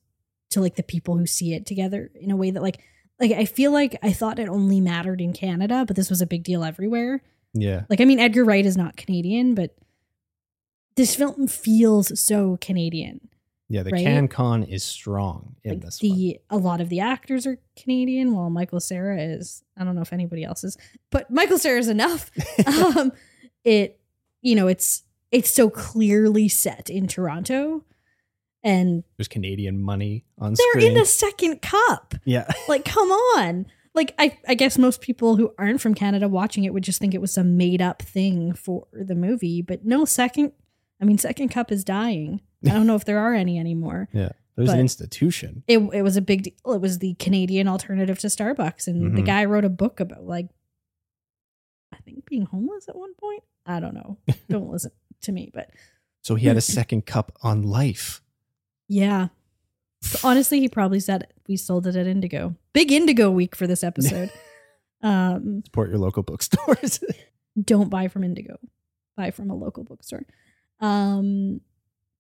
to 0.51 0.61
like 0.61 0.75
the 0.75 0.83
people 0.83 1.17
who 1.17 1.25
see 1.25 1.53
it 1.53 1.65
together 1.65 2.11
in 2.15 2.31
a 2.31 2.35
way 2.35 2.51
that 2.51 2.63
like 2.63 2.79
like 3.19 3.31
I 3.31 3.45
feel 3.45 3.71
like 3.71 3.97
I 4.03 4.13
thought 4.13 4.39
it 4.39 4.47
only 4.47 4.79
mattered 4.79 5.21
in 5.21 5.33
Canada, 5.33 5.83
but 5.85 5.95
this 5.95 6.09
was 6.09 6.21
a 6.21 6.27
big 6.27 6.43
deal 6.43 6.63
everywhere. 6.63 7.21
Yeah. 7.53 7.83
Like 7.89 8.01
I 8.01 8.05
mean 8.05 8.19
Edgar 8.19 8.45
Wright 8.45 8.65
is 8.65 8.77
not 8.77 8.97
Canadian, 8.97 9.55
but 9.55 9.75
this 10.97 11.15
film 11.15 11.47
feels 11.47 12.19
so 12.19 12.57
Canadian. 12.59 13.29
Yeah, 13.69 13.83
the 13.83 13.91
Right? 13.91 14.03
Can 14.03 14.27
Con 14.27 14.63
is 14.63 14.83
strong 14.83 15.55
in 15.63 15.71
like 15.71 15.81
this 15.81 16.01
one. 16.01 16.11
the 16.11 16.39
a 16.49 16.57
lot 16.57 16.79
of 16.81 16.89
the 16.89 16.99
actors 17.01 17.45
are 17.45 17.57
Canadian, 17.75 18.33
while 18.33 18.49
Michael 18.49 18.79
Cera 18.79 19.21
is 19.21 19.63
I 19.77 19.83
don't 19.83 19.95
know 19.95 20.01
if 20.01 20.13
anybody 20.13 20.43
else 20.43 20.63
is, 20.63 20.77
but 21.11 21.29
Michael 21.31 21.57
Cera 21.57 21.77
is 21.79 21.87
enough. 21.89 22.31
um, 22.67 23.11
it 23.63 23.99
you 24.41 24.55
know 24.55 24.67
it's 24.67 25.03
it's 25.31 25.53
so 25.53 25.69
clearly 25.69 26.47
set 26.47 26.89
in 26.89 27.07
Toronto, 27.07 27.83
and 28.63 29.03
There's 29.17 29.27
Canadian 29.27 29.81
money 29.81 30.25
on 30.37 30.53
their 30.53 30.71
screen. 30.71 30.93
in 30.93 31.01
a 31.01 31.05
second 31.05 31.61
cup. 31.61 32.15
yeah. 32.25 32.49
Like, 32.69 32.85
come 32.85 33.09
on. 33.11 33.65
Like 33.93 34.13
I, 34.17 34.37
I 34.47 34.53
guess 34.53 34.77
most 34.77 35.01
people 35.01 35.35
who 35.35 35.53
aren't 35.57 35.81
from 35.81 35.93
Canada 35.93 36.29
watching 36.29 36.63
it 36.63 36.73
would 36.73 36.83
just 36.83 36.99
think 37.01 37.13
it 37.13 37.21
was 37.21 37.33
some 37.33 37.57
made 37.57 37.81
up 37.81 38.01
thing 38.01 38.53
for 38.53 38.87
the 38.93 39.15
movie. 39.15 39.61
But 39.61 39.85
no, 39.85 40.05
second 40.05 40.53
I 41.01 41.05
mean 41.05 41.17
second 41.17 41.49
cup 41.49 41.71
is 41.71 41.83
dying. 41.83 42.41
I 42.65 42.69
don't 42.69 42.87
know 42.87 42.95
if 42.95 43.05
there 43.05 43.19
are 43.19 43.33
any 43.33 43.59
anymore. 43.59 44.09
Yeah. 44.13 44.29
There's 44.55 44.71
an 44.71 44.79
institution. 44.79 45.63
It 45.67 45.77
it 45.93 46.01
was 46.01 46.17
a 46.17 46.21
big 46.21 46.41
deal. 46.43 46.73
It 46.73 46.81
was 46.81 46.97
the 46.97 47.13
Canadian 47.15 47.67
alternative 47.67 48.17
to 48.19 48.27
Starbucks. 48.27 48.87
And 48.87 49.15
the 49.15 49.21
Mhm. 49.21 49.25
guy 49.27 49.45
wrote 49.45 49.65
a 49.65 49.69
book 49.69 49.99
about 49.99 50.23
like 50.25 50.47
I 51.93 51.97
think 51.97 52.25
being 52.27 52.43
homeless 52.45 52.89
at 52.89 52.95
one 52.95 53.13
point. 53.15 53.43
I 53.65 53.79
don't 53.79 53.93
know. 53.93 54.17
Don't 54.49 54.69
listen 54.71 54.91
to 55.21 55.31
me, 55.31 55.51
but 55.53 55.69
So 56.21 56.33
he 56.35 56.47
had 56.47 56.57
a 56.57 56.61
second 56.79 57.05
cup 57.05 57.31
on 57.43 57.61
life. 57.63 58.21
yeah. 58.87 59.27
So 60.01 60.27
honestly, 60.27 60.59
he 60.59 60.69
probably 60.69 60.99
said 60.99 61.27
we 61.47 61.55
sold 61.57 61.85
it 61.87 61.95
at 61.95 62.07
Indigo. 62.07 62.55
Big 62.73 62.91
Indigo 62.91 63.29
week 63.31 63.55
for 63.55 63.67
this 63.67 63.83
episode. 63.83 64.31
um 65.01 65.61
Support 65.65 65.89
your 65.89 65.99
local 65.99 66.23
bookstores. 66.23 66.99
don't 67.61 67.89
buy 67.89 68.07
from 68.07 68.23
Indigo. 68.23 68.57
Buy 69.15 69.29
from 69.31 69.49
a 69.51 69.55
local 69.55 69.83
bookstore. 69.83 70.25
Um 70.80 71.61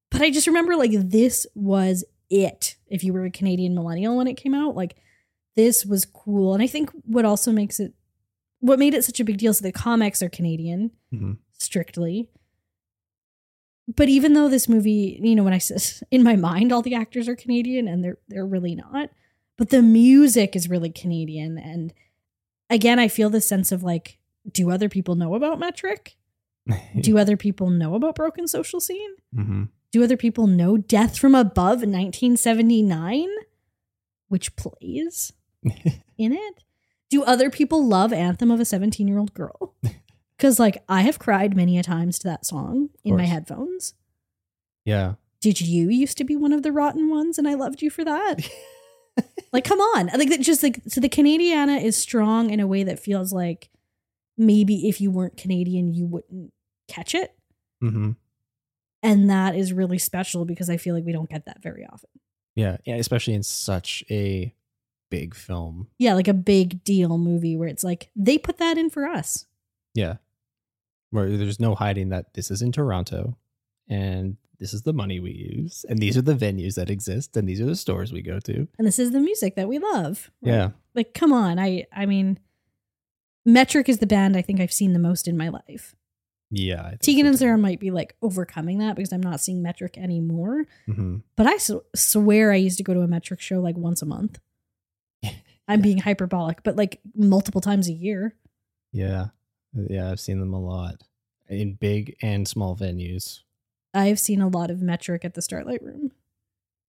but 0.09 0.21
I 0.21 0.29
just 0.31 0.47
remember 0.47 0.75
like 0.75 0.91
this 0.93 1.45
was 1.55 2.03
it 2.29 2.75
if 2.87 3.03
you 3.03 3.13
were 3.13 3.25
a 3.25 3.31
Canadian 3.31 3.75
millennial 3.75 4.15
when 4.17 4.27
it 4.27 4.37
came 4.37 4.53
out. 4.53 4.75
Like 4.75 4.95
this 5.55 5.85
was 5.85 6.05
cool. 6.05 6.53
And 6.53 6.63
I 6.63 6.67
think 6.67 6.89
what 7.05 7.25
also 7.25 7.51
makes 7.51 7.79
it 7.79 7.93
what 8.59 8.79
made 8.79 8.93
it 8.93 9.03
such 9.03 9.19
a 9.19 9.23
big 9.25 9.37
deal 9.37 9.51
is 9.51 9.59
the 9.59 9.71
comics 9.71 10.21
are 10.21 10.29
Canadian 10.29 10.91
Mhm. 11.13 11.37
strictly. 11.57 12.29
But 13.95 14.09
even 14.09 14.33
though 14.33 14.49
this 14.49 14.67
movie, 14.67 15.19
you 15.21 15.35
know, 15.35 15.43
when 15.43 15.53
I 15.53 15.59
in 16.11 16.23
my 16.23 16.35
mind 16.35 16.71
all 16.71 16.81
the 16.81 16.95
actors 16.95 17.27
are 17.27 17.35
Canadian 17.35 17.87
and 17.87 18.03
they're 18.03 18.17
they're 18.27 18.45
really 18.45 18.75
not, 18.75 19.09
but 19.57 19.69
the 19.69 19.81
music 19.81 20.55
is 20.55 20.69
really 20.69 20.89
Canadian 20.89 21.57
and 21.57 21.93
again 22.69 22.99
I 22.99 23.07
feel 23.07 23.29
this 23.29 23.47
sense 23.47 23.71
of 23.71 23.83
like 23.83 24.17
do 24.51 24.71
other 24.71 24.89
people 24.89 25.15
know 25.15 25.35
about 25.35 25.59
Metric? 25.59 26.15
Do 27.01 27.17
other 27.17 27.37
people 27.37 27.69
know 27.69 27.95
about 27.95 28.15
Broken 28.15 28.47
Social 28.47 28.79
Scene? 28.79 29.15
Mhm. 29.35 29.69
Do 29.91 30.03
other 30.03 30.17
people 30.17 30.47
know 30.47 30.77
Death 30.77 31.17
from 31.17 31.33
Above 31.33 31.77
1979, 31.83 33.29
which 34.27 34.55
plays 34.55 35.31
in 36.17 36.33
it? 36.33 36.63
Do 37.09 37.23
other 37.23 37.49
people 37.49 37.85
love 37.85 38.11
Anthem 38.11 38.51
of 38.51 38.59
a 38.59 38.65
17 38.65 39.07
year 39.07 39.17
old 39.17 39.33
girl? 39.33 39.75
Because, 40.37 40.59
like, 40.59 40.83
I 40.87 41.01
have 41.01 41.17
cried 41.17 41.55
many 41.55 41.79
a 41.79 41.83
times 41.83 42.19
to 42.19 42.27
that 42.27 42.45
song 42.45 42.91
in 43.03 43.17
my 43.17 43.25
headphones. 43.25 43.95
Yeah. 44.85 45.15
Did 45.41 45.59
you 45.61 45.89
used 45.89 46.15
to 46.19 46.23
be 46.23 46.35
one 46.35 46.53
of 46.53 46.61
the 46.61 46.71
rotten 46.71 47.09
ones 47.09 47.39
and 47.39 47.47
I 47.47 47.55
loved 47.55 47.81
you 47.81 47.89
for 47.89 48.05
that? 48.05 48.47
like, 49.51 49.63
come 49.63 49.79
on. 49.79 50.11
Like, 50.15 50.29
that 50.29 50.41
just 50.41 50.61
like, 50.61 50.79
so 50.87 51.01
the 51.01 51.09
Canadiana 51.09 51.81
is 51.81 51.97
strong 51.97 52.51
in 52.51 52.59
a 52.59 52.67
way 52.67 52.83
that 52.83 52.99
feels 52.99 53.33
like 53.33 53.71
maybe 54.37 54.87
if 54.87 55.01
you 55.01 55.09
weren't 55.09 55.37
Canadian, 55.37 55.91
you 55.91 56.05
wouldn't 56.05 56.53
catch 56.87 57.13
it. 57.15 57.35
hmm 57.81 58.11
And 59.03 59.29
that 59.29 59.55
is 59.55 59.73
really 59.73 59.97
special 59.99 60.45
because 60.45 60.69
I 60.69 60.77
feel 60.77 60.95
like 60.95 61.05
we 61.05 61.11
don't 61.13 61.29
get 61.29 61.45
that 61.45 61.61
very 61.61 61.85
often. 61.85 62.09
Yeah. 62.55 62.77
Yeah. 62.85 62.95
Especially 62.95 63.33
in 63.35 63.43
such 63.43 64.03
a 64.09 64.53
big 65.11 65.35
film. 65.35 65.87
Yeah, 65.99 66.15
like 66.15 66.27
a 66.27 66.33
big 66.33 66.83
deal 66.83 67.17
movie 67.17 67.55
where 67.55 67.67
it's 67.69 67.83
like 67.83 68.09
they 68.15 68.37
put 68.37 68.57
that 68.57 68.77
in 68.77 68.89
for 68.89 69.05
us. 69.05 69.45
Yeah. 69.93 70.15
Where 71.11 71.29
there's 71.37 71.59
no 71.59 71.75
hiding 71.75 72.09
that 72.09 72.33
this 72.33 72.51
is 72.51 72.61
in 72.61 72.71
Toronto 72.71 73.37
and 73.87 74.37
this 74.59 74.73
is 74.73 74.81
the 74.81 74.91
money 74.93 75.19
we 75.19 75.31
use 75.31 75.85
and 75.87 75.99
these 75.99 76.17
are 76.17 76.21
the 76.23 76.33
venues 76.35 76.75
that 76.75 76.89
exist 76.89 77.37
and 77.37 77.47
these 77.47 77.61
are 77.61 77.65
the 77.65 77.75
stores 77.75 78.11
we 78.11 78.21
go 78.23 78.39
to. 78.41 78.67
And 78.77 78.87
this 78.87 78.99
is 78.99 79.11
the 79.11 79.19
music 79.21 79.55
that 79.55 79.69
we 79.69 79.77
love. 79.79 80.31
right? 80.41 80.51
Yeah. 80.53 80.69
Like, 80.95 81.13
come 81.13 81.31
on. 81.31 81.59
I 81.59 81.85
I 81.93 82.05
mean 82.07 82.39
Metric 83.45 83.87
is 83.87 83.99
the 83.99 84.07
band 84.07 84.35
I 84.35 84.41
think 84.41 84.59
I've 84.59 84.73
seen 84.73 84.93
the 84.93 84.99
most 84.99 85.27
in 85.27 85.37
my 85.37 85.49
life. 85.49 85.95
Yeah. 86.49 86.81
I 86.81 86.89
think 86.91 87.01
Tegan 87.01 87.25
so 87.25 87.29
and. 87.29 87.39
Sarah 87.39 87.57
might 87.57 87.79
be 87.79 87.91
like 87.91 88.15
overcoming 88.21 88.77
that 88.79 88.95
because 88.95 89.11
I'm 89.11 89.21
not 89.21 89.41
seeing 89.41 89.61
Metric 89.61 89.97
anymore. 89.97 90.65
Mhm. 90.87 91.23
But 91.35 91.47
I 91.47 91.57
swear 91.95 92.51
I 92.51 92.55
used 92.55 92.77
to 92.77 92.83
go 92.83 92.93
to 92.93 93.01
a 93.01 93.07
Metric 93.07 93.41
show 93.41 93.59
like 93.59 93.75
once 93.77 94.01
a 94.01 94.05
month. 94.05 94.39
I'm 95.67 95.81
being 95.81 95.97
hyperbolic, 95.99 96.63
but 96.63 96.75
like 96.77 96.99
multiple 97.15 97.59
times 97.61 97.89
a 97.89 97.93
year. 97.93 98.35
Yeah. 98.93 99.27
Yeah. 99.73 100.09
I've 100.11 100.19
seen 100.21 100.39
them 100.39 100.53
a 100.53 100.59
lot 100.61 101.03
in 101.49 101.73
big 101.73 102.15
and 102.21 102.47
small 102.47 102.75
venues. 102.75 103.41
I've 103.93 104.19
seen 104.19 104.41
a 104.41 104.47
lot 104.47 104.69
of 104.71 104.81
Metric 104.81 105.25
at 105.25 105.33
the 105.33 105.41
Starlight 105.41 105.81
Room 105.83 106.11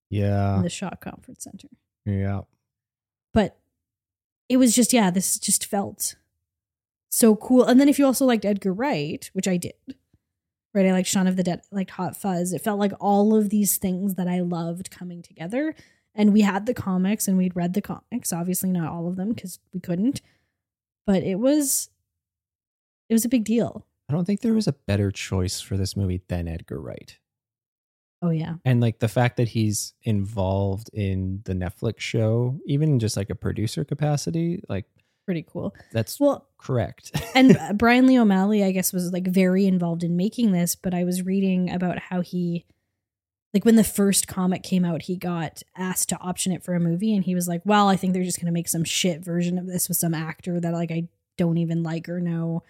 Yeah. 0.09 0.57
in 0.57 0.61
the 0.63 0.69
Shaw 0.69 0.91
Conference 1.01 1.43
Center. 1.43 1.69
Yeah. 2.05 2.41
but 3.33 3.57
it 4.49 4.55
was 4.57 4.73
just 4.73 4.93
yeah 4.93 5.09
this 5.11 5.37
just 5.37 5.65
felt 5.65 6.15
so 7.09 7.35
cool. 7.35 7.63
And 7.63 7.79
then 7.79 7.89
if 7.89 7.97
you 7.99 8.05
also 8.05 8.25
liked 8.25 8.45
edgar 8.45 8.73
wright 8.73 9.29
which 9.33 9.47
i 9.47 9.57
did 9.57 9.73
right? 10.73 10.85
I 10.85 10.91
liked 10.91 11.07
shaun 11.07 11.27
of 11.27 11.35
the 11.37 11.43
dead 11.43 11.61
I 11.71 11.75
liked 11.75 11.91
hot 11.91 12.15
fuzz. 12.15 12.53
It 12.53 12.61
felt 12.61 12.79
like 12.79 12.91
all 12.99 13.35
of 13.35 13.49
these 13.49 13.77
things 13.77 14.15
that 14.15 14.27
i 14.27 14.39
loved 14.41 14.91
coming 14.91 15.21
together. 15.21 15.73
And 16.13 16.33
we 16.33 16.41
had 16.41 16.65
the 16.65 16.73
comics 16.73 17.27
and 17.27 17.37
we'd 17.37 17.55
read 17.55 17.73
the 17.73 17.81
comics 17.81 18.31
obviously 18.33 18.71
not 18.71 18.91
all 18.91 19.07
of 19.07 19.15
them 19.15 19.29
because 19.29 19.59
we 19.73 19.79
couldn't 19.79 20.21
but 21.07 21.23
it 21.23 21.35
was 21.35 21.89
it 23.09 23.13
was 23.13 23.25
a 23.25 23.29
big 23.29 23.45
deal. 23.45 23.87
I 24.09 24.13
don't 24.13 24.25
think 24.25 24.41
there 24.41 24.53
was 24.53 24.67
a 24.67 24.73
better 24.73 25.11
choice 25.11 25.59
for 25.61 25.77
this 25.77 25.95
movie 25.95 26.21
than 26.27 26.47
Edgar 26.47 26.79
Wright. 26.79 27.17
oh 28.21 28.29
yeah. 28.29 28.55
And 28.65 28.81
like 28.81 28.99
the 28.99 29.07
fact 29.07 29.37
that 29.37 29.47
he's 29.49 29.93
involved 30.03 30.89
in 30.93 31.41
the 31.45 31.53
Netflix 31.53 31.99
show, 31.99 32.59
even 32.65 32.99
just 32.99 33.17
like 33.17 33.29
a 33.29 33.35
producer 33.35 33.83
capacity, 33.85 34.61
like 34.69 34.85
pretty 35.27 35.45
cool 35.51 35.75
that's 35.91 36.19
well 36.21 36.47
correct. 36.57 37.11
and 37.35 37.57
Brian 37.75 38.07
Lee 38.07 38.17
O'Malley, 38.17 38.63
I 38.63 38.71
guess, 38.71 38.91
was 38.91 39.11
like 39.11 39.27
very 39.27 39.67
involved 39.67 40.03
in 40.03 40.17
making 40.17 40.53
this. 40.53 40.73
But 40.75 40.93
I 40.93 41.03
was 41.03 41.21
reading 41.21 41.69
about 41.69 41.99
how 41.99 42.21
he, 42.21 42.65
like, 43.53 43.63
when 43.63 43.75
the 43.75 43.83
first 43.83 44.27
comic 44.27 44.63
came 44.63 44.83
out, 44.83 45.03
he 45.03 45.17
got 45.17 45.61
asked 45.75 46.09
to 46.09 46.19
option 46.19 46.51
it 46.51 46.63
for 46.63 46.73
a 46.73 46.79
movie, 46.79 47.13
and 47.13 47.23
he 47.23 47.35
was 47.35 47.47
like, 47.47 47.61
"Well, 47.63 47.87
I 47.89 47.95
think 47.95 48.13
they're 48.13 48.23
just 48.23 48.39
gonna 48.39 48.51
make 48.51 48.67
some 48.69 48.83
shit 48.83 49.23
version 49.23 49.57
of 49.59 49.67
this 49.67 49.87
with 49.87 49.97
some 49.97 50.13
actor 50.15 50.59
that 50.59 50.73
like 50.73 50.91
I 50.91 51.07
don't 51.37 51.57
even 51.59 51.83
like 51.83 52.09
or 52.09 52.19
know, 52.19 52.63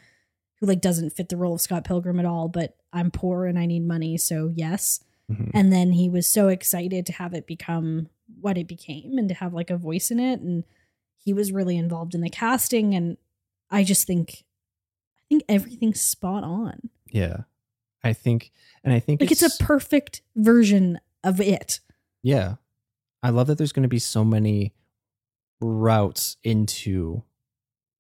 who 0.59 0.65
like 0.65 0.81
doesn't 0.81 1.11
fit 1.11 1.29
the 1.29 1.37
role 1.37 1.53
of 1.53 1.61
Scott 1.61 1.85
Pilgrim 1.85 2.19
at 2.19 2.25
all. 2.25 2.49
But 2.49 2.75
I'm 2.91 3.11
poor 3.11 3.45
and 3.45 3.57
I 3.57 3.65
need 3.67 3.87
money, 3.87 4.17
so 4.17 4.51
yes." 4.53 4.99
Mhm. 5.31 5.51
And 5.53 5.71
then 5.71 5.91
he 5.93 6.09
was 6.09 6.27
so 6.27 6.47
excited 6.49 7.05
to 7.05 7.13
have 7.13 7.33
it 7.33 7.47
become 7.47 8.09
what 8.41 8.57
it 8.57 8.67
became 8.67 9.17
and 9.17 9.29
to 9.29 9.35
have 9.35 9.53
like 9.53 9.69
a 9.69 9.77
voice 9.77 10.11
in 10.11 10.19
it. 10.19 10.41
And 10.41 10.63
he 11.27 11.33
was 11.33 11.51
really 11.51 11.75
involved 11.77 12.15
in 12.15 12.21
the 12.21 12.29
casting. 12.29 12.95
And 12.95 13.17
I 13.69 13.83
just 13.83 14.07
think, 14.07 14.45
I 15.17 15.21
think 15.27 15.43
everything's 15.49 15.99
spot 15.99 16.45
on. 16.45 16.89
Yeah. 17.11 17.39
I 18.01 18.13
think, 18.13 18.53
and 18.81 18.93
I 18.93 18.99
think 19.01 19.19
Like 19.19 19.29
it's, 19.29 19.41
a 19.41 19.61
perfect 19.61 20.21
version 20.37 21.01
of 21.25 21.41
it. 21.41 21.81
yeah. 22.23 22.55
I 23.21 23.29
love 23.31 23.47
that 23.47 23.57
there's 23.57 23.73
going 23.73 23.83
to 23.83 23.89
be 23.89 23.99
so 23.99 24.23
many 24.23 24.73
routes 25.59 26.37
into 26.45 27.23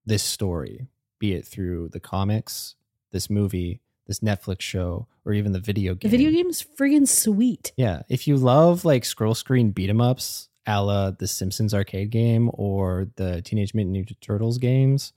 this 0.05 0.23
story, 0.23 0.87
be 1.19 1.33
it 1.33 1.45
through 1.45 1.89
the 1.89 1.99
comics, 1.99 2.75
this 3.11 3.29
movie, 3.29 3.81
this 4.05 4.19
Netflix 4.21 4.61
show, 4.61 5.07
or 5.25 5.33
even 5.33 5.51
the 5.51 5.59
video 5.59 5.95
game. 5.95 6.09
The 6.11 6.17
game. 6.17 6.25
video 6.27 6.43
game's 6.43 6.63
friggin' 6.79 7.07
sweet. 7.09 7.73
Yeah. 7.75 8.03
If 8.07 8.25
you 8.27 8.37
love 8.37 8.85
like 8.85 9.03
scroll 9.03 9.35
screen 9.35 9.71
beat 9.71 9.89
'em 9.89 9.99
ups 9.99 10.47
a 10.67 10.83
la 10.83 11.11
the 11.11 11.27
Simpsons 11.27 11.73
arcade 11.73 12.09
game 12.09 12.51
or 12.53 13.07
the 13.15 13.41
Teenage 13.41 13.73
Mutant 13.73 13.95
Ninja 13.95 14.19
Turtles 14.19 14.57
games, 14.57 15.13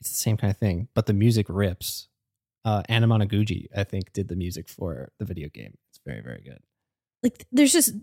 it's 0.00 0.10
the 0.10 0.16
same 0.16 0.36
kind 0.36 0.50
of 0.50 0.58
thing, 0.58 0.88
but 0.94 1.06
the 1.06 1.14
music 1.14 1.46
rips. 1.48 2.08
Uh, 2.66 2.82
Anamanaguchi, 2.88 3.66
I 3.76 3.84
think, 3.84 4.12
did 4.14 4.28
the 4.28 4.36
music 4.36 4.68
for 4.68 5.12
the 5.18 5.26
video 5.26 5.48
game. 5.48 5.76
It's 5.90 6.00
very, 6.06 6.22
very 6.22 6.40
good. 6.42 6.60
Like 7.22 7.46
there's 7.52 7.72
just 7.72 7.94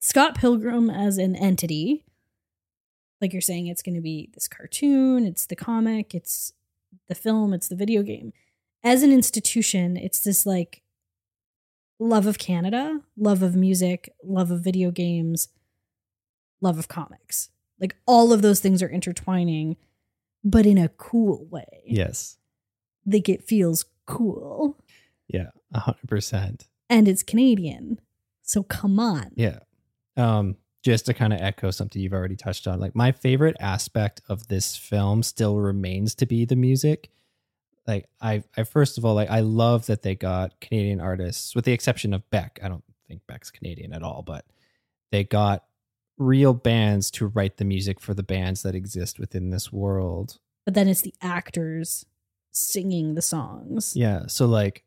Scott 0.00 0.34
Pilgrim 0.34 0.90
as 0.90 1.18
an 1.18 1.36
entity. 1.36 2.04
Like 3.20 3.32
you're 3.32 3.42
saying, 3.42 3.66
it's 3.66 3.82
going 3.82 3.96
to 3.96 4.00
be 4.00 4.30
this 4.34 4.48
cartoon, 4.48 5.26
it's 5.26 5.46
the 5.46 5.56
comic, 5.56 6.14
it's 6.14 6.52
the 7.08 7.14
film, 7.14 7.52
it's 7.52 7.68
the 7.68 7.76
video 7.76 8.02
game. 8.02 8.32
As 8.82 9.02
an 9.02 9.12
institution, 9.12 9.96
it's 9.96 10.20
this 10.20 10.46
like 10.46 10.82
love 11.98 12.26
of 12.26 12.38
Canada, 12.38 13.00
love 13.16 13.42
of 13.42 13.54
music, 13.54 14.12
love 14.24 14.50
of 14.50 14.60
video 14.60 14.90
games, 14.90 15.48
love 16.60 16.78
of 16.78 16.88
comics. 16.88 17.50
Like 17.80 17.96
all 18.06 18.32
of 18.32 18.42
those 18.42 18.60
things 18.60 18.82
are 18.82 18.88
intertwining, 18.88 19.76
but 20.44 20.66
in 20.66 20.78
a 20.78 20.88
cool 20.88 21.46
way. 21.50 21.82
Yes. 21.86 22.36
Like 23.06 23.28
it 23.28 23.44
feels 23.44 23.86
cool. 24.06 24.78
Yeah. 25.28 25.50
A 25.72 25.80
hundred 25.80 26.08
percent. 26.08 26.68
And 26.88 27.08
it's 27.08 27.22
Canadian. 27.22 28.00
So 28.42 28.62
come 28.62 28.98
on. 28.98 29.30
Yeah. 29.36 29.60
Um, 30.16 30.56
just 30.82 31.06
to 31.06 31.14
kind 31.14 31.32
of 31.32 31.40
echo 31.40 31.70
something 31.70 32.00
you've 32.00 32.12
already 32.12 32.36
touched 32.36 32.66
on, 32.66 32.80
like 32.80 32.94
my 32.94 33.12
favorite 33.12 33.56
aspect 33.60 34.22
of 34.28 34.48
this 34.48 34.76
film 34.76 35.22
still 35.22 35.58
remains 35.58 36.14
to 36.16 36.26
be 36.26 36.44
the 36.44 36.56
music. 36.56 37.10
Like 37.86 38.08
I, 38.20 38.42
I 38.56 38.64
first 38.64 38.98
of 38.98 39.04
all, 39.04 39.14
like 39.14 39.30
I 39.30 39.40
love 39.40 39.86
that 39.86 40.02
they 40.02 40.14
got 40.14 40.60
Canadian 40.60 41.00
artists, 41.00 41.54
with 41.54 41.64
the 41.64 41.72
exception 41.72 42.14
of 42.14 42.28
Beck. 42.30 42.58
I 42.62 42.68
don't 42.68 42.84
think 43.06 43.22
Beck's 43.26 43.50
Canadian 43.50 43.92
at 43.92 44.02
all, 44.02 44.22
but 44.22 44.44
they 45.10 45.24
got 45.24 45.64
real 46.20 46.52
bands 46.54 47.10
to 47.10 47.26
write 47.26 47.56
the 47.56 47.64
music 47.64 47.98
for 47.98 48.14
the 48.14 48.22
bands 48.22 48.62
that 48.62 48.74
exist 48.74 49.18
within 49.18 49.50
this 49.50 49.72
world. 49.72 50.38
But 50.64 50.74
then 50.74 50.86
it's 50.86 51.00
the 51.00 51.14
actors 51.22 52.04
singing 52.52 53.14
the 53.14 53.22
songs. 53.22 53.94
Yeah. 53.96 54.26
So 54.26 54.46
like 54.46 54.84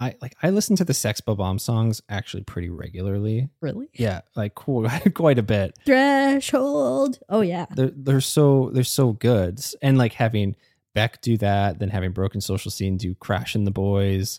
I 0.00 0.14
like 0.22 0.36
I 0.42 0.50
listen 0.50 0.76
to 0.76 0.84
the 0.84 0.94
Sex 0.94 1.20
Bob-Omb 1.20 1.60
songs 1.60 2.00
actually 2.08 2.44
pretty 2.44 2.70
regularly. 2.70 3.48
Really? 3.60 3.88
Yeah, 3.94 4.20
like 4.36 4.54
cool, 4.54 4.88
quite 5.14 5.38
a 5.38 5.42
bit. 5.42 5.76
Threshold. 5.84 7.18
Oh 7.28 7.40
yeah. 7.40 7.66
They're 7.74 7.90
they're 7.94 8.20
so 8.20 8.70
they're 8.72 8.84
so 8.84 9.12
good. 9.12 9.60
And 9.82 9.98
like 9.98 10.12
having 10.12 10.54
Beck 10.94 11.20
do 11.20 11.36
that, 11.38 11.80
then 11.80 11.90
having 11.90 12.12
Broken 12.12 12.40
Social 12.40 12.70
Scene 12.70 12.96
do 12.96 13.14
Crash 13.16 13.56
and 13.56 13.66
the 13.66 13.72
Boys, 13.72 14.38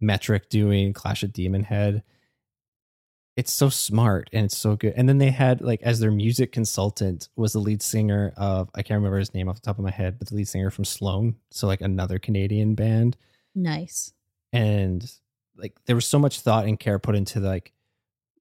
Metric 0.00 0.48
doing 0.48 0.92
Clash 0.92 1.24
of 1.24 1.32
Demon 1.32 1.64
Head. 1.64 2.04
It's 3.40 3.52
so 3.52 3.70
smart 3.70 4.28
and 4.34 4.44
it's 4.44 4.58
so 4.58 4.76
good. 4.76 4.92
And 4.98 5.08
then 5.08 5.16
they 5.16 5.30
had 5.30 5.62
like 5.62 5.80
as 5.80 5.98
their 5.98 6.10
music 6.10 6.52
consultant 6.52 7.30
was 7.36 7.54
the 7.54 7.58
lead 7.58 7.80
singer 7.80 8.34
of 8.36 8.68
I 8.74 8.82
can't 8.82 8.98
remember 8.98 9.18
his 9.18 9.32
name 9.32 9.48
off 9.48 9.54
the 9.54 9.62
top 9.62 9.78
of 9.78 9.82
my 9.82 9.90
head, 9.90 10.18
but 10.18 10.28
the 10.28 10.34
lead 10.34 10.46
singer 10.46 10.68
from 10.68 10.84
Sloan. 10.84 11.36
So 11.50 11.66
like 11.66 11.80
another 11.80 12.18
Canadian 12.18 12.74
band. 12.74 13.16
Nice. 13.54 14.12
And 14.52 15.10
like 15.56 15.74
there 15.86 15.96
was 15.96 16.04
so 16.04 16.18
much 16.18 16.40
thought 16.40 16.66
and 16.66 16.78
care 16.78 16.98
put 16.98 17.16
into 17.16 17.40
like, 17.40 17.72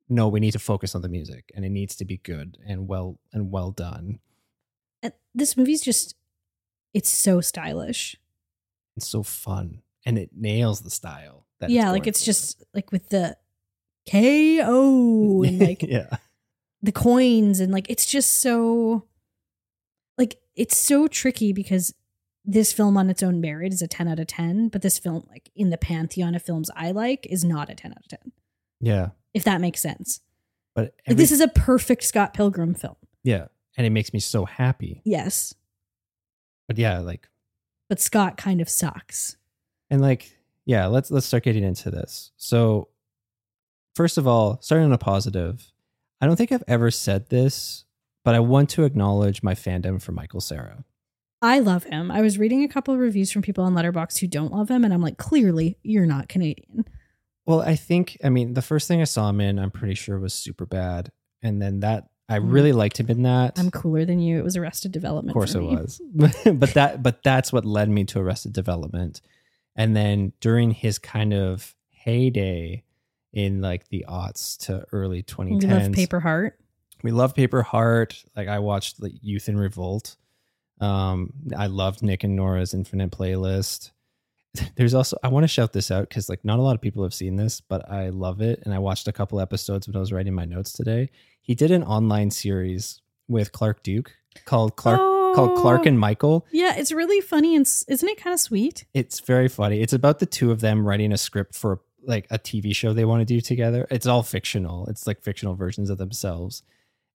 no, 0.09 0.27
we 0.27 0.41
need 0.41 0.51
to 0.51 0.59
focus 0.59 0.93
on 0.95 1.01
the 1.01 1.07
music 1.07 1.49
and 1.55 1.63
it 1.63 1.69
needs 1.69 1.95
to 1.95 2.03
be 2.03 2.17
good 2.17 2.57
and 2.67 2.89
well 2.89 3.19
and 3.31 3.51
well 3.51 3.71
done. 3.71 4.19
And 5.01 5.13
this 5.33 5.55
movie's 5.55 5.79
just 5.81 6.13
it's 6.93 7.09
so 7.09 7.39
stylish. 7.39 8.17
It's 8.97 9.07
so 9.07 9.23
fun. 9.23 9.81
And 10.05 10.17
it 10.17 10.31
nails 10.35 10.81
the 10.81 10.89
style. 10.89 11.45
That 11.61 11.69
yeah, 11.69 11.91
like 11.91 12.05
it's 12.05 12.25
just 12.25 12.65
like 12.73 12.91
with 12.91 13.07
the 13.07 13.37
KO 14.09 15.43
and 15.47 15.59
like 15.59 15.83
yeah. 15.83 16.17
the 16.81 16.91
coins 16.91 17.59
and 17.59 17.71
like 17.71 17.89
it's 17.89 18.05
just 18.05 18.41
so 18.41 19.05
like 20.17 20.37
it's 20.55 20.77
so 20.77 21.07
tricky 21.07 21.53
because 21.53 21.93
this 22.45 22.73
film 22.73 22.97
on 22.97 23.09
its 23.09 23.21
own 23.21 23.39
merit 23.41 23.71
is 23.73 23.81
a 23.81 23.87
10 23.87 24.07
out 24.07 24.19
of 24.19 24.27
10 24.27 24.69
but 24.69 24.81
this 24.81 24.97
film 24.97 25.25
like 25.29 25.49
in 25.55 25.69
the 25.69 25.77
pantheon 25.77 26.33
of 26.35 26.41
films 26.41 26.71
i 26.75 26.89
like 26.91 27.27
is 27.29 27.43
not 27.43 27.69
a 27.69 27.75
10 27.75 27.91
out 27.91 27.97
of 27.97 28.07
10 28.07 28.19
Yeah. 28.79 29.09
if 29.33 29.43
that 29.43 29.61
makes 29.61 29.81
sense 29.81 30.21
But 30.75 30.93
like 31.07 31.17
this 31.17 31.31
is 31.31 31.41
a 31.41 31.47
perfect 31.47 32.03
scott 32.03 32.33
pilgrim 32.33 32.73
film 32.73 32.95
yeah. 33.23 33.47
And 33.77 33.85
it 33.85 33.91
makes 33.91 34.11
me 34.13 34.19
so 34.19 34.45
happy. 34.45 35.01
yes 35.05 35.53
But 36.67 36.77
yeah, 36.77 36.99
like 36.99 37.27
but 37.87 37.99
scott 38.01 38.35
kind 38.37 38.59
of 38.61 38.69
sucks 38.69 39.37
and 39.89 40.01
like 40.01 40.31
yeah, 40.65 40.85
let's 40.85 41.09
let's 41.09 41.25
start 41.25 41.43
getting 41.43 41.63
into 41.63 41.89
this. 41.89 42.31
So 42.37 42.88
first 43.95 44.17
of 44.17 44.27
all, 44.27 44.59
starting 44.61 44.85
on 44.85 44.93
a 44.93 44.97
positive, 44.97 45.71
I 46.21 46.25
don't 46.27 46.35
think 46.35 46.51
I've 46.51 46.63
ever 46.67 46.91
said 46.91 47.29
this, 47.29 47.85
but 48.25 48.35
I 48.35 48.39
want 48.39 48.69
to 48.71 48.83
acknowledge 48.83 49.41
my 49.43 49.55
fandom 49.55 50.01
for 50.01 50.11
Michael 50.11 50.41
Cera. 50.41 50.83
i 51.41 51.59
love 51.59 51.85
him 51.85 52.11
i 52.11 52.21
was 52.21 52.37
reading 52.37 52.63
a 52.63 52.67
couple 52.67 52.93
of 52.93 52.99
reviews 52.99 53.31
from 53.31 53.41
people 53.41 53.63
on 53.63 53.73
Letterboxd 53.73 54.19
who 54.19 54.27
don't 54.27 54.51
love 54.51 54.69
him 54.69 54.83
and 54.83 54.93
i'm 54.93 55.01
like 55.01 55.17
clearly 55.17 55.77
you're 55.83 56.05
not 56.05 56.27
canadian 56.27 56.83
Well, 57.45 57.61
I 57.61 57.75
think 57.77 58.17
I 58.23 58.29
mean 58.29 58.53
the 58.53 58.61
first 58.61 58.87
thing 58.87 59.01
I 59.01 59.05
saw 59.05 59.29
him 59.29 59.39
in, 59.41 59.57
I'm 59.57 59.71
pretty 59.71 59.95
sure 59.95 60.19
was 60.19 60.33
super 60.35 60.65
bad, 60.67 61.11
and 61.41 61.59
then 61.61 61.79
that 61.79 62.09
I 62.27 62.37
Mm. 62.37 62.51
really 62.53 62.73
liked 62.73 62.99
him 62.99 63.09
in 63.09 63.23
that. 63.23 63.57
i'm 63.57 63.71
cooler 63.71 64.05
than 64.05 64.19
you 64.19 64.37
it 64.37 64.43
was 64.43 64.55
arrested 64.57 64.91
development 64.91 65.31
of 65.31 65.39
course 65.39 65.55
it 65.55 65.61
was, 65.63 65.99
but 66.53 66.73
that 66.75 67.01
but 67.01 67.23
that's 67.23 67.51
what 67.53 67.65
led 67.65 67.89
me 67.89 68.03
to 68.05 68.19
Arrested 68.19 68.53
Development, 68.53 69.19
and 69.75 69.95
then 69.95 70.33
during 70.41 70.71
his 70.71 70.99
kind 70.99 71.33
of 71.33 71.73
heyday 71.89 72.83
in 73.33 73.61
like 73.61 73.87
the 73.89 74.05
aughts 74.07 74.57
to 74.65 74.85
early 74.91 75.23
2010s, 75.23 75.61
we 75.63 75.67
love 75.69 75.91
paper 75.93 76.19
heart 76.19 76.59
we 77.01 77.11
love 77.11 77.33
Paper 77.33 77.61
Heart. 77.63 78.25
Like 78.35 78.49
I 78.49 78.59
watched 78.59 79.01
like 79.01 79.13
Youth 79.21 79.47
in 79.47 79.57
Revolt. 79.57 80.17
Um, 80.81 81.31
I 81.57 81.67
loved 81.67 82.03
Nick 82.03 82.25
and 82.25 82.35
Nora's 82.35 82.73
Infinite 82.73 83.11
Playlist. 83.11 83.91
There's 84.75 84.93
also 84.93 85.17
I 85.23 85.29
want 85.29 85.45
to 85.45 85.47
shout 85.47 85.71
this 85.71 85.91
out 85.91 86.09
because 86.09 86.27
like 86.27 86.43
not 86.43 86.59
a 86.59 86.61
lot 86.61 86.75
of 86.75 86.81
people 86.81 87.03
have 87.03 87.13
seen 87.13 87.37
this, 87.37 87.61
but 87.61 87.89
I 87.89 88.09
love 88.09 88.41
it, 88.41 88.61
and 88.65 88.73
I 88.73 88.79
watched 88.79 89.07
a 89.07 89.13
couple 89.13 89.39
episodes 89.39 89.87
when 89.87 89.95
I 89.95 89.99
was 89.99 90.11
writing 90.11 90.33
my 90.33 90.43
notes 90.43 90.73
today. 90.73 91.09
He 91.41 91.55
did 91.55 91.71
an 91.71 91.83
online 91.83 92.31
series 92.31 92.99
with 93.29 93.53
Clark 93.53 93.81
Duke 93.83 94.11
called 94.45 94.75
Clark 94.75 94.99
called 95.35 95.57
Clark 95.59 95.81
Oh. 95.85 95.87
and 95.87 95.99
Michael. 95.99 96.45
Yeah, 96.51 96.75
it's 96.75 96.91
really 96.91 97.21
funny 97.21 97.55
and 97.55 97.65
isn't 97.87 98.09
it 98.09 98.17
kind 98.21 98.33
of 98.33 98.39
sweet? 98.41 98.83
It's 98.93 99.19
very 99.21 99.47
funny. 99.47 99.79
It's 99.81 99.93
about 99.93 100.19
the 100.19 100.25
two 100.25 100.51
of 100.51 100.59
them 100.59 100.85
writing 100.85 101.13
a 101.13 101.17
script 101.17 101.55
for 101.55 101.79
like 102.09 102.27
a 102.29 102.37
TV 102.37 102.75
show 102.75 102.91
they 102.91 103.05
want 103.05 103.21
to 103.21 103.25
do 103.25 103.39
together. 103.39 103.87
It's 103.89 104.07
all 104.07 104.23
fictional. 104.23 104.87
It's 104.87 105.07
like 105.07 105.21
fictional 105.21 105.55
versions 105.55 105.89
of 105.89 105.97
themselves 105.97 106.63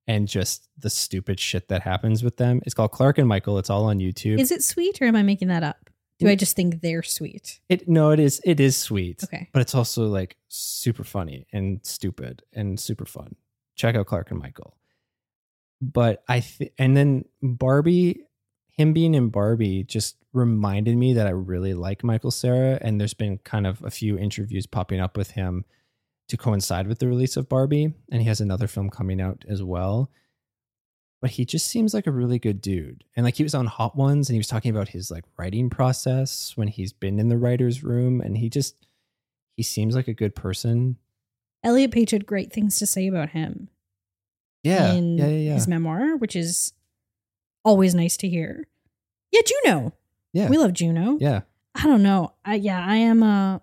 and 0.07 0.27
just 0.27 0.67
the 0.77 0.89
stupid 0.89 1.39
shit 1.39 1.67
that 1.67 1.81
happens 1.81 2.23
with 2.23 2.37
them. 2.37 2.61
It's 2.65 2.73
called 2.73 2.91
Clark 2.91 3.17
and 3.17 3.27
Michael. 3.27 3.59
It's 3.59 3.69
all 3.69 3.85
on 3.85 3.99
YouTube. 3.99 4.39
Is 4.39 4.51
it 4.51 4.63
sweet 4.63 5.01
or 5.01 5.05
am 5.05 5.15
I 5.15 5.23
making 5.23 5.49
that 5.49 5.63
up? 5.63 5.89
Do 6.17 6.29
I 6.29 6.35
just 6.35 6.55
think 6.55 6.79
they're 6.81 7.03
sweet? 7.03 7.59
it 7.67 7.89
no, 7.89 8.11
it 8.11 8.21
is 8.21 8.41
it 8.45 8.61
is 8.61 8.77
sweet. 8.77 9.21
Okay. 9.25 9.49
But 9.51 9.61
it's 9.61 9.75
also 9.75 10.07
like 10.07 10.37
super 10.47 11.03
funny 11.03 11.45
and 11.51 11.81
stupid 11.83 12.41
and 12.53 12.79
super 12.79 13.05
fun. 13.05 13.35
Check 13.75 13.95
out 13.95 14.05
Clark 14.05 14.31
and 14.31 14.39
Michael. 14.39 14.77
But 15.81 16.23
I 16.29 16.39
th- 16.39 16.71
and 16.77 16.95
then 16.95 17.25
Barbie 17.43 18.24
him 18.77 18.93
being 18.93 19.15
in 19.15 19.29
Barbie 19.29 19.83
just 19.83 20.17
reminded 20.33 20.97
me 20.97 21.13
that 21.13 21.27
I 21.27 21.31
really 21.31 21.73
like 21.73 22.03
Michael 22.03 22.31
Cera 22.31 22.77
and 22.81 22.99
there's 22.99 23.13
been 23.13 23.37
kind 23.39 23.65
of 23.65 23.81
a 23.83 23.89
few 23.89 24.17
interviews 24.17 24.65
popping 24.67 24.99
up 24.99 25.15
with 25.15 25.31
him 25.31 25.63
to 26.27 26.37
coincide 26.37 26.87
with 26.87 26.99
the 26.99 27.07
release 27.07 27.37
of 27.37 27.47
Barbie 27.47 27.93
and 28.11 28.21
he 28.21 28.27
has 28.27 28.41
another 28.41 28.67
film 28.67 28.89
coming 28.89 29.21
out 29.21 29.45
as 29.47 29.63
well. 29.63 30.09
But 31.21 31.31
he 31.31 31.45
just 31.45 31.67
seems 31.67 31.93
like 31.93 32.05
a 32.05 32.11
really 32.11 32.37
good 32.37 32.61
dude. 32.61 33.03
And 33.15 33.23
like 33.23 33.35
he 33.35 33.43
was 33.43 33.55
on 33.55 33.65
Hot 33.65 33.95
Ones 33.95 34.29
and 34.29 34.35
he 34.35 34.39
was 34.39 34.47
talking 34.47 34.71
about 34.71 34.89
his 34.89 35.09
like 35.09 35.23
writing 35.37 35.69
process 35.69 36.51
when 36.55 36.67
he's 36.67 36.91
been 36.93 37.17
in 37.19 37.29
the 37.29 37.37
writer's 37.37 37.83
room 37.83 38.19
and 38.21 38.37
he 38.37 38.49
just 38.49 38.75
he 39.55 39.63
seems 39.63 39.95
like 39.95 40.09
a 40.09 40.13
good 40.13 40.35
person. 40.35 40.97
Elliot 41.63 41.91
Page 41.91 42.11
had 42.11 42.25
great 42.25 42.51
things 42.51 42.75
to 42.75 42.85
say 42.85 43.07
about 43.07 43.29
him 43.29 43.69
Yeah. 44.63 44.91
in 44.93 45.17
yeah, 45.17 45.27
yeah, 45.27 45.37
yeah. 45.37 45.53
his 45.53 45.67
memoir, 45.67 46.17
which 46.17 46.35
is 46.35 46.73
always 47.65 47.93
nice 47.93 48.15
to 48.17 48.29
hear. 48.29 48.67
Yeah, 49.31 49.41
Juno. 49.45 49.93
yeah. 50.31 50.47
We 50.49 50.57
love 50.57 50.71
Juno. 50.73 51.17
yeah. 51.19 51.41
I 51.77 51.83
don't 51.87 52.03
know. 52.03 52.33
I 52.45 52.55
yeah, 52.55 52.81
I 52.85 52.95
am 52.97 53.21
uh 53.21 53.59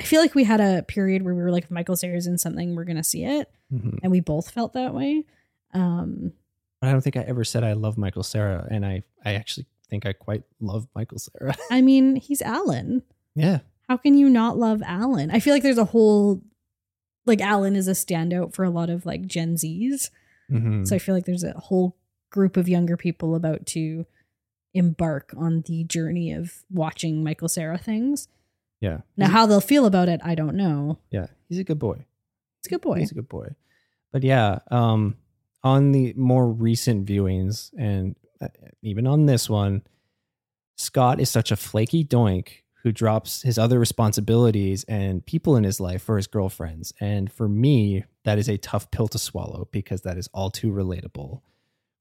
I 0.00 0.02
feel 0.02 0.20
like 0.20 0.34
we 0.34 0.42
had 0.42 0.60
a 0.60 0.82
period 0.82 1.22
where 1.22 1.34
we 1.34 1.42
were 1.42 1.52
like 1.52 1.64
if 1.64 1.70
Michael 1.70 1.94
Cera 1.94 2.16
in 2.16 2.36
something, 2.38 2.74
we're 2.74 2.84
gonna 2.84 3.04
see 3.04 3.22
it. 3.24 3.48
Mhm. 3.72 4.00
And 4.02 4.10
we 4.10 4.18
both 4.18 4.50
felt 4.50 4.72
that 4.72 4.92
way. 4.92 5.24
Um 5.72 6.32
But 6.80 6.88
I 6.88 6.92
don't 6.92 7.00
think 7.02 7.16
I 7.16 7.20
ever 7.20 7.44
said 7.44 7.62
I 7.62 7.74
love 7.74 7.96
Michael 7.96 8.24
Cera 8.24 8.66
and 8.70 8.84
I 8.84 9.04
I 9.24 9.34
actually 9.34 9.66
think 9.88 10.04
I 10.04 10.12
quite 10.14 10.42
love 10.58 10.88
Michael 10.96 11.18
Cera. 11.20 11.54
I 11.70 11.80
mean, 11.82 12.16
he's 12.16 12.42
Alan. 12.42 13.02
yeah. 13.36 13.60
How 13.88 13.96
can 13.98 14.16
you 14.16 14.28
not 14.30 14.56
love 14.58 14.82
Alan? 14.84 15.30
I 15.30 15.38
feel 15.38 15.52
like 15.52 15.62
there's 15.62 15.78
a 15.78 15.84
whole 15.84 16.42
like 17.26 17.40
Alan 17.40 17.76
is 17.76 17.86
a 17.86 17.92
standout 17.92 18.52
for 18.54 18.64
a 18.64 18.70
lot 18.70 18.90
of 18.90 19.06
like 19.06 19.26
Gen 19.26 19.54
Zs. 19.54 20.10
Mhm. 20.50 20.88
So 20.88 20.96
I 20.96 20.98
feel 20.98 21.14
like 21.14 21.24
there's 21.26 21.44
a 21.44 21.52
whole 21.52 21.96
group 22.32 22.56
of 22.56 22.68
younger 22.68 22.96
people 22.96 23.36
about 23.36 23.64
to 23.66 24.04
embark 24.74 25.32
on 25.36 25.62
the 25.66 25.84
journey 25.84 26.32
of 26.32 26.64
watching 26.70 27.22
Michael 27.22 27.48
Cera 27.48 27.78
things. 27.78 28.28
yeah. 28.80 29.02
Now, 29.16 29.26
He's 29.26 29.32
how 29.34 29.46
they'll 29.46 29.60
feel 29.60 29.86
about 29.86 30.08
it, 30.08 30.20
I 30.24 30.34
don't 30.34 30.56
know. 30.56 30.98
yeah. 31.10 31.26
He's 31.48 31.58
a 31.58 31.64
good 31.64 31.78
boy. 31.78 32.06
He's 32.62 32.66
a 32.66 32.70
good 32.70 32.80
boy. 32.80 32.98
He's 32.98 33.10
a 33.12 33.14
good 33.14 33.28
boy. 33.28 33.48
But 34.10 34.22
yeah, 34.22 34.58
um, 34.70 35.16
on 35.62 35.92
the 35.92 36.14
more 36.16 36.48
recent 36.50 37.06
viewings 37.06 37.70
and 37.78 38.16
uh, 38.40 38.48
even 38.82 39.06
on 39.06 39.26
this 39.26 39.48
one, 39.48 39.82
Scott 40.76 41.20
is 41.20 41.30
such 41.30 41.52
a 41.52 41.56
flaky 41.56 42.04
doink 42.04 42.48
who 42.82 42.90
drops 42.90 43.42
his 43.42 43.58
other 43.58 43.78
responsibilities 43.78 44.84
and 44.88 45.24
people 45.24 45.56
in 45.56 45.62
his 45.64 45.78
life 45.78 46.02
for 46.02 46.16
his 46.16 46.26
girlfriends. 46.26 46.92
And 47.00 47.30
for 47.30 47.48
me, 47.48 48.04
that 48.24 48.38
is 48.38 48.48
a 48.48 48.56
tough 48.56 48.90
pill 48.90 49.06
to 49.08 49.18
swallow 49.18 49.68
because 49.70 50.00
that 50.02 50.16
is 50.18 50.28
all 50.34 50.50
too 50.50 50.72
relatable 50.72 51.42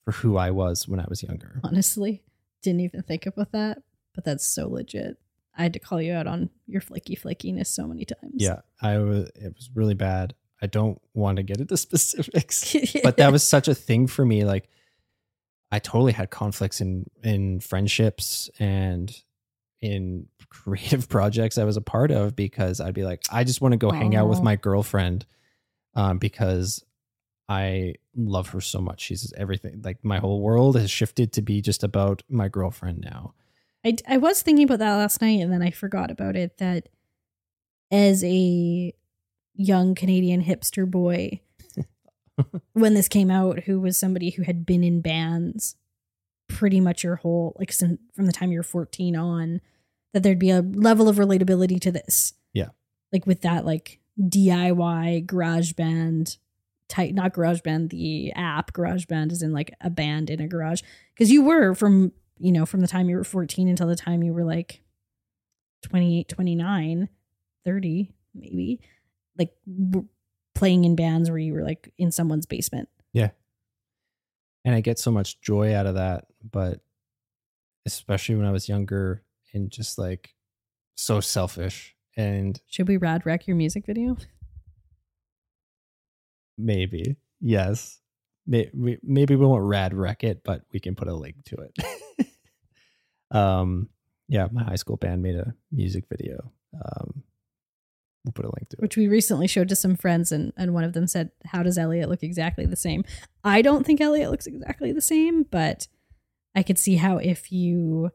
for 0.04 0.12
who 0.12 0.38
I 0.38 0.52
was 0.52 0.88
when 0.88 1.00
I 1.00 1.06
was 1.08 1.24
younger. 1.24 1.60
Honestly, 1.64 2.24
didn't 2.62 2.82
even 2.82 3.02
think 3.04 3.26
about 3.26 3.52
that, 3.52 3.82
but 4.14 4.26
that's 4.26 4.46
so 4.46 4.68
legit. 4.68 5.18
I 5.58 5.64
had 5.64 5.74
to 5.74 5.80
call 5.80 6.02
you 6.02 6.14
out 6.14 6.28
on 6.28 6.50
your 6.66 6.82
flaky 6.82 7.16
flakiness 7.16 7.68
so 7.68 7.88
many 7.88 8.06
times. 8.06 8.36
Yeah, 8.36 8.62
I 8.82 8.98
was 9.00 9.30
it 9.36 9.54
was 9.56 9.70
really 9.74 9.94
bad. 9.94 10.34
I 10.62 10.68
don't 10.68 11.02
want 11.14 11.38
to 11.38 11.44
get 11.44 11.60
into 11.60 11.78
specifics, 11.78 12.76
but 13.04 13.18
that 13.18 13.32
was 13.32 13.44
such 13.48 13.68
a 13.68 13.76
thing 13.76 14.08
for 14.08 14.26
me 14.26 14.44
like 14.44 14.70
I 15.72 15.80
totally 15.80 16.14
had 16.14 16.30
conflicts 16.30 16.82
in 16.82 17.10
in 17.24 17.60
friendships 17.60 18.50
and 18.60 19.16
in 19.82 20.28
creative 20.50 21.10
projects 21.10 21.58
I 21.58 21.64
was 21.64 21.78
a 21.78 21.82
part 21.82 22.12
of 22.12 22.36
because 22.36 22.80
I'd 22.80 22.94
be 22.94 23.04
like, 23.04 23.24
I 23.32 23.44
just 23.44 23.62
want 23.62 23.74
to 23.74 23.78
go 23.78 23.92
hang 23.92 24.16
out 24.16 24.30
with 24.30 24.42
my 24.42 24.56
girlfriend 24.56 25.26
um, 25.96 26.18
because 26.18 26.84
I 27.52 27.96
love 28.16 28.50
her 28.50 28.62
so 28.62 28.80
much. 28.80 29.02
She's 29.02 29.34
everything. 29.36 29.82
Like 29.84 30.06
my 30.06 30.20
whole 30.20 30.42
world 30.42 30.78
has 30.78 30.90
shifted 30.90 31.34
to 31.34 31.42
be 31.42 31.62
just 31.62 31.84
about 31.84 32.24
my 32.30 32.48
girlfriend 32.48 33.00
now. 33.00 33.34
I, 33.86 33.98
I 34.08 34.18
was 34.18 34.42
thinking 34.42 34.64
about 34.64 34.80
that 34.80 34.96
last 34.96 35.22
night 35.22 35.42
and 35.42 35.52
then 35.52 35.62
I 35.62 35.72
forgot 35.72 36.12
about 36.12 36.38
it 36.38 36.60
that 36.60 36.88
as 37.92 38.24
a 38.24 38.94
young 39.54 39.96
Canadian 39.96 40.46
hipster 40.46 40.90
boy, 40.90 41.42
when 42.74 42.94
this 42.94 43.10
came 43.10 43.30
out, 43.30 43.64
who 43.64 43.82
was 43.82 43.98
somebody 43.98 44.30
who 44.30 44.44
had 44.44 44.66
been 44.66 44.84
in 44.84 45.02
bands 45.02 45.76
pretty 46.48 46.80
much 46.80 47.04
your 47.04 47.18
whole, 47.18 47.54
like 47.60 47.74
from 47.74 48.26
the 48.28 48.32
time 48.32 48.54
you're 48.54 48.64
14 48.64 49.14
on, 49.18 49.60
that 50.14 50.24
there'd 50.24 50.40
be 50.40 50.52
a 50.52 50.62
level 50.62 51.10
of 51.10 51.18
relatability 51.18 51.82
to 51.82 51.92
this. 51.92 52.34
Yeah. 52.54 52.70
Like 53.12 53.28
with 53.28 53.42
that, 53.42 53.66
like 53.66 54.00
DIY 54.18 55.26
garage 55.26 55.74
band 55.74 56.38
type, 56.92 57.14
not 57.14 57.34
garage 57.34 57.62
band, 57.62 57.90
the 57.90 58.32
app 58.34 58.74
garage 58.74 59.06
band 59.06 59.32
is 59.32 59.42
in 59.42 59.54
like 59.54 59.74
a 59.82 59.90
band 59.90 60.30
in 60.30 60.40
a 60.42 60.48
garage. 60.48 60.82
Cause 61.18 61.32
you 61.32 61.42
were 61.42 61.74
from, 61.74 62.12
you 62.38 62.52
know, 62.52 62.66
from 62.66 62.82
the 62.82 62.88
time 62.88 63.10
you 63.10 63.16
were 63.16 63.24
14 63.24 63.68
until 63.68 63.88
the 63.88 63.96
time 63.96 64.22
you 64.22 64.34
were 64.34 64.44
like 64.44 64.82
28, 65.84 66.28
29, 66.28 67.10
30, 67.66 68.12
maybe, 68.36 68.80
like 69.40 69.54
w- 69.66 70.08
playing 70.54 70.84
in 70.84 70.96
bands 70.96 71.30
where 71.30 71.40
you 71.40 71.54
were 71.54 71.64
like 71.64 71.94
in 71.98 72.12
someone's 72.12 72.46
basement. 72.46 72.90
Yeah. 73.14 73.30
And 74.66 74.76
I 74.76 74.82
get 74.82 75.00
so 75.00 75.12
much 75.12 75.42
joy 75.42 75.74
out 75.74 75.88
of 75.88 75.96
that. 75.96 76.26
But 76.44 76.82
especially 77.86 78.36
when 78.36 78.46
I 78.46 78.52
was 78.52 78.70
younger 78.70 79.24
and 79.54 79.72
just 79.72 79.98
like 79.98 80.36
so 80.96 81.20
selfish 81.20 81.96
and 82.18 82.60
Should 82.68 82.88
we 82.88 82.98
rad 82.98 83.26
wreck 83.26 83.48
your 83.48 83.56
music 83.56 83.86
video? 83.86 84.18
maybe 86.66 87.18
yes, 87.40 88.00
May- 88.48 88.72
maybe 89.04 89.36
we 89.36 89.46
won't 89.46 89.64
rad 89.64 89.94
wreck 89.94 90.24
it, 90.24 90.44
but 90.44 90.64
we 90.72 90.80
can 90.80 90.96
put 90.96 91.08
a 91.08 91.14
link 91.14 91.36
to 91.46 91.58
it. 91.58 92.28
um, 93.32 93.90
yeah, 94.28 94.48
my 94.52 94.64
high 94.64 94.76
school 94.76 94.98
band 94.98 95.22
made 95.22 95.36
a 95.36 95.54
music 95.72 96.06
video. 96.10 96.52
Um, 96.74 97.24
we'll 98.24 98.34
put 98.34 98.46
a 98.46 98.50
link 98.50 98.70
to 98.70 98.78
it. 98.78 98.82
which 98.82 98.98
we 98.98 99.08
recently 99.08 99.48
showed 99.48 99.70
to 99.70 99.76
some 99.76 99.96
friends 99.96 100.32
and, 100.32 100.54
and 100.58 100.74
one 100.74 100.84
of 100.84 100.94
them 100.94 101.08
said 101.08 101.32
how 101.46 101.64
does 101.64 101.76
elliott 101.76 102.08
look 102.08 102.22
exactly 102.22 102.68
the 102.68 102.76
same 102.76 103.04
i 103.44 103.64
don't 103.64 103.84
think 103.84 104.00
elliott 104.00 104.30
looks 104.30 104.46
exactly 104.46 104.92
the 104.92 105.02
same 105.02 105.42
but 105.50 105.88
i 106.54 106.62
could 106.62 106.78
see 106.78 106.98
how 106.98 107.18
if 107.18 107.52
you 107.52 108.12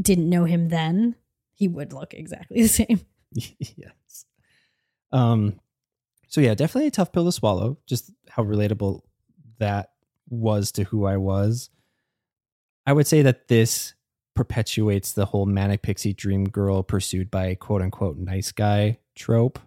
didn't 0.00 0.30
know 0.30 0.44
him 0.44 0.68
then 0.68 1.16
he 1.54 1.66
would 1.66 1.92
look 1.92 2.14
exactly 2.14 2.62
the 2.62 2.68
same 2.68 3.00
yes. 3.58 4.26
Um. 5.12 5.60
So 6.34 6.40
yeah, 6.40 6.54
definitely 6.54 6.88
a 6.88 6.90
tough 6.90 7.12
pill 7.12 7.26
to 7.26 7.30
swallow. 7.30 7.78
Just 7.86 8.10
how 8.28 8.42
relatable 8.42 9.02
that 9.60 9.90
was 10.28 10.72
to 10.72 10.82
who 10.82 11.04
I 11.04 11.16
was. 11.16 11.70
I 12.84 12.92
would 12.92 13.06
say 13.06 13.22
that 13.22 13.46
this 13.46 13.94
perpetuates 14.34 15.12
the 15.12 15.26
whole 15.26 15.46
manic 15.46 15.82
pixie 15.82 16.12
dream 16.12 16.44
girl 16.44 16.82
pursued 16.82 17.30
by 17.30 17.54
quote 17.54 17.82
unquote 17.82 18.16
nice 18.18 18.50
guy 18.50 18.98
trope, 19.14 19.60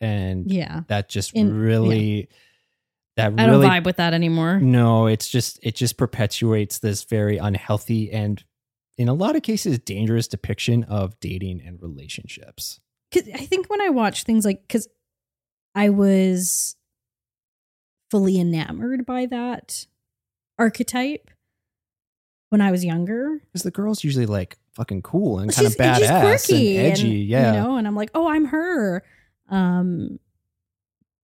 and 0.00 0.50
yeah 0.50 0.80
that 0.88 1.10
just 1.10 1.36
In- 1.36 1.54
really 1.54 2.30
that 3.16 3.34
i 3.36 3.44
don't 3.44 3.60
vibe 3.62 3.84
with 3.84 3.96
that 3.96 4.14
anymore 4.14 4.58
no, 4.60 5.08
it's 5.08 5.28
just 5.28 5.60
it 5.62 5.74
just 5.74 5.98
perpetuates 5.98 6.78
this 6.78 7.04
very 7.04 7.36
unhealthy 7.36 8.10
and 8.10 8.42
in 8.96 9.08
a 9.08 9.14
lot 9.14 9.36
of 9.36 9.42
cases 9.42 9.78
dangerous 9.80 10.26
depiction 10.26 10.84
of 10.84 11.20
dating 11.20 11.60
and 11.66 11.82
relationships. 11.82 12.80
'Cause 13.12 13.24
i 13.34 13.44
think 13.44 13.68
when 13.68 13.82
i 13.82 13.90
watch 13.90 14.22
things 14.22 14.46
like 14.46 14.62
because 14.62 14.88
i 15.74 15.88
was 15.88 16.76
fully 18.10 18.38
enamored 18.38 19.04
by 19.06 19.26
that 19.26 19.86
archetype 20.58 21.30
when 22.50 22.60
i 22.60 22.70
was 22.70 22.84
younger 22.84 23.40
Because 23.46 23.62
the 23.62 23.70
girl's 23.70 24.02
usually 24.02 24.26
like 24.26 24.56
fucking 24.74 25.02
cool 25.02 25.38
and 25.38 25.52
kind 25.52 25.66
of 25.66 25.72
she's- 25.74 26.00
badass 26.00 26.20
quirky 26.46 26.78
and 26.78 26.86
edgy. 26.92 27.08
yeah. 27.08 27.52
You 27.52 27.60
know, 27.60 27.76
and 27.76 27.86
I'm 27.86 27.96
like, 27.96 28.10
oh, 28.14 28.28
I'm 28.28 28.44
her. 28.44 29.02
Um, 29.50 30.20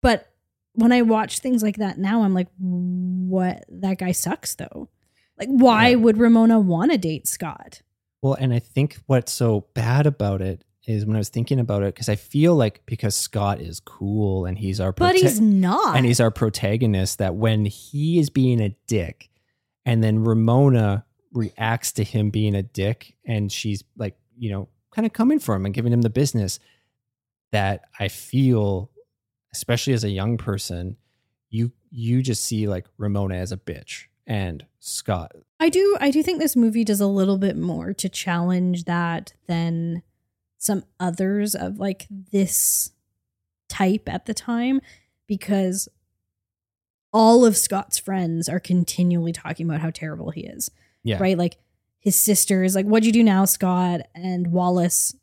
but 0.03 0.31
when 0.75 0.93
I 0.93 1.03
watch 1.03 1.41
things 1.41 1.61
like 1.61 1.79
that 1.79 1.99
now, 1.99 2.23
I'm 2.23 2.33
like, 2.33 2.47
what? 2.59 3.65
That 3.69 3.99
guy 3.99 4.13
sucks, 4.13 4.55
though. 4.55 4.89
Like, 5.37 5.49
why 5.49 5.89
Yeah. 5.89 5.97
would 5.97 6.17
Ramona 6.19 6.61
want 6.61 6.93
to 6.93 6.97
date 6.99 7.27
Scott? 7.27 7.83
Well, 8.23 8.35
and 8.35 8.55
I 8.55 8.61
think 8.61 8.99
what's 9.07 9.33
so 9.33 9.67
bad 9.75 10.07
about 10.07 10.41
it 10.43 10.63
is 10.91 11.07
when 11.07 11.17
I 11.17 11.21
was 11.21 11.29
thinking 11.29 11.59
about 11.59 11.83
it, 11.83 11.95
because 11.95 12.09
I 12.09 12.17
feel 12.17 12.55
like 12.55 12.83
because 12.87 13.15
Scott 13.17 13.61
is 13.61 13.81
cool 13.81 14.45
and 14.45 14.59
he's 14.59 14.81
our 14.81 14.93
But 14.93 15.17
he's 15.17 15.41
not. 15.41 15.97
and 15.97 16.05
he's 16.05 16.21
our 16.21 16.31
protagonist, 16.31 17.19
that 17.19 17.35
when 17.35 17.65
he 17.65 18.19
is 18.19 18.31
being 18.31 18.61
a 18.61 18.77
dick, 18.87 19.31
and 19.85 20.03
then 20.03 20.25
Ramona 20.25 21.05
reacts 21.33 21.93
to 21.93 22.05
him 22.05 22.31
being 22.31 22.55
a 22.55 22.63
dick, 22.63 23.15
and 23.27 23.51
she's 23.51 23.85
like, 23.97 24.17
you 24.37 24.51
know, 24.51 24.69
kind 24.91 25.07
of 25.07 25.13
coming 25.13 25.39
for 25.39 25.55
him 25.55 25.65
and 25.65 25.75
giving 25.75 25.93
him 25.93 26.03
the 26.03 26.11
business, 26.11 26.59
that 27.53 27.83
I 27.99 28.09
feel, 28.09 28.91
especially 29.53 29.93
as 29.93 30.05
a 30.05 30.11
young 30.11 30.37
person, 30.37 30.97
you 31.49 31.73
you 31.91 32.23
just 32.23 32.45
see 32.45 32.69
like 32.69 32.87
Ramona 32.99 33.35
as 33.35 33.51
a 33.51 33.57
bitch 33.57 34.05
and 34.27 34.65
Scott 34.79 35.33
I 35.59 35.69
do. 35.69 35.97
I 36.01 36.11
do 36.11 36.23
think 36.23 36.39
this 36.39 36.57
movie 36.57 36.85
does 36.85 37.01
a 37.03 37.07
little 37.07 37.37
bit 37.37 37.57
more 37.57 37.93
to 37.93 38.09
challenge 38.09 38.85
that 38.85 39.35
than 39.47 40.03
some 40.61 40.85
others 41.01 41.55
of 41.55 41.79
like 41.79 42.07
this 42.11 42.93
type 43.69 44.09
at 44.09 44.27
the 44.27 44.35
time, 44.35 44.81
because 45.27 45.89
all 47.13 47.45
of 47.45 47.57
Scott's 47.57 47.99
friends 47.99 48.49
are 48.49 48.61
continually 48.61 49.33
talking 49.33 49.67
about 49.67 49.81
how 49.81 49.91
terrible 49.91 50.31
he 50.31 50.43
is. 50.43 50.71
yeah 51.03 51.19
right? 51.19 51.37
Like 51.37 51.57
his 51.99 52.15
sister 52.15 52.63
is 52.63 52.75
like, 52.75 52.87
"What'd 52.87 53.07
you 53.07 53.13
do 53.13 53.25
now, 53.25 53.45
Scott?" 53.47 54.03
And 54.15 54.53
Wallace, 54.53 55.17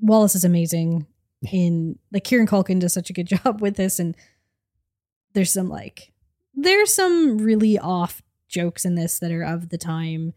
Wallace 0.00 0.34
is 0.34 0.44
amazing 0.44 1.06
in 1.50 1.98
like 2.12 2.24
Kieran 2.24 2.46
Culkin 2.46 2.78
does 2.78 2.92
such 2.92 3.10
a 3.10 3.14
good 3.14 3.26
job 3.42 3.60
with 3.60 3.76
this, 3.76 3.98
and 3.98 4.14
there's 5.32 5.52
some 5.52 5.68
like 5.68 6.12
there's 6.54 6.94
some 6.94 7.38
really 7.38 7.78
off 7.78 8.22
jokes 8.48 8.84
in 8.84 8.94
this 8.94 9.18
that 9.18 9.32
are 9.32 9.42
of 9.42 9.70
the 9.70 9.78
time, 9.78 10.34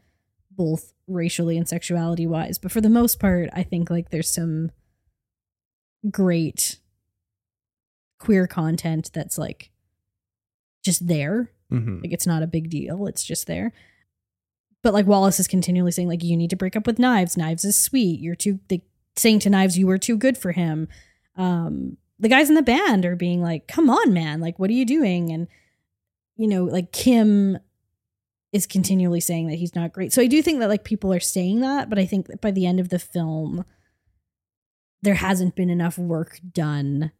both 0.57 0.91
racially 1.07 1.57
and 1.57 1.67
sexuality 1.69 2.27
wise. 2.27 2.57
But 2.57 2.71
for 2.73 2.81
the 2.81 2.89
most 2.89 3.19
part, 3.19 3.49
I 3.53 3.63
think 3.63 3.89
like 3.89 4.09
there's 4.09 4.29
some 4.29 4.71
great 6.09 6.79
queer 8.19 8.47
content 8.47 9.11
that's 9.13 9.37
like 9.37 9.69
just 10.83 11.07
there 11.07 11.51
Mhm. 11.71 12.01
like 12.01 12.13
it's 12.13 12.25
not 12.27 12.43
a 12.43 12.47
big 12.47 12.69
deal. 12.69 13.07
It's 13.07 13.23
just 13.23 13.45
there. 13.45 13.73
But 14.83 14.93
like 14.93 15.05
Wallace 15.05 15.37
is 15.39 15.47
continually 15.49 15.91
saying, 15.91 16.07
like, 16.07 16.23
you 16.23 16.37
need 16.37 16.49
to 16.51 16.55
break 16.55 16.75
up 16.77 16.87
with 16.87 16.97
Knives. 16.99 17.35
Knives 17.35 17.65
is 17.65 17.77
sweet. 17.77 18.21
You're 18.21 18.35
too 18.35 18.59
like 18.71 18.83
saying 19.17 19.39
to 19.39 19.49
Knives 19.49 19.77
you 19.77 19.85
were 19.85 19.97
too 19.97 20.15
good 20.15 20.37
for 20.37 20.53
him. 20.53 20.87
Um, 21.35 21.97
the 22.19 22.29
guys 22.29 22.47
in 22.49 22.55
the 22.55 22.61
band 22.61 23.05
are 23.05 23.15
being 23.17 23.41
like, 23.41 23.67
come 23.67 23.89
on, 23.89 24.13
man, 24.13 24.39
like, 24.39 24.57
what 24.59 24.69
are 24.69 24.73
you 24.73 24.85
doing? 24.85 25.29
And 25.31 25.47
you 26.37 26.47
know, 26.47 26.63
like 26.63 26.91
Kim 26.93 27.57
is 28.57 28.67
continually 28.67 29.21
saying 29.21 29.47
that 29.47 29.55
he's 29.55 29.75
not 29.75 29.93
great. 29.93 30.11
So 30.11 30.21
I 30.21 30.27
do 30.27 30.41
think 30.41 30.59
that 30.59 30.69
like 30.69 30.83
people 30.83 31.13
are 31.13 31.19
saying 31.19 31.61
that, 31.61 31.89
but 31.89 31.99
I 31.99 32.05
think 32.05 32.27
that 32.27 32.41
by 32.41 32.51
the 32.51 32.65
end 32.65 32.79
of 32.79 32.89
the 32.89 32.99
film, 32.99 33.63
there 35.03 35.13
hasn't 35.13 35.55
been 35.55 35.69
enough 35.69 35.97
work 35.97 36.39
done 36.51 37.11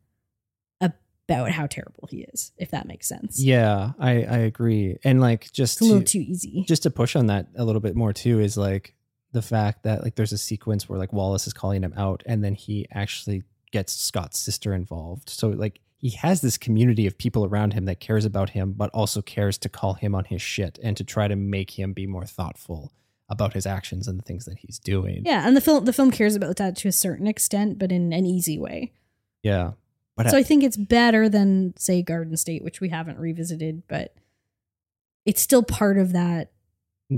about 1.29 1.51
how 1.51 1.67
terrible 1.67 2.07
he 2.09 2.21
is, 2.33 2.53
if 2.57 2.71
that 2.71 2.87
makes 2.87 3.07
sense. 3.07 3.43
Yeah, 3.43 3.91
I 3.99 4.11
I 4.23 4.37
agree. 4.37 4.97
And 5.03 5.19
like 5.19 5.51
just 5.51 5.75
It's 5.75 5.81
a 5.81 5.83
little 5.83 5.99
to, 5.99 6.05
too 6.05 6.19
easy. 6.19 6.63
just 6.67 6.83
to 6.83 6.89
push 6.89 7.15
on 7.15 7.27
that 7.27 7.47
a 7.55 7.65
little 7.65 7.81
bit 7.81 7.95
more 7.95 8.13
too 8.13 8.39
is 8.39 8.57
like 8.57 8.95
the 9.33 9.41
fact 9.41 9.83
that 9.83 10.03
like 10.03 10.15
there's 10.15 10.31
a 10.31 10.37
sequence 10.37 10.87
where 10.87 10.97
like 10.97 11.11
Wallace 11.11 11.45
is 11.45 11.53
calling 11.53 11.83
him 11.83 11.93
out 11.97 12.23
and 12.25 12.43
then 12.43 12.55
he 12.55 12.87
actually 12.91 13.43
gets 13.71 13.93
Scott's 13.93 14.39
sister 14.39 14.73
involved. 14.73 15.29
So 15.29 15.49
like 15.49 15.81
he 15.97 16.11
has 16.11 16.41
this 16.41 16.57
community 16.57 17.07
of 17.07 17.17
people 17.17 17.45
around 17.45 17.73
him 17.73 17.85
that 17.85 17.99
cares 17.99 18.23
about 18.23 18.51
him 18.51 18.73
but 18.73 18.89
also 18.93 19.21
cares 19.21 19.57
to 19.57 19.69
call 19.69 19.95
him 19.95 20.13
on 20.13 20.25
his 20.25 20.41
shit 20.41 20.79
and 20.83 20.95
to 20.95 21.03
try 21.03 21.27
to 21.27 21.35
make 21.35 21.71
him 21.71 21.93
be 21.93 22.05
more 22.05 22.25
thoughtful 22.25 22.93
about 23.29 23.53
his 23.53 23.65
actions 23.65 24.07
and 24.07 24.17
the 24.17 24.23
things 24.23 24.45
that 24.45 24.59
he's 24.59 24.79
doing. 24.79 25.23
Yeah, 25.25 25.45
and 25.45 25.55
the 25.55 25.61
film 25.61 25.85
the 25.85 25.93
film 25.93 26.11
cares 26.11 26.35
about 26.35 26.55
that 26.57 26.75
to 26.77 26.87
a 26.87 26.93
certain 26.93 27.27
extent, 27.27 27.77
but 27.77 27.91
in 27.91 28.13
an 28.13 28.25
easy 28.25 28.57
way. 28.57 28.93
Yeah. 29.43 29.71
But 30.15 30.29
so 30.29 30.37
I, 30.37 30.39
I 30.39 30.43
think 30.43 30.63
it's 30.63 30.77
better 30.77 31.29
than 31.29 31.73
say 31.77 32.01
Garden 32.01 32.37
State, 32.37 32.63
which 32.63 32.81
we 32.81 32.89
haven't 32.89 33.19
revisited, 33.19 33.83
but 33.87 34.15
it's 35.25 35.41
still 35.41 35.61
part 35.61 35.97
of 35.97 36.13
that 36.13 36.51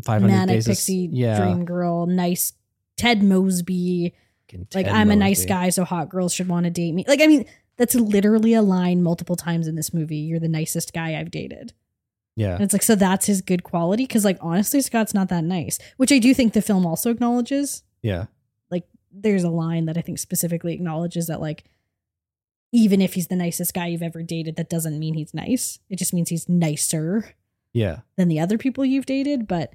500 0.03 0.27
manic 0.27 0.55
days 0.55 0.67
pixie 0.67 1.09
yeah. 1.11 1.39
dream 1.39 1.63
girl, 1.63 2.07
nice 2.07 2.53
Ted 2.97 3.23
Mosby. 3.23 4.13
Fucking 4.47 4.67
Like 4.73 4.87
I'm 4.87 5.11
a 5.11 5.15
nice 5.15 5.45
guy, 5.45 5.69
so 5.69 5.85
hot 5.85 6.09
girls 6.09 6.33
should 6.33 6.49
want 6.49 6.65
to 6.65 6.71
date 6.71 6.93
me. 6.93 7.05
Like 7.07 7.21
I 7.21 7.27
mean, 7.27 7.45
that's 7.79 7.95
literally 7.95 8.53
a 8.53 8.61
line 8.61 9.01
multiple 9.01 9.35
times 9.35 9.67
in 9.67 9.73
this 9.75 9.91
movie. 9.93 10.17
You're 10.17 10.39
the 10.39 10.47
nicest 10.47 10.93
guy 10.93 11.19
I've 11.19 11.31
dated. 11.31 11.73
Yeah. 12.35 12.53
And 12.53 12.61
it's 12.63 12.73
like, 12.73 12.83
so 12.83 12.93
that's 12.95 13.25
his 13.25 13.41
good 13.41 13.63
quality. 13.63 14.05
Cause 14.05 14.23
like 14.23 14.37
honestly, 14.41 14.81
Scott's 14.81 15.13
not 15.15 15.29
that 15.29 15.43
nice, 15.43 15.79
which 15.97 16.11
I 16.11 16.19
do 16.19 16.33
think 16.33 16.53
the 16.53 16.61
film 16.61 16.85
also 16.85 17.09
acknowledges. 17.09 17.81
Yeah. 18.03 18.25
Like 18.69 18.83
there's 19.11 19.43
a 19.43 19.49
line 19.49 19.85
that 19.87 19.97
I 19.97 20.01
think 20.01 20.19
specifically 20.19 20.73
acknowledges 20.73 21.27
that 21.27 21.41
like 21.41 21.63
even 22.71 23.01
if 23.01 23.15
he's 23.15 23.27
the 23.27 23.35
nicest 23.35 23.73
guy 23.73 23.87
you've 23.87 24.03
ever 24.03 24.21
dated, 24.21 24.55
that 24.57 24.69
doesn't 24.69 24.99
mean 24.99 25.15
he's 25.15 25.33
nice. 25.33 25.79
It 25.89 25.97
just 25.97 26.13
means 26.13 26.29
he's 26.29 26.47
nicer 26.47 27.33
Yeah. 27.73 28.01
than 28.15 28.27
the 28.27 28.39
other 28.39 28.57
people 28.59 28.85
you've 28.85 29.07
dated. 29.07 29.47
But 29.47 29.73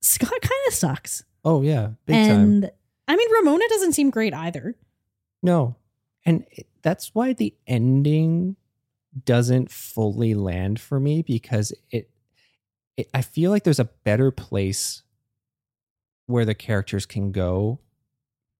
Scott 0.00 0.30
kind 0.40 0.60
of 0.68 0.74
sucks. 0.74 1.24
Oh 1.44 1.62
yeah. 1.62 1.90
Big 2.06 2.14
time. 2.16 2.30
and 2.40 2.70
I 3.08 3.16
mean 3.16 3.28
Ramona 3.32 3.64
doesn't 3.68 3.92
seem 3.92 4.10
great 4.10 4.32
either. 4.32 4.74
No. 5.42 5.76
And 6.24 6.44
that's 6.82 7.14
why 7.14 7.32
the 7.32 7.54
ending 7.66 8.56
doesn't 9.24 9.70
fully 9.70 10.34
land 10.34 10.80
for 10.80 10.98
me 10.98 11.22
because 11.22 11.72
it, 11.90 12.10
it 12.96 13.08
I 13.12 13.22
feel 13.22 13.50
like 13.50 13.64
there's 13.64 13.80
a 13.80 13.90
better 14.04 14.30
place 14.30 15.02
where 16.26 16.44
the 16.44 16.54
characters 16.54 17.04
can 17.04 17.32
go 17.32 17.78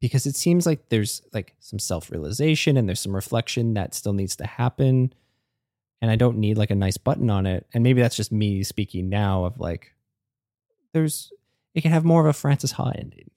because 0.01 0.27
it 0.27 0.35
seems 0.35 0.67
like 0.67 0.89
there's 0.89 1.23
like 1.33 1.55
some 1.61 1.79
self-realization 1.79 2.77
and 2.77 2.89
there's 2.89 3.01
some 3.01 3.15
reflection 3.15 3.75
that 3.75 3.95
still 3.95 4.13
needs 4.13 4.37
to 4.37 4.47
happen 4.47 5.13
and 6.03 6.11
I 6.11 6.17
don't 6.17 6.39
need 6.39 6.59
like 6.59 6.73
a 6.73 6.75
nice 6.75 6.97
button 6.97 7.31
on 7.31 7.47
it. 7.47 7.65
And 7.73 7.85
maybe 7.85 8.03
that's 8.03 8.17
just 8.17 8.33
me 8.33 8.65
speaking 8.65 9.09
now 9.09 9.45
of 9.45 9.61
like 9.61 9.93
there's 10.93 11.33
it 11.75 11.81
can 11.81 11.93
have 11.93 12.05
more 12.05 12.21
of 12.21 12.27
a 12.27 12.33
Frances 12.33 12.73
Ha 12.73 12.93
ending 12.97 13.31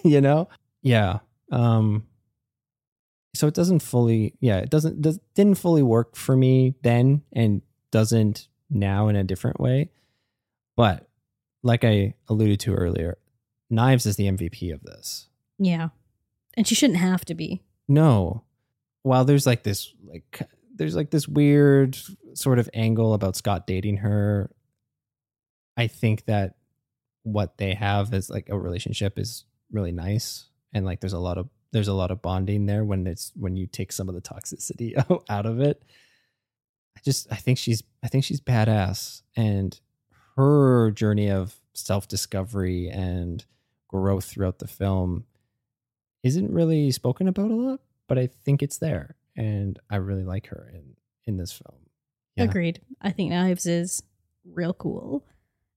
you 0.04 0.20
know? 0.20 0.48
Yeah 0.82 1.18
um 1.52 2.06
so 3.34 3.46
it 3.46 3.54
doesn't 3.54 3.80
fully 3.80 4.34
yeah 4.40 4.58
it 4.58 4.70
doesn't 4.70 5.00
does, 5.02 5.18
didn't 5.34 5.58
fully 5.58 5.82
work 5.82 6.16
for 6.16 6.36
me 6.36 6.74
then 6.82 7.22
and 7.32 7.62
doesn't 7.90 8.48
now 8.70 9.08
in 9.08 9.16
a 9.16 9.24
different 9.24 9.60
way 9.60 9.90
but 10.76 11.08
like 11.62 11.84
i 11.84 12.14
alluded 12.28 12.58
to 12.60 12.74
earlier 12.74 13.18
knives 13.70 14.06
is 14.06 14.16
the 14.16 14.24
mvp 14.28 14.72
of 14.72 14.82
this 14.82 15.28
Yeah. 15.58 15.88
And 16.56 16.66
she 16.68 16.74
shouldn't 16.76 16.98
have 17.00 17.24
to 17.26 17.34
be. 17.34 17.62
no 17.88 18.44
while 19.02 19.24
there's 19.24 19.46
like 19.46 19.62
this 19.64 19.92
like 20.06 20.48
there's 20.74 20.96
like 20.96 21.10
this 21.10 21.28
weird 21.28 21.96
sort 22.34 22.58
of 22.58 22.68
angle 22.74 23.12
about 23.14 23.36
scott 23.36 23.66
dating 23.66 23.98
her 23.98 24.50
i 25.76 25.86
think 25.86 26.24
that 26.26 26.54
what 27.22 27.58
they 27.58 27.74
have 27.74 28.12
as 28.14 28.28
like 28.30 28.48
a 28.48 28.58
relationship 28.58 29.18
is 29.18 29.44
really 29.72 29.92
nice 29.92 30.46
and 30.72 30.84
like 30.84 31.00
there's 31.00 31.12
a 31.12 31.18
lot 31.18 31.38
of 31.38 31.48
there's 31.74 31.88
a 31.88 31.92
lot 31.92 32.10
of 32.10 32.22
bonding 32.22 32.66
there 32.66 32.84
when 32.84 33.06
it's 33.06 33.32
when 33.34 33.56
you 33.56 33.66
take 33.66 33.92
some 33.92 34.08
of 34.08 34.14
the 34.14 34.22
toxicity 34.22 34.96
out, 35.28 35.44
of 35.44 35.60
it 35.60 35.82
i 36.96 37.00
just 37.04 37.26
i 37.30 37.36
think 37.36 37.58
she's 37.58 37.82
i 38.02 38.08
think 38.08 38.24
she's 38.24 38.40
badass 38.40 39.22
and 39.36 39.80
her 40.36 40.90
journey 40.92 41.30
of 41.30 41.54
self-discovery 41.74 42.88
and 42.88 43.44
growth 43.88 44.24
throughout 44.24 44.58
the 44.60 44.66
film 44.66 45.24
isn't 46.22 46.50
really 46.52 46.90
spoken 46.90 47.28
about 47.28 47.50
a 47.50 47.54
lot 47.54 47.80
but 48.08 48.18
i 48.18 48.26
think 48.26 48.62
it's 48.62 48.78
there 48.78 49.16
and 49.36 49.78
i 49.90 49.96
really 49.96 50.24
like 50.24 50.46
her 50.46 50.70
in 50.72 50.94
in 51.26 51.36
this 51.36 51.52
film 51.52 51.80
Yeah. 52.36 52.44
Agreed. 52.44 52.80
I 53.00 53.10
think 53.10 53.30
Knives 53.30 53.66
is 53.66 54.02
real 54.44 54.74
cool. 54.74 55.24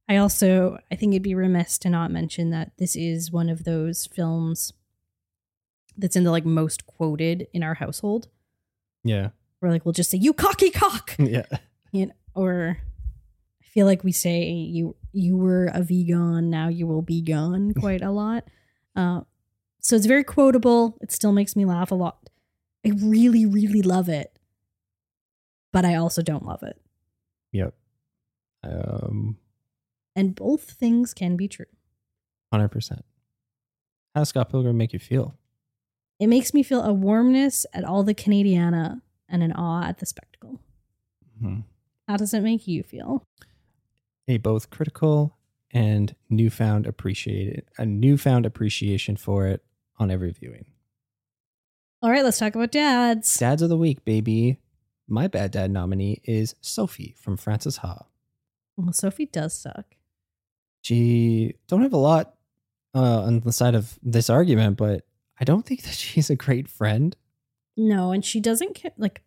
I 0.09 0.17
also 0.17 0.77
I 0.91 0.95
think 0.95 1.13
it'd 1.13 1.23
be 1.23 1.35
remiss 1.35 1.77
to 1.79 1.89
not 1.89 2.11
mention 2.11 2.49
that 2.51 2.71
this 2.77 2.95
is 2.95 3.31
one 3.31 3.49
of 3.49 3.63
those 3.63 4.07
films 4.07 4.73
that's 5.97 6.15
in 6.15 6.23
the 6.23 6.31
like 6.31 6.45
most 6.45 6.85
quoted 6.85 7.47
in 7.53 7.63
our 7.63 7.73
household. 7.75 8.27
yeah 9.03 9.29
We're 9.61 9.69
like 9.69 9.85
we'll 9.85 9.93
just 9.93 10.09
say, 10.11 10.17
You 10.17 10.33
cocky 10.33 10.69
cock 10.69 11.15
yeah 11.19 11.45
you 11.91 12.07
know, 12.07 12.13
or 12.35 12.77
I 13.61 13.65
feel 13.65 13.85
like 13.85 14.03
we 14.03 14.11
say 14.11 14.43
you 14.51 14.95
you 15.13 15.35
were 15.37 15.65
a 15.73 15.81
vegan, 15.81 16.49
now 16.49 16.67
you 16.67 16.85
will 16.87 17.01
be 17.01 17.21
gone 17.21 17.73
quite 17.79 18.01
a 18.01 18.11
lot. 18.11 18.43
Uh, 18.95 19.21
so 19.79 19.95
it's 19.95 20.05
very 20.05 20.23
quotable. 20.23 20.97
It 21.01 21.11
still 21.11 21.31
makes 21.31 21.55
me 21.55 21.63
laugh 21.65 21.91
a 21.91 21.95
lot. 21.95 22.29
I 22.85 22.91
really, 23.01 23.45
really 23.45 23.81
love 23.81 24.09
it, 24.09 24.37
but 25.73 25.85
I 25.85 25.95
also 25.95 26.21
don't 26.21 26.45
love 26.45 26.63
it. 26.63 26.79
yep 27.51 27.73
um 28.63 29.37
And 30.15 30.35
both 30.35 30.63
things 30.71 31.13
can 31.13 31.35
be 31.37 31.47
true. 31.47 31.65
100% 32.53 32.91
how 34.15 34.21
does 34.21 34.29
scott 34.29 34.49
pilgrim 34.49 34.77
make 34.77 34.93
you 34.93 34.99
feel 34.99 35.35
It 36.19 36.27
makes 36.27 36.53
me 36.53 36.63
feel 36.63 36.83
a 36.83 36.93
warmness 36.93 37.65
at 37.73 37.83
all 37.83 38.03
the 38.03 38.15
Canadiana 38.15 39.01
and 39.29 39.43
an 39.43 39.51
awe 39.53 39.83
at 39.87 39.99
the 39.99 40.05
spectacle. 40.05 40.59
Mhm. 41.41 41.63
How 42.07 42.17
does 42.17 42.33
it 42.33 42.41
make 42.43 42.67
you 42.67 42.83
feel? 42.83 43.23
a 44.29 44.37
both 44.37 44.69
critical 44.69 45.37
and 45.71 46.13
newfound 46.29 46.85
appreciated 46.85 47.63
a 47.77 47.85
newfound 47.85 48.45
appreciation 48.45 49.15
for 49.15 49.47
it 49.47 49.63
on 49.99 50.11
every 50.11 50.31
viewing. 50.31 50.65
All 52.01 52.11
right, 52.11 52.25
let's 52.25 52.37
talk 52.37 52.53
about 52.53 52.71
dads. 52.73 53.37
Dads 53.37 53.61
of 53.61 53.69
the 53.69 53.77
week, 53.77 54.03
baby. 54.03 54.57
My 55.07 55.27
bad 55.29 55.51
dad 55.51 55.71
nominee 55.71 56.19
is 56.25 56.55
Sophie 56.59 57.15
from 57.17 57.37
Frances 57.37 57.77
Ha. 57.77 58.05
Well, 58.75 58.91
Sophie 58.91 59.27
does 59.27 59.53
suck. 59.53 59.95
She 60.81 61.55
don't 61.69 61.81
have 61.83 61.93
a 61.93 61.97
lot 61.97 62.35
uh, 62.93 63.21
on 63.23 63.39
the 63.39 63.53
side 63.53 63.75
of 63.75 63.97
this 64.03 64.29
argument, 64.29 64.75
but 64.75 65.06
I 65.39 65.43
don't 65.43 65.65
think 65.65 65.83
that 65.83 65.93
she's 65.93 66.29
a 66.29 66.35
great 66.35 66.67
friend. 66.67 67.15
No, 67.75 68.11
and 68.11 68.23
she 68.25 68.39
doesn't 68.39 68.81
ca- 68.81 68.89
like. 68.97 69.21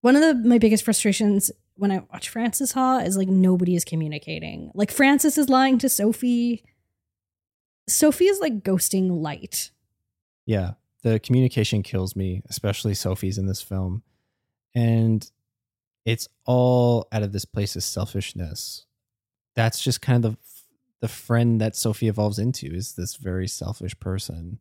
One 0.00 0.16
of 0.16 0.22
the 0.22 0.34
my 0.48 0.58
biggest 0.58 0.84
frustrations 0.84 1.50
when 1.76 1.90
I 1.90 2.02
watch 2.12 2.28
Frances 2.28 2.72
Ha 2.72 2.98
is 2.98 3.16
like 3.16 3.28
nobody 3.28 3.74
is 3.74 3.84
communicating. 3.84 4.70
Like 4.74 4.90
Frances 4.90 5.38
is 5.38 5.48
lying 5.48 5.78
to 5.78 5.88
Sophie. 5.88 6.62
Sophie 7.88 8.26
is 8.26 8.40
like 8.40 8.62
ghosting 8.62 9.22
light. 9.22 9.70
Yeah, 10.46 10.72
the 11.02 11.18
communication 11.20 11.82
kills 11.82 12.14
me, 12.14 12.42
especially 12.48 12.94
Sophie's 12.94 13.38
in 13.38 13.46
this 13.46 13.62
film. 13.62 14.02
And 14.74 15.28
it's 16.04 16.28
all 16.44 17.08
out 17.12 17.22
of 17.22 17.32
this 17.32 17.44
place 17.44 17.76
of 17.76 17.82
selfishness. 17.82 18.86
That's 19.54 19.82
just 19.82 20.02
kind 20.02 20.24
of 20.24 20.32
the, 20.32 20.38
the 21.00 21.08
friend 21.08 21.60
that 21.60 21.76
Sophie 21.76 22.08
evolves 22.08 22.38
into 22.38 22.66
is 22.66 22.94
this 22.94 23.16
very 23.16 23.48
selfish 23.48 23.98
person. 24.00 24.58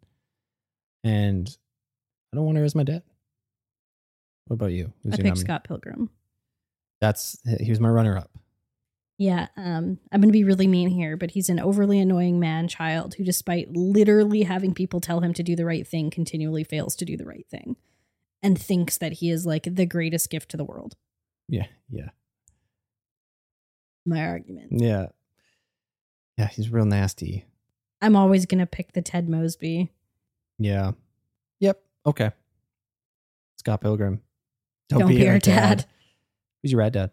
And 1.04 1.56
I 2.32 2.38
don't 2.38 2.46
want 2.46 2.58
her 2.58 2.64
as 2.64 2.76
my 2.76 2.84
dad. 2.84 3.04
What 4.48 4.56
about 4.56 4.72
you? 4.72 4.94
Who's 5.04 5.14
I 5.14 5.18
picked 5.18 5.26
nominee? 5.26 5.42
Scott 5.42 5.64
Pilgrim. 5.64 6.10
That's 7.02 7.38
he 7.60 7.70
was 7.70 7.80
my 7.80 7.90
runner 7.90 8.18
up. 8.18 8.32
Yeah, 9.18 9.48
um, 9.58 10.00
I'm 10.12 10.22
going 10.22 10.30
to 10.30 10.34
be 10.34 10.44
really 10.44 10.68
mean 10.68 10.90
here, 10.90 11.16
but 11.16 11.32
he's 11.32 11.50
an 11.50 11.60
overly 11.60 12.00
annoying 12.00 12.40
man 12.40 12.68
child 12.68 13.14
who, 13.16 13.24
despite 13.24 13.72
literally 13.72 14.44
having 14.44 14.74
people 14.74 15.00
tell 15.00 15.20
him 15.20 15.34
to 15.34 15.44
do 15.44 15.56
the 15.56 15.66
right 15.66 15.88
thing, 15.88 16.10
continually 16.10 16.64
fails 16.64 16.96
to 16.96 17.06
do 17.06 17.16
the 17.16 17.26
right 17.26 17.46
thing 17.50 17.76
and 18.42 18.60
thinks 18.60 18.98
that 18.98 19.14
he 19.14 19.30
is 19.30 19.46
like 19.46 19.68
the 19.70 19.86
greatest 19.86 20.30
gift 20.30 20.50
to 20.50 20.58
the 20.58 20.66
world. 20.66 20.96
Yeah, 21.48 21.68
yeah. 21.90 22.10
My 24.06 24.26
argument. 24.26 24.72
Yeah. 24.72 25.08
Yeah, 26.38 26.48
he's 26.48 26.70
real 26.70 26.86
nasty. 26.86 27.46
I'm 28.02 28.16
always 28.16 28.46
going 28.46 28.60
to 28.60 28.66
pick 28.66 28.94
the 28.94 29.02
Ted 29.02 29.30
Mosby. 29.30 29.92
Yeah. 30.60 30.92
Yep. 31.60 31.82
Okay. 32.06 32.32
Scott 33.58 33.82
Pilgrim. 33.82 34.22
Don't, 34.90 35.08
be, 35.08 35.28
our 35.28 35.40
dad. 35.40 35.86
Who's 36.62 36.72
your 36.72 36.80
rad 36.80 36.94
dad? 36.94 37.12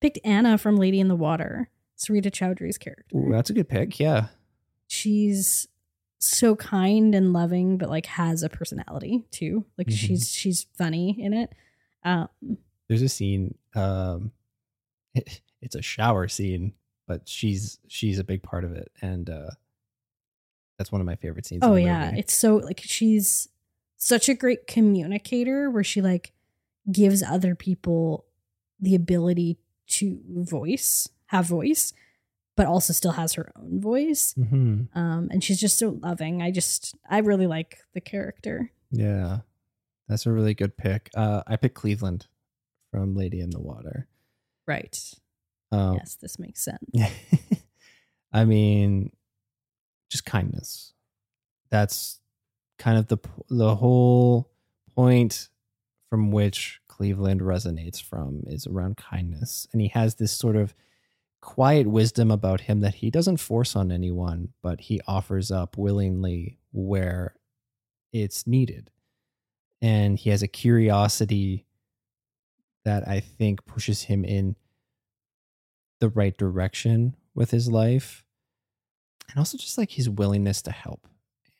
Picked 0.00 0.18
Anna 0.24 0.58
from 0.58 0.76
Lady 0.76 1.00
in 1.00 1.08
the 1.08 1.16
Water, 1.16 1.70
Sarita 1.96 2.26
Choudhury's 2.26 2.76
character. 2.78 3.16
Ooh, 3.16 3.30
that's 3.32 3.50
a 3.50 3.54
good 3.54 3.68
pick. 3.68 3.98
Yeah. 3.98 4.26
She's 4.88 5.68
so 6.18 6.56
kind 6.56 7.14
and 7.14 7.32
loving, 7.32 7.78
but 7.78 7.88
like 7.88 8.06
has 8.06 8.42
a 8.42 8.48
personality 8.48 9.24
too. 9.30 9.64
Like 9.78 9.86
Mhm. 9.88 9.92
she's 9.96 10.30
she's 10.30 10.66
funny 10.76 11.16
in 11.18 11.32
it. 11.32 11.52
Um, 12.02 12.28
There's 12.88 13.02
a 13.02 13.08
scene. 13.08 13.56
Um, 13.74 14.32
it, 15.14 15.40
it's 15.62 15.74
a 15.74 15.82
shower 15.82 16.28
scene, 16.28 16.74
but 17.06 17.28
she's 17.28 17.78
she's 17.88 18.18
a 18.18 18.24
big 18.24 18.42
part 18.42 18.64
of 18.64 18.72
it, 18.72 18.90
and 19.00 19.30
uh, 19.30 19.50
that's 20.78 20.90
one 20.92 21.00
of 21.00 21.06
my 21.06 21.16
favorite 21.16 21.46
scenes. 21.46 21.62
in 21.62 21.68
oh 21.68 21.74
yeah, 21.76 22.06
movie. 22.06 22.18
it's 22.20 22.34
so 22.34 22.56
like 22.56 22.80
she's 22.84 23.48
such 23.96 24.28
a 24.28 24.34
great 24.34 24.66
communicator 24.66 25.70
where 25.70 25.84
she 25.84 26.02
like 26.02 26.32
gives 26.90 27.22
other 27.22 27.54
people 27.54 28.26
the 28.80 28.94
ability 28.94 29.58
to 29.86 30.20
voice, 30.28 31.08
have 31.26 31.46
voice, 31.46 31.92
but 32.56 32.66
also 32.66 32.92
still 32.92 33.12
has 33.12 33.34
her 33.34 33.50
own 33.56 33.80
voice. 33.80 34.34
hmm 34.34 34.82
Um, 34.94 35.28
and 35.30 35.42
she's 35.42 35.60
just 35.60 35.78
so 35.78 35.98
loving. 36.02 36.42
I 36.42 36.50
just, 36.50 36.94
I 37.08 37.18
really 37.18 37.46
like 37.46 37.78
the 37.94 38.00
character. 38.00 38.70
Yeah, 38.90 39.38
that's 40.08 40.26
a 40.26 40.32
really 40.32 40.54
good 40.54 40.76
pick. 40.76 41.10
Uh, 41.16 41.42
I 41.46 41.56
picked 41.56 41.74
Cleveland 41.76 42.26
from 42.90 43.14
Lady 43.16 43.40
in 43.40 43.50
the 43.50 43.60
Water. 43.60 44.08
Right. 44.66 44.98
Um, 45.72 45.94
yes, 45.94 46.16
this 46.20 46.38
makes 46.38 46.62
sense. 46.64 46.84
I 48.32 48.44
mean, 48.44 49.12
just 50.14 50.24
kindness. 50.24 50.92
That's 51.70 52.20
kind 52.78 52.96
of 52.96 53.08
the 53.08 53.18
the 53.50 53.74
whole 53.74 54.52
point 54.94 55.48
from 56.08 56.30
which 56.30 56.80
Cleveland 56.86 57.40
resonates 57.40 58.00
from 58.00 58.44
is 58.46 58.64
around 58.68 58.96
kindness, 58.96 59.66
and 59.72 59.82
he 59.82 59.88
has 59.88 60.14
this 60.14 60.30
sort 60.30 60.54
of 60.54 60.72
quiet 61.40 61.88
wisdom 61.88 62.30
about 62.30 62.62
him 62.62 62.80
that 62.80 62.94
he 62.94 63.10
doesn't 63.10 63.38
force 63.38 63.74
on 63.74 63.90
anyone, 63.90 64.50
but 64.62 64.82
he 64.82 65.00
offers 65.08 65.50
up 65.50 65.76
willingly 65.76 66.58
where 66.70 67.34
it's 68.12 68.46
needed, 68.46 68.92
and 69.82 70.16
he 70.16 70.30
has 70.30 70.44
a 70.44 70.48
curiosity 70.48 71.66
that 72.84 73.08
I 73.08 73.18
think 73.18 73.66
pushes 73.66 74.02
him 74.02 74.24
in 74.24 74.54
the 75.98 76.08
right 76.08 76.36
direction 76.36 77.16
with 77.34 77.50
his 77.50 77.68
life 77.68 78.23
and 79.30 79.38
also 79.38 79.56
just 79.56 79.78
like 79.78 79.92
his 79.92 80.08
willingness 80.08 80.62
to 80.62 80.70
help 80.70 81.06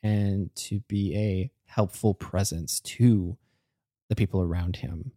and 0.02 0.54
to 0.54 0.80
be 0.80 1.16
a 1.16 1.50
helpful 1.66 2.14
presence 2.14 2.80
to 2.80 3.36
the 4.08 4.16
people 4.16 4.40
around 4.42 4.76
him. 4.76 5.12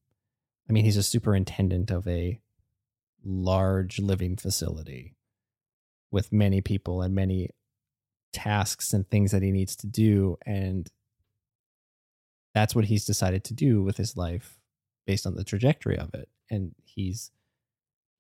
I 0.70 0.74
mean, 0.74 0.86
he's 0.86 0.98
a 0.98 1.04
superintendent 1.04 1.92
of 1.92 2.08
a 2.08 2.40
large 3.24 4.00
living 4.00 4.38
facility 4.38 5.16
with 6.12 6.32
many 6.32 6.62
people 6.62 7.02
and 7.02 7.14
many 7.14 7.50
tasks 8.32 8.94
and 8.94 9.10
things 9.10 9.32
that 9.32 9.42
he 9.42 9.52
needs 9.52 9.76
to 9.76 9.88
do 9.88 10.38
and 10.46 10.90
that's 12.54 12.76
what 12.76 12.86
he's 12.86 13.06
decided 13.06 13.44
to 13.44 13.54
do 13.54 13.82
with 13.82 13.98
his 13.98 14.16
life 14.16 14.58
based 15.06 15.26
on 15.26 15.36
the 15.36 15.44
trajectory 15.44 15.98
of 15.98 16.14
it 16.14 16.30
and 16.50 16.76
he's 16.84 17.32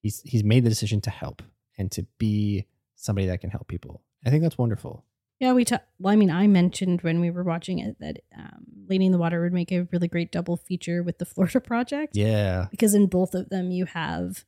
he's 0.02 0.22
he's 0.22 0.44
made 0.44 0.64
the 0.64 0.70
decision 0.70 1.02
to 1.02 1.10
help 1.10 1.41
and 1.78 1.91
to 1.91 2.06
be 2.18 2.66
somebody 2.95 3.28
that 3.28 3.41
can 3.41 3.49
help 3.49 3.68
people. 3.68 4.02
I 4.28 4.30
think 4.30 4.44
that's 4.44 4.58
wonderful. 4.58 5.04
Yeah, 5.40 5.54
we 5.54 5.66
talked. 5.66 5.86
Well, 5.99 6.12
I 6.14 6.18
mean, 6.18 6.30
I 6.32 6.48
mentioned 6.48 7.02
when 7.02 7.22
we 7.22 7.30
were 7.32 7.44
watching 7.44 7.80
it 7.80 7.98
that 7.99 8.18
um, 8.38 8.66
Lady 8.88 9.06
in 9.06 9.12
the 9.12 9.18
Water 9.18 9.41
would 9.41 9.54
make 9.54 9.72
a 9.72 9.88
really 9.91 10.08
great 10.08 10.32
double 10.32 10.58
feature 10.58 11.02
with 11.02 11.18
the 11.20 11.26
Florida 11.34 11.62
Project. 11.62 12.16
Yeah. 12.16 12.68
because 12.72 12.94
in 12.94 13.08
both 13.08 13.34
of 13.34 13.49
them 13.49 13.72
you 13.72 13.86
have 13.86 14.44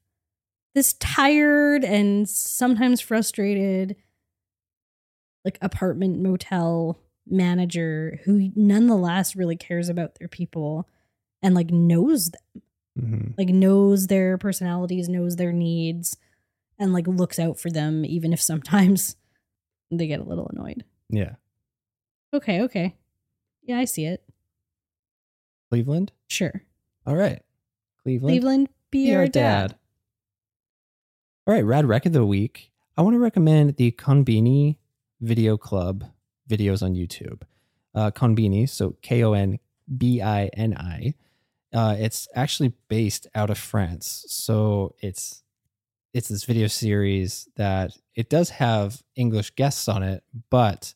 this 0.76 0.94
tired 0.94 1.84
and 1.84 2.30
sometimes 2.30 3.02
frustrated 3.02 3.96
like 5.46 5.58
apartment 5.62 6.20
motel 6.20 7.00
manager 7.28 8.20
who 8.26 8.52
nonetheless 8.56 9.36
really 9.36 9.56
cares 9.56 9.90
about 9.90 10.16
their 10.20 10.28
people 10.28 10.88
and 11.42 11.56
like 11.56 11.70
knows 11.72 12.32
them 12.32 12.62
hmm 13.00 13.28
like 13.38 13.50
knows 13.50 14.08
their 14.08 14.38
personalities 14.38 15.08
knows 15.08 15.36
their 15.38 15.54
needs 15.54 16.18
and 16.78 16.92
like 16.92 17.08
looks 17.08 17.40
out 17.40 17.58
for 17.60 17.70
them 17.70 18.04
even 18.04 18.34
if 18.34 18.42
sometimes 18.42 19.16
they 19.92 20.08
get 20.08 20.20
a 20.20 20.24
little 20.24 20.48
annoyed 20.54 20.84
Yeah. 21.10 21.36
okay 22.34 22.62
okay 22.62 22.96
yeah 23.64 23.78
i 23.80 23.86
see 23.86 24.06
it 24.06 24.24
Cleveland. 25.70 26.12
sure 26.28 26.64
All 27.06 27.16
right. 27.16 27.42
Cleveland. 28.04 28.32
cleveland 28.34 28.70
be, 28.92 29.14
our 29.16 29.28
dad. 29.28 29.76
All 31.46 31.54
right. 31.54 31.64
Rad 31.66 31.86
Rec 31.86 32.06
of 32.08 32.14
the 32.14 32.26
week. 32.26 32.72
I 32.98 33.02
want 33.04 33.14
to 33.14 33.20
recommend 33.20 33.76
the 33.78 33.92
Konbini 33.92 34.78
Video 35.22 35.58
Club 35.58 36.06
videos 36.50 36.82
on 36.82 36.96
YouTube. 36.96 37.44
Uh, 37.94 38.10
Konbini, 38.12 38.68
so 38.68 38.96
K 39.04 39.24
O 39.24 39.34
N 39.34 39.60
B 39.96 40.22
I 40.22 40.48
N 40.54 40.76
I. 40.76 41.14
Uh, 41.72 41.96
it's 42.00 42.28
actually 42.34 42.74
based 42.88 43.28
out 43.36 43.50
of 43.52 43.58
France, 43.60 44.26
so 44.28 44.96
it's 45.02 45.44
it's 46.14 46.28
this 46.30 46.46
video 46.46 46.68
series 46.68 47.48
that 47.56 47.96
it 48.16 48.30
does 48.30 48.50
have 48.50 49.02
English 49.16 49.52
guests 49.52 49.88
on 49.88 50.04
it, 50.04 50.24
but 50.50 50.94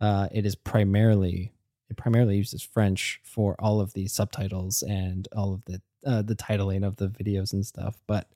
uh, 0.00 0.28
it 0.32 0.46
is 0.46 0.54
primarily 0.54 1.52
it 1.90 1.96
primarily 1.96 2.36
uses 2.36 2.62
French 2.62 3.20
for 3.22 3.54
all 3.58 3.80
of 3.80 3.92
the 3.92 4.06
subtitles 4.08 4.82
and 4.82 5.28
all 5.36 5.52
of 5.52 5.64
the 5.66 5.82
uh, 6.06 6.22
the 6.22 6.36
titling 6.36 6.86
of 6.86 6.96
the 6.96 7.08
videos 7.08 7.52
and 7.52 7.64
stuff. 7.64 8.00
But 8.06 8.28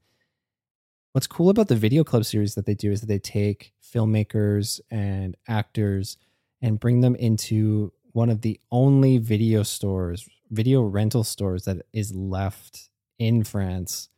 what's 1.12 1.26
cool 1.26 1.50
about 1.50 1.68
the 1.68 1.76
video 1.76 2.04
club 2.04 2.24
series 2.24 2.54
that 2.54 2.66
they 2.66 2.74
do 2.74 2.92
is 2.92 3.00
that 3.00 3.06
they 3.06 3.18
take 3.18 3.72
filmmakers 3.82 4.80
and 4.90 5.36
actors 5.48 6.18
and 6.60 6.80
bring 6.80 7.00
them 7.00 7.14
into 7.16 7.92
one 8.12 8.30
of 8.30 8.42
the 8.42 8.60
only 8.70 9.18
video 9.18 9.62
stores, 9.62 10.28
video 10.50 10.82
rental 10.82 11.24
stores 11.24 11.64
that 11.64 11.82
is 11.92 12.14
left 12.14 12.90
in 13.18 13.44
France. 13.44 14.08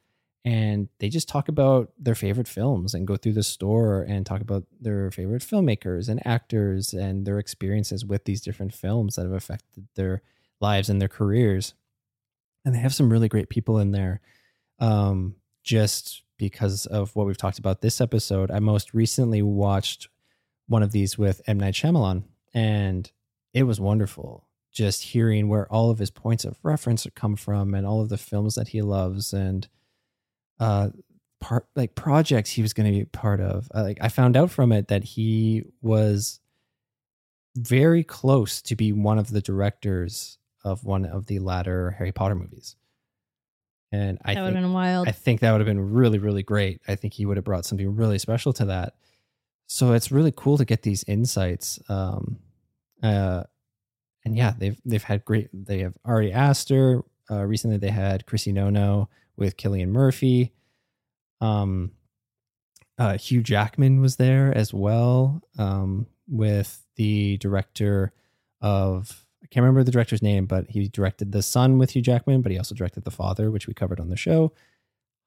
And 0.45 0.89
they 0.99 1.11
just 1.11 1.29
talk 1.29 1.49
about 1.49 1.93
their 1.99 2.15
favorite 2.15 2.49
films 2.49 2.95
and 2.95 3.07
go 3.07 3.17
through 3.17 3.35
the 3.35 3.43
store 3.43 4.03
and 4.09 4.25
talk 4.25 4.41
about 4.41 4.65
their 4.81 5.11
favorite 5.11 5.43
filmmakers 5.43 6.09
and 6.09 6.27
actors 6.27 6.95
and 6.95 7.27
their 7.27 7.39
experiences 7.39 8.07
with 8.07 8.25
these 8.25 8.41
different 8.41 8.73
films 8.73 9.17
that 9.17 9.25
have 9.25 9.35
affected 9.35 9.87
their 9.97 10.23
lives 10.61 10.89
and 10.89 11.01
their 11.01 11.09
careers. 11.09 11.75
And 12.65 12.75
they 12.75 12.79
have 12.79 12.95
some 12.95 13.11
really 13.11 13.29
great 13.29 13.51
people 13.51 13.79
in 13.79 13.91
there. 13.91 14.21
Um, 14.79 15.37
just 15.63 16.23
because 16.39 16.87
of 16.87 17.15
what 17.15 17.27
we've 17.27 17.37
talked 17.37 17.59
about 17.59 17.83
this 17.83 18.01
episode, 18.01 18.51
I 18.51 18.61
most 18.61 18.95
recently 18.95 19.43
watched 19.43 20.09
one 20.69 20.83
of 20.83 20.93
these 20.93 21.19
with 21.19 21.43
M. 21.47 21.61
Night 21.61 21.75
Shyamalan, 21.75 22.23
and 22.55 23.11
it 23.53 23.65
was 23.65 23.79
wonderful. 23.79 24.47
Just 24.73 25.03
hearing 25.03 25.49
where 25.49 25.71
all 25.71 25.91
of 25.91 25.99
his 25.99 26.11
points 26.11 26.45
of 26.45 26.59
reference 26.63 27.07
come 27.15 27.37
from 27.37 27.75
and 27.75 27.87
all 27.87 28.01
of 28.01 28.09
the 28.09 28.17
films 28.17 28.55
that 28.55 28.69
he 28.69 28.81
loves 28.81 29.33
and 29.35 29.69
uh 30.61 30.91
part 31.41 31.67
like 31.75 31.95
projects 31.95 32.51
he 32.51 32.63
was 32.63 32.73
going 32.73 32.93
to 32.93 32.99
be 32.99 33.05
part 33.07 33.41
of. 33.41 33.69
Uh, 33.75 33.83
like 33.83 33.99
I 34.01 34.09
found 34.09 34.37
out 34.37 34.51
from 34.51 34.73
it 34.73 34.89
that 34.89 35.03
he 35.03 35.65
was 35.83 36.39
very 37.57 38.05
close 38.05 38.63
to 38.63 38.77
be 38.77 38.93
one 38.93 39.19
of 39.19 39.31
the 39.31 39.41
directors 39.41 40.39
of 40.63 40.85
one 40.85 41.05
of 41.05 41.27
the 41.27 41.39
latter 41.39 41.93
Harry 41.93 42.13
Potter 42.13 42.35
movies. 42.35 42.77
And 43.93 44.19
I 44.25 44.35
that 44.35 44.43
would 44.43 44.53
think, 44.53 44.63
been 44.63 44.73
wild 44.73 45.09
I 45.09 45.13
think 45.13 45.41
that 45.41 45.51
would 45.51 45.61
have 45.61 45.67
been 45.67 45.93
really, 45.93 46.19
really 46.19 46.45
great. 46.45 46.81
I 46.87 46.95
think 46.95 47.15
he 47.15 47.27
would 47.27 47.37
have 47.37 47.45
brought 47.45 47.65
something 47.65 47.97
really 47.97 48.19
special 48.19 48.53
to 48.55 48.67
that. 48.67 48.95
So 49.67 49.93
it's 49.95 50.13
really 50.13 50.33
cool 50.35 50.59
to 50.59 50.65
get 50.65 50.83
these 50.83 51.05
insights. 51.05 51.81
Um, 51.89 52.39
uh, 53.03 53.45
and 54.25 54.37
yeah, 54.37 54.53
they've 54.57 54.79
they've 54.85 55.03
had 55.03 55.25
great. 55.25 55.49
They 55.53 55.81
have 55.81 55.97
Ari 56.05 56.33
Aster. 56.33 57.03
Uh, 57.31 57.45
recently, 57.45 57.79
they 57.79 57.91
had 57.91 58.27
Chris 58.27 58.47
Nolan 58.47 59.07
with 59.41 59.57
Cillian 59.57 59.89
Murphy. 59.89 60.53
Um, 61.41 61.93
uh, 62.99 63.17
Hugh 63.17 63.43
Jackman 63.43 64.01
was 64.01 64.17
there 64.17 64.57
as 64.57 64.73
well 64.73 65.43
um, 65.59 66.07
with 66.29 66.87
the 66.97 67.39
director 67.39 68.13
of 68.61 69.27
I 69.43 69.47
can't 69.47 69.65
remember 69.65 69.83
the 69.83 69.91
director's 69.91 70.23
name, 70.23 70.45
but 70.45 70.67
he 70.69 70.87
directed 70.87 71.33
The 71.33 71.43
Son 71.43 71.79
with 71.79 71.93
Hugh 71.93 72.03
Jackman, 72.03 72.43
but 72.43 72.53
he 72.53 72.59
also 72.59 72.75
directed 72.75 73.05
The 73.05 73.11
Father, 73.11 73.51
which 73.51 73.67
we 73.67 73.75
covered 73.75 73.99
on 73.99 74.11
the 74.11 74.17
show. 74.17 74.53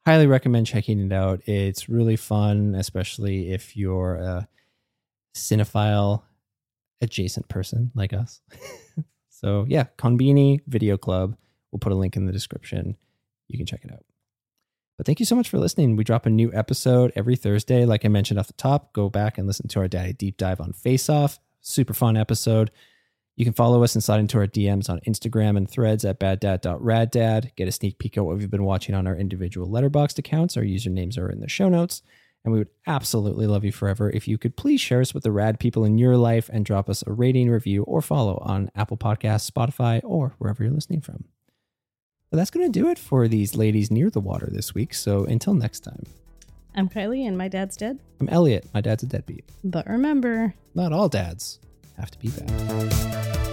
Highly 0.06 0.28
recommend 0.28 0.68
checking 0.68 1.00
it 1.00 1.12
out. 1.12 1.42
It's 1.48 1.90
really 1.90 2.16
fun, 2.16 2.76
especially 2.76 3.52
if 3.52 3.76
you're 3.76 4.16
a 4.16 4.48
cinephile 5.36 6.22
adjacent 7.02 7.50
person 7.50 7.92
like 7.96 8.14
us. 8.14 8.42
so 9.30 9.66
yeah, 9.68 9.86
Konbini 9.98 10.62
Video 10.68 10.96
Club. 10.96 11.36
We'll 11.72 11.80
put 11.80 11.92
a 11.92 11.96
link 11.96 12.16
in 12.16 12.28
the 12.28 12.32
description. 12.32 12.98
You 13.54 13.58
can 13.60 13.66
check 13.66 13.86
it 13.86 13.92
out. 13.92 14.04
But 14.98 15.06
thank 15.06 15.20
you 15.20 15.26
so 15.26 15.36
much 15.36 15.50
for 15.50 15.58
listening. 15.58 15.96
We 15.96 16.04
drop 16.04 16.26
a 16.26 16.30
new 16.30 16.52
episode 16.54 17.14
every 17.16 17.36
Thursday. 17.36 17.86
Like 17.86 18.04
I 18.04 18.10
mentioned 18.10 18.40
off 18.40 18.48
the 18.48 18.54
top, 18.54 18.94
go 18.94 19.10
back 19.10 19.38
and 19.38 19.48
listen 19.48 19.68
to 19.70 19.80
our 19.80 19.88
Daddy 19.88 20.14
Deep 20.14 20.38
Dive 20.38 20.60
on 20.60 20.74
Face 20.74 21.10
Off. 21.10 21.40
Super 21.62 21.94
fun 21.94 22.18
episode. 22.18 22.72
You 23.36 23.46
can 23.46 23.54
follow 23.54 23.84
us 23.84 23.96
and 23.96 24.04
slide 24.04 24.20
into 24.20 24.38
our 24.38 24.46
DMs 24.46 24.90
on 24.90 25.00
Instagram 25.08 25.58
and 25.58 25.70
threads 25.70 26.06
at 26.06 26.20
baddad.raddad. 26.20 27.56
Get 27.56 27.68
a 27.68 27.72
sneak 27.72 27.98
peek 27.98 28.18
at 28.18 28.26
what 28.26 28.38
we've 28.38 28.52
been 28.52 28.66
watching 28.66 28.94
on 28.94 29.08
our 29.08 29.16
individual 29.16 29.68
Letterboxd 29.68 30.20
accounts. 30.20 30.58
Our 30.58 30.64
usernames 30.64 31.18
are 31.18 31.30
in 31.30 31.40
the 31.40 31.50
show 31.50 31.70
notes. 31.70 32.04
And 32.46 32.52
we 32.52 32.60
would 32.60 32.70
absolutely 32.86 33.48
love 33.48 33.64
you 33.64 33.72
forever 33.72 34.10
if 34.10 34.28
you 34.28 34.38
could 34.38 34.58
please 34.58 34.82
share 34.82 35.00
us 35.00 35.14
with 35.14 35.24
the 35.24 35.32
rad 35.32 35.60
people 35.60 35.86
in 35.86 35.98
your 35.98 36.18
life 36.18 36.50
and 36.52 36.66
drop 36.66 36.90
us 36.90 37.04
a 37.08 37.12
rating, 37.14 37.50
review, 37.50 37.84
or 37.84 38.02
follow 38.02 38.38
on 38.46 38.70
Apple 38.76 38.98
Podcasts, 38.98 39.50
Spotify, 39.50 40.02
or 40.04 40.36
wherever 40.38 40.62
you're 40.62 40.74
listening 40.74 41.02
from. 41.02 41.24
But 42.34 42.38
that's 42.38 42.50
going 42.50 42.66
to 42.66 42.80
do 42.80 42.90
it 42.90 42.98
for 42.98 43.28
these 43.28 43.56
ladies 43.56 43.92
near 43.92 44.10
the 44.10 44.20
water 44.20 44.50
this 44.52 44.74
week. 44.74 44.96
So 44.96 45.24
until 45.26 45.54
next 45.54 45.82
time, 45.82 46.02
i'm 46.74 46.90
kylie 46.90 47.28
and 47.28 47.38
my 47.38 47.48
dad's 47.48 47.78
dead 47.78 48.00
I'm 48.20 48.28
Elliott. 48.28 48.66
My 48.74 48.82
dad's 48.82 49.04
a 49.04 49.06
deadbeat. 49.06 49.46
but 49.64 49.86
remember 49.86 50.56
Not 50.74 50.94
all 50.94 51.10
dads 51.10 51.60
have 51.96 52.10
to 52.10 52.18
be 52.18 52.30
bad. 52.30 53.53